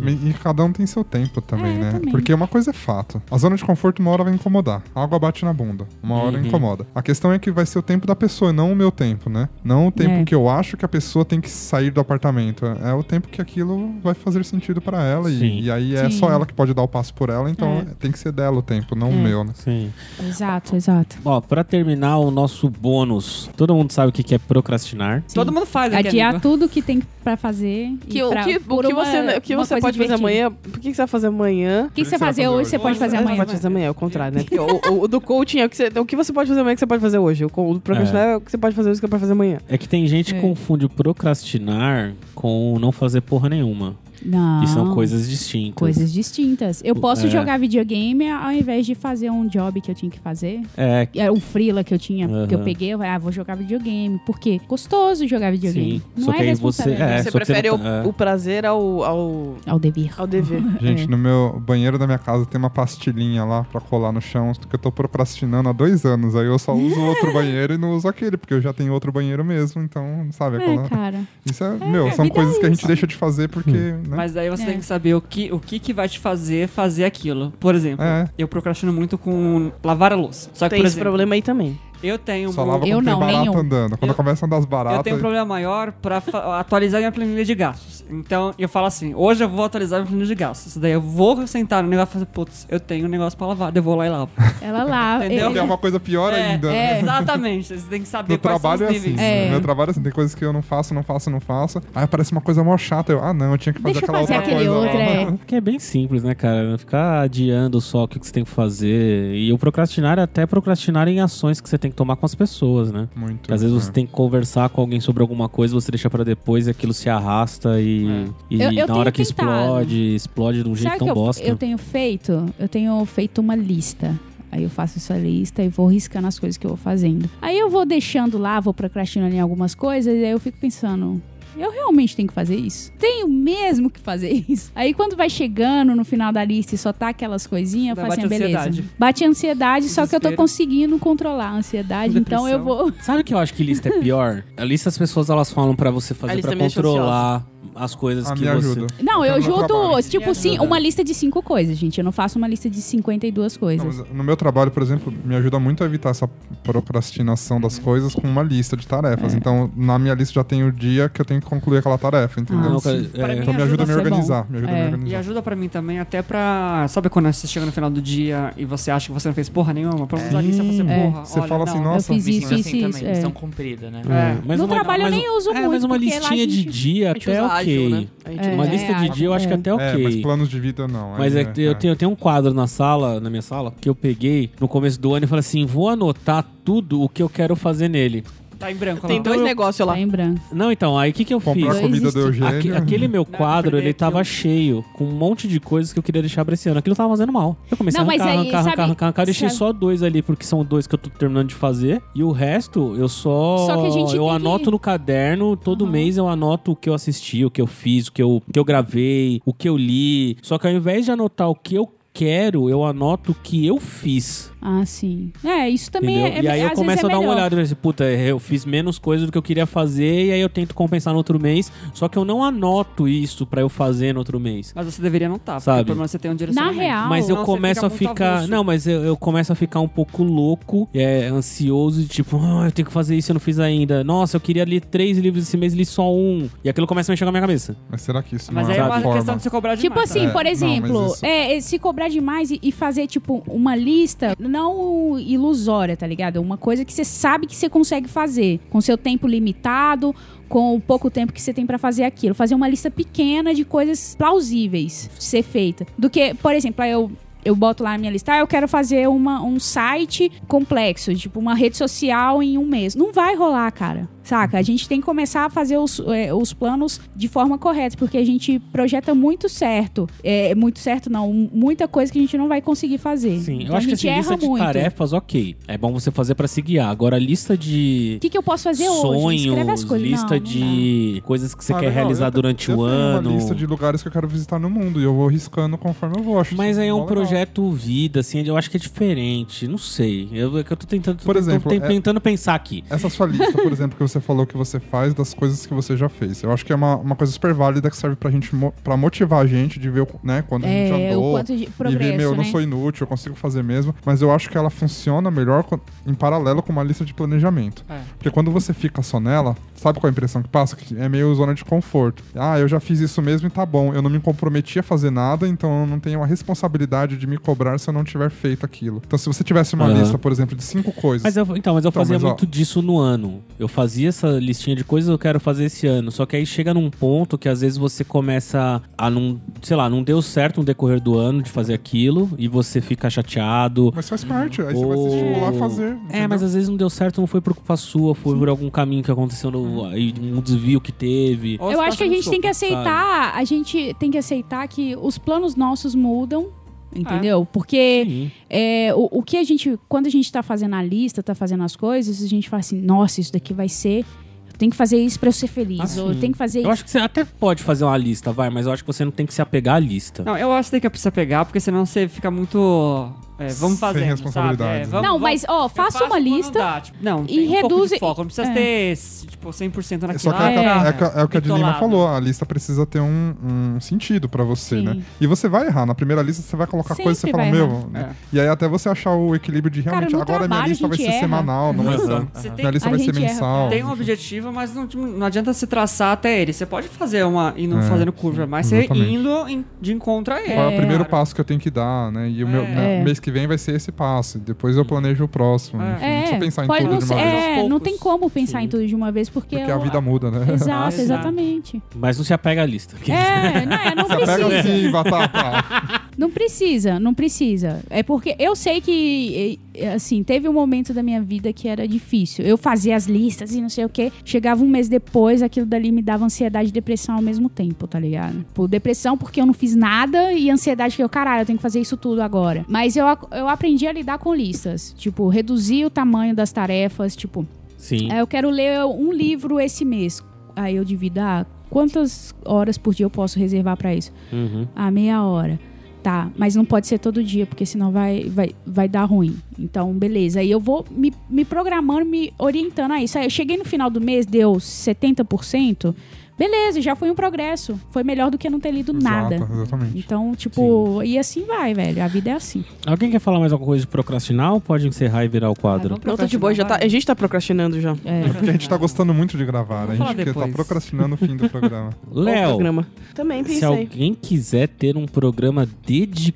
E, 0.00 0.30
e 0.30 0.32
cada 0.34 0.62
um 0.64 0.72
tem 0.72 0.86
seu 0.86 1.02
tempo 1.02 1.40
também, 1.40 1.74
É, 1.76 1.78
né? 1.78 1.90
também. 1.92 2.10
Porque 2.10 2.32
uma 2.32 2.46
coisa 2.46 2.70
é 2.70 2.72
fato. 2.72 3.20
A 3.30 3.36
zona 3.38 3.56
de 3.56 3.64
conforto 3.64 4.00
uma 4.00 4.10
hora 4.12 4.24
vai 4.24 4.34
incomodar. 4.34 4.82
A 4.94 5.02
água 5.02 5.18
bate 5.18 5.44
na 5.44 5.52
bunda. 5.52 5.86
Uma 6.02 6.16
hora 6.16 6.38
Uhum. 6.38 6.46
incomoda. 6.46 6.86
A 6.94 7.02
questão 7.02 7.32
é 7.32 7.38
que 7.38 7.50
vai 7.50 7.66
ser 7.66 7.78
o 7.78 7.82
tempo 7.82 8.06
da 8.06 8.14
pessoa, 8.14 8.52
não 8.52 8.72
o 8.72 8.76
meu 8.76 8.90
tempo, 8.92 9.28
né? 9.28 9.48
Não 9.64 9.88
o 9.88 9.92
tempo 9.92 10.10
É. 10.20 10.24
que 10.24 10.34
eu 10.34 10.48
acho 10.48 10.76
que 10.76 10.84
a 10.84 10.88
pessoa 10.88 11.24
tem 11.24 11.40
que 11.40 11.50
sair 11.50 11.90
do 11.90 12.00
apartamento. 12.00 12.64
É 12.66 12.92
o 12.94 13.02
tempo 13.02 13.28
que 13.28 13.40
aquilo 13.40 13.94
vai 14.02 14.14
fazer 14.14 14.44
sentido 14.44 14.80
pra 14.80 15.02
ela. 15.04 15.30
E, 15.30 15.62
e 15.64 15.70
aí 15.70 15.94
é 15.96 16.08
Sim. 16.10 16.18
só 16.18 16.30
ela 16.30 16.46
que 16.46 16.52
pode 16.54 16.72
dar 16.74 16.82
o 16.82 16.88
passo 16.88 17.12
por 17.14 17.28
ela, 17.30 17.50
então 17.50 17.68
É. 17.78 17.84
tem 17.98 18.10
que 18.12 18.18
ser 18.18 18.32
dela 18.32 18.58
o 18.58 18.62
tempo, 18.62 18.83
não 18.92 19.08
o 19.08 19.12
É. 19.12 19.16
meu, 19.16 19.44
né? 19.44 19.52
Sim. 19.54 19.92
Exato, 20.20 20.76
exato. 20.76 21.16
Ó, 21.24 21.40
pra 21.40 21.64
terminar 21.64 22.18
o 22.18 22.30
nosso 22.30 22.68
bônus, 22.68 23.48
todo 23.56 23.74
mundo 23.74 23.90
sabe 23.92 24.10
o 24.10 24.12
que 24.12 24.22
que 24.22 24.34
é 24.34 24.38
procrastinar. 24.38 25.22
Sim. 25.26 25.34
Todo 25.34 25.52
mundo 25.52 25.66
faz 25.66 25.92
aqui, 25.94 26.08
Adiar 26.08 26.30
amigo. 26.30 26.42
tudo 26.42 26.68
que 26.68 26.82
tem 26.82 27.02
pra 27.22 27.36
fazer. 27.36 27.92
Que, 28.08 28.18
e 28.18 28.22
o, 28.22 28.28
pra- 28.30 28.44
que, 28.44 28.56
o 28.56 28.60
que 28.82 28.92
uma- 28.92 29.04
você, 29.04 29.36
o 29.36 29.40
que 29.40 29.56
você 29.56 29.74
pode 29.80 29.82
fazer 29.82 29.92
divertida. 29.92 30.14
amanhã? 30.16 30.50
Por 30.50 30.72
que, 30.80 30.90
que 30.90 30.94
você 30.94 31.02
vai 31.02 31.06
fazer 31.06 31.26
amanhã? 31.28 31.86
O 31.86 31.90
que, 31.94 32.02
que 32.02 32.08
você 32.08 32.18
vai 32.18 32.28
fazer 32.28 32.48
hoje, 32.48 32.70
você 32.70 32.78
pode 32.78 32.98
fazer 32.98 33.16
Você 33.16 33.22
amanhã. 33.22 33.36
pode 33.38 33.52
fazer 33.52 33.66
amanhã, 33.68 33.86
é 33.86 33.90
o 33.90 33.94
contrário, 33.94 34.36
né? 34.38 34.44
Porque 34.44 34.58
o, 34.58 35.02
o- 35.02 35.08
do 35.08 35.20
coaching 35.20 35.60
é 35.60 35.66
o 35.66 35.68
que 35.70 35.76
você, 35.76 35.86
o 35.98 36.04
que 36.04 36.16
você 36.16 36.32
pode 36.32 36.48
fazer 36.48 36.60
amanhã 36.60 36.74
que 36.74 36.80
você 36.80 36.86
pode 36.86 37.00
fazer 37.00 37.18
hoje. 37.18 37.44
O, 37.44 37.48
do 37.74 37.80
procrastinar 37.80 38.22
é. 38.26 38.36
o 38.36 38.40
que 38.40 38.50
você 38.50 38.58
pode 38.58 38.74
fazer 38.74 38.90
hoje 38.90 39.00
que 39.00 39.06
você 39.06 39.10
pode 39.10 39.20
fazer 39.20 39.32
amanhã. 39.32 39.58
É 39.68 39.78
que 39.78 39.88
tem 39.88 40.06
gente 40.06 40.32
que 40.34 40.38
É. 40.38 40.42
confunde 40.42 40.88
procrastinar 40.88 42.12
com 42.34 42.78
não 42.80 42.92
fazer 42.92 43.20
porra 43.20 43.48
nenhuma. 43.48 43.96
Não. 44.24 44.60
Que 44.60 44.68
são 44.68 44.94
coisas 44.94 45.28
distintas. 45.28 45.74
Coisas 45.78 46.12
distintas. 46.12 46.80
Eu 46.84 46.94
posso 46.94 47.26
É. 47.26 47.30
jogar 47.30 47.58
videogame 47.58 48.28
ao 48.28 48.52
invés 48.52 48.86
de 48.86 48.94
fazer 48.94 49.30
um 49.30 49.46
job 49.46 49.80
que 49.80 49.90
eu 49.90 49.94
tinha 49.94 50.10
que 50.10 50.18
fazer. 50.18 50.60
É, 50.76 51.08
Era 51.14 51.32
um 51.32 51.40
freela 51.40 51.84
que 51.84 51.92
eu 51.92 51.98
tinha, 51.98 52.28
que 52.48 52.54
eu 52.54 52.60
peguei. 52.60 52.90
Eu 52.94 52.98
falei, 52.98 53.12
ah, 53.12 53.18
vou 53.18 53.30
jogar 53.32 53.54
videogame. 53.56 54.18
Por 54.24 54.38
quê? 54.38 54.60
Gostoso 54.68 55.26
jogar 55.28 55.50
videogame. 55.52 55.98
Sim. 56.00 56.02
Não 56.16 56.24
Só 56.24 56.32
é 56.32 56.54
que 56.54 56.54
você-. 56.54 56.90
É, 56.92 57.18
você 57.18 57.24
que 57.24 57.30
você 57.30 57.30
prefere 57.32 57.68
não 57.68 57.74
o, 57.76 57.78
tá- 57.78 57.88
é. 57.88 58.06
o 58.06 58.12
prazer 58.12 58.64
ao, 58.66 59.04
ao, 59.04 59.54
Ao 59.66 59.78
dever. 59.78 60.10
ao 60.18 60.26
dever. 60.26 60.62
Gente, 60.80 61.04
É. 61.04 61.06
no 61.06 61.18
meu 61.18 61.60
banheiro 61.64 61.98
da 61.98 62.06
minha 62.06 62.18
casa 62.18 62.46
tem 62.46 62.58
uma 62.58 62.70
pastilhinha 62.70 63.44
lá 63.44 63.64
pra 63.64 63.80
colar 63.80 64.12
no 64.12 64.20
chão, 64.20 64.52
que 64.68 64.74
eu 64.74 64.78
tô 64.78 64.90
procrastinando 64.90 65.68
há 65.68 65.72
dois 65.72 66.04
anos. 66.04 66.34
Aí 66.36 66.46
eu 66.46 66.58
só 66.58 66.74
uso 66.74 66.98
outro 67.00 67.32
banheiro 67.32 67.74
e 67.74 67.78
não 67.78 67.92
uso 67.94 68.08
aquele, 68.08 68.36
porque 68.36 68.54
eu 68.54 68.60
já 68.60 68.72
tenho 68.72 68.92
outro 68.92 69.12
banheiro 69.12 69.44
mesmo, 69.44 69.82
então, 69.82 70.26
sabe? 70.30 70.56
É, 70.56 70.60
aquela- 70.60 70.88
cara. 70.88 71.20
Isso 71.44 71.62
é, 71.62 71.76
meu, 71.86 72.10
são 72.12 72.28
coisas 72.28 72.56
é 72.56 72.60
que 72.60 72.66
a 72.66 72.68
gente 72.70 72.86
deixa 72.86 73.06
de 73.06 73.14
fazer 73.16 73.48
porque, 73.48 73.94
né? 74.14 74.22
Mas 74.22 74.32
daí 74.32 74.48
você 74.50 74.62
É. 74.62 74.66
tem 74.66 74.78
que 74.78 74.84
saber 74.84 75.14
o 75.14 75.20
que, 75.20 75.52
o 75.52 75.58
que 75.60 75.78
que 75.78 75.92
vai 75.92 76.08
te 76.08 76.18
fazer 76.18 76.68
fazer 76.68 77.04
aquilo. 77.04 77.52
Por 77.60 77.74
exemplo, 77.74 78.04
É. 78.04 78.26
eu 78.38 78.48
procrastino 78.48 78.92
muito 78.92 79.18
com 79.18 79.70
lavar 79.82 80.12
a 80.12 80.16
louça. 80.16 80.50
Só 80.54 80.66
que, 80.66 80.70
Tem 80.70 80.80
por 80.80 80.86
esse 80.86 80.94
exemplo, 80.94 81.04
problema 81.10 81.34
aí 81.34 81.42
também. 81.42 81.78
Eu 82.08 82.18
tenho 82.18 82.52
Só 82.52 82.62
um- 82.64 82.66
lava 82.66 82.86
Eu 82.86 82.96
quando 82.98 83.06
não, 83.06 83.18
tem 83.18 83.26
barato 83.26 83.44
nenhum. 83.50 83.58
andando. 83.58 83.96
Quando 83.98 84.10
Eu- 84.10 84.14
começa 84.14 84.44
a 84.44 84.46
andar 84.46 84.56
as 84.58 84.64
Eu 84.64 84.68
baratas. 84.70 85.02
tenho 85.02 85.16
um 85.16 85.20
problema 85.20 85.44
maior 85.44 85.92
pra 85.92 86.22
atualizar 86.58 87.00
minha 87.00 87.12
planilha 87.12 87.44
de 87.44 87.54
gastos. 87.54 88.04
Então, 88.10 88.52
eu 88.58 88.68
falo 88.68 88.86
assim, 88.86 89.14
hoje 89.14 89.42
eu 89.44 89.48
vou 89.48 89.64
atualizar 89.64 90.00
minha 90.00 90.06
planilha 90.08 90.26
de 90.26 90.34
gastos. 90.34 90.76
Daí 90.76 90.92
eu 90.92 91.00
vou 91.00 91.46
sentar 91.46 91.82
no 91.82 91.88
negócio 91.88 92.10
e 92.10 92.12
fazer, 92.14 92.26
putz, 92.26 92.66
eu 92.70 92.78
tenho 92.78 93.06
um 93.06 93.08
negócio 93.08 93.36
pra 93.38 93.46
lavar, 93.46 93.72
daí 93.72 93.78
eu 93.80 93.82
vou 93.84 93.94
lá 93.96 94.06
e 94.06 94.10
lavo. 94.10 94.30
Ela 94.60 94.84
lá. 94.84 95.24
Entendeu? 95.24 95.52
Tem 95.52 95.62
uma 95.62 95.78
coisa 95.78 95.98
pior 96.00 96.32
É, 96.32 96.52
ainda. 96.52 96.68
é. 96.68 96.94
né? 96.94 97.00
Exatamente, 97.00 97.78
você 97.78 97.88
tem 97.88 98.02
que 98.02 98.08
saber 98.08 98.34
No 98.34 98.38
quais 98.38 98.60
trabalho 98.60 98.78
são 98.86 98.88
é 98.88 98.98
assim. 98.98 99.14
É. 99.18 99.50
Meu 99.50 99.60
trabalho 99.60 99.88
é 99.88 99.92
assim, 99.92 100.02
tem 100.02 100.12
coisas 100.12 100.34
que 100.34 100.44
eu 100.44 100.52
não 100.52 100.62
faço, 100.62 100.92
não 100.94 101.02
faço, 101.02 101.30
não 101.30 101.40
faço. 101.40 101.80
Aí 101.94 102.04
aparece 102.04 102.32
uma 102.32 102.40
coisa 102.40 102.62
mó 102.62 102.76
chata. 102.76 103.12
Eu, 103.12 103.22
ah, 103.22 103.32
não, 103.32 103.52
eu 103.52 103.58
tinha 103.58 103.72
que 103.72 103.80
fazer 103.80 103.94
Deixa 103.94 104.06
eu 104.06 104.10
aquela 104.10 104.26
fazer 104.26 104.34
outra 104.38 104.52
aquele 104.52 104.68
coisa. 104.68 104.80
outro, 104.80 104.98
lá. 104.98 105.04
é. 105.04 105.34
Que 105.46 105.54
é 105.56 105.60
bem 105.60 105.78
simples, 105.78 106.22
né, 106.22 106.34
cara? 106.34 106.70
Não 106.70 106.78
Ficar 106.78 107.20
adiando 107.22 107.80
só 107.80 108.04
o 108.04 108.08
que 108.08 108.18
que 108.18 108.26
você 108.26 108.32
tem 108.32 108.44
que 108.44 108.50
fazer. 108.50 109.34
E 109.34 109.52
o 109.52 109.58
procrastinar 109.58 110.18
é 110.18 110.22
até 110.22 110.46
procrastinar 110.46 111.08
em 111.08 111.20
ações 111.20 111.60
que 111.60 111.68
você 111.68 111.78
tem 111.78 111.90
que 111.90 111.93
tomar 111.94 112.16
com 112.16 112.26
as 112.26 112.34
pessoas, 112.34 112.90
né? 112.92 113.08
Muito. 113.16 113.38
Porque 113.38 113.52
às 113.54 113.60
vezes 113.62 113.74
você 113.82 113.90
é. 113.90 113.92
tem 113.92 114.06
que 114.06 114.12
conversar 114.12 114.68
com 114.68 114.80
alguém 114.80 115.00
sobre 115.00 115.22
alguma 115.22 115.48
coisa, 115.48 115.74
você 115.74 115.90
deixa 115.90 116.10
pra 116.10 116.24
depois 116.24 116.66
e 116.66 116.70
aquilo 116.70 116.92
se 116.92 117.08
arrasta 117.08 117.80
e, 117.80 118.26
e 118.50 118.60
Eu- 118.62 118.72
eu 118.72 118.88
na 118.88 118.96
hora 118.96 119.12
que 119.12 119.24
tentado. 119.24 119.50
explode, 119.50 120.14
explode 120.14 120.62
de 120.62 120.68
um 120.68 120.74
jeito 120.74 120.88
Sabe 120.88 120.98
tão 120.98 121.06
que 121.06 121.10
eu, 121.10 121.14
bosta. 121.14 121.42
eu 121.42 121.56
tenho 121.56 121.78
feito? 121.78 122.46
Eu 122.58 122.68
tenho 122.68 123.04
feito 123.04 123.40
uma 123.40 123.54
lista. 123.54 124.18
Aí 124.52 124.62
eu 124.62 124.70
faço 124.70 124.98
essa 124.98 125.16
lista 125.16 125.64
e 125.64 125.68
vou 125.68 125.88
riscando 125.88 126.28
as 126.28 126.38
coisas 126.38 126.56
que 126.56 126.64
eu 126.64 126.68
vou 126.68 126.76
fazendo. 126.76 127.28
Aí 127.42 127.58
eu 127.58 127.68
vou 127.68 127.84
deixando 127.84 128.38
lá, 128.38 128.60
vou 128.60 128.72
procrastinando 128.72 129.34
em 129.34 129.40
algumas 129.40 129.74
coisas, 129.74 130.14
e 130.14 130.24
aí 130.24 130.30
eu 130.30 130.38
fico 130.38 130.56
pensando. 130.60 131.20
Eu 131.56 131.70
realmente 131.70 132.16
tenho 132.16 132.28
que 132.28 132.34
fazer 132.34 132.56
isso? 132.56 132.92
Tenho 132.98 133.28
mesmo 133.28 133.90
que 133.90 134.00
fazer 134.00 134.30
isso. 134.48 134.70
Aí 134.74 134.92
quando 134.94 135.16
vai 135.16 135.30
chegando 135.30 135.94
no 135.94 136.04
final 136.04 136.32
da 136.32 136.44
lista 136.44 136.74
e 136.74 136.78
só 136.78 136.92
tá 136.92 137.08
aquelas 137.08 137.46
coisinhas, 137.46 137.96
eu 137.96 138.02
falo 138.02 138.12
assim, 138.12 138.22
bate 138.22 138.28
beleza. 138.28 138.58
ansiedade. 138.58 138.90
Bate 138.98 139.24
a 139.24 139.28
ansiedade, 139.28 139.88
só 139.88 140.06
que 140.06 140.14
eu 140.14 140.20
tô 140.20 140.28
Desespero. 140.28 140.36
conseguindo 140.36 140.98
controlar 140.98 141.48
a 141.48 141.56
ansiedade, 141.56 142.18
então 142.18 142.48
eu 142.48 142.62
vou. 142.62 142.92
Sabe 143.00 143.20
o 143.20 143.24
que 143.24 143.34
eu 143.34 143.38
acho 143.38 143.54
que 143.54 143.62
lista 143.62 143.88
é 143.88 144.00
pior? 144.00 144.44
A 144.56 144.64
lista 144.64 144.88
as 144.88 144.96
pessoas 144.96 145.28
elas 145.30 145.52
falam 145.52 145.74
pra 145.74 145.90
você 145.90 146.14
fazer 146.14 146.36
me 146.36 146.42
deixa 146.42 146.80
controlar 146.82 147.46
as 147.74 147.94
coisas 147.94 148.30
Ah, 148.30 148.34
que 148.34 148.40
você. 148.40 148.48
ajuda. 148.48 148.86
Não, 149.02 149.24
eu 149.24 149.32
meu 149.34 149.42
junto, 149.42 149.66
trabalho. 149.66 150.02
tipo, 150.02 150.34
sim, 150.34 150.58
uma 150.58 150.78
lista 150.78 151.02
de 151.04 151.14
cinco 151.14 151.42
coisas, 151.42 151.76
gente. 151.76 151.98
Eu 151.98 152.04
não 152.04 152.12
faço 152.12 152.38
uma 152.38 152.46
lista 152.48 152.68
de 152.70 152.80
52 152.80 153.54
Não, 153.54 153.60
coisas. 153.60 153.98
mas 153.98 154.10
no 154.12 154.24
meu 154.24 154.36
trabalho, 154.36 154.70
por 154.70 154.82
exemplo, 154.82 155.12
me 155.24 155.34
ajuda 155.36 155.58
muito 155.58 155.82
a 155.82 155.86
evitar 155.86 156.10
essa 156.10 156.28
procrastinação 156.62 157.60
das 157.60 157.78
coisas 157.78 158.14
com 158.14 158.26
uma 158.26 158.42
lista 158.42 158.76
de 158.76 158.86
tarefas. 158.86 159.34
É. 159.34 159.36
Então, 159.36 159.70
na 159.76 159.98
minha 159.98 160.14
lista 160.14 160.34
já 160.34 160.44
tem 160.44 160.64
o 160.64 160.72
dia 160.72 161.08
que 161.08 161.20
eu 161.20 161.24
tenho 161.24 161.40
que 161.40 161.46
concluir 161.46 161.78
aquela 161.78 161.96
tarefa, 161.98 162.40
entendeu? 162.40 162.64
Ah, 162.64 162.68
Não, 162.70 162.78
sim. 162.80 163.08
cara, 163.14 163.32
é, 163.34 163.38
Então 163.38 163.54
me 163.54 163.62
ajuda 163.62 163.82
a 163.82 163.86
me 163.86 163.92
é 163.92 163.96
organizar. 163.96 164.46
Me 164.50 164.56
ajuda 164.58 164.70
a 164.72 164.74
me 164.74 164.78
É. 164.80 164.82
E 164.82 164.86
organizar. 164.86 165.18
ajuda 165.18 165.42
pra 165.42 165.56
mim 165.56 165.68
também 165.68 165.98
até 166.00 166.22
pra... 166.22 166.86
Sabe 166.88 167.08
quando 167.08 167.32
você 167.32 167.46
chega 167.46 167.66
no 167.66 167.72
final 167.72 167.90
do 167.90 168.00
dia 168.02 168.52
e 168.56 168.64
você 168.64 168.90
acha 168.90 169.06
que 169.08 169.12
você 169.12 169.28
não 169.28 169.34
fez 169.34 169.48
porra 169.48 169.72
nenhuma? 169.72 170.06
Pra 170.06 170.18
usar 170.18 170.38
a 170.38 170.42
lista, 170.42 170.62
você, 170.62 170.82
É. 170.82 170.84
porra, 171.10 171.24
Você 171.24 171.38
olha, 171.38 171.48
fala 171.48 171.64
assim, 171.64 171.76
não. 171.78 171.84
nossa, 171.84 172.12
Eu 172.12 172.16
fiz 172.16 172.26
isso, 172.26 172.38
isso, 172.38 172.54
assim 172.54 172.78
isso. 172.78 172.90
também, 172.92 173.08
é. 173.10 173.14
missão 173.16 173.30
cumprida, 173.30 173.90
né? 173.90 174.02
É. 174.08 174.36
mas 174.46 174.58
No 174.58 174.64
uma- 174.66 174.74
trabalho 174.74 175.04
eu 175.04 175.10
nem 175.10 175.36
uso 175.36 175.50
é, 175.50 175.54
muito, 175.54 175.70
Mas 175.70 175.84
uma 175.84 175.94
a 175.94 175.98
listinha 175.98 176.46
de 176.46 176.64
dia 176.64 177.10
até 177.12 177.18
ok. 177.62 177.88
né? 177.90 178.06
A 178.24 178.30
gente 178.30 178.46
É, 178.48 178.52
Uma 178.54 178.62
usa- 178.64 178.72
lista 178.72 178.94
de 178.94 179.06
é, 179.06 179.08
dia 179.08 179.26
eu 179.26 179.32
acho 179.32 179.46
que 179.46 179.52
é. 179.52 179.56
até 179.56 179.70
É, 179.70 179.74
ok. 179.74 180.02
mas 180.04 180.16
planos 180.16 180.48
de 180.48 180.60
vida 180.60 180.88
não. 180.88 181.12
Mas 181.18 181.34
Aí, 181.36 181.42
é 181.42 181.44
que 181.44 181.60
eu, 181.62 181.74
tenho, 181.74 181.92
eu 181.92 181.96
tenho 181.96 182.10
um 182.10 182.16
quadro 182.16 182.52
na 182.54 182.66
sala, 182.66 183.20
na 183.20 183.28
minha 183.30 183.42
sala, 183.42 183.72
que 183.80 183.88
eu 183.88 183.94
peguei 183.94 184.50
no 184.60 184.66
começo 184.68 185.00
do 185.00 185.14
ano 185.14 185.24
e 185.24 185.28
falei 185.28 185.40
assim: 185.40 185.64
vou 185.66 185.88
anotar 185.88 186.44
tudo 186.64 187.02
o 187.02 187.08
que 187.08 187.22
eu 187.22 187.28
quero 187.28 187.54
fazer 187.56 187.88
nele. 187.88 188.24
Tá 188.58 188.70
em 188.70 188.74
branco 188.76 189.06
Tem 189.06 189.16
lá. 189.18 189.22
dois 189.22 189.38
eu- 189.38 189.44
negócios 189.44 189.86
lá. 189.86 189.94
Tá 189.94 189.98
em 190.00 190.06
branco. 190.08 190.40
Não, 190.52 190.70
então, 190.72 190.96
aí 190.98 191.10
o 191.10 191.14
que, 191.14 191.24
que 191.24 191.34
eu 191.34 191.40
Comprar 191.40 191.68
fiz? 191.72 191.78
a 191.78 191.80
comida 191.82 192.12
do 192.12 192.20
Eugênio. 192.20 192.58
Aque- 192.58 192.72
aquele 192.72 193.08
meu 193.08 193.24
quadro, 193.24 193.76
ele 193.78 193.92
tava 193.92 194.22
cheio, 194.24 194.84
com 194.94 195.04
um 195.04 195.12
monte 195.12 195.46
de 195.48 195.58
coisas 195.60 195.92
que 195.92 195.98
eu 195.98 196.02
queria 196.02 196.22
deixar 196.22 196.44
pra 196.44 196.54
esse 196.54 196.68
ano. 196.68 196.78
Aquilo 196.78 196.94
tava 196.96 197.08
fazendo 197.10 197.32
mal. 197.32 197.56
Eu 197.70 197.76
comecei 197.76 197.98
Não, 197.98 198.04
a 198.04 198.06
mas 198.06 198.20
arrancar, 198.20 198.32
aí, 198.32 198.38
arrancar, 198.38 198.50
sabe- 198.58 198.68
arrancar, 198.68 198.82
arrancar, 198.84 199.04
arrancar. 199.06 199.24
Deixei 199.26 199.48
sabe- 199.48 199.58
só 199.58 199.72
dois 199.72 200.02
ali, 200.02 200.22
porque 200.22 200.44
são 200.44 200.64
dois 200.64 200.86
que 200.86 200.94
eu 200.94 200.98
tô 200.98 201.10
terminando 201.10 201.48
de 201.48 201.54
fazer. 201.54 202.02
E 202.14 202.22
o 202.22 202.30
resto, 202.30 202.94
eu 202.96 203.08
só... 203.08 203.58
Só 203.66 203.80
que 203.80 203.86
a 203.86 203.90
gente 203.90 204.14
eu 204.16 204.22
tem 204.24 204.30
anoto 204.36 204.64
que- 204.66 204.70
no 204.70 204.78
caderno, 204.78 205.56
todo 205.56 205.84
Uhum. 205.84 205.90
mês 205.90 206.16
eu 206.16 206.28
anoto 206.28 206.72
o 206.72 206.76
que 206.76 206.88
eu 206.88 206.94
assisti, 206.94 207.44
o 207.44 207.50
que 207.50 207.60
eu 207.60 207.66
fiz, 207.66 208.08
o 208.08 208.12
que 208.12 208.22
eu, 208.22 208.36
o 208.36 208.52
que 208.52 208.58
eu 208.58 208.64
gravei, 208.64 209.40
o 209.44 209.52
que 209.52 209.68
eu 209.68 209.76
li. 209.76 210.36
Só 210.42 210.58
que 210.58 210.66
ao 210.66 210.72
invés 210.72 211.04
de 211.04 211.10
anotar 211.10 211.48
o 211.48 211.54
que 211.54 211.74
eu 211.74 211.88
quero, 212.12 212.70
eu 212.70 212.84
anoto 212.84 213.32
o 213.32 213.34
que 213.34 213.66
eu 213.66 213.80
fiz. 213.80 214.52
Ah, 214.66 214.84
sim. 214.86 215.30
É, 215.44 215.68
isso 215.68 215.90
também 215.90 216.18
Entendeu? 216.18 216.38
é 216.38 216.42
e 216.42 216.48
aí 216.48 216.60
eu 216.62 216.70
começo 216.70 216.86
vezes 216.86 217.04
a 217.04 217.06
é 217.06 217.10
dar 217.10 217.18
uma 217.18 217.20
melhor. 217.20 217.36
olhada 217.36 217.56
e 217.56 217.60
assim, 217.60 217.74
puta, 217.74 218.04
eu 218.04 218.38
fiz 218.38 218.64
menos 218.64 218.98
coisa 218.98 219.26
do 219.26 219.30
que 219.32 219.36
eu 219.36 219.42
queria 219.42 219.66
fazer, 219.66 220.26
e 220.26 220.32
aí 220.32 220.40
eu 220.40 220.48
tento 220.48 220.74
compensar 220.74 221.12
no 221.12 221.18
outro 221.18 221.38
mês. 221.38 221.70
Só 221.92 222.08
que 222.08 222.16
eu 222.16 222.24
não 222.24 222.42
anoto 222.42 223.06
isso 223.06 223.44
pra 223.46 223.60
eu 223.60 223.68
fazer 223.68 224.14
no 224.14 224.20
outro 224.20 224.40
mês. 224.40 224.72
Mas 224.74 224.86
você 224.86 225.02
deveria 225.02 225.26
anotar, 225.26 225.56
porque 225.56 225.64
Sabe? 225.66 225.84
pelo 225.84 225.96
menos 225.96 226.10
você 226.10 226.18
tem 226.18 226.30
um 226.30 226.34
direcionamento. 226.34 226.80
real- 226.80 227.08
Mas 227.10 227.28
eu 227.28 227.36
você 227.36 227.44
começo 227.44 227.80
fica 227.80 227.86
a 227.86 227.90
ficar. 228.14 228.32
avulso. 228.36 228.50
Não, 228.50 228.64
mas 228.64 228.86
eu, 228.86 229.04
eu 229.04 229.16
começo 229.18 229.52
a 229.52 229.54
ficar 229.54 229.80
um 229.80 229.88
pouco 229.88 230.22
louco, 230.24 230.88
é, 230.94 231.26
ansioso, 231.26 232.00
de 232.00 232.08
tipo, 232.08 232.38
ah, 232.42 232.64
eu 232.66 232.72
tenho 232.72 232.86
que 232.86 232.92
fazer 232.92 233.16
isso, 233.16 233.30
eu 233.32 233.34
não 233.34 233.40
fiz 233.40 233.58
ainda. 233.58 234.02
Nossa, 234.02 234.36
eu 234.36 234.40
queria 234.40 234.64
ler 234.64 234.80
três 234.80 235.18
livros 235.18 235.44
esse 235.46 235.56
mês, 235.58 235.74
li 235.74 235.84
só 235.84 236.10
um. 236.10 236.48
E 236.64 236.70
aquilo 236.70 236.86
começa 236.86 237.10
a 237.10 237.12
mexer 237.12 237.24
com 237.26 237.28
a 237.28 237.32
minha 237.32 237.42
cabeça. 237.42 237.76
Mas 237.90 238.00
será 238.00 238.22
que 238.22 238.36
isso 238.36 238.50
Mas 238.52 238.66
não 238.66 238.72
aí 238.72 238.78
é 238.78 238.80
é 238.80 238.84
uma 238.84 238.94
uma 238.94 239.00
forma? 239.02 239.16
questão 239.18 239.36
de 239.36 239.42
você 239.42 239.50
cobrar 239.50 239.74
demais. 239.74 239.82
Tipo 239.82 240.00
assim, 240.00 240.26
É, 240.26 240.30
por 240.30 240.44
não, 240.44 240.50
exemplo, 240.50 241.02
mas 241.02 241.12
isso- 241.16 241.26
é, 241.26 241.54
é, 241.56 241.60
se 241.60 241.78
cobrar 241.78 242.08
demais 242.08 242.50
e, 242.50 242.58
e 242.62 242.72
fazer, 242.72 243.06
tipo, 243.06 243.42
uma 243.46 243.76
lista 243.76 244.34
não 244.54 245.18
ilusória, 245.18 245.96
tá 245.96 246.06
ligado? 246.06 246.40
Uma 246.40 246.56
coisa 246.56 246.84
que 246.84 246.92
você 246.92 247.04
sabe 247.04 247.46
que 247.48 247.56
você 247.56 247.68
consegue 247.68 248.08
fazer, 248.08 248.60
com 248.70 248.80
seu 248.80 248.96
tempo 248.96 249.26
limitado, 249.26 250.14
com 250.48 250.76
o 250.76 250.80
pouco 250.80 251.10
tempo 251.10 251.32
que 251.32 251.42
você 251.42 251.52
tem 251.52 251.66
pra 251.66 251.76
fazer 251.76 252.04
aquilo. 252.04 252.34
Fazer 252.34 252.54
uma 252.54 252.68
lista 252.68 252.88
pequena 252.88 253.52
de 253.52 253.64
coisas 253.64 254.14
plausíveis 254.14 255.10
ser 255.18 255.42
feita. 255.42 255.84
Do 255.98 256.08
que, 256.08 256.34
por 256.34 256.54
exemplo, 256.54 256.84
eu. 256.84 257.10
Eu 257.46 257.54
boto 257.54 257.84
lá 257.84 257.90
na 257.90 257.98
minha 257.98 258.10
lista, 258.10 258.32
ah, 258.32 258.38
eu 258.38 258.46
quero 258.46 258.66
fazer 258.66 259.06
uma, 259.06 259.42
um 259.42 259.60
site 259.60 260.32
complexo, 260.48 261.14
tipo 261.14 261.38
uma 261.38 261.54
rede 261.54 261.76
social 261.76 262.42
em 262.42 262.56
um 262.56 262.64
mês. 262.64 262.94
Não 262.94 263.12
vai 263.12 263.34
rolar, 263.34 263.70
cara. 263.70 264.08
Saca? 264.24 264.58
A 264.58 264.62
gente 264.62 264.88
tem 264.88 264.98
que 265.00 265.06
começar 265.06 265.44
a 265.44 265.50
fazer 265.50 265.76
os, 265.78 266.00
é, 266.08 266.32
os 266.34 266.52
planos 266.52 267.00
de 267.14 267.28
forma 267.28 267.58
correta, 267.58 267.96
porque 267.96 268.16
a 268.18 268.24
gente 268.24 268.58
projeta 268.72 269.14
muito 269.14 269.48
certo. 269.48 270.08
É, 270.22 270.54
muito 270.54 270.78
certo, 270.78 271.10
não. 271.10 271.32
Muita 271.32 271.86
coisa 271.86 272.10
que 272.12 272.18
a 272.18 272.22
gente 272.22 272.36
não 272.38 272.48
vai 272.48 272.60
conseguir 272.62 272.98
fazer. 272.98 273.38
Sim, 273.40 273.56
Então 273.60 273.66
eu 273.68 273.76
acho 273.76 273.86
a 273.86 273.90
que 273.90 273.96
gente 273.96 274.08
assim, 274.08 274.16
lista 274.18 274.32
erra 274.32 274.40
de 274.40 274.46
muito. 274.48 274.64
tarefas, 274.64 275.12
ok. 275.12 275.56
É 275.68 275.76
bom 275.78 275.92
você 275.92 276.10
fazer 276.10 276.34
pra 276.34 276.48
se 276.48 276.60
guiar. 276.62 276.88
Agora, 276.88 277.18
lista 277.18 277.56
de 277.56 278.14
O 278.16 278.20
que, 278.20 278.30
que 278.30 278.38
eu 278.38 278.42
posso 278.42 278.64
fazer 278.64 278.88
hoje? 278.88 279.36
Escreve 279.46 279.70
as 279.70 279.80
sonhos, 279.80 279.84
coisas. 279.84 280.08
lista 280.08 280.26
Não, 280.34 280.36
não 280.38 280.44
de 280.44 281.22
coisas 281.24 281.54
que 281.54 281.64
você 281.64 281.72
Ah, 281.72 281.76
quer 281.76 281.86
legal, 281.88 282.02
realizar 282.02 282.26
eu- 282.26 282.30
durante 282.32 282.70
eu 282.70 282.78
o 282.78 282.82
ano. 282.82 283.28
uma 283.30 283.36
lista 283.36 283.54
de 283.54 283.66
lugares 283.66 284.00
que 284.02 284.08
eu 284.08 284.12
quero 284.12 284.26
visitar 284.26 284.58
no 284.58 284.70
mundo 284.70 285.00
e 285.00 285.04
eu 285.04 285.14
vou 285.14 285.26
riscando 285.28 285.76
conforme 285.76 286.16
eu 286.18 286.22
vou. 286.22 286.40
Acho 286.40 286.56
Mas 286.56 286.78
aí 286.78 286.88
é 286.88 286.92
um 286.92 287.00
legal. 287.02 287.08
projeto 287.08 287.70
vida, 287.72 288.20
assim, 288.20 288.42
eu 288.46 288.56
acho 288.56 288.70
que 288.70 288.76
é 288.76 288.80
diferente. 288.80 289.68
Não 289.68 289.78
sei. 289.78 290.28
Eu, 290.32 290.56
é 290.58 290.64
que 290.64 290.72
eu 290.72 290.76
tô 290.76 290.86
tentando, 290.86 291.18
Por 291.22 291.34
tô- 291.34 291.38
exemplo, 291.38 291.68
tô 291.70 291.76
é- 291.76 291.88
tentando 291.88 292.20
pensar 292.20 292.54
aqui. 292.54 292.82
Essa 292.88 293.10
sua 293.10 293.26
lista, 293.26 293.52
por 293.52 293.70
exemplo, 293.70 293.96
que 293.96 294.02
você 294.02 294.13
falou 294.20 294.46
que 294.46 294.56
você 294.56 294.78
faz 294.80 295.14
das 295.14 295.34
coisas 295.34 295.66
que 295.66 295.74
você 295.74 295.96
já 295.96 296.08
fez. 296.08 296.42
Eu 296.42 296.52
acho 296.52 296.64
que 296.64 296.72
é 296.72 296.76
uma, 296.76 296.96
uma 296.96 297.14
coisa 297.16 297.32
super 297.32 297.52
válida 297.54 297.90
que 297.90 297.96
serve 297.96 298.16
pra 298.16 298.30
gente, 298.30 298.50
pra 298.82 298.96
motivar 298.96 299.42
a 299.42 299.46
gente 299.46 299.78
de 299.78 299.88
ver, 299.90 300.06
né, 300.22 300.42
quando 300.48 300.64
a 300.64 300.68
gente 300.68 300.92
É, 300.92 301.10
andou. 301.12 301.30
o 301.30 301.32
quanto 301.36 301.56
de 301.56 301.64
e 301.64 301.70
progresso, 301.70 301.98
ver, 301.98 302.16
meu, 302.16 302.30
eu 302.30 302.36
não 302.36 302.44
né? 302.44 302.50
sou 302.50 302.60
inútil, 302.60 303.04
eu 303.04 303.08
consigo 303.08 303.34
fazer 303.34 303.62
mesmo. 303.62 303.94
Mas 304.04 304.22
eu 304.22 304.30
acho 304.32 304.48
que 304.50 304.56
ela 304.58 304.70
funciona 304.70 305.30
melhor 305.30 305.64
em 306.06 306.14
paralelo 306.14 306.62
com 306.62 306.72
uma 306.72 306.82
lista 306.82 307.04
de 307.04 307.14
planejamento. 307.14 307.84
É. 307.88 308.00
Porque 308.16 308.30
quando 308.30 308.50
você 308.50 308.72
fica 308.74 309.02
só 309.02 309.18
nela, 309.20 309.56
sabe 309.74 309.98
qual 310.00 310.08
é 310.08 310.10
a 310.10 310.12
impressão 310.12 310.42
que 310.42 310.48
passa? 310.48 310.76
Que 310.76 310.96
é 310.98 311.08
meio 311.08 311.34
zona 311.34 311.54
de 311.54 311.64
conforto. 311.64 312.22
Ah, 312.34 312.58
eu 312.58 312.68
já 312.68 312.80
fiz 312.80 313.00
isso 313.00 313.20
mesmo 313.22 313.46
e 313.48 313.50
tá 313.50 313.64
bom. 313.66 313.92
Eu 313.94 314.02
não 314.02 314.10
me 314.10 314.20
comprometi 314.20 314.78
a 314.78 314.82
fazer 314.82 315.10
nada, 315.10 315.46
então 315.48 315.80
eu 315.82 315.86
não 315.86 315.98
tenho 316.00 316.22
a 316.22 316.26
responsabilidade 316.26 317.16
de 317.16 317.26
me 317.26 317.36
cobrar 317.38 317.78
se 317.78 317.88
eu 317.88 317.94
não 317.94 318.04
tiver 318.04 318.30
feito 318.30 318.64
aquilo. 318.64 319.02
Então, 319.06 319.18
se 319.18 319.26
você 319.26 319.42
tivesse 319.44 319.74
uma 319.74 319.86
Aham. 319.86 320.00
lista, 320.00 320.18
por 320.18 320.30
exemplo, 320.32 320.56
de 320.56 320.62
cinco 320.62 320.92
coisas. 320.92 321.22
Mas 321.22 321.36
eu, 321.36 321.44
então, 321.56 321.74
mas 321.74 321.84
eu 321.84 321.88
Então, 321.90 322.02
fazia 322.02 322.14
mas, 322.16 322.24
ó- 322.24 322.28
muito 322.28 322.46
disso 322.46 322.80
no 322.82 322.98
ano. 322.98 323.42
Eu 323.58 323.68
fazia 323.68 324.03
essa 324.08 324.28
listinha 324.38 324.76
de 324.76 324.84
coisas 324.84 325.08
que 325.08 325.14
eu 325.14 325.18
quero 325.18 325.40
fazer 325.40 325.64
esse 325.64 325.86
ano. 325.86 326.10
Só 326.10 326.26
que 326.26 326.36
aí 326.36 326.46
chega 326.46 326.72
num 326.74 326.90
ponto 326.90 327.36
que 327.38 327.48
às 327.48 327.60
vezes 327.60 327.78
você 327.78 328.04
começa 328.04 328.82
a 328.96 329.10
não, 329.10 329.40
sei 329.62 329.76
lá, 329.76 329.88
não 329.88 330.02
deu 330.02 330.20
certo 330.22 330.58
no 330.58 330.64
decorrer 330.64 331.00
do 331.00 331.16
ano 331.16 331.42
de 331.42 331.50
fazer 331.50 331.74
aquilo 331.74 332.30
e 332.38 332.48
você 332.48 332.80
fica 332.80 333.08
chateado. 333.10 333.92
Mas 333.94 334.08
faz 334.08 334.24
parte, 334.24 334.62
aí 334.62 334.74
você 334.74 334.86
vai 334.86 334.96
se 334.96 335.08
estimular 335.08 335.48
a 335.48 335.52
fazer. 335.52 335.84
É, 335.84 335.94
entendeu? 335.94 336.28
mas 336.28 336.42
às 336.42 336.54
vezes 336.54 336.68
não 336.68 336.76
deu 336.76 336.90
certo, 336.90 337.20
não 337.20 337.26
foi 337.26 337.40
por 337.40 337.54
culpa 337.54 337.76
sua, 337.76 338.14
foi 338.14 338.36
por 338.36 338.48
algum 338.48 338.70
caminho 338.70 339.02
que 339.02 339.10
aconteceu, 339.10 339.50
no, 339.50 339.84
aí, 339.86 340.14
um 340.20 340.40
desvio 340.40 340.80
que 340.80 340.92
teve. 340.92 341.58
Eu 341.60 341.80
acho 341.80 341.96
que 341.96 342.04
a 342.04 342.08
gente 342.08 342.28
tem 342.28 342.40
que 342.40 342.52
sabe? 342.52 342.72
aceitar, 342.72 343.34
a 343.34 343.44
gente 343.44 343.94
tem 343.98 344.10
que 344.10 344.18
aceitar 344.18 344.66
que 344.68 344.96
os 344.96 345.18
planos 345.18 345.56
nossos 345.56 345.94
mudam, 345.94 346.48
entendeu? 346.94 347.46
Porque 347.50 348.04
Sim. 348.06 348.30
é, 348.48 348.92
o, 348.94 349.08
o 349.18 349.22
que 349.22 349.36
a 349.36 349.44
gente, 349.44 349.78
quando 349.88 350.06
a 350.06 350.10
gente 350.10 350.30
tá 350.30 350.42
fazendo 350.42 350.74
a 350.74 350.82
lista, 350.82 351.22
tá 351.22 351.34
fazendo 351.34 351.62
as 351.64 351.74
coisas, 351.76 352.22
a 352.22 352.26
gente 352.26 352.48
fala 352.48 352.60
assim, 352.60 352.80
nossa, 352.80 353.20
isso 353.20 353.32
daqui 353.32 353.52
vai 353.52 353.68
ser, 353.68 354.04
eu 354.46 354.58
tenho 354.58 354.70
que 354.70 354.76
fazer 354.76 354.98
isso 354.98 355.18
pra 355.18 355.28
eu 355.28 355.32
ser 355.32 355.48
feliz, 355.48 355.98
Ah, 355.98 356.02
ou 356.02 356.12
eu 356.12 356.20
tenho 356.20 356.32
que 356.32 356.38
fazer 356.38 356.58
Eu 356.58 356.62
isso. 356.62 356.70
acho 356.70 356.84
que 356.84 356.90
você 356.90 356.98
até 356.98 357.24
pode 357.24 357.62
fazer 357.62 357.84
uma 357.84 357.96
lista, 357.96 358.32
vai, 358.32 358.48
mas 358.50 358.66
eu 358.66 358.72
acho 358.72 358.84
que 358.84 358.92
você 358.92 359.04
não 359.04 359.12
tem 359.12 359.26
que 359.26 359.34
se 359.34 359.42
apegar 359.42 359.76
à 359.76 359.78
lista. 359.80 360.22
Não, 360.22 360.36
eu 360.38 360.52
acho 360.52 360.68
que 360.68 360.70
tem 360.72 360.80
que 360.80 360.88
precisa 360.90 361.10
pegar, 361.10 361.44
porque 361.44 361.58
senão 361.60 361.84
você 361.84 362.06
fica 362.06 362.30
muito. 362.30 363.10
É, 363.38 363.48
vamos 363.48 363.78
Sem 363.78 363.88
fazer. 363.88 364.04
responsabilidade. 364.04 364.88
Não, 364.90 365.18
mas, 365.18 365.44
ó, 365.48 365.68
faça 365.68 366.04
uma 366.04 366.18
lista 366.18 366.82
não, 367.00 367.24
e 367.24 367.26
tem 367.26 367.48
um 367.48 367.60
pouco 367.60 367.74
reduz- 367.74 367.90
de 367.90 367.98
foco. 367.98 368.20
Não 368.20 368.26
precisa 368.26 368.48
é. 368.50 368.54
ter, 368.54 368.96
tipo, 369.28 369.52
100% 369.52 370.02
naquilo. 370.02 370.18
Só 370.20 370.32
que 370.32 370.42
é, 370.42 370.46
o 370.48 370.52
que 370.52 370.58
a- 370.58 370.62
É. 370.62 371.18
é 371.18 371.20
é 371.20 371.24
o 371.24 371.28
que 371.28 371.36
a 371.36 371.40
Dilima 371.40 371.58
bitolado. 371.72 371.78
falou, 371.80 372.08
a 372.08 372.20
lista 372.20 372.46
precisa 372.46 372.86
ter 372.86 373.00
um, 373.00 373.34
um 373.76 373.80
sentido 373.80 374.28
pra 374.28 374.44
você, 374.44 374.76
Sim. 374.78 374.84
né? 374.84 375.02
E 375.20 375.26
você 375.26 375.48
vai 375.48 375.66
errar. 375.66 375.84
Na 375.86 375.94
primeira 375.94 376.22
lista 376.22 376.42
você 376.42 376.56
vai 376.56 376.66
colocar 376.66 376.94
coisas 376.94 377.20
que 377.22 377.26
você 377.30 377.32
Sempre 377.36 377.50
fala, 377.58 377.68
meu. 377.68 377.88
né? 377.90 378.10
E 378.32 378.40
aí 378.40 378.48
até 378.48 378.68
você 378.68 378.88
achar 378.88 379.10
o 379.14 379.34
equilíbrio 379.34 379.70
de 379.70 379.82
Cara, 379.82 379.96
realmente, 379.96 380.14
no 380.14 380.22
agora 380.22 380.38
minha 380.40 380.48
trabalho 380.48 380.68
lista 380.70 380.86
a 380.86 380.88
vai 380.88 380.96
ser 380.98 381.04
erra. 381.04 381.20
semanal, 381.20 381.72
não 381.72 381.84
vai 381.84 381.98
ser. 381.98 382.04
Você 382.32 382.48
tem 382.50 382.56
Minha 382.56 382.70
lista 382.70 382.90
vai 382.90 382.98
ser 382.98 383.14
mensal. 383.14 383.68
Tem 383.68 383.84
um 383.84 383.90
objetivo, 383.92 384.52
mas 384.52 384.74
não, 384.74 384.86
não 384.86 385.26
adianta 385.26 385.52
se 385.52 385.66
traçar 385.66 386.12
até 386.12 386.40
ele. 386.40 386.52
Você 386.52 386.64
pode 386.66 386.88
fazer 386.88 387.24
uma 387.24 387.52
indo 387.56 387.78
É, 387.78 387.82
fazendo 387.82 388.12
curva, 388.12 388.46
mas 388.46 388.66
você 388.66 388.86
indo 388.92 389.46
de 389.80 389.92
encontro 389.92 390.34
a 390.34 390.40
ele. 390.40 390.54
Qual 390.54 390.70
é 390.70 390.74
o 390.74 390.76
primeiro 390.76 391.04
cara. 391.04 391.10
passo 391.10 391.34
que 391.34 391.40
eu 391.40 391.44
tenho 391.44 391.60
que 391.60 391.70
dar, 391.70 392.10
né? 392.12 392.28
E 392.28 392.42
o 392.44 392.48
meu, 392.48 392.62
É. 392.62 392.68
né, 392.68 393.00
É. 393.00 393.04
mês 393.04 393.18
que 393.24 393.30
vem 393.30 393.46
vai 393.46 393.56
ser 393.56 393.74
esse 393.74 393.90
passo. 393.90 394.38
Depois 394.38 394.76
eu 394.76 394.84
planejo 394.84 395.24
o 395.24 395.28
próximo. 395.28 395.80
É. 395.82 395.94
Enfim, 395.94 396.04
não 396.04 396.20
precisa 396.20 396.38
pensar 396.38 396.64
em 396.64 396.66
pode 396.66 396.80
tudo 396.82 396.92
não 396.92 396.98
de 396.98 397.04
uma 397.06 397.14
vez. 397.16 397.34
é, 397.44 397.68
não 397.68 397.80
tem 397.80 397.96
como 397.98 398.28
pensar 398.30 398.58
Sim. 398.58 398.64
em 398.66 398.68
tudo 398.68 398.86
de 398.86 398.94
uma 398.94 399.10
vez, 399.10 399.30
porque... 399.30 399.56
Porque 399.56 399.70
a 399.70 399.74
eu- 399.76 399.80
vida 399.80 399.98
muda, 400.00 400.30
né? 400.30 400.40
Exato, 400.52 400.54
Exato. 400.94 401.00
exatamente. 401.00 401.82
Mas 401.96 402.18
não 402.18 402.24
se 402.24 402.34
apega 402.34 402.62
à 402.62 402.66
lista. 402.66 402.94
É, 403.10 403.64
não, 403.64 403.76
é, 403.76 403.94
não 403.94 404.04
pega 404.08 404.26
precisa. 404.26 404.58
assim, 404.60 404.90
batata. 404.90 406.02
Não 406.18 406.30
precisa, 406.30 407.00
não 407.00 407.14
precisa. 407.14 407.80
É 407.90 408.02
porque 408.02 408.36
eu 408.38 408.54
sei 408.54 408.80
que, 408.82 409.58
assim, 409.94 410.22
teve 410.22 410.48
um 410.48 410.52
momento 410.52 410.92
da 410.92 411.02
minha 411.02 411.20
vida 411.22 411.52
que 411.52 411.68
era 411.68 411.86
difícil. 411.86 412.44
Eu 412.44 412.56
fazia 412.56 412.94
as 412.96 413.06
listas 413.06 413.54
e 413.54 413.60
não 413.60 413.68
sei 413.68 413.84
o 413.84 413.88
quê. 413.88 414.12
Chegava 414.24 414.62
um 414.62 414.68
mês 414.68 414.88
depois, 414.88 415.42
aquilo 415.42 415.66
dali 415.66 415.90
me 415.90 416.02
dava 416.02 416.24
ansiedade 416.24 416.68
e 416.68 416.72
depressão 416.72 417.16
ao 417.16 417.22
mesmo 417.22 417.48
tempo, 417.48 417.86
tá 417.86 417.98
ligado? 417.98 418.44
Por 418.54 418.68
depressão 418.68 419.16
porque 419.16 419.40
eu 419.40 419.46
não 419.46 419.54
fiz 419.54 419.74
nada 419.74 420.32
e 420.32 420.50
ansiedade 420.50 420.96
que 420.96 421.02
eu, 421.02 421.08
caralho, 421.08 421.42
eu 421.42 421.46
tenho 421.46 421.58
que 421.58 421.62
fazer 421.62 421.80
isso 421.80 421.96
tudo 421.96 422.22
agora. 422.22 422.64
Mas 422.68 422.96
eu, 422.96 423.06
eu 423.32 423.48
aprendi 423.48 423.86
a 423.86 423.92
lidar 423.92 424.18
com 424.18 424.34
listas. 424.34 424.94
Tipo, 424.96 425.28
reduzir 425.28 425.84
o 425.84 425.90
tamanho 425.90 426.34
das 426.34 426.52
tarefas. 426.52 427.16
Tipo, 427.16 427.46
Sim. 427.76 428.12
é, 428.12 428.20
eu 428.20 428.26
quero 428.26 428.50
ler 428.50 428.84
um 428.84 429.12
livro 429.12 429.58
esse 429.60 429.84
mês. 429.84 430.22
Aí 430.56 430.76
eu 430.76 430.84
divido, 430.84 431.20
ah, 431.20 431.46
quantas 431.68 432.34
horas 432.44 432.78
por 432.78 432.94
dia 432.94 433.04
eu 433.04 433.10
posso 433.10 433.38
reservar 433.38 433.76
pra 433.76 433.94
isso? 433.94 434.12
Uhum. 434.32 434.66
Ah, 434.74 434.90
meia 434.90 435.22
hora. 435.22 435.58
Tá, 436.04 436.30
mas 436.36 436.54
não 436.54 436.66
pode 436.66 436.86
ser 436.86 436.98
todo 436.98 437.24
dia, 437.24 437.46
porque 437.46 437.64
senão 437.64 437.90
vai, 437.90 438.24
vai, 438.28 438.50
vai 438.66 438.86
dar 438.86 439.04
ruim. 439.04 439.38
Então, 439.58 439.90
beleza. 439.94 440.40
Aí 440.40 440.50
eu 440.50 440.60
vou 440.60 440.84
me, 440.90 441.10
me 441.30 441.46
programando, 441.46 442.04
me 442.04 442.30
orientando 442.38 442.92
a 442.92 443.02
isso. 443.02 443.16
Aí 443.16 443.24
eu 443.24 443.30
cheguei 443.30 443.56
no 443.56 443.64
final 443.64 443.88
do 443.88 444.02
mês, 444.02 444.26
deu 444.26 444.52
70%. 444.52 445.94
Beleza, 446.36 446.80
já 446.80 446.96
foi 446.96 447.10
um 447.10 447.14
progresso. 447.14 447.78
Foi 447.90 448.02
melhor 448.02 448.30
do 448.30 448.36
que 448.36 448.50
não 448.50 448.58
ter 448.58 448.72
lido 448.72 448.92
nada. 448.92 449.36
Exato, 449.36 449.52
exatamente. 449.52 449.98
Então, 449.98 450.34
tipo, 450.34 451.02
e 451.02 451.16
assim 451.18 451.44
vai, 451.44 451.72
velho. 451.74 452.02
A 452.02 452.08
vida 452.08 452.30
é 452.30 452.32
assim. 452.32 452.64
Alguém 452.84 453.10
quer 453.10 453.20
falar 453.20 453.38
mais 453.38 453.52
alguma 453.52 453.68
coisa 453.68 453.82
de 453.82 453.86
procrastinar 453.86 454.52
ou 454.52 454.60
pode 454.60 454.88
encerrar 454.88 455.24
e 455.24 455.28
virar 455.28 455.50
o 455.50 455.54
quadro? 455.54 455.94
Ah, 455.94 456.00
Não, 456.08 456.16
tô 456.16 456.26
de 456.26 456.36
boa, 456.36 456.52
já 456.52 456.64
tá, 456.64 456.78
a 456.82 456.88
gente 456.88 457.06
tá 457.06 457.14
procrastinando 457.14 457.80
já. 457.80 457.96
É. 458.04 458.20
É 458.22 458.28
porque 458.28 458.48
a 458.50 458.52
gente 458.52 458.68
tá 458.68 458.76
gostando 458.76 459.14
muito 459.14 459.36
de 459.38 459.44
gravar, 459.44 459.86
né? 459.86 459.94
A 459.94 459.96
Vamos 459.96 460.16
gente 460.16 460.32
falar 460.32 460.46
que 460.46 460.52
tá 460.52 460.56
procrastinando 460.56 461.14
o 461.14 461.18
fim 461.18 461.36
do 461.36 461.48
programa. 461.50 461.90
Léo, 462.10 462.48
programa. 462.50 462.86
Também 463.14 463.44
se 463.44 463.50
pensei. 463.54 463.68
alguém 463.68 464.14
quiser 464.14 464.68
ter 464.68 464.96
um 464.96 465.06
programa 465.06 465.68
dedicado, 465.86 466.34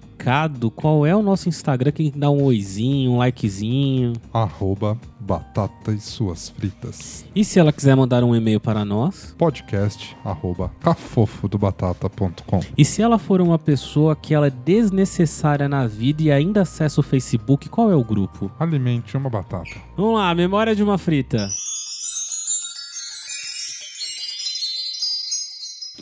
qual 0.74 1.06
é 1.06 1.14
o 1.14 1.22
nosso 1.22 1.48
Instagram? 1.48 1.92
Quem 1.92 2.12
dá 2.14 2.30
um 2.30 2.42
oizinho, 2.42 3.12
um 3.12 3.18
likezinho? 3.18 4.12
Arroba 4.32 4.98
batata 5.20 5.92
e 5.92 6.00
suas 6.00 6.48
fritas. 6.48 7.24
E 7.34 7.44
se 7.44 7.58
ela 7.58 7.72
quiser 7.72 7.94
mandar 7.94 8.24
um 8.24 8.34
e-mail 8.34 8.58
para 8.58 8.84
nós? 8.84 9.34
Podcast 9.36 10.16
arroba 10.24 10.70
cafofodobatata.com. 10.80 12.60
E 12.76 12.84
se 12.84 13.02
ela 13.02 13.18
for 13.18 13.40
uma 13.40 13.58
pessoa 13.58 14.16
que 14.16 14.32
ela 14.32 14.46
é 14.46 14.50
desnecessária 14.50 15.68
na 15.68 15.86
vida 15.86 16.22
e 16.22 16.30
ainda 16.30 16.62
acessa 16.62 17.00
o 17.00 17.04
Facebook, 17.04 17.68
qual 17.68 17.90
é 17.90 17.96
o 17.96 18.04
grupo? 18.04 18.50
Alimente 18.58 19.16
uma 19.16 19.28
batata. 19.28 19.70
Vamos 19.96 20.14
lá, 20.14 20.34
memória 20.34 20.74
de 20.74 20.82
uma 20.82 20.96
frita. 20.96 21.48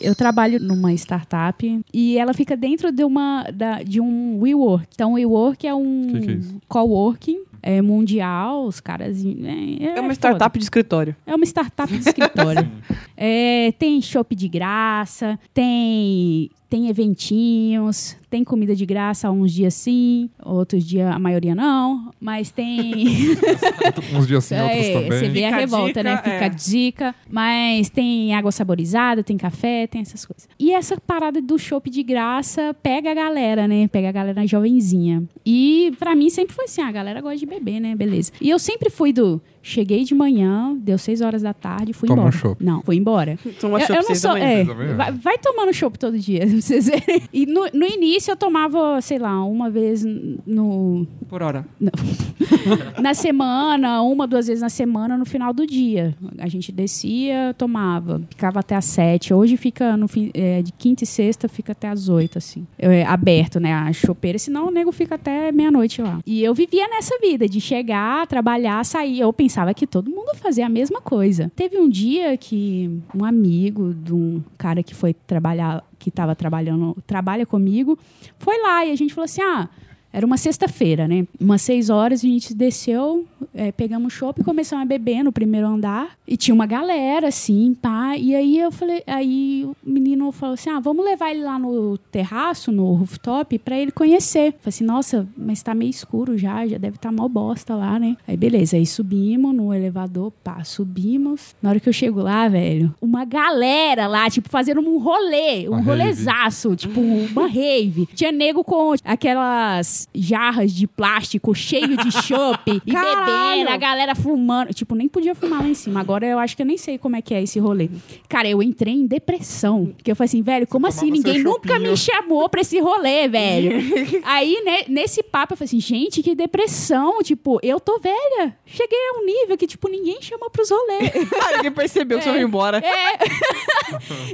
Eu 0.07 0.15
trabalho 0.15 0.59
numa 0.59 0.93
startup 0.93 1.81
e 1.93 2.17
ela 2.17 2.33
fica 2.33 2.55
dentro 2.55 2.91
de, 2.91 3.03
uma, 3.03 3.43
da- 3.53 3.83
de 3.83 3.99
um 3.99 4.39
WeWork. 4.39 4.87
Então, 4.93 5.11
o 5.11 5.15
WeWork 5.15 5.67
é 5.67 5.73
um 5.75 6.07
Que 6.13 6.19
que 6.21 6.31
é 6.31 6.39
coworking 6.67 7.39
é, 7.61 7.81
mundial, 7.81 8.65
os 8.65 8.79
caras... 8.79 9.23
É, 9.25 9.85
É 9.85 9.91
uma 9.99 10.01
foda. 10.03 10.13
startup 10.13 10.57
de 10.57 10.63
escritório. 10.63 11.15
É 11.25 11.35
uma 11.35 11.45
startup 11.45 11.91
de 11.91 12.07
escritório. 12.07 12.69
É, 13.19 13.71
tem 13.79 13.99
shopping 13.99 14.35
de 14.35 14.47
graça, 14.47 15.39
tem, 15.51 16.51
tem 16.69 16.87
eventinhos, 16.87 18.15
tem 18.29 18.43
comida 18.43 18.75
de 18.75 18.85
graça 18.85 19.31
uns 19.31 19.51
dias 19.51 19.73
sim, 19.73 20.29
outros 20.45 20.85
dias 20.85 21.09
a 21.09 21.17
maioria 21.17 21.55
não, 21.55 22.11
mas 22.21 22.51
tem... 22.51 22.93
Uns 24.15 24.27
dias 24.27 24.45
sim, 24.45 24.55
outros 24.59 24.85
É, 24.85 24.93
também. 24.93 25.11
Você 25.11 25.29
vê 25.29 25.45
a 25.45 25.47
Fica 25.47 25.55
a 25.55 25.59
revolta, 25.59 25.87
dica, 25.87 26.03
né? 26.03 26.17
Fica 26.17 26.29
é. 26.29 26.45
a 26.45 26.47
dica. 26.49 27.15
Mas 27.27 27.89
tem 27.89 28.35
água 28.35 28.51
saborizada, 28.51 29.23
tem 29.23 29.35
café, 29.35 29.87
tem 29.87 30.01
essas 30.01 30.23
coisas. 30.23 30.47
E 30.59 30.71
essa 30.73 30.95
parada 30.99 31.41
do 31.41 31.57
chopp 31.57 31.89
de 31.89 32.03
graça 32.03 32.75
pega 32.83 33.09
a 33.11 33.13
galera, 33.15 33.67
né? 33.67 33.87
Pega 33.87 34.09
a 34.09 34.11
galera 34.11 34.45
jovenzinha. 34.45 35.23
E 35.43 35.91
pra 35.97 36.13
mim 36.15 36.29
sempre 36.29 36.53
foi 36.53 36.65
assim, 36.65 36.81
a 36.81 36.91
galera 36.91 37.19
gosta 37.19 37.37
de 37.37 37.46
beber, 37.47 37.79
né? 37.79 37.95
Beleza. 37.95 38.31
E 38.39 38.49
eu 38.49 38.59
sempre 38.59 38.89
fui 38.89 39.11
do... 39.11 39.41
Cheguei 39.67 40.05
de 40.05 40.15
manhã, 40.15 40.73
deu 40.79 40.97
seis 40.97 41.19
horas 41.19 41.41
da 41.41 41.53
tarde, 41.53 41.91
fui 41.91 42.07
Toma 42.07 42.21
um 42.21 42.27
embora. 42.27 42.37
chopp. 42.37 42.63
Não, 42.63 42.81
fui 42.83 42.95
embora. 42.95 43.37
Toma 43.59 43.81
eu, 43.81 43.95
eu 43.95 44.03
não 44.07 44.15
sou. 44.15 44.37
É, 44.37 44.63
vai, 44.63 45.11
vai 45.11 45.37
tomando 45.37 45.73
chopp 45.73 45.99
todo 45.99 46.17
dia, 46.17 46.39
pra 46.47 46.61
vocês 46.61 46.85
verem. 46.85 47.23
E 47.33 47.45
no, 47.45 47.67
no 47.73 47.85
início 47.85 48.31
eu 48.31 48.37
tomava, 48.37 49.01
sei 49.01 49.19
lá, 49.19 49.43
uma 49.43 49.69
vez 49.69 50.05
no, 50.05 51.05
Por 51.27 51.43
hora. 51.43 51.65
na 52.97 53.13
semana, 53.13 54.01
uma, 54.03 54.25
duas 54.25 54.47
vezes 54.47 54.61
na 54.61 54.69
semana, 54.69 55.17
no 55.17 55.25
final 55.25 55.51
do 55.51 55.67
dia. 55.67 56.15
A 56.39 56.47
gente 56.47 56.71
descia, 56.71 57.53
tomava, 57.57 58.21
ficava 58.29 58.61
até 58.61 58.73
às 58.73 58.85
sete. 58.85 59.33
Hoje 59.33 59.57
fica 59.57 59.97
no 59.97 60.07
fim, 60.07 60.31
é, 60.33 60.61
de 60.61 60.71
quinta 60.71 61.03
e 61.03 61.07
sexta, 61.07 61.49
fica 61.49 61.73
até 61.73 61.89
às 61.89 62.07
oito, 62.07 62.37
assim. 62.37 62.65
É, 62.79 63.03
aberto, 63.03 63.59
né? 63.59 63.73
A 63.73 63.91
chopeira, 63.91 64.39
senão 64.39 64.69
o 64.69 64.71
nego 64.71 64.93
fica 64.93 65.15
até 65.15 65.51
meia-noite 65.51 66.01
lá. 66.01 66.21
E 66.25 66.41
eu 66.41 66.53
vivia 66.53 66.87
nessa 66.87 67.19
vida 67.19 67.49
de 67.49 67.59
chegar, 67.59 68.25
trabalhar, 68.27 68.85
sair. 68.85 69.19
Eu 69.19 69.33
pensava 69.33 69.56
pensava 69.57 69.73
que 69.73 69.87
todo 69.87 70.11
mundo 70.11 70.35
fazia 70.35 70.67
a 70.67 70.69
mesma 70.69 71.01
coisa. 71.01 71.51
Teve 71.55 71.79
um 71.79 71.89
dia 71.89 72.37
que 72.37 73.01
um 73.15 73.25
amigo 73.25 73.91
de 73.91 74.13
um 74.13 74.43
cara 74.55 74.83
que 74.83 74.93
foi 74.93 75.15
trabalhar, 75.15 75.83
que 75.97 76.09
estava 76.09 76.35
trabalhando, 76.35 76.95
trabalha 77.07 77.43
comigo, 77.43 77.97
foi 78.37 78.61
lá 78.61 78.85
e 78.85 78.91
a 78.91 78.95
gente 78.95 79.15
falou 79.15 79.25
assim: 79.25 79.41
ah. 79.41 79.67
Era 80.11 80.25
uma 80.25 80.37
sexta-feira, 80.37 81.07
né? 81.07 81.27
Umas 81.39 81.61
seis 81.61 81.89
horas 81.89 82.23
a 82.23 82.27
gente 82.27 82.53
desceu, 82.53 83.25
é, 83.53 83.71
pegamos 83.71 84.13
chopp 84.13 84.41
e 84.41 84.43
começamos 84.43 84.83
a 84.83 84.87
beber 84.87 85.23
no 85.23 85.31
primeiro 85.31 85.67
andar. 85.67 86.17
E 86.27 86.35
tinha 86.35 86.53
uma 86.55 86.65
galera, 86.65 87.27
assim, 87.27 87.75
pá. 87.81 88.17
E 88.17 88.35
aí 88.35 88.57
eu 88.57 88.71
falei, 88.71 89.03
aí 89.05 89.65
o 89.65 89.75
menino 89.83 90.31
falou 90.31 90.53
assim: 90.53 90.69
ah, 90.69 90.79
vamos 90.79 91.05
levar 91.05 91.31
ele 91.31 91.43
lá 91.43 91.59
no 91.59 91.97
terraço, 91.97 92.71
no 92.71 92.93
rooftop, 92.93 93.57
pra 93.59 93.77
ele 93.77 93.91
conhecer. 93.91 94.53
Falei 94.53 94.69
assim, 94.69 94.83
nossa, 94.83 95.27
mas 95.37 95.61
tá 95.61 95.73
meio 95.73 95.89
escuro 95.89 96.37
já, 96.37 96.65
já 96.65 96.77
deve 96.77 96.95
estar 96.95 97.09
tá 97.09 97.15
mal 97.15 97.29
bosta 97.29 97.75
lá, 97.75 97.99
né? 97.99 98.17
Aí 98.27 98.37
beleza, 98.37 98.77
aí 98.77 98.85
subimos 98.85 99.53
no 99.53 99.73
elevador, 99.73 100.31
pá, 100.43 100.63
subimos. 100.63 101.55
Na 101.61 101.69
hora 101.69 101.79
que 101.79 101.89
eu 101.89 101.93
chego 101.93 102.21
lá, 102.21 102.47
velho, 102.47 102.93
uma 103.01 103.25
galera 103.25 104.07
lá, 104.07 104.29
tipo, 104.29 104.49
fazendo 104.49 104.81
um 104.81 104.97
rolê, 104.97 105.67
um 105.67 105.73
Uma 105.73 105.81
rolezaço, 105.81 106.75
tipo, 106.75 106.99
uma 106.99 107.47
rave. 107.47 108.07
Tinha 108.13 108.31
nego 108.31 108.63
com 108.63 108.93
aquelas 109.03 109.96
jarras 110.13 110.73
de 110.73 110.87
plástico 110.87 111.53
cheio 111.55 111.97
de 111.97 112.11
chopp 112.11 112.61
e 112.85 112.91
bebendo, 112.91 113.69
a 113.69 113.77
galera 113.77 114.15
fumando. 114.15 114.73
Tipo, 114.73 114.95
nem 114.95 115.07
podia 115.07 115.33
fumar 115.33 115.61
lá 115.61 115.67
em 115.69 115.73
cima. 115.73 115.99
Agora 115.99 116.25
eu 116.25 116.39
acho 116.39 116.55
que 116.55 116.61
eu 116.61 116.65
nem 116.65 116.77
sei 116.77 116.97
como 116.97 117.15
é 117.15 117.21
que 117.21 117.33
é 117.33 117.41
esse 117.41 117.59
rolê. 117.59 117.89
Cara, 118.27 118.47
eu 118.47 118.61
entrei 118.61 118.93
em 118.93 119.05
depressão. 119.05 119.93
Porque 119.95 120.11
eu 120.11 120.15
falei 120.15 120.27
assim, 120.27 120.41
velho, 120.41 120.67
como 120.67 120.87
assim? 120.87 121.07
tomava 121.07 121.17
Ninguém 121.17 121.43
nunca 121.43 121.73
chopinho. 121.73 121.91
me 121.91 121.97
chamou 121.97 122.49
pra 122.49 122.61
esse 122.61 122.79
rolê, 122.79 123.27
velho. 123.27 123.71
Aí, 124.23 124.61
né, 124.63 124.81
nesse 124.87 125.23
papo, 125.23 125.53
eu 125.53 125.57
falei 125.57 125.67
assim, 125.67 125.79
gente, 125.79 126.21
que 126.21 126.35
depressão. 126.35 127.21
Tipo, 127.23 127.59
eu 127.63 127.79
tô 127.79 127.99
velha. 127.99 128.57
Cheguei 128.65 128.99
a 129.09 129.19
um 129.19 129.25
nível 129.25 129.57
que, 129.57 129.67
tipo, 129.67 129.87
ninguém 129.89 130.21
chama 130.21 130.49
pros 130.49 130.69
rolês. 130.69 131.11
Ninguém 131.57 131.71
percebeu 131.71 132.17
que 132.17 132.23
você 132.23 132.31
foi 132.31 132.41
embora. 132.41 132.77
É. 132.77 133.25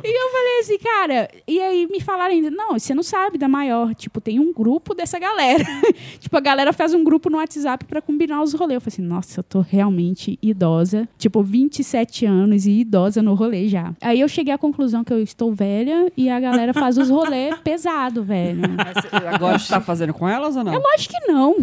e 0.04 0.24
eu 0.26 0.32
falei 0.32 0.60
assim, 0.62 0.78
cara, 0.78 1.30
e 1.48 1.60
aí 1.62 1.88
me 1.88 2.00
falaram 2.02 2.34
ainda, 2.34 2.50
não, 2.50 2.78
você 2.78 2.94
não 2.94 3.04
sabe 3.04 3.38
da 3.38 3.48
maior. 3.48 3.94
Tipo, 3.96 4.20
tem 4.20 4.40
um 4.40 4.52
grupo 4.52 4.94
dessa 4.94 5.20
galera. 5.20 5.53
tipo, 6.20 6.36
a 6.38 6.40
galera 6.40 6.74
faz 6.74 6.94
um 6.94 7.04
grupo 7.04 7.30
no 7.30 7.38
WhatsApp 7.38 7.86
pra 7.86 8.02
combinar 8.02 8.42
os 8.42 8.54
rolês. 8.54 8.76
Eu 8.76 8.82
falei 8.82 8.94
assim, 8.94 9.02
nossa, 9.02 9.40
eu 9.40 9.44
tô 9.44 9.62
realmente 9.62 10.38
idosa. 10.42 11.08
Tipo, 11.18 11.44
27 11.44 12.26
anos 12.26 12.66
e 12.66 12.80
idosa 12.82 13.22
no 13.22 13.34
rolê 13.34 13.68
já. 13.68 13.94
Aí 14.02 14.20
eu 14.20 14.28
cheguei 14.28 14.54
à 14.54 14.58
conclusão 14.58 15.04
que 15.04 15.14
eu 15.14 15.20
estou 15.22 15.54
velha 15.54 16.12
e 16.18 16.30
a 16.30 16.40
galera 16.40 16.74
faz 16.74 16.98
os 16.98 17.10
rolês 17.10 17.56
pesado, 17.64 18.24
velho. 18.24 18.62
Mas 18.78 18.94
você- 19.04 19.26
Agora 19.28 19.60
você 19.60 19.70
tá 19.74 19.82
fazendo 19.82 20.14
com 20.14 20.28
elas 20.28 20.56
ou 20.56 20.64
não? 20.64 20.74
Eu 20.74 20.84
acho 20.96 21.10
que 21.10 21.20
não. 21.28 21.56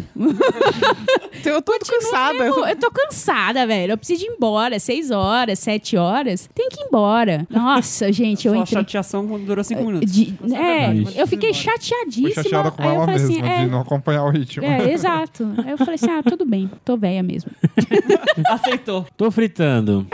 Então 1.40 1.52
eu 1.54 1.62
tô 1.62 1.72
cansada. 1.78 2.38
Eu, 2.38 2.66
eu 2.66 2.76
tô 2.76 2.90
cansada, 2.90 3.66
velho. 3.66 3.92
Eu 3.92 3.98
preciso 3.98 4.24
ir 4.24 4.28
embora. 4.28 4.78
Seis 4.78 5.10
horas, 5.10 5.58
sete 5.58 5.96
horas. 5.96 6.48
Tem 6.54 6.68
que 6.68 6.80
ir 6.80 6.84
embora. 6.86 7.46
Nossa, 7.50 8.12
gente, 8.12 8.46
eu 8.46 8.54
Sua 8.54 8.62
entrei. 8.62 8.78
chateação 8.80 9.26
durou 9.40 9.62
cinco 9.64 9.84
minutos. 9.84 10.10
De- 10.12 10.34
é, 10.54 10.92
verdade, 10.92 11.18
eu 11.18 11.26
fiquei 11.26 11.50
embora. 11.50 11.64
chateadíssima. 11.64 12.34
Fui 12.34 12.42
chateada 12.42 12.70
com 12.70 12.82
Aí 12.82 12.88
eu 12.88 12.94
ela 12.94 13.04
falei 13.06 13.22
mesma, 13.26 13.46
assim, 13.46 13.64
de 13.64 13.70
não 13.80 13.82
acompanhar 13.82 14.24
o 14.24 14.30
ritmo. 14.30 14.64
é, 14.64 14.84
é, 14.84 14.92
exato. 14.92 15.52
Aí 15.58 15.70
eu 15.70 15.78
falei 15.78 15.94
assim, 15.94 16.10
ah, 16.10 16.22
tudo 16.22 16.44
bem, 16.44 16.70
tô 16.84 16.96
velha 16.96 17.22
mesmo. 17.22 17.50
Aceitou. 18.46 19.06
Tô 19.16 19.30
fritando. 19.30 20.06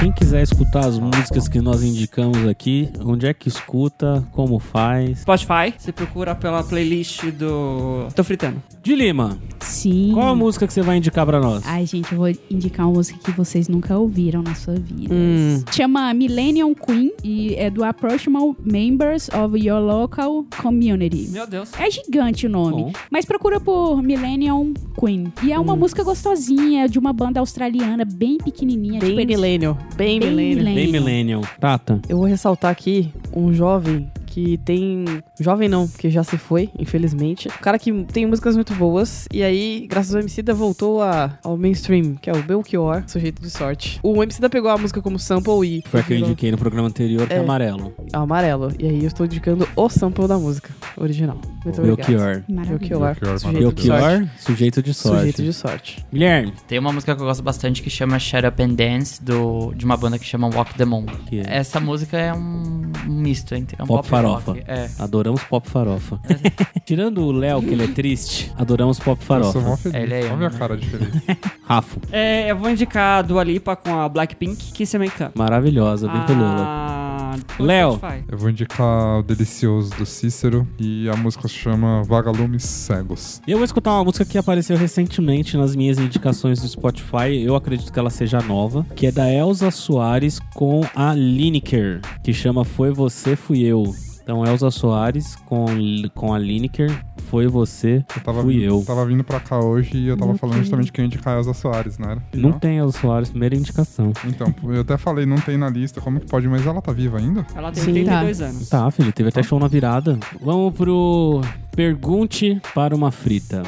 Quem 0.00 0.10
quiser 0.10 0.42
escutar 0.42 0.86
as 0.86 0.98
músicas 0.98 1.46
que 1.46 1.60
nós 1.60 1.82
indicamos 1.82 2.48
aqui, 2.48 2.88
onde 3.04 3.26
é 3.26 3.34
que 3.34 3.48
escuta, 3.48 4.26
como 4.32 4.58
faz? 4.58 5.20
Spotify, 5.20 5.74
você 5.76 5.92
procura 5.92 6.34
pela 6.34 6.62
playlist 6.64 7.24
do 7.32 8.08
Tô 8.16 8.24
Fritando. 8.24 8.62
De 8.82 8.94
Lima, 8.94 9.38
Sim. 9.60 10.12
qual 10.14 10.28
a 10.28 10.34
música 10.34 10.66
que 10.66 10.72
você 10.72 10.80
vai 10.80 10.96
indicar 10.96 11.26
pra 11.26 11.38
nós? 11.38 11.62
Ai, 11.66 11.84
gente, 11.84 12.10
eu 12.12 12.18
vou 12.18 12.28
indicar 12.50 12.86
uma 12.86 12.94
música 12.94 13.18
que 13.22 13.30
vocês 13.32 13.68
nunca 13.68 13.98
ouviram 13.98 14.42
na 14.42 14.54
sua 14.54 14.72
vida. 14.74 15.14
Hum. 15.14 15.62
Chama 15.70 16.14
Millennium 16.14 16.72
Queen 16.74 17.12
e 17.22 17.54
é 17.56 17.68
do 17.68 17.84
Approachable 17.84 18.56
Members 18.64 19.28
of 19.28 19.58
Your 19.58 19.80
Local 19.80 20.46
Community. 20.62 21.28
Meu 21.30 21.46
Deus. 21.46 21.72
É 21.78 21.90
gigante 21.90 22.46
o 22.46 22.48
nome. 22.48 22.84
Bom. 22.84 22.92
Mas 23.10 23.26
procura 23.26 23.60
por 23.60 24.02
Millennium 24.02 24.72
Queen. 24.98 25.30
E 25.42 25.52
é 25.52 25.58
uma 25.58 25.76
música 25.76 26.02
gostosinha, 26.02 26.88
de 26.88 26.98
uma 26.98 27.12
banda 27.12 27.38
australiana, 27.38 28.06
bem 28.06 28.38
pequenininha. 28.38 28.98
Bem 28.98 29.10
tipo, 29.10 29.20
eles- 29.20 29.36
milênio. 29.36 29.76
Bem, 29.96 30.18
Bem 30.18 30.30
milênio. 30.30 30.56
milênio. 30.56 30.74
Bem 30.82 30.92
Millennial. 30.92 31.42
Tata, 31.58 32.00
Eu 32.08 32.16
vou 32.18 32.26
ressaltar 32.26 32.70
aqui 32.70 33.12
um 33.34 33.52
jovem 33.52 34.08
que 34.30 34.56
tem. 34.58 35.04
Jovem 35.38 35.68
não, 35.68 35.86
porque 35.88 36.08
já 36.10 36.22
se 36.24 36.38
foi, 36.38 36.70
infelizmente. 36.78 37.48
Um 37.48 37.62
cara 37.62 37.78
que 37.78 37.92
tem 38.04 38.26
músicas 38.26 38.54
muito 38.54 38.74
boas. 38.74 39.26
E 39.32 39.42
aí, 39.42 39.86
graças 39.88 40.14
ao 40.14 40.20
Emicida, 40.20 40.54
voltou 40.54 41.02
a, 41.02 41.38
ao 41.44 41.56
mainstream, 41.56 42.14
que 42.14 42.30
é 42.30 42.32
o 42.32 42.42
Belchior, 42.42 43.02
sujeito 43.06 43.42
de 43.42 43.50
sorte. 43.50 43.98
O 44.02 44.22
Emicida 44.22 44.48
pegou 44.48 44.70
a 44.70 44.78
música 44.78 45.02
como 45.02 45.18
sample 45.18 45.66
e. 45.66 45.82
foi 45.86 46.00
a 46.00 46.02
que 46.02 46.12
eu 46.14 46.18
indiquei 46.18 46.50
no 46.50 46.58
programa 46.58 46.88
anterior, 46.88 47.26
que 47.26 47.32
é 47.34 47.36
É. 47.36 47.40
amarelo. 47.40 47.92
Amarelo. 48.12 48.72
E 48.78 48.86
aí 48.86 49.00
eu 49.00 49.06
estou 49.08 49.26
indicando 49.26 49.68
o 49.76 49.88
sample 49.88 50.26
da 50.28 50.38
música 50.38 50.70
original. 50.96 51.38
Muito 51.64 51.80
obrigado. 51.80 52.06
Belchior. 52.06 52.42
Belchior. 52.48 53.16
Belchior, 53.20 53.38
Sujeito 53.38 53.74
de 53.74 53.82
sorte. 53.86 54.00
Belchior, 54.00 54.28
sujeito 54.38 54.82
de 54.82 54.94
sorte. 54.94 55.16
Sujeito 55.18 55.42
de 55.42 55.52
sorte. 55.52 56.06
Guilherme, 56.12 56.52
Tem 56.68 56.78
uma 56.78 56.92
música 56.92 57.14
que 57.14 57.20
eu 57.20 57.26
gosto 57.26 57.42
bastante 57.42 57.82
que 57.82 57.90
chama 57.90 58.18
Shut 58.18 58.46
Up 58.46 58.62
and 58.62 58.70
Dance, 58.74 59.22
do, 59.22 59.72
de 59.74 59.84
uma 59.84 59.96
banda 59.96 60.18
que 60.18 60.24
chama 60.24 60.48
Walk 60.48 60.74
the 60.74 60.84
Moon. 60.84 61.04
que 61.28 61.40
é 61.40 61.44
Essa 61.58 61.80
música 61.80 62.16
é 62.16 62.32
um, 62.32 62.82
um 63.06 63.12
misto 63.20 63.54
entre 63.54 63.76
é 63.78 63.82
um 63.82 63.86
Pop 63.86 63.98
pop, 63.98 64.08
farofa. 64.08 64.29
Rock. 64.34 64.62
É. 64.66 64.88
Adoramos 64.98 65.42
pop 65.44 65.68
farofa. 65.68 66.20
Tirando 66.84 67.22
o 67.22 67.32
Léo, 67.32 67.62
que 67.62 67.70
ele 67.70 67.84
é 67.84 67.88
triste, 67.88 68.52
adoramos 68.56 68.98
pop 68.98 69.20
mó 69.20 69.26
farofa. 69.26 69.76
feliz. 69.76 69.96
Ele 70.02 70.14
é 70.14 70.20
Olha 70.24 70.32
a 70.32 70.36
minha 70.36 70.50
cara 70.50 70.76
de 70.76 70.86
feliz. 70.86 71.08
Rafo, 71.66 72.00
É, 72.10 72.50
eu 72.50 72.56
vou 72.56 72.68
indicar 72.70 73.20
a 73.20 73.22
Dua 73.22 73.44
Lipa 73.44 73.76
com 73.76 73.94
a 73.98 74.08
Blackpink, 74.08 74.72
Kiss 74.72 74.96
Americano. 74.96 75.32
maravilhosa, 75.34 76.08
bem. 76.08 76.20
Ah, 76.28 77.36
Léo. 77.58 78.00
Eu 78.28 78.36
vou 78.38 78.50
indicar 78.50 79.18
o 79.18 79.22
Delicioso 79.22 79.90
do 79.96 80.04
Cícero 80.04 80.66
e 80.78 81.08
a 81.08 81.14
música 81.16 81.46
se 81.46 81.54
chama 81.54 82.02
Vagalumes 82.02 82.64
Cegos. 82.64 83.40
E 83.46 83.52
eu 83.52 83.58
vou 83.58 83.64
escutar 83.64 83.92
uma 83.92 84.04
música 84.04 84.24
que 84.24 84.36
apareceu 84.36 84.76
recentemente 84.76 85.56
nas 85.56 85.76
minhas 85.76 85.98
indicações 85.98 86.60
do 86.60 86.68
Spotify. 86.68 87.40
Eu 87.44 87.54
acredito 87.54 87.92
que 87.92 87.98
ela 87.98 88.10
seja 88.10 88.40
nova, 88.40 88.84
que 88.96 89.06
é 89.06 89.12
da 89.12 89.30
Elza 89.32 89.70
Soares 89.70 90.40
com 90.54 90.80
a 90.94 91.14
Lineker, 91.14 92.00
que 92.24 92.32
chama 92.32 92.64
Foi 92.64 92.90
Você, 92.92 93.36
Fui 93.36 93.60
Eu. 93.60 93.84
Então, 94.30 94.46
Elza 94.46 94.70
Soares 94.70 95.34
com, 95.44 95.66
com 96.14 96.32
a 96.32 96.38
Lineker, 96.38 96.88
Foi 97.28 97.48
Você, 97.48 98.04
Eu 98.16 98.22
tava, 98.22 98.42
Fui 98.42 98.62
eu. 98.62 98.80
tava 98.86 99.04
vindo 99.04 99.24
pra 99.24 99.40
cá 99.40 99.58
hoje 99.58 99.96
e 99.98 100.06
eu 100.06 100.16
tava 100.16 100.30
Meu 100.30 100.38
falando 100.38 100.54
Deus. 100.54 100.66
justamente 100.66 100.92
que 100.92 101.00
eu 101.00 101.02
ia 101.02 101.06
indicar 101.06 101.34
a 101.34 101.38
Elza 101.38 101.52
Soares, 101.52 101.98
não 101.98 102.10
era? 102.12 102.22
Não 102.32 102.52
tem 102.52 102.78
Elza 102.78 102.96
Soares, 102.96 103.30
primeira 103.30 103.56
indicação. 103.56 104.12
Então, 104.24 104.54
eu 104.72 104.82
até 104.82 104.96
falei, 104.96 105.26
não 105.26 105.36
tem 105.36 105.58
na 105.58 105.68
lista, 105.68 106.00
como 106.00 106.20
que 106.20 106.26
pode? 106.26 106.46
Mas 106.46 106.64
ela 106.64 106.80
tá 106.80 106.92
viva 106.92 107.18
ainda? 107.18 107.44
Ela 107.56 107.72
tem 107.72 107.82
Sim. 107.82 107.90
82 107.90 108.40
anos. 108.40 108.68
Tá, 108.68 108.88
filho, 108.92 109.12
teve 109.12 109.30
até 109.30 109.42
show 109.42 109.58
na 109.58 109.66
virada. 109.66 110.16
Vamos 110.40 110.74
pro 110.76 111.40
Pergunte 111.74 112.62
para 112.72 112.94
uma 112.94 113.10
Frita. 113.10 113.64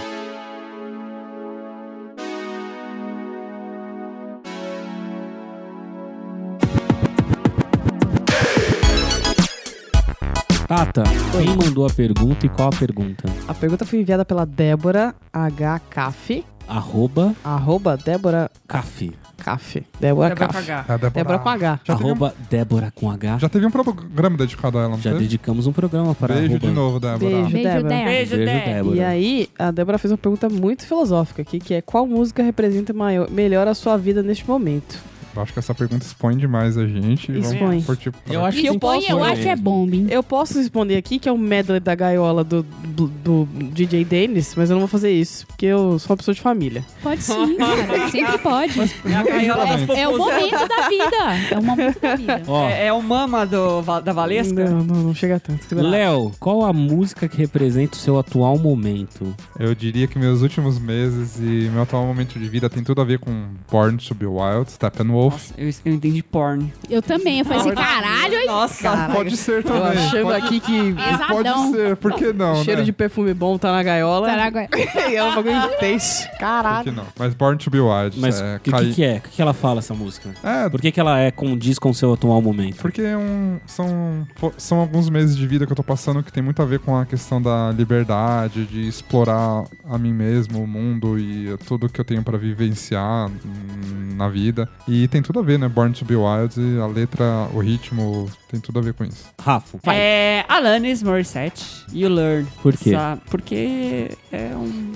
Tata, 10.82 11.04
quem 11.30 11.46
mandou 11.56 11.86
a 11.86 11.90
pergunta 11.90 12.44
e 12.44 12.48
qual 12.48 12.66
a 12.66 12.72
pergunta? 12.76 13.22
A 13.46 13.54
pergunta 13.54 13.86
foi 13.86 14.00
enviada 14.00 14.24
pela 14.24 14.44
Débora 14.44 15.14
H. 15.32 15.80
Caff. 15.88 16.44
Arroba 16.66 17.36
Arroba 17.44 17.96
Débora 17.96 18.50
Caf. 18.66 19.12
Caff. 19.36 19.80
Débora 20.00 20.34
Débora. 20.34 20.58
H. 20.58 20.84
É 20.88 20.98
Débora, 20.98 21.10
Débora 21.12 21.38
com 21.38 21.48
H. 21.50 21.80
Já 21.84 21.94
teve, 21.94 22.04
um, 22.04 22.08
Arroba 22.08 22.34
Débora 22.50 22.92
com 22.96 23.10
H. 23.12 23.38
já 23.38 23.48
teve 23.48 23.66
um 23.66 23.70
programa 23.70 24.36
dedicado 24.36 24.76
a 24.76 24.80
ela, 24.80 24.90
não 24.90 24.98
Já 24.98 25.12
teve? 25.12 25.22
dedicamos 25.22 25.68
um 25.68 25.72
programa 25.72 26.16
para 26.16 26.34
Beijo 26.34 26.54
arroba. 26.54 26.66
de 26.66 26.72
novo, 26.72 26.98
Débora. 26.98 27.18
Beijo. 27.18 27.50
Beijo, 27.50 27.68
Débora. 27.68 27.82
Débora. 27.82 28.04
Beijo, 28.04 28.36
Beijo, 28.36 28.52
Dé. 28.52 28.74
Débora. 28.74 28.96
E 28.96 29.04
aí, 29.04 29.48
a 29.56 29.70
Débora 29.70 29.98
fez 29.98 30.10
uma 30.10 30.18
pergunta 30.18 30.48
muito 30.48 30.84
filosófica 30.84 31.42
aqui, 31.42 31.60
que 31.60 31.74
é 31.74 31.80
qual 31.80 32.08
música 32.08 32.42
representa 32.42 32.92
maior, 32.92 33.30
melhor 33.30 33.68
a 33.68 33.74
sua 33.74 33.96
vida 33.96 34.20
neste 34.20 34.48
momento? 34.48 35.11
Eu 35.34 35.42
acho 35.42 35.52
que 35.52 35.58
essa 35.58 35.74
pergunta 35.74 36.04
expõe 36.04 36.36
demais 36.36 36.76
a 36.76 36.86
gente. 36.86 37.32
Expõe. 37.32 37.58
Vamos 37.58 37.84
por 37.86 37.96
tipo, 37.96 38.18
Eu 38.30 38.44
acho 38.44 38.58
E 38.58 38.66
eu 38.66 38.74
que 38.74 38.78
posso- 38.78 39.00
Põe, 39.06 39.10
eu 39.10 39.24
acho 39.24 39.42
que 39.42 39.48
é 39.48 39.56
bomba, 39.56 39.96
hein? 39.96 40.06
Eu 40.10 40.22
posso 40.22 40.58
responder 40.58 40.96
aqui 40.96 41.18
que 41.18 41.28
é 41.28 41.32
o 41.32 41.38
medley 41.38 41.80
da 41.80 41.94
gaiola 41.94 42.44
do, 42.44 42.62
do, 42.62 43.06
do 43.08 43.48
DJ 43.72 44.04
Dennis, 44.04 44.54
mas 44.56 44.68
eu 44.70 44.74
não 44.74 44.80
vou 44.80 44.88
fazer 44.88 45.10
isso, 45.10 45.46
porque 45.46 45.66
eu 45.66 45.98
sou 45.98 46.10
uma 46.10 46.16
pessoa 46.16 46.34
de 46.34 46.40
família. 46.40 46.84
Pode 47.02 47.22
sim, 47.22 47.56
cara. 47.56 48.10
Sempre 48.10 48.38
pode. 48.38 48.80
É 48.80 49.14
a 49.14 49.22
gaiola 49.22 49.64
das 49.66 49.88
É 49.98 50.08
o 50.08 50.18
momento 50.18 50.68
da 50.68 50.88
vida. 50.88 51.54
É 51.54 51.58
o 51.58 51.62
momento 51.62 52.00
da 52.00 52.16
vida. 52.16 52.42
Ó, 52.46 52.68
É, 52.68 52.86
é 52.86 52.92
o 52.92 53.02
mama 53.02 53.46
do, 53.46 53.80
da 54.02 54.12
Valesca? 54.12 54.68
Não, 54.68 54.84
não, 54.84 54.96
não 55.04 55.14
chega 55.14 55.40
tanto. 55.40 55.62
Léo, 55.74 56.32
qual 56.38 56.64
a 56.64 56.72
música 56.72 57.28
que 57.28 57.36
representa 57.38 57.96
o 57.96 57.98
seu 57.98 58.18
atual 58.18 58.58
momento? 58.58 59.34
Eu 59.58 59.74
diria 59.74 60.06
que 60.06 60.18
meus 60.18 60.42
últimos 60.42 60.78
meses 60.78 61.38
e 61.38 61.70
meu 61.72 61.82
atual 61.82 62.04
momento 62.06 62.38
de 62.38 62.48
vida 62.48 62.68
tem 62.68 62.82
tudo 62.84 63.00
a 63.00 63.04
ver 63.04 63.18
com 63.18 63.46
Born 63.70 63.96
to 63.98 64.14
Be 64.14 64.26
Wild, 64.26 64.70
Steppenwolf. 64.70 65.21
Wolf. 65.22 65.32
Nossa, 65.50 65.54
eu, 65.58 65.70
eu 65.84 65.94
entendi 65.94 66.22
porn. 66.22 66.72
Eu 66.88 67.00
também. 67.02 67.38
Eu 67.40 67.44
falei 67.44 67.60
assim, 67.60 67.74
caralho, 67.74 68.34
hein? 68.34 68.46
Nossa, 68.46 69.08
Pode 69.12 69.36
ser 69.36 69.62
Tô 69.62 69.70
também. 69.72 69.98
achando 69.98 70.22
Pode, 70.24 70.44
aqui 70.46 70.60
que 70.60 70.92
pode 70.94 70.94
Pesadão. 71.18 71.72
ser, 71.72 71.96
por 71.96 72.12
que 72.14 72.32
não, 72.32 72.62
cheiro 72.64 72.80
né? 72.80 72.84
de 72.84 72.92
perfume 72.92 73.32
bom 73.34 73.56
tá 73.58 73.72
na 73.72 73.82
gaiola. 73.82 74.26
Caraca. 74.26 74.68
e 75.10 75.14
é 75.16 75.24
um 75.24 75.34
bagulho 75.34 75.56
intenso. 75.56 76.28
Por 76.32 76.38
Caralho. 76.38 76.84
que 76.84 76.90
não? 76.90 77.04
Mas 77.18 77.34
Born 77.34 77.56
to 77.56 77.70
Be 77.70 77.78
Wild. 77.80 78.18
Mas 78.18 78.40
o 78.40 78.44
é, 78.44 78.58
que, 78.58 78.70
cai- 78.70 78.84
que, 78.86 78.94
que 78.94 79.04
é? 79.04 79.16
O 79.18 79.20
que, 79.20 79.28
que 79.30 79.42
ela 79.42 79.54
fala, 79.54 79.78
essa 79.78 79.94
música? 79.94 80.30
É, 80.42 80.68
Por 80.68 80.80
que, 80.80 80.90
que 80.90 80.98
ela 81.00 81.18
é 81.20 81.30
condiz 81.30 81.78
com 81.78 81.90
o 81.90 81.94
seu 81.94 82.12
atual 82.12 82.42
momento? 82.42 82.76
Porque 82.78 83.00
é 83.00 83.16
um- 83.16 83.58
são, 83.66 84.26
fo- 84.36 84.52
são 84.58 84.78
alguns 84.80 85.08
meses 85.08 85.36
de 85.36 85.46
vida 85.46 85.64
que 85.66 85.72
eu 85.72 85.76
tô 85.76 85.84
passando 85.84 86.22
que 86.22 86.32
tem 86.32 86.42
muito 86.42 86.60
a 86.60 86.64
ver 86.64 86.80
com 86.80 86.96
a 86.96 87.06
questão 87.06 87.40
da 87.40 87.70
liberdade, 87.70 88.64
de 88.66 88.88
explorar 88.88 89.64
a 89.88 89.96
mim 89.98 90.12
mesmo, 90.12 90.62
o 90.62 90.66
mundo 90.66 91.18
e 91.18 91.56
tudo 91.66 91.88
que 91.88 92.00
eu 92.00 92.04
tenho 92.04 92.22
pra 92.22 92.36
vivenciar 92.36 93.28
hum, 93.28 94.16
na 94.16 94.28
vida. 94.28 94.68
E 94.88 95.06
tem 95.12 95.22
tudo 95.22 95.38
a 95.38 95.42
ver, 95.42 95.58
né? 95.58 95.68
Born 95.68 95.92
to 95.94 96.04
Be 96.04 96.16
Wild, 96.16 96.54
e 96.58 96.80
a 96.80 96.86
letra, 96.86 97.48
o 97.54 97.60
ritmo, 97.60 98.28
tem 98.50 98.58
tudo 98.58 98.78
a 98.78 98.82
ver 98.82 98.94
com 98.94 99.04
isso. 99.04 99.26
Rafa, 99.40 99.78
É 99.92 100.44
Alanis 100.48 101.02
Morissette, 101.02 101.64
You 101.92 102.08
Learn. 102.08 102.46
por 102.62 102.76
quê? 102.76 102.90
Sabe? 102.92 103.20
Porque 103.30 104.10
é 104.32 104.50
um. 104.56 104.92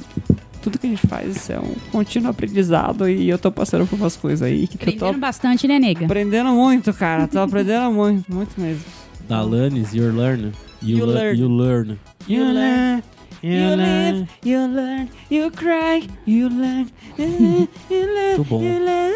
Tudo 0.63 0.79
que 0.81 0.87
a 0.89 0.91
gente 0.91 1.07
faz 1.07 1.49
é 1.51 1.61
um 1.61 1.75
contínuo 1.93 2.29
aprendizado 2.31 3.09
e 3.09 3.29
eu 3.29 3.39
tô 3.39 3.53
passando 3.53 3.87
por 3.87 3.97
umas 3.97 4.17
coisas 4.17 4.43
aí 4.43 4.67
que 4.67 4.75
eu 4.75 4.79
tô 4.79 5.05
Aprendendo 5.05 5.21
bastante, 5.21 5.69
né, 5.69 5.79
nega? 5.79 6.07
aprendendo 6.07 6.51
muito, 6.51 6.93
cara. 6.93 7.29
Tô 7.29 7.39
aprendendo 7.39 7.93
muito, 7.93 8.33
muito 8.35 8.61
mesmo. 8.61 8.83
Da 9.29 9.39
Alanis, 9.39 9.93
You 9.95 10.11
Learn. 10.13 10.51
You, 10.83 10.99
You 10.99 11.07
le- 11.07 11.13
learn. 11.15 11.39
You 11.41 11.49
learn. 11.49 11.99
You 12.29 12.45
learn, 12.53 13.03
you 13.43 13.77
live, 13.77 14.27
you 14.45 14.67
learn, 14.67 15.09
you 15.31 15.51
cry, 15.51 16.09
you 16.27 16.49
learn, 16.49 16.87
you 17.19 17.69
learn, 17.91 18.37
Muito 18.37 18.45
bom. 18.45 18.63
you 18.63 18.85
learn. 18.85 19.15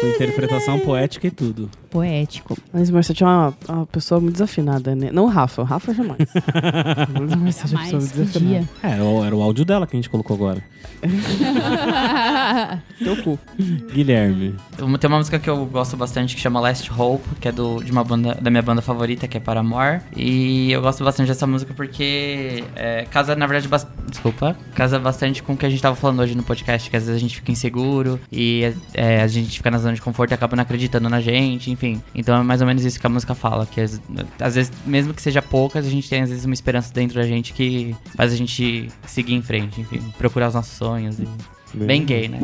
Com 0.00 0.08
interpretação 0.08 0.78
poética 0.80 1.26
e 1.26 1.30
tudo. 1.30 1.70
Poético. 1.88 2.54
Mas 2.70 2.90
Morissette 2.90 3.24
é 3.24 3.26
uma, 3.26 3.54
uma 3.66 3.86
pessoa 3.86 4.20
muito 4.20 4.34
desafinada, 4.34 4.94
né? 4.94 5.08
Não 5.10 5.24
o 5.24 5.28
Rafa, 5.28 5.62
o 5.62 5.64
Rafa 5.64 5.94
jamais. 5.94 6.28
Mas 7.40 7.64
é 7.64 7.66
uma 7.66 7.82
pessoa 7.82 8.02
muito 8.02 8.14
desafinada. 8.14 8.68
É, 8.82 8.90
era 8.90 9.02
o, 9.02 9.24
era 9.24 9.34
o 9.34 9.40
áudio 9.40 9.64
dela 9.64 9.86
que 9.86 9.96
a 9.96 9.98
gente 9.98 10.10
colocou 10.10 10.36
agora. 10.36 10.62
Teu 13.02 13.16
cu. 13.22 13.38
Guilherme. 13.90 14.54
Tem 14.76 15.08
uma 15.08 15.16
música 15.16 15.38
que 15.38 15.48
eu 15.48 15.64
gosto 15.64 15.96
bastante 15.96 16.34
que 16.34 16.42
chama 16.42 16.60
Last 16.60 16.90
Hope, 16.92 17.24
que 17.40 17.48
é 17.48 17.52
do, 17.52 17.82
de 17.82 17.90
uma 17.90 18.04
banda, 18.04 18.34
da 18.34 18.50
minha 18.50 18.62
banda 18.62 18.82
favorita, 18.82 19.26
que 19.26 19.38
é 19.38 19.40
Paramore. 19.40 20.02
E 20.14 20.70
eu 20.72 20.82
gosto 20.82 21.02
bastante 21.02 21.28
dessa 21.28 21.46
música 21.46 21.72
porque 21.72 22.62
é, 22.74 23.06
casa, 23.10 23.34
na 23.34 23.46
verdade, 23.46 23.55
bas- 23.64 23.86
desculpa, 24.08 24.56
casa 24.74 24.98
bastante 24.98 25.42
com 25.42 25.54
o 25.54 25.56
que 25.56 25.64
a 25.64 25.70
gente 25.70 25.80
tava 25.80 25.96
falando 25.96 26.20
hoje 26.20 26.34
no 26.34 26.42
podcast, 26.42 26.90
que 26.90 26.96
às 26.96 27.04
vezes 27.04 27.16
a 27.16 27.20
gente 27.20 27.36
fica 27.36 27.50
inseguro 27.52 28.20
e 28.30 28.72
é, 28.92 29.22
a 29.22 29.26
gente 29.26 29.56
fica 29.56 29.70
na 29.70 29.78
zona 29.78 29.94
de 29.94 30.02
conforto 30.02 30.32
e 30.32 30.34
acaba 30.34 30.54
não 30.56 30.62
acreditando 30.62 31.08
na 31.08 31.20
gente, 31.20 31.70
enfim. 31.70 32.02
Então 32.14 32.36
é 32.38 32.42
mais 32.42 32.60
ou 32.60 32.66
menos 32.66 32.84
isso 32.84 33.00
que 33.00 33.06
a 33.06 33.10
música 33.10 33.34
fala, 33.34 33.64
que 33.66 33.80
às, 33.80 34.00
às 34.40 34.54
vezes, 34.54 34.72
mesmo 34.84 35.14
que 35.14 35.22
seja 35.22 35.40
poucas, 35.40 35.86
a 35.86 35.90
gente 35.90 36.08
tem 36.08 36.22
às 36.22 36.28
vezes 36.30 36.44
uma 36.44 36.54
esperança 36.54 36.92
dentro 36.92 37.16
da 37.16 37.26
gente 37.26 37.52
que 37.52 37.94
faz 38.16 38.32
a 38.32 38.36
gente 38.36 38.88
seguir 39.06 39.34
em 39.34 39.42
frente, 39.42 39.80
enfim, 39.80 40.00
procurar 40.18 40.48
os 40.48 40.54
nossos 40.54 40.72
sonhos. 40.76 41.18
E... 41.18 41.26
Bem 41.74 42.04
gay, 42.06 42.28
né? 42.28 42.40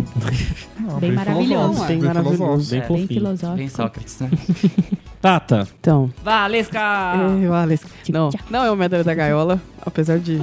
Não, 0.78 0.98
Bem 0.98 1.12
maravilhoso. 1.12 1.84
Bem 1.86 1.98
maravilhoso. 1.98 2.36
filosófico. 2.36 2.70
Bem 2.70 2.78
É, 2.78 2.80
Bem 2.80 2.88
fofinho. 2.88 3.06
filosófico. 3.20 3.56
Bem 3.56 3.68
Sócrates, 3.68 4.18
né? 4.18 4.30
Tata. 5.20 5.68
Então, 5.80 6.12
Valesca! 6.24 6.78
é, 7.40 7.46
vale. 7.48 7.80
Não, 8.10 8.30
não 8.50 8.64
é 8.64 8.70
o 8.70 8.76
Medalha 8.76 9.04
da 9.04 9.14
Gaiola, 9.14 9.60
apesar 9.86 10.18
de 10.18 10.42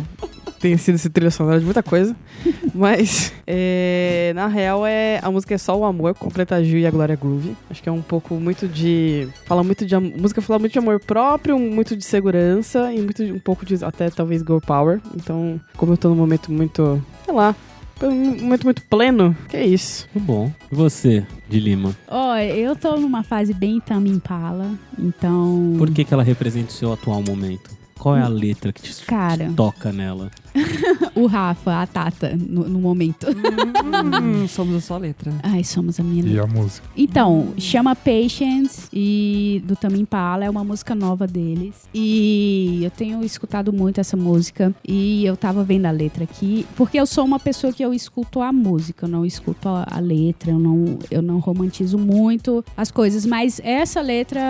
ter 0.60 0.78
sido 0.78 0.96
esse 0.96 1.10
trilha 1.10 1.32
sonora 1.32 1.60
de 1.60 1.66
muita 1.66 1.82
coisa. 1.84 2.16
Mas, 2.76 3.34
é, 3.48 4.32
na 4.36 4.48
real, 4.48 4.86
é, 4.86 5.20
a 5.24 5.32
música 5.32 5.56
é 5.56 5.58
só 5.58 5.78
o 5.78 5.84
amor, 5.86 6.14
completa 6.16 6.56
a 6.56 6.64
Gil 6.64 6.80
e 6.80 6.86
a 6.86 6.92
Glória 6.92 7.16
Groove. 7.16 7.56
Acho 7.70 7.82
que 7.82 7.90
é 7.90 7.92
um 7.92 8.02
pouco 8.02 8.36
muito 8.36 8.68
de. 8.68 9.28
Fala 9.46 9.64
muito 9.64 9.86
de. 9.86 9.96
Música 9.98 10.42
fala 10.42 10.60
muito 10.60 10.74
de 10.74 10.80
amor 10.80 11.00
próprio, 11.00 11.58
muito 11.58 11.96
de 11.96 12.04
segurança 12.06 12.94
e 12.94 13.02
muito, 13.02 13.26
de- 13.26 13.32
um 13.32 13.40
pouco 13.40 13.66
de 13.66 13.84
até 13.84 14.10
talvez 14.10 14.42
girl 14.42 14.60
power. 14.60 15.00
Então, 15.16 15.60
como 15.78 15.94
eu 15.94 15.98
tô 15.98 16.10
num 16.10 16.16
momento 16.16 16.52
muito. 16.52 17.02
sei 17.26 17.34
lá. 17.34 17.56
Um 18.02 18.44
momento 18.44 18.64
muito 18.64 18.82
pleno, 18.84 19.36
que 19.50 19.58
é 19.58 19.66
isso. 19.66 20.08
Muito 20.16 20.26
bom. 20.26 20.52
E 20.72 20.76
você, 20.76 21.26
de 21.50 21.60
Lima? 21.60 21.94
Ó, 22.08 22.38
eu 22.38 22.74
tô 22.74 22.96
numa 22.96 23.24
fase 23.24 23.54
bem 23.54 23.82
Tame 23.82 24.10
Impala, 24.10 24.72
então... 24.98 25.76
Por 25.78 25.92
que, 25.92 26.06
que 26.06 26.14
ela 26.14 26.24
representa 26.24 26.70
o 26.70 26.72
seu 26.74 26.94
atual 26.94 27.22
momento? 27.22 27.70
Qual 28.00 28.16
é 28.16 28.22
a 28.22 28.30
letra 28.30 28.72
que 28.72 28.82
te, 28.82 29.06
Cara. 29.06 29.48
te 29.50 29.54
toca 29.54 29.92
nela? 29.92 30.32
O 31.16 31.26
Rafa, 31.26 31.82
a 31.82 31.88
Tata, 31.88 32.36
no, 32.36 32.68
no 32.68 32.80
momento. 32.80 33.28
Hum, 33.28 34.48
somos 34.48 34.76
a 34.76 34.82
sua 34.82 34.98
letra. 34.98 35.34
Ai, 35.44 35.64
somos 35.64 36.00
a 36.00 36.04
minha 36.04 36.26
E 36.26 36.40
a 36.40 36.46
música. 36.46 36.88
Então, 36.96 37.54
chama 37.58 37.96
Patience 37.96 38.88
e 38.94 39.62
do 39.66 39.76
Tame 39.76 40.00
Impala, 40.00 40.46
é 40.46 40.50
uma 40.50 40.64
música 40.64 40.96
nova 40.96 41.28
deles. 41.28 41.88
E 41.94 42.80
eu 42.84 42.92
tenho 42.92 43.24
escutado 43.24 43.74
muito 43.74 44.00
essa 44.00 44.16
música 44.16 44.74
e 44.88 45.26
eu 45.26 45.36
tava 45.36 45.64
vendo 45.64 45.86
a 45.86 45.92
letra 45.92 46.24
aqui, 46.24 46.66
porque 46.76 47.00
eu 47.00 47.06
sou 47.06 47.26
uma 47.26 47.40
pessoa 47.40 47.74
que 47.74 47.84
eu 47.84 47.94
escuto 47.94 48.42
a 48.42 48.52
música, 48.52 49.06
eu 49.06 49.10
não 49.10 49.26
escuto 49.26 49.68
a, 49.68 49.86
a 49.90 50.00
letra, 50.00 50.52
eu 50.52 50.60
não, 50.60 51.00
eu 51.10 51.22
não 51.22 51.40
romantizo 51.40 51.98
muito 51.98 52.64
as 52.76 52.92
coisas, 52.92 53.26
mas 53.26 53.60
essa 53.64 54.02
letra 54.02 54.42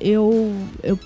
eu, 0.00 0.52
eu 0.82 0.98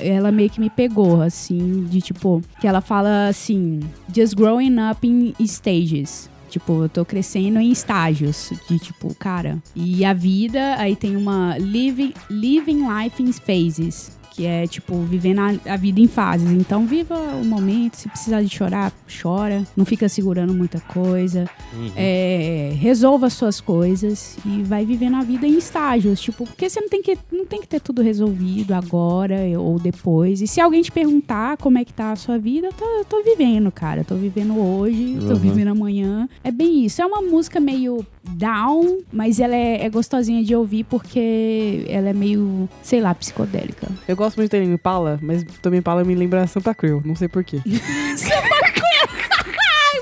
ela 0.00 0.32
meio 0.32 0.50
que 0.50 0.60
me 0.60 0.70
pegou, 0.70 1.22
assim, 1.22 1.84
de 1.84 2.00
tipo, 2.00 2.42
que 2.60 2.66
ela 2.66 2.80
fala 2.80 3.28
assim, 3.28 3.80
just 4.14 4.34
growing 4.34 4.76
up 4.90 5.06
in 5.06 5.34
stages. 5.46 6.30
Tipo, 6.48 6.84
eu 6.84 6.88
tô 6.88 7.04
crescendo 7.04 7.58
em 7.58 7.70
estágios 7.70 8.50
de 8.68 8.78
tipo, 8.78 9.14
cara. 9.16 9.62
E 9.74 10.04
a 10.04 10.12
vida, 10.12 10.76
aí 10.78 10.96
tem 10.96 11.16
uma 11.16 11.58
living, 11.58 12.14
living 12.30 12.86
life 12.88 13.22
in 13.22 13.32
phases. 13.32 14.16
Que 14.36 14.44
é, 14.44 14.66
tipo, 14.66 14.94
vivendo 15.00 15.38
a, 15.38 15.72
a 15.72 15.76
vida 15.78 15.98
em 15.98 16.06
fases. 16.06 16.50
Então, 16.50 16.84
viva 16.86 17.14
o 17.40 17.44
momento. 17.44 17.96
Se 17.96 18.06
precisar 18.08 18.42
de 18.42 18.48
chorar, 18.54 18.92
chora. 19.22 19.64
Não 19.74 19.86
fica 19.86 20.08
segurando 20.10 20.52
muita 20.52 20.78
coisa. 20.78 21.48
É, 21.96 22.72
resolva 22.78 23.26
as 23.28 23.32
suas 23.32 23.60
coisas 23.60 24.36
e 24.44 24.62
vai 24.62 24.84
vivendo 24.84 25.16
a 25.16 25.22
vida 25.22 25.46
em 25.46 25.56
estágios. 25.56 26.20
Tipo, 26.20 26.44
porque 26.46 26.68
você 26.68 26.80
não 26.80 26.88
tem 26.88 27.00
que, 27.02 27.16
não 27.32 27.46
tem 27.46 27.60
que 27.60 27.68
ter 27.68 27.80
tudo 27.80 28.02
resolvido 28.02 28.72
agora 28.74 29.36
ou 29.58 29.78
depois. 29.78 30.42
E 30.42 30.46
se 30.46 30.60
alguém 30.60 30.82
te 30.82 30.92
perguntar 30.92 31.56
como 31.56 31.78
é 31.78 31.84
que 31.84 31.92
tá 31.94 32.12
a 32.12 32.16
sua 32.16 32.36
vida, 32.38 32.66
eu 32.66 32.72
tô, 32.72 32.84
eu 32.84 33.04
tô 33.04 33.22
vivendo, 33.22 33.70
cara. 33.72 34.00
Eu 34.00 34.04
tô 34.04 34.16
vivendo 34.16 34.58
hoje, 34.58 35.16
tô 35.20 35.28
Uhum. 35.28 35.36
vivendo 35.36 35.68
amanhã. 35.68 36.28
É 36.42 36.50
bem 36.50 36.84
isso. 36.84 37.00
É 37.00 37.06
uma 37.06 37.22
música 37.22 37.58
meio 37.60 38.04
down, 38.28 38.98
mas 39.12 39.38
ela 39.38 39.54
é, 39.54 39.84
é 39.84 39.88
gostosinha 39.88 40.42
de 40.42 40.54
ouvir 40.54 40.84
porque 40.84 41.84
ela 41.88 42.08
é 42.08 42.12
meio, 42.12 42.68
sei 42.82 43.00
lá, 43.00 43.14
psicodélica. 43.14 43.88
Eu 44.08 44.16
gosto 44.16 44.25
muito 44.34 44.50
de 44.50 44.58
Tame 44.58 44.72
Impala, 44.72 45.18
mas 45.22 45.44
Tame 45.62 45.76
Impala 45.78 46.02
me 46.02 46.14
lembra 46.14 46.46
Santa 46.46 46.74
Cruz, 46.74 47.04
não 47.04 47.14
sei 47.14 47.28
porquê. 47.28 47.60
Ai, 47.66 47.72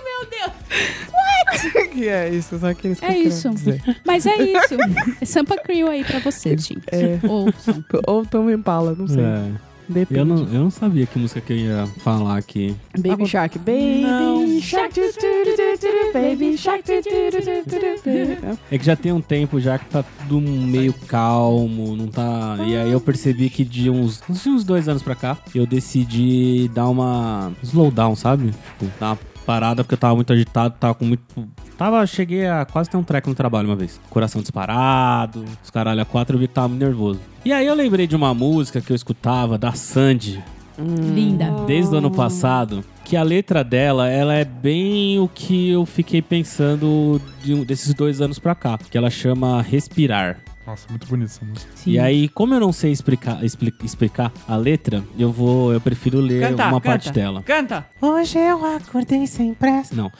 meu 0.05 0.31
Deus! 0.31 0.65
que 1.95 2.09
é 2.09 2.29
isso, 2.29 2.59
só 2.59 2.75
que 2.75 2.89
eles 2.89 3.03
É 3.03 3.17
isso. 3.17 3.49
Mas 4.05 4.27
é 4.27 4.37
isso. 4.37 4.75
É 5.21 5.25
Sampa 5.25 5.57
Crew 5.57 5.89
aí 5.89 6.05
pra 6.05 6.19
vocês, 6.19 6.67
gente. 6.67 6.83
É. 6.91 7.19
Ouçam. 7.27 7.85
Ou 8.07 8.27
Tame 8.27 8.53
Impala, 8.53 8.95
não 8.99 9.07
sei. 9.07 9.23
É. 9.23 9.51
Depende. 9.89 10.21
Eu, 10.21 10.25
não, 10.25 10.37
eu 10.45 10.61
não 10.65 10.71
sabia 10.71 11.07
que 11.07 11.19
música 11.19 11.41
que 11.41 11.53
eu 11.53 11.57
ia 11.57 11.87
falar 11.99 12.37
aqui. 12.39 12.75
Baby 12.99 13.27
Shark. 13.27 13.59
Baby 13.59 14.03
Não. 14.03 14.61
Shark. 14.61 14.95
tu, 14.95 15.01
tu, 15.01 15.13
tu, 15.13 15.79
tu, 15.79 16.13
tu, 16.13 16.13
Baby 16.13 16.57
Shark. 16.57 16.83
tu, 16.83 16.93
tu, 17.03 17.11
tu, 17.31 17.65
tu, 17.65 17.71
tu, 17.71 18.03
tu. 18.03 18.59
É 18.71 18.79
que 18.79 18.85
já 18.85 18.97
tem 18.97 19.13
um 19.13 19.21
tempo 19.21 19.61
já 19.61 19.79
que 19.79 19.87
tá 19.87 20.03
tudo 20.03 20.41
meio 20.41 20.93
calmo, 21.07 21.97
não 21.97 22.07
tá. 22.09 22.57
E 22.67 22.77
aí 22.77 22.91
eu 22.91 23.01
percebi 23.01 23.51
que 23.51 23.65
de 23.65 23.91
uns, 23.91 24.23
de 24.29 24.49
uns 24.49 24.65
dois 24.65 24.89
anos 24.89 25.03
pra 25.03 25.15
cá, 25.15 25.37
eu 25.55 25.67
decidi 25.67 26.71
dar 26.75 26.89
uma 26.89 27.53
slowdown, 27.63 28.17
sabe? 28.17 28.51
Tipo, 28.79 28.91
dar 28.99 29.09
uma 29.13 29.19
parada 29.45 29.83
porque 29.85 29.95
eu 29.95 29.99
tava 29.99 30.15
muito 30.15 30.33
agitado, 30.33 30.75
tava 30.79 30.95
com 30.95 31.05
muito. 31.05 31.23
Tava, 31.79 32.07
cheguei 32.07 32.47
a 32.47 32.65
quase 32.65 32.89
ter 32.91 32.97
um 32.97 33.03
treco 33.03 33.29
no 33.29 33.35
trabalho 33.35 33.69
uma 33.69 33.77
vez. 33.77 34.01
Coração 34.11 34.41
disparado, 34.41 35.45
os 35.63 35.71
caralho 35.71 36.01
a 36.03 36.05
quatro, 36.05 36.37
eu 36.37 36.41
vi 36.41 36.49
que 36.49 36.55
tava 36.55 36.69
muito 36.69 36.83
nervoso. 36.85 37.21
E 37.45 37.53
aí 37.53 37.67
eu 37.67 37.75
lembrei 37.75 38.07
de 38.07 38.15
uma 38.17 38.33
música 38.33 38.81
que 38.81 38.91
eu 38.91 38.97
escutava 38.97 39.59
da 39.59 39.73
Sandy, 39.73 40.43
Linda. 40.79 41.51
desde 41.67 41.95
o 41.95 41.99
ano 41.99 42.11
passado, 42.11 42.85
que 43.05 43.17
a 43.17 43.23
letra 43.23 43.63
dela, 43.63 44.09
ela 44.09 44.35
é 44.35 44.45
bem 44.45 45.19
o 45.19 45.29
que 45.29 45.71
eu 45.71 45.85
fiquei 45.85 46.23
pensando 46.23 47.21
de 47.43 47.55
um- 47.55 47.65
desses 47.65 47.93
dois 47.95 48.21
anos 48.21 48.39
pra 48.39 48.55
cá, 48.55 48.79
que 48.79 48.97
ela 48.97 49.11
chama 49.11 49.61
Respirar. 49.63 50.39
Nossa, 50.67 50.87
muito 50.89 51.07
bonita 51.07 51.31
essa 51.31 51.45
música. 51.45 51.71
Sim. 51.75 51.91
E 51.93 51.99
aí, 51.99 52.29
como 52.29 52.55
eu 52.55 52.61
não 52.61 52.73
sei 52.73 52.91
explicar, 52.91 53.45
expli- 53.45 53.75
explicar 53.83 54.33
a 54.49 54.57
letra, 54.57 55.03
eu 55.19 55.31
vou, 55.31 55.73
eu 55.73 55.81
prefiro 55.81 56.19
ler 56.21 56.41
Canta, 56.49 56.63
uma 56.65 56.73
canta, 56.81 56.89
parte 56.89 57.13
dela. 57.13 57.43
Canta! 57.43 57.87
Hoje 58.01 58.39
eu 58.39 58.65
acordei 58.65 59.27
sem 59.27 59.53
pressa. 59.53 59.95
Não. 59.95 60.11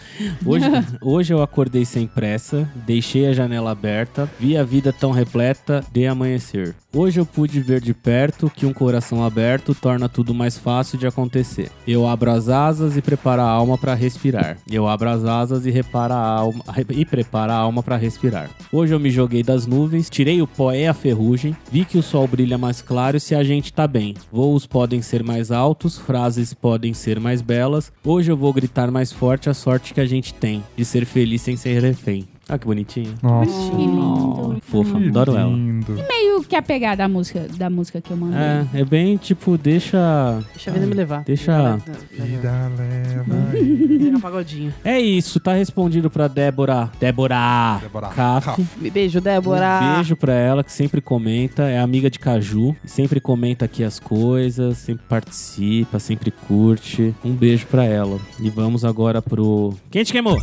Hoje, 0.45 0.67
hoje 1.01 1.33
eu 1.33 1.43
acordei 1.43 1.85
sem 1.87 2.07
pressa, 2.07 2.69
deixei 2.87 3.27
a 3.27 3.33
janela 3.33 3.71
aberta, 3.71 4.29
vi 4.39 4.57
a 4.57 4.63
vida 4.63 4.93
tão 4.93 5.11
repleta 5.13 5.83
de 5.91 6.07
amanhecer. 6.07 6.75
Hoje 6.93 7.19
eu 7.19 7.27
pude 7.27 7.59
ver 7.61 7.81
de 7.81 7.93
perto 7.93 8.49
que 8.49 8.65
um 8.67 8.73
coração 8.73 9.25
aberto 9.25 9.75
torna 9.75 10.09
tudo 10.09 10.33
mais 10.33 10.57
fácil 10.57 10.97
de 10.97 11.07
acontecer. 11.07 11.69
Eu 11.89 12.07
abro 12.07 12.31
as 12.31 12.49
asas 12.49 12.97
e 12.97 13.03
preparo 13.03 13.43
a 13.43 13.49
alma 13.49 13.77
para 13.77 13.95
respirar. 13.95 14.59
Eu 14.71 14.87
abro 14.87 15.09
as 15.11 15.25
asas 15.25 15.67
e 15.67 15.71
repara 15.71 16.15
a 16.15 16.25
alma 16.39 16.63
e 16.91 17.05
preparo 17.05 17.51
a 17.51 17.57
alma 17.57 17.83
para 17.83 17.97
respirar. 17.97 18.49
Hoje 18.71 18.95
eu 18.95 19.01
me 19.01 19.11
joguei 19.11 19.43
das 19.43 19.67
nuvens, 19.67 20.09
tirei 20.09 20.34
Errei 20.35 20.43
o 20.43 20.47
pó 20.49 20.73
e 20.73 20.87
a 20.87 20.93
ferrugem. 20.93 21.57
Vi 21.71 21.85
que 21.85 21.97
o 21.97 22.03
sol 22.03 22.27
brilha 22.27 22.59
mais 22.59 22.83
claro 22.83 23.21
se 23.21 23.37
a 23.37 23.45
gente 23.45 23.73
tá 23.73 23.87
bem. 23.87 24.15
Voos 24.33 24.67
podem 24.67 25.01
ser 25.01 25.23
mais 25.23 25.53
altos, 25.53 25.97
frases 25.97 26.53
podem 26.53 26.93
ser 26.93 27.21
mais 27.21 27.41
belas. 27.41 27.93
Hoje 28.05 28.33
eu 28.33 28.37
vou 28.37 28.53
gritar 28.53 28.91
mais 28.91 29.13
forte 29.13 29.49
a 29.49 29.55
sorte 29.55 29.95
que 29.95 30.01
a 30.01 30.07
gente 30.07 30.35
tem 30.35 30.65
de 30.77 30.85
ser 30.85 31.07
feliz 31.07 31.43
sem 31.43 31.57
ser 31.57 31.81
refém. 31.81 32.34
Ah, 32.49 32.59
que 32.59 32.67
bonitinho. 32.67 33.15
Nossa. 33.23 33.71
Que 33.71 33.77
lindo. 33.77 34.59
Fofa, 34.63 34.99
que 34.99 35.09
adoro 35.09 35.37
ela. 35.37 35.49
lindo. 35.51 35.95
Meio 35.95 36.43
que 36.45 36.55
a 36.55 36.61
pegada 36.63 36.97
da 36.99 37.09
música, 37.09 37.47
da 37.57 37.71
música 37.71 38.01
que 38.01 38.11
eu 38.11 38.17
mandei. 38.17 38.39
É, 38.39 38.67
é 38.81 38.85
bem 38.85 39.17
tipo, 39.17 39.57
deixa. 39.57 40.41
Deixa 40.53 40.71
a 40.71 40.75
vida 40.75 40.87
me 40.87 40.95
levar. 40.95 41.25
Deixa- 41.25 41.77
Vida 42.11 42.71
leva. 42.77 43.35
Pega 44.05 44.17
um 44.17 44.21
pagodinho. 44.21 44.75
É 44.85 45.01
isso, 45.01 45.41
tá 45.41 45.55
respondido 45.55 46.11
pra 46.11 46.29
Débora. 46.29 46.91
Débora. 47.01 47.79
Débora 47.81 48.09
Caf. 48.09 48.63
Beijo, 48.93 49.21
Débora. 49.21 49.81
Um 49.83 49.95
beijo 49.97 50.17
pra 50.17 50.35
ela, 50.35 50.63
que 50.63 50.73
sempre 50.73 51.01
comenta, 51.01 51.63
é 51.65 51.79
amiga 51.79 52.11
de 52.11 52.19
Caju, 52.19 52.77
sempre 52.85 53.21
comenta 53.21 53.65
aqui 53.65 53.83
as 53.83 53.99
coisas, 53.99 54.77
sempre 54.79 55.05
participa, 55.09 55.99
sempre 55.99 56.31
curte. 56.31 57.15
Um 57.25 57.33
beijo 57.33 57.67
pra 57.67 57.85
ela. 57.85 58.19
E 58.41 58.51
vamos 58.51 58.85
agora 58.85 59.23
pro. 59.23 59.73
Quem 59.91 60.05
te 60.05 60.13
queimou? 60.13 60.39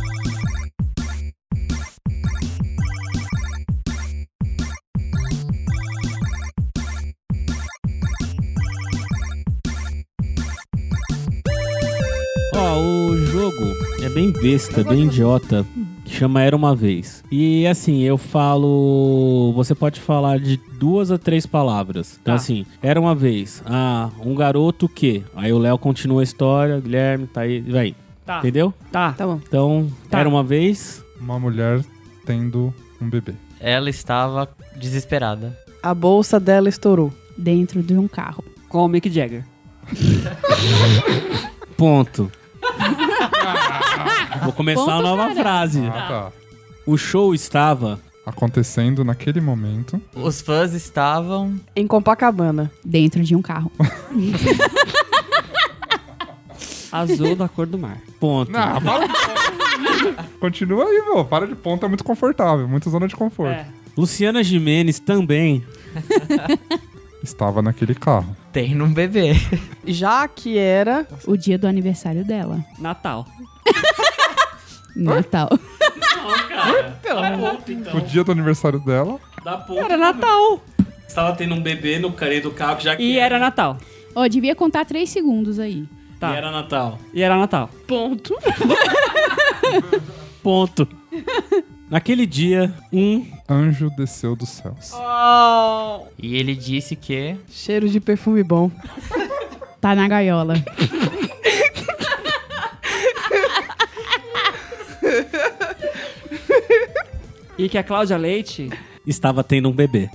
Ó, 12.54 12.78
o 12.80 13.16
jogo 13.26 13.64
é 14.02 14.08
bem 14.08 14.30
besta, 14.32 14.82
bem 14.84 15.04
idiota. 15.04 15.64
Que 16.04 16.14
chama 16.16 16.42
Era 16.42 16.54
Uma 16.56 16.74
Vez. 16.74 17.22
E 17.30 17.66
assim, 17.66 18.02
eu 18.02 18.18
falo. 18.18 19.52
Você 19.54 19.74
pode 19.74 20.00
falar 20.00 20.38
de 20.38 20.58
duas 20.78 21.10
a 21.10 21.16
três 21.18 21.46
palavras. 21.46 22.18
Então, 22.20 22.34
Tá. 22.34 22.40
assim, 22.40 22.66
era 22.82 23.00
uma 23.00 23.14
vez. 23.14 23.62
Ah, 23.64 24.10
um 24.24 24.34
garoto 24.34 24.88
que. 24.88 25.22
Aí 25.34 25.52
o 25.52 25.58
Léo 25.58 25.78
continua 25.78 26.20
a 26.20 26.24
história, 26.24 26.80
Guilherme 26.80 27.26
tá 27.26 27.42
aí. 27.42 27.60
Vai. 27.60 27.94
Tá. 28.26 28.38
Entendeu? 28.40 28.74
Tá. 28.90 29.12
Tá 29.12 29.26
bom. 29.26 29.40
Então, 29.46 29.88
Tá. 30.10 30.18
era 30.20 30.28
uma 30.28 30.42
vez. 30.42 31.02
Uma 31.20 31.38
mulher 31.38 31.80
tendo 32.26 32.74
um 33.00 33.08
bebê. 33.08 33.34
Ela 33.60 33.88
estava 33.88 34.48
desesperada. 34.76 35.56
A 35.82 35.94
bolsa 35.94 36.38
dela 36.40 36.68
estourou. 36.68 37.12
Dentro 37.38 37.82
de 37.82 37.94
um 37.94 38.06
carro. 38.08 38.44
Com 38.68 38.84
o 38.84 38.88
Mick 38.88 39.08
Jagger. 39.10 39.44
Ponto. 41.76 42.30
Vou 44.44 44.52
começar 44.52 44.80
Ponto, 44.80 44.92
uma 44.92 45.02
nova 45.02 45.22
cara. 45.28 45.34
frase. 45.40 45.80
Ah, 45.86 46.06
tá. 46.08 46.32
O 46.86 46.96
show 46.96 47.34
estava. 47.34 48.00
Acontecendo 48.24 49.04
naquele 49.04 49.40
momento. 49.40 50.00
Os 50.14 50.40
fãs 50.40 50.72
estavam. 50.74 51.58
Em 51.74 51.88
Copacabana. 51.88 52.70
Dentro 52.84 53.20
de 53.24 53.34
um 53.34 53.42
carro. 53.42 53.72
Azul 56.92 57.34
da 57.34 57.48
cor 57.48 57.66
do 57.66 57.76
mar. 57.78 57.98
Ponto. 58.20 58.52
Não, 58.52 58.80
para. 58.80 59.08
Continua 60.38 60.84
aí, 60.84 61.02
meu. 61.06 61.24
Para 61.24 61.48
de 61.48 61.54
ponta, 61.56 61.86
é 61.86 61.88
muito 61.88 62.04
confortável. 62.04 62.68
Muita 62.68 62.88
zona 62.90 63.08
de 63.08 63.16
conforto. 63.16 63.54
É. 63.54 63.66
Luciana 63.96 64.42
Jimenez 64.44 65.00
também. 65.00 65.64
Estava 67.22 67.62
naquele 67.62 67.94
carro. 67.94 68.36
Tem 68.52 68.80
um 68.80 68.92
bebê. 68.92 69.34
Já 69.86 70.26
que 70.26 70.58
era. 70.58 71.06
O 71.26 71.36
dia 71.36 71.56
do 71.56 71.66
aniversário 71.66 72.24
dela. 72.24 72.64
Natal. 72.78 73.26
Natal. 74.96 75.48
O 77.94 78.00
dia 78.00 78.24
do 78.24 78.32
aniversário 78.32 78.80
dela. 78.80 79.18
Da 79.44 79.56
ponta. 79.56 79.80
Era 79.82 79.96
Natal. 79.96 80.62
Estava 81.06 81.36
tendo 81.36 81.54
um 81.54 81.62
bebê 81.62 81.98
no 81.98 82.12
carinho 82.12 82.42
do 82.42 82.50
carro 82.50 82.80
já 82.80 82.96
que 82.96 83.02
E 83.02 83.18
era 83.18 83.38
Natal. 83.38 83.78
Ó, 84.14 84.26
devia 84.26 84.54
contar 84.54 84.84
três 84.84 85.10
segundos 85.10 85.58
aí. 85.58 85.86
Tá. 86.18 86.32
E 86.32 86.36
era 86.36 86.50
Natal. 86.50 86.98
E 87.12 87.22
era 87.22 87.36
Natal. 87.36 87.68
Ponto. 87.86 88.36
Ponto. 90.42 90.88
Naquele 91.92 92.24
dia, 92.24 92.72
um 92.90 93.26
Anjo 93.46 93.90
desceu 93.90 94.34
dos 94.34 94.48
céus. 94.48 94.92
E 96.18 96.36
ele 96.36 96.54
disse 96.54 96.96
que. 96.96 97.36
Cheiro 97.50 97.86
de 97.86 98.00
perfume 98.00 98.42
bom. 98.42 98.70
Tá 99.78 99.94
na 99.94 100.08
gaiola. 100.08 100.54
E 107.58 107.68
que 107.68 107.76
a 107.76 107.82
Cláudia 107.82 108.16
Leite. 108.16 108.70
Estava 109.06 109.42
tendo 109.42 109.68
um 109.68 109.72
bebê. 109.72 110.08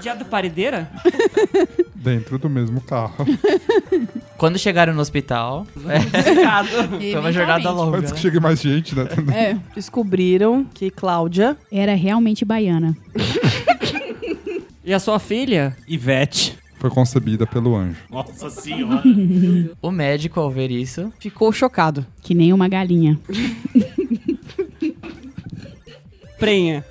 Dia 0.00 0.14
do 0.14 0.24
Parideira? 0.24 0.90
Dentro 1.94 2.38
do 2.38 2.48
mesmo 2.48 2.80
carro. 2.80 3.24
Quando 4.36 4.58
chegaram 4.58 4.92
no 4.92 5.00
hospital. 5.00 5.66
Foi 5.72 7.20
uma 7.20 7.32
jornada 7.32 7.70
longa. 7.70 7.98
Antes 7.98 8.10
que 8.12 8.16
né? 8.16 8.22
chegue 8.22 8.40
mais 8.40 8.60
gente, 8.60 8.94
né? 8.94 9.06
É. 9.34 9.56
Descobriram 9.74 10.64
que 10.74 10.90
Cláudia 10.90 11.56
Era 11.70 11.94
realmente 11.94 12.44
baiana. 12.44 12.96
E 14.84 14.92
a 14.92 14.98
sua 14.98 15.20
filha? 15.20 15.76
Ivete. 15.86 16.58
Foi 16.78 16.90
concebida 16.90 17.46
pelo 17.46 17.76
anjo. 17.76 18.00
Nossa 18.10 18.50
senhora. 18.50 19.00
O 19.80 19.92
médico, 19.92 20.40
ao 20.40 20.50
ver 20.50 20.72
isso, 20.72 21.12
ficou 21.20 21.52
chocado. 21.52 22.04
Que 22.20 22.34
nem 22.34 22.52
uma 22.52 22.66
galinha. 22.66 23.16
Prenha. 26.36 26.84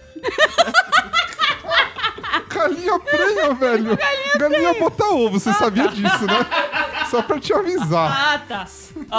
Galinha 2.49 2.99
prenha, 2.99 3.53
velho. 3.53 3.97
Galinha 4.37 4.73
bota 4.79 5.03
ovo, 5.05 5.39
você 5.39 5.53
sabia 5.53 5.87
disso, 5.87 6.25
né? 6.25 6.45
Só 7.09 7.21
pra 7.21 7.39
te 7.39 7.53
avisar. 7.53 8.11
Ah, 8.11 8.39
tá. 8.47 8.67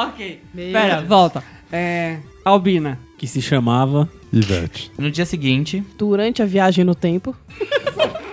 Ok. 0.09 0.43
Pera, 0.55 1.03
volta. 1.03 1.43
É. 1.71 2.19
Albina. 2.45 2.99
Que 3.19 3.27
se 3.27 3.41
chamava. 3.43 4.09
Ivete. 4.33 4.91
no 4.97 5.11
dia 5.11 5.27
seguinte, 5.27 5.85
Durante 5.99 6.43
a 6.43 6.47
viagem 6.47 6.85
no 6.87 6.95
tempo, 6.95 7.37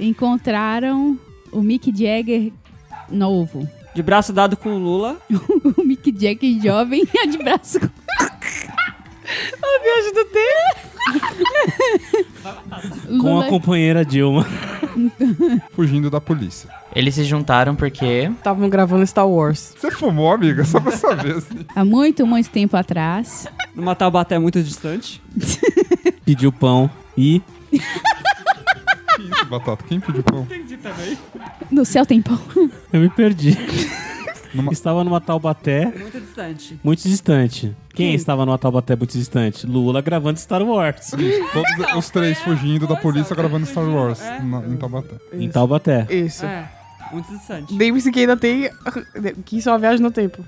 Encontraram 0.00 1.18
o 1.52 1.60
Mick 1.60 1.92
Jagger 1.94 2.50
novo. 3.10 3.68
De 3.94 4.02
braço 4.02 4.32
dado 4.32 4.56
com 4.56 4.70
o 4.70 4.78
Lula. 4.78 5.18
O 5.76 5.84
Mick 5.84 6.12
Jagger 6.18 6.60
jovem 6.62 7.04
a 7.22 7.24
de 7.28 7.36
braço. 7.38 7.78
com- 7.78 7.88
a 9.62 9.82
viagem 9.82 10.12
do 10.14 10.24
tempo. 10.26 10.92
Com 13.20 13.40
a 13.40 13.46
companheira 13.48 14.04
Dilma. 14.04 14.46
Fugindo 15.72 16.10
da 16.10 16.20
polícia. 16.20 16.68
eles 16.94 17.14
se 17.14 17.24
juntaram 17.24 17.74
porque. 17.74 18.30
Estavam 18.36 18.68
gravando 18.68 19.06
Star 19.06 19.26
Wars. 19.28 19.74
Você 19.78 19.90
fumou, 19.90 20.32
amiga? 20.32 20.64
Só 20.64 20.80
pra 20.80 20.92
saber, 20.92 21.36
assim. 21.36 21.64
há 21.74 21.84
muito, 21.84 22.26
muito 22.26 22.50
tempo 22.50 22.76
atrás. 22.76 23.46
Numa 23.74 23.94
Taubaté 23.94 24.38
muito 24.38 24.62
distante. 24.62 25.22
Pediu 26.24 26.52
pão 26.52 26.90
e. 27.16 27.40
Que 27.70 27.78
isso, 29.22 29.44
Batata? 29.46 29.84
Quem 29.88 30.00
pediu 30.00 30.22
pão? 30.22 30.46
No 31.70 31.84
céu 31.84 32.04
tem 32.06 32.20
pão. 32.22 32.38
Eu 32.92 33.00
me 33.00 33.08
perdi. 33.10 33.56
Numa- 34.54 34.72
Estava 34.72 35.02
numa 35.04 35.20
Taubaté 35.20 35.90
distante. 36.32 36.80
muito 36.82 37.02
distante. 37.02 37.76
Quem 37.94 38.14
estava 38.14 38.46
numa 38.46 38.58
Taubaté 38.58 38.96
muito 38.96 39.12
distante? 39.16 39.66
Lula 39.66 40.00
gravando 40.00 40.38
Star 40.38 40.62
Wars. 40.62 41.10
Todos 41.10 41.94
os 41.96 42.10
três 42.10 42.38
fugindo 42.40 42.86
da 42.86 42.96
polícia 42.96 43.36
gravando 43.36 43.66
Star 43.66 43.84
Wars 43.84 44.20
na- 44.42 44.62
em 44.66 44.76
Taubaté. 44.76 45.14
em 45.32 45.48
Taubaté. 45.50 46.06
Isso. 46.10 46.44
É. 46.46 46.68
Muito 47.12 47.30
distante. 47.30 47.76
Lembre-se 47.76 48.10
que 48.10 48.20
ainda 48.20 48.38
tem. 48.38 48.70
Que 49.44 49.58
isso 49.58 49.68
é 49.68 49.72
uma 49.72 49.78
viagem 49.78 50.00
no 50.00 50.10
tempo. 50.10 50.42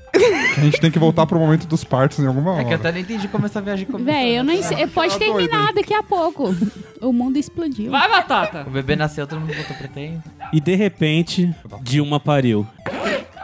A 0.56 0.60
gente 0.60 0.80
tem 0.80 0.90
que 0.90 0.98
voltar 0.98 1.26
pro 1.26 1.38
momento 1.38 1.66
dos 1.66 1.84
partos 1.84 2.18
em 2.20 2.26
alguma 2.26 2.52
hora. 2.52 2.62
É 2.62 2.64
que 2.64 2.72
eu 2.72 2.76
até 2.76 2.90
não 2.90 2.98
entendi 3.00 3.28
como 3.28 3.44
essa 3.44 3.60
viagem 3.60 3.84
começou. 3.84 4.06
Véi, 4.10 4.38
eu 4.38 4.42
nem 4.42 4.62
sei. 4.62 4.86
Pode 4.86 5.12
Tá 5.12 5.18
doido, 5.18 5.36
terminar 5.50 5.74
daqui 5.74 5.92
a 5.92 6.02
pouco. 6.02 6.56
O 7.02 7.12
mundo 7.12 7.36
explodiu. 7.36 7.90
Vai, 7.90 8.08
Batata! 8.08 8.64
O 8.66 8.70
bebê 8.70 8.96
nasceu, 8.96 9.26
todo 9.26 9.40
mundo 9.40 9.52
voltou 9.52 9.76
pra 9.76 9.88
tempo. 9.88 10.22
E 10.54 10.58
de 10.60 10.74
repente, 10.74 11.54
Dilma 11.82 12.18
pariu. 12.18 12.66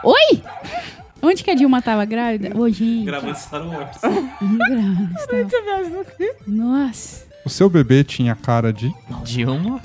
Oi? 0.03 0.41
Onde 1.21 1.43
que 1.43 1.51
a 1.51 1.55
Dilma 1.55 1.81
tava 1.81 2.03
grávida? 2.05 2.57
Ô, 2.57 2.67
gente. 2.69 3.05
Gravando 3.05 3.37
Star 3.37 3.67
Wars. 3.67 3.97
Grávida. 4.69 6.05
Nossa. 6.47 7.25
O 7.45 7.49
seu 7.49 7.69
bebê 7.69 8.03
tinha 8.03 8.35
cara 8.35 8.71
de. 8.71 8.91
Dilma. 9.23 9.81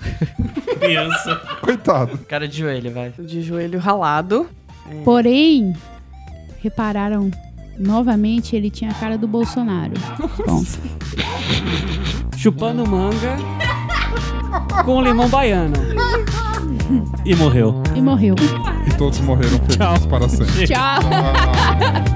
Criança. 0.79 1.37
Coitado. 1.61 2.19
Cara 2.19 2.47
de 2.47 2.59
joelho, 2.59 2.93
vai. 2.93 3.13
De 3.19 3.43
joelho 3.43 3.79
ralado. 3.79 4.49
Porém, 5.05 5.75
repararam 6.63 7.31
novamente 7.79 8.57
ele 8.57 8.71
tinha 8.71 8.91
a 8.91 8.95
cara 8.95 9.19
do 9.19 9.27
Bolsonaro. 9.27 9.95
Bom, 10.47 10.63
Chupando 12.37 12.87
manga. 12.87 13.37
Com 14.85 15.03
limão 15.03 15.29
baiano. 15.29 15.75
E 17.25 17.35
morreu. 17.35 17.83
e 17.95 18.01
morreu. 18.01 18.35
E 18.87 18.95
todos 18.97 19.21
morreram 19.21 19.59
felizes 19.59 19.77
Tchau. 19.77 20.09
para 20.09 20.29
sempre. 20.29 20.67
Tchau. 20.67 21.01
Ah. 21.13 22.16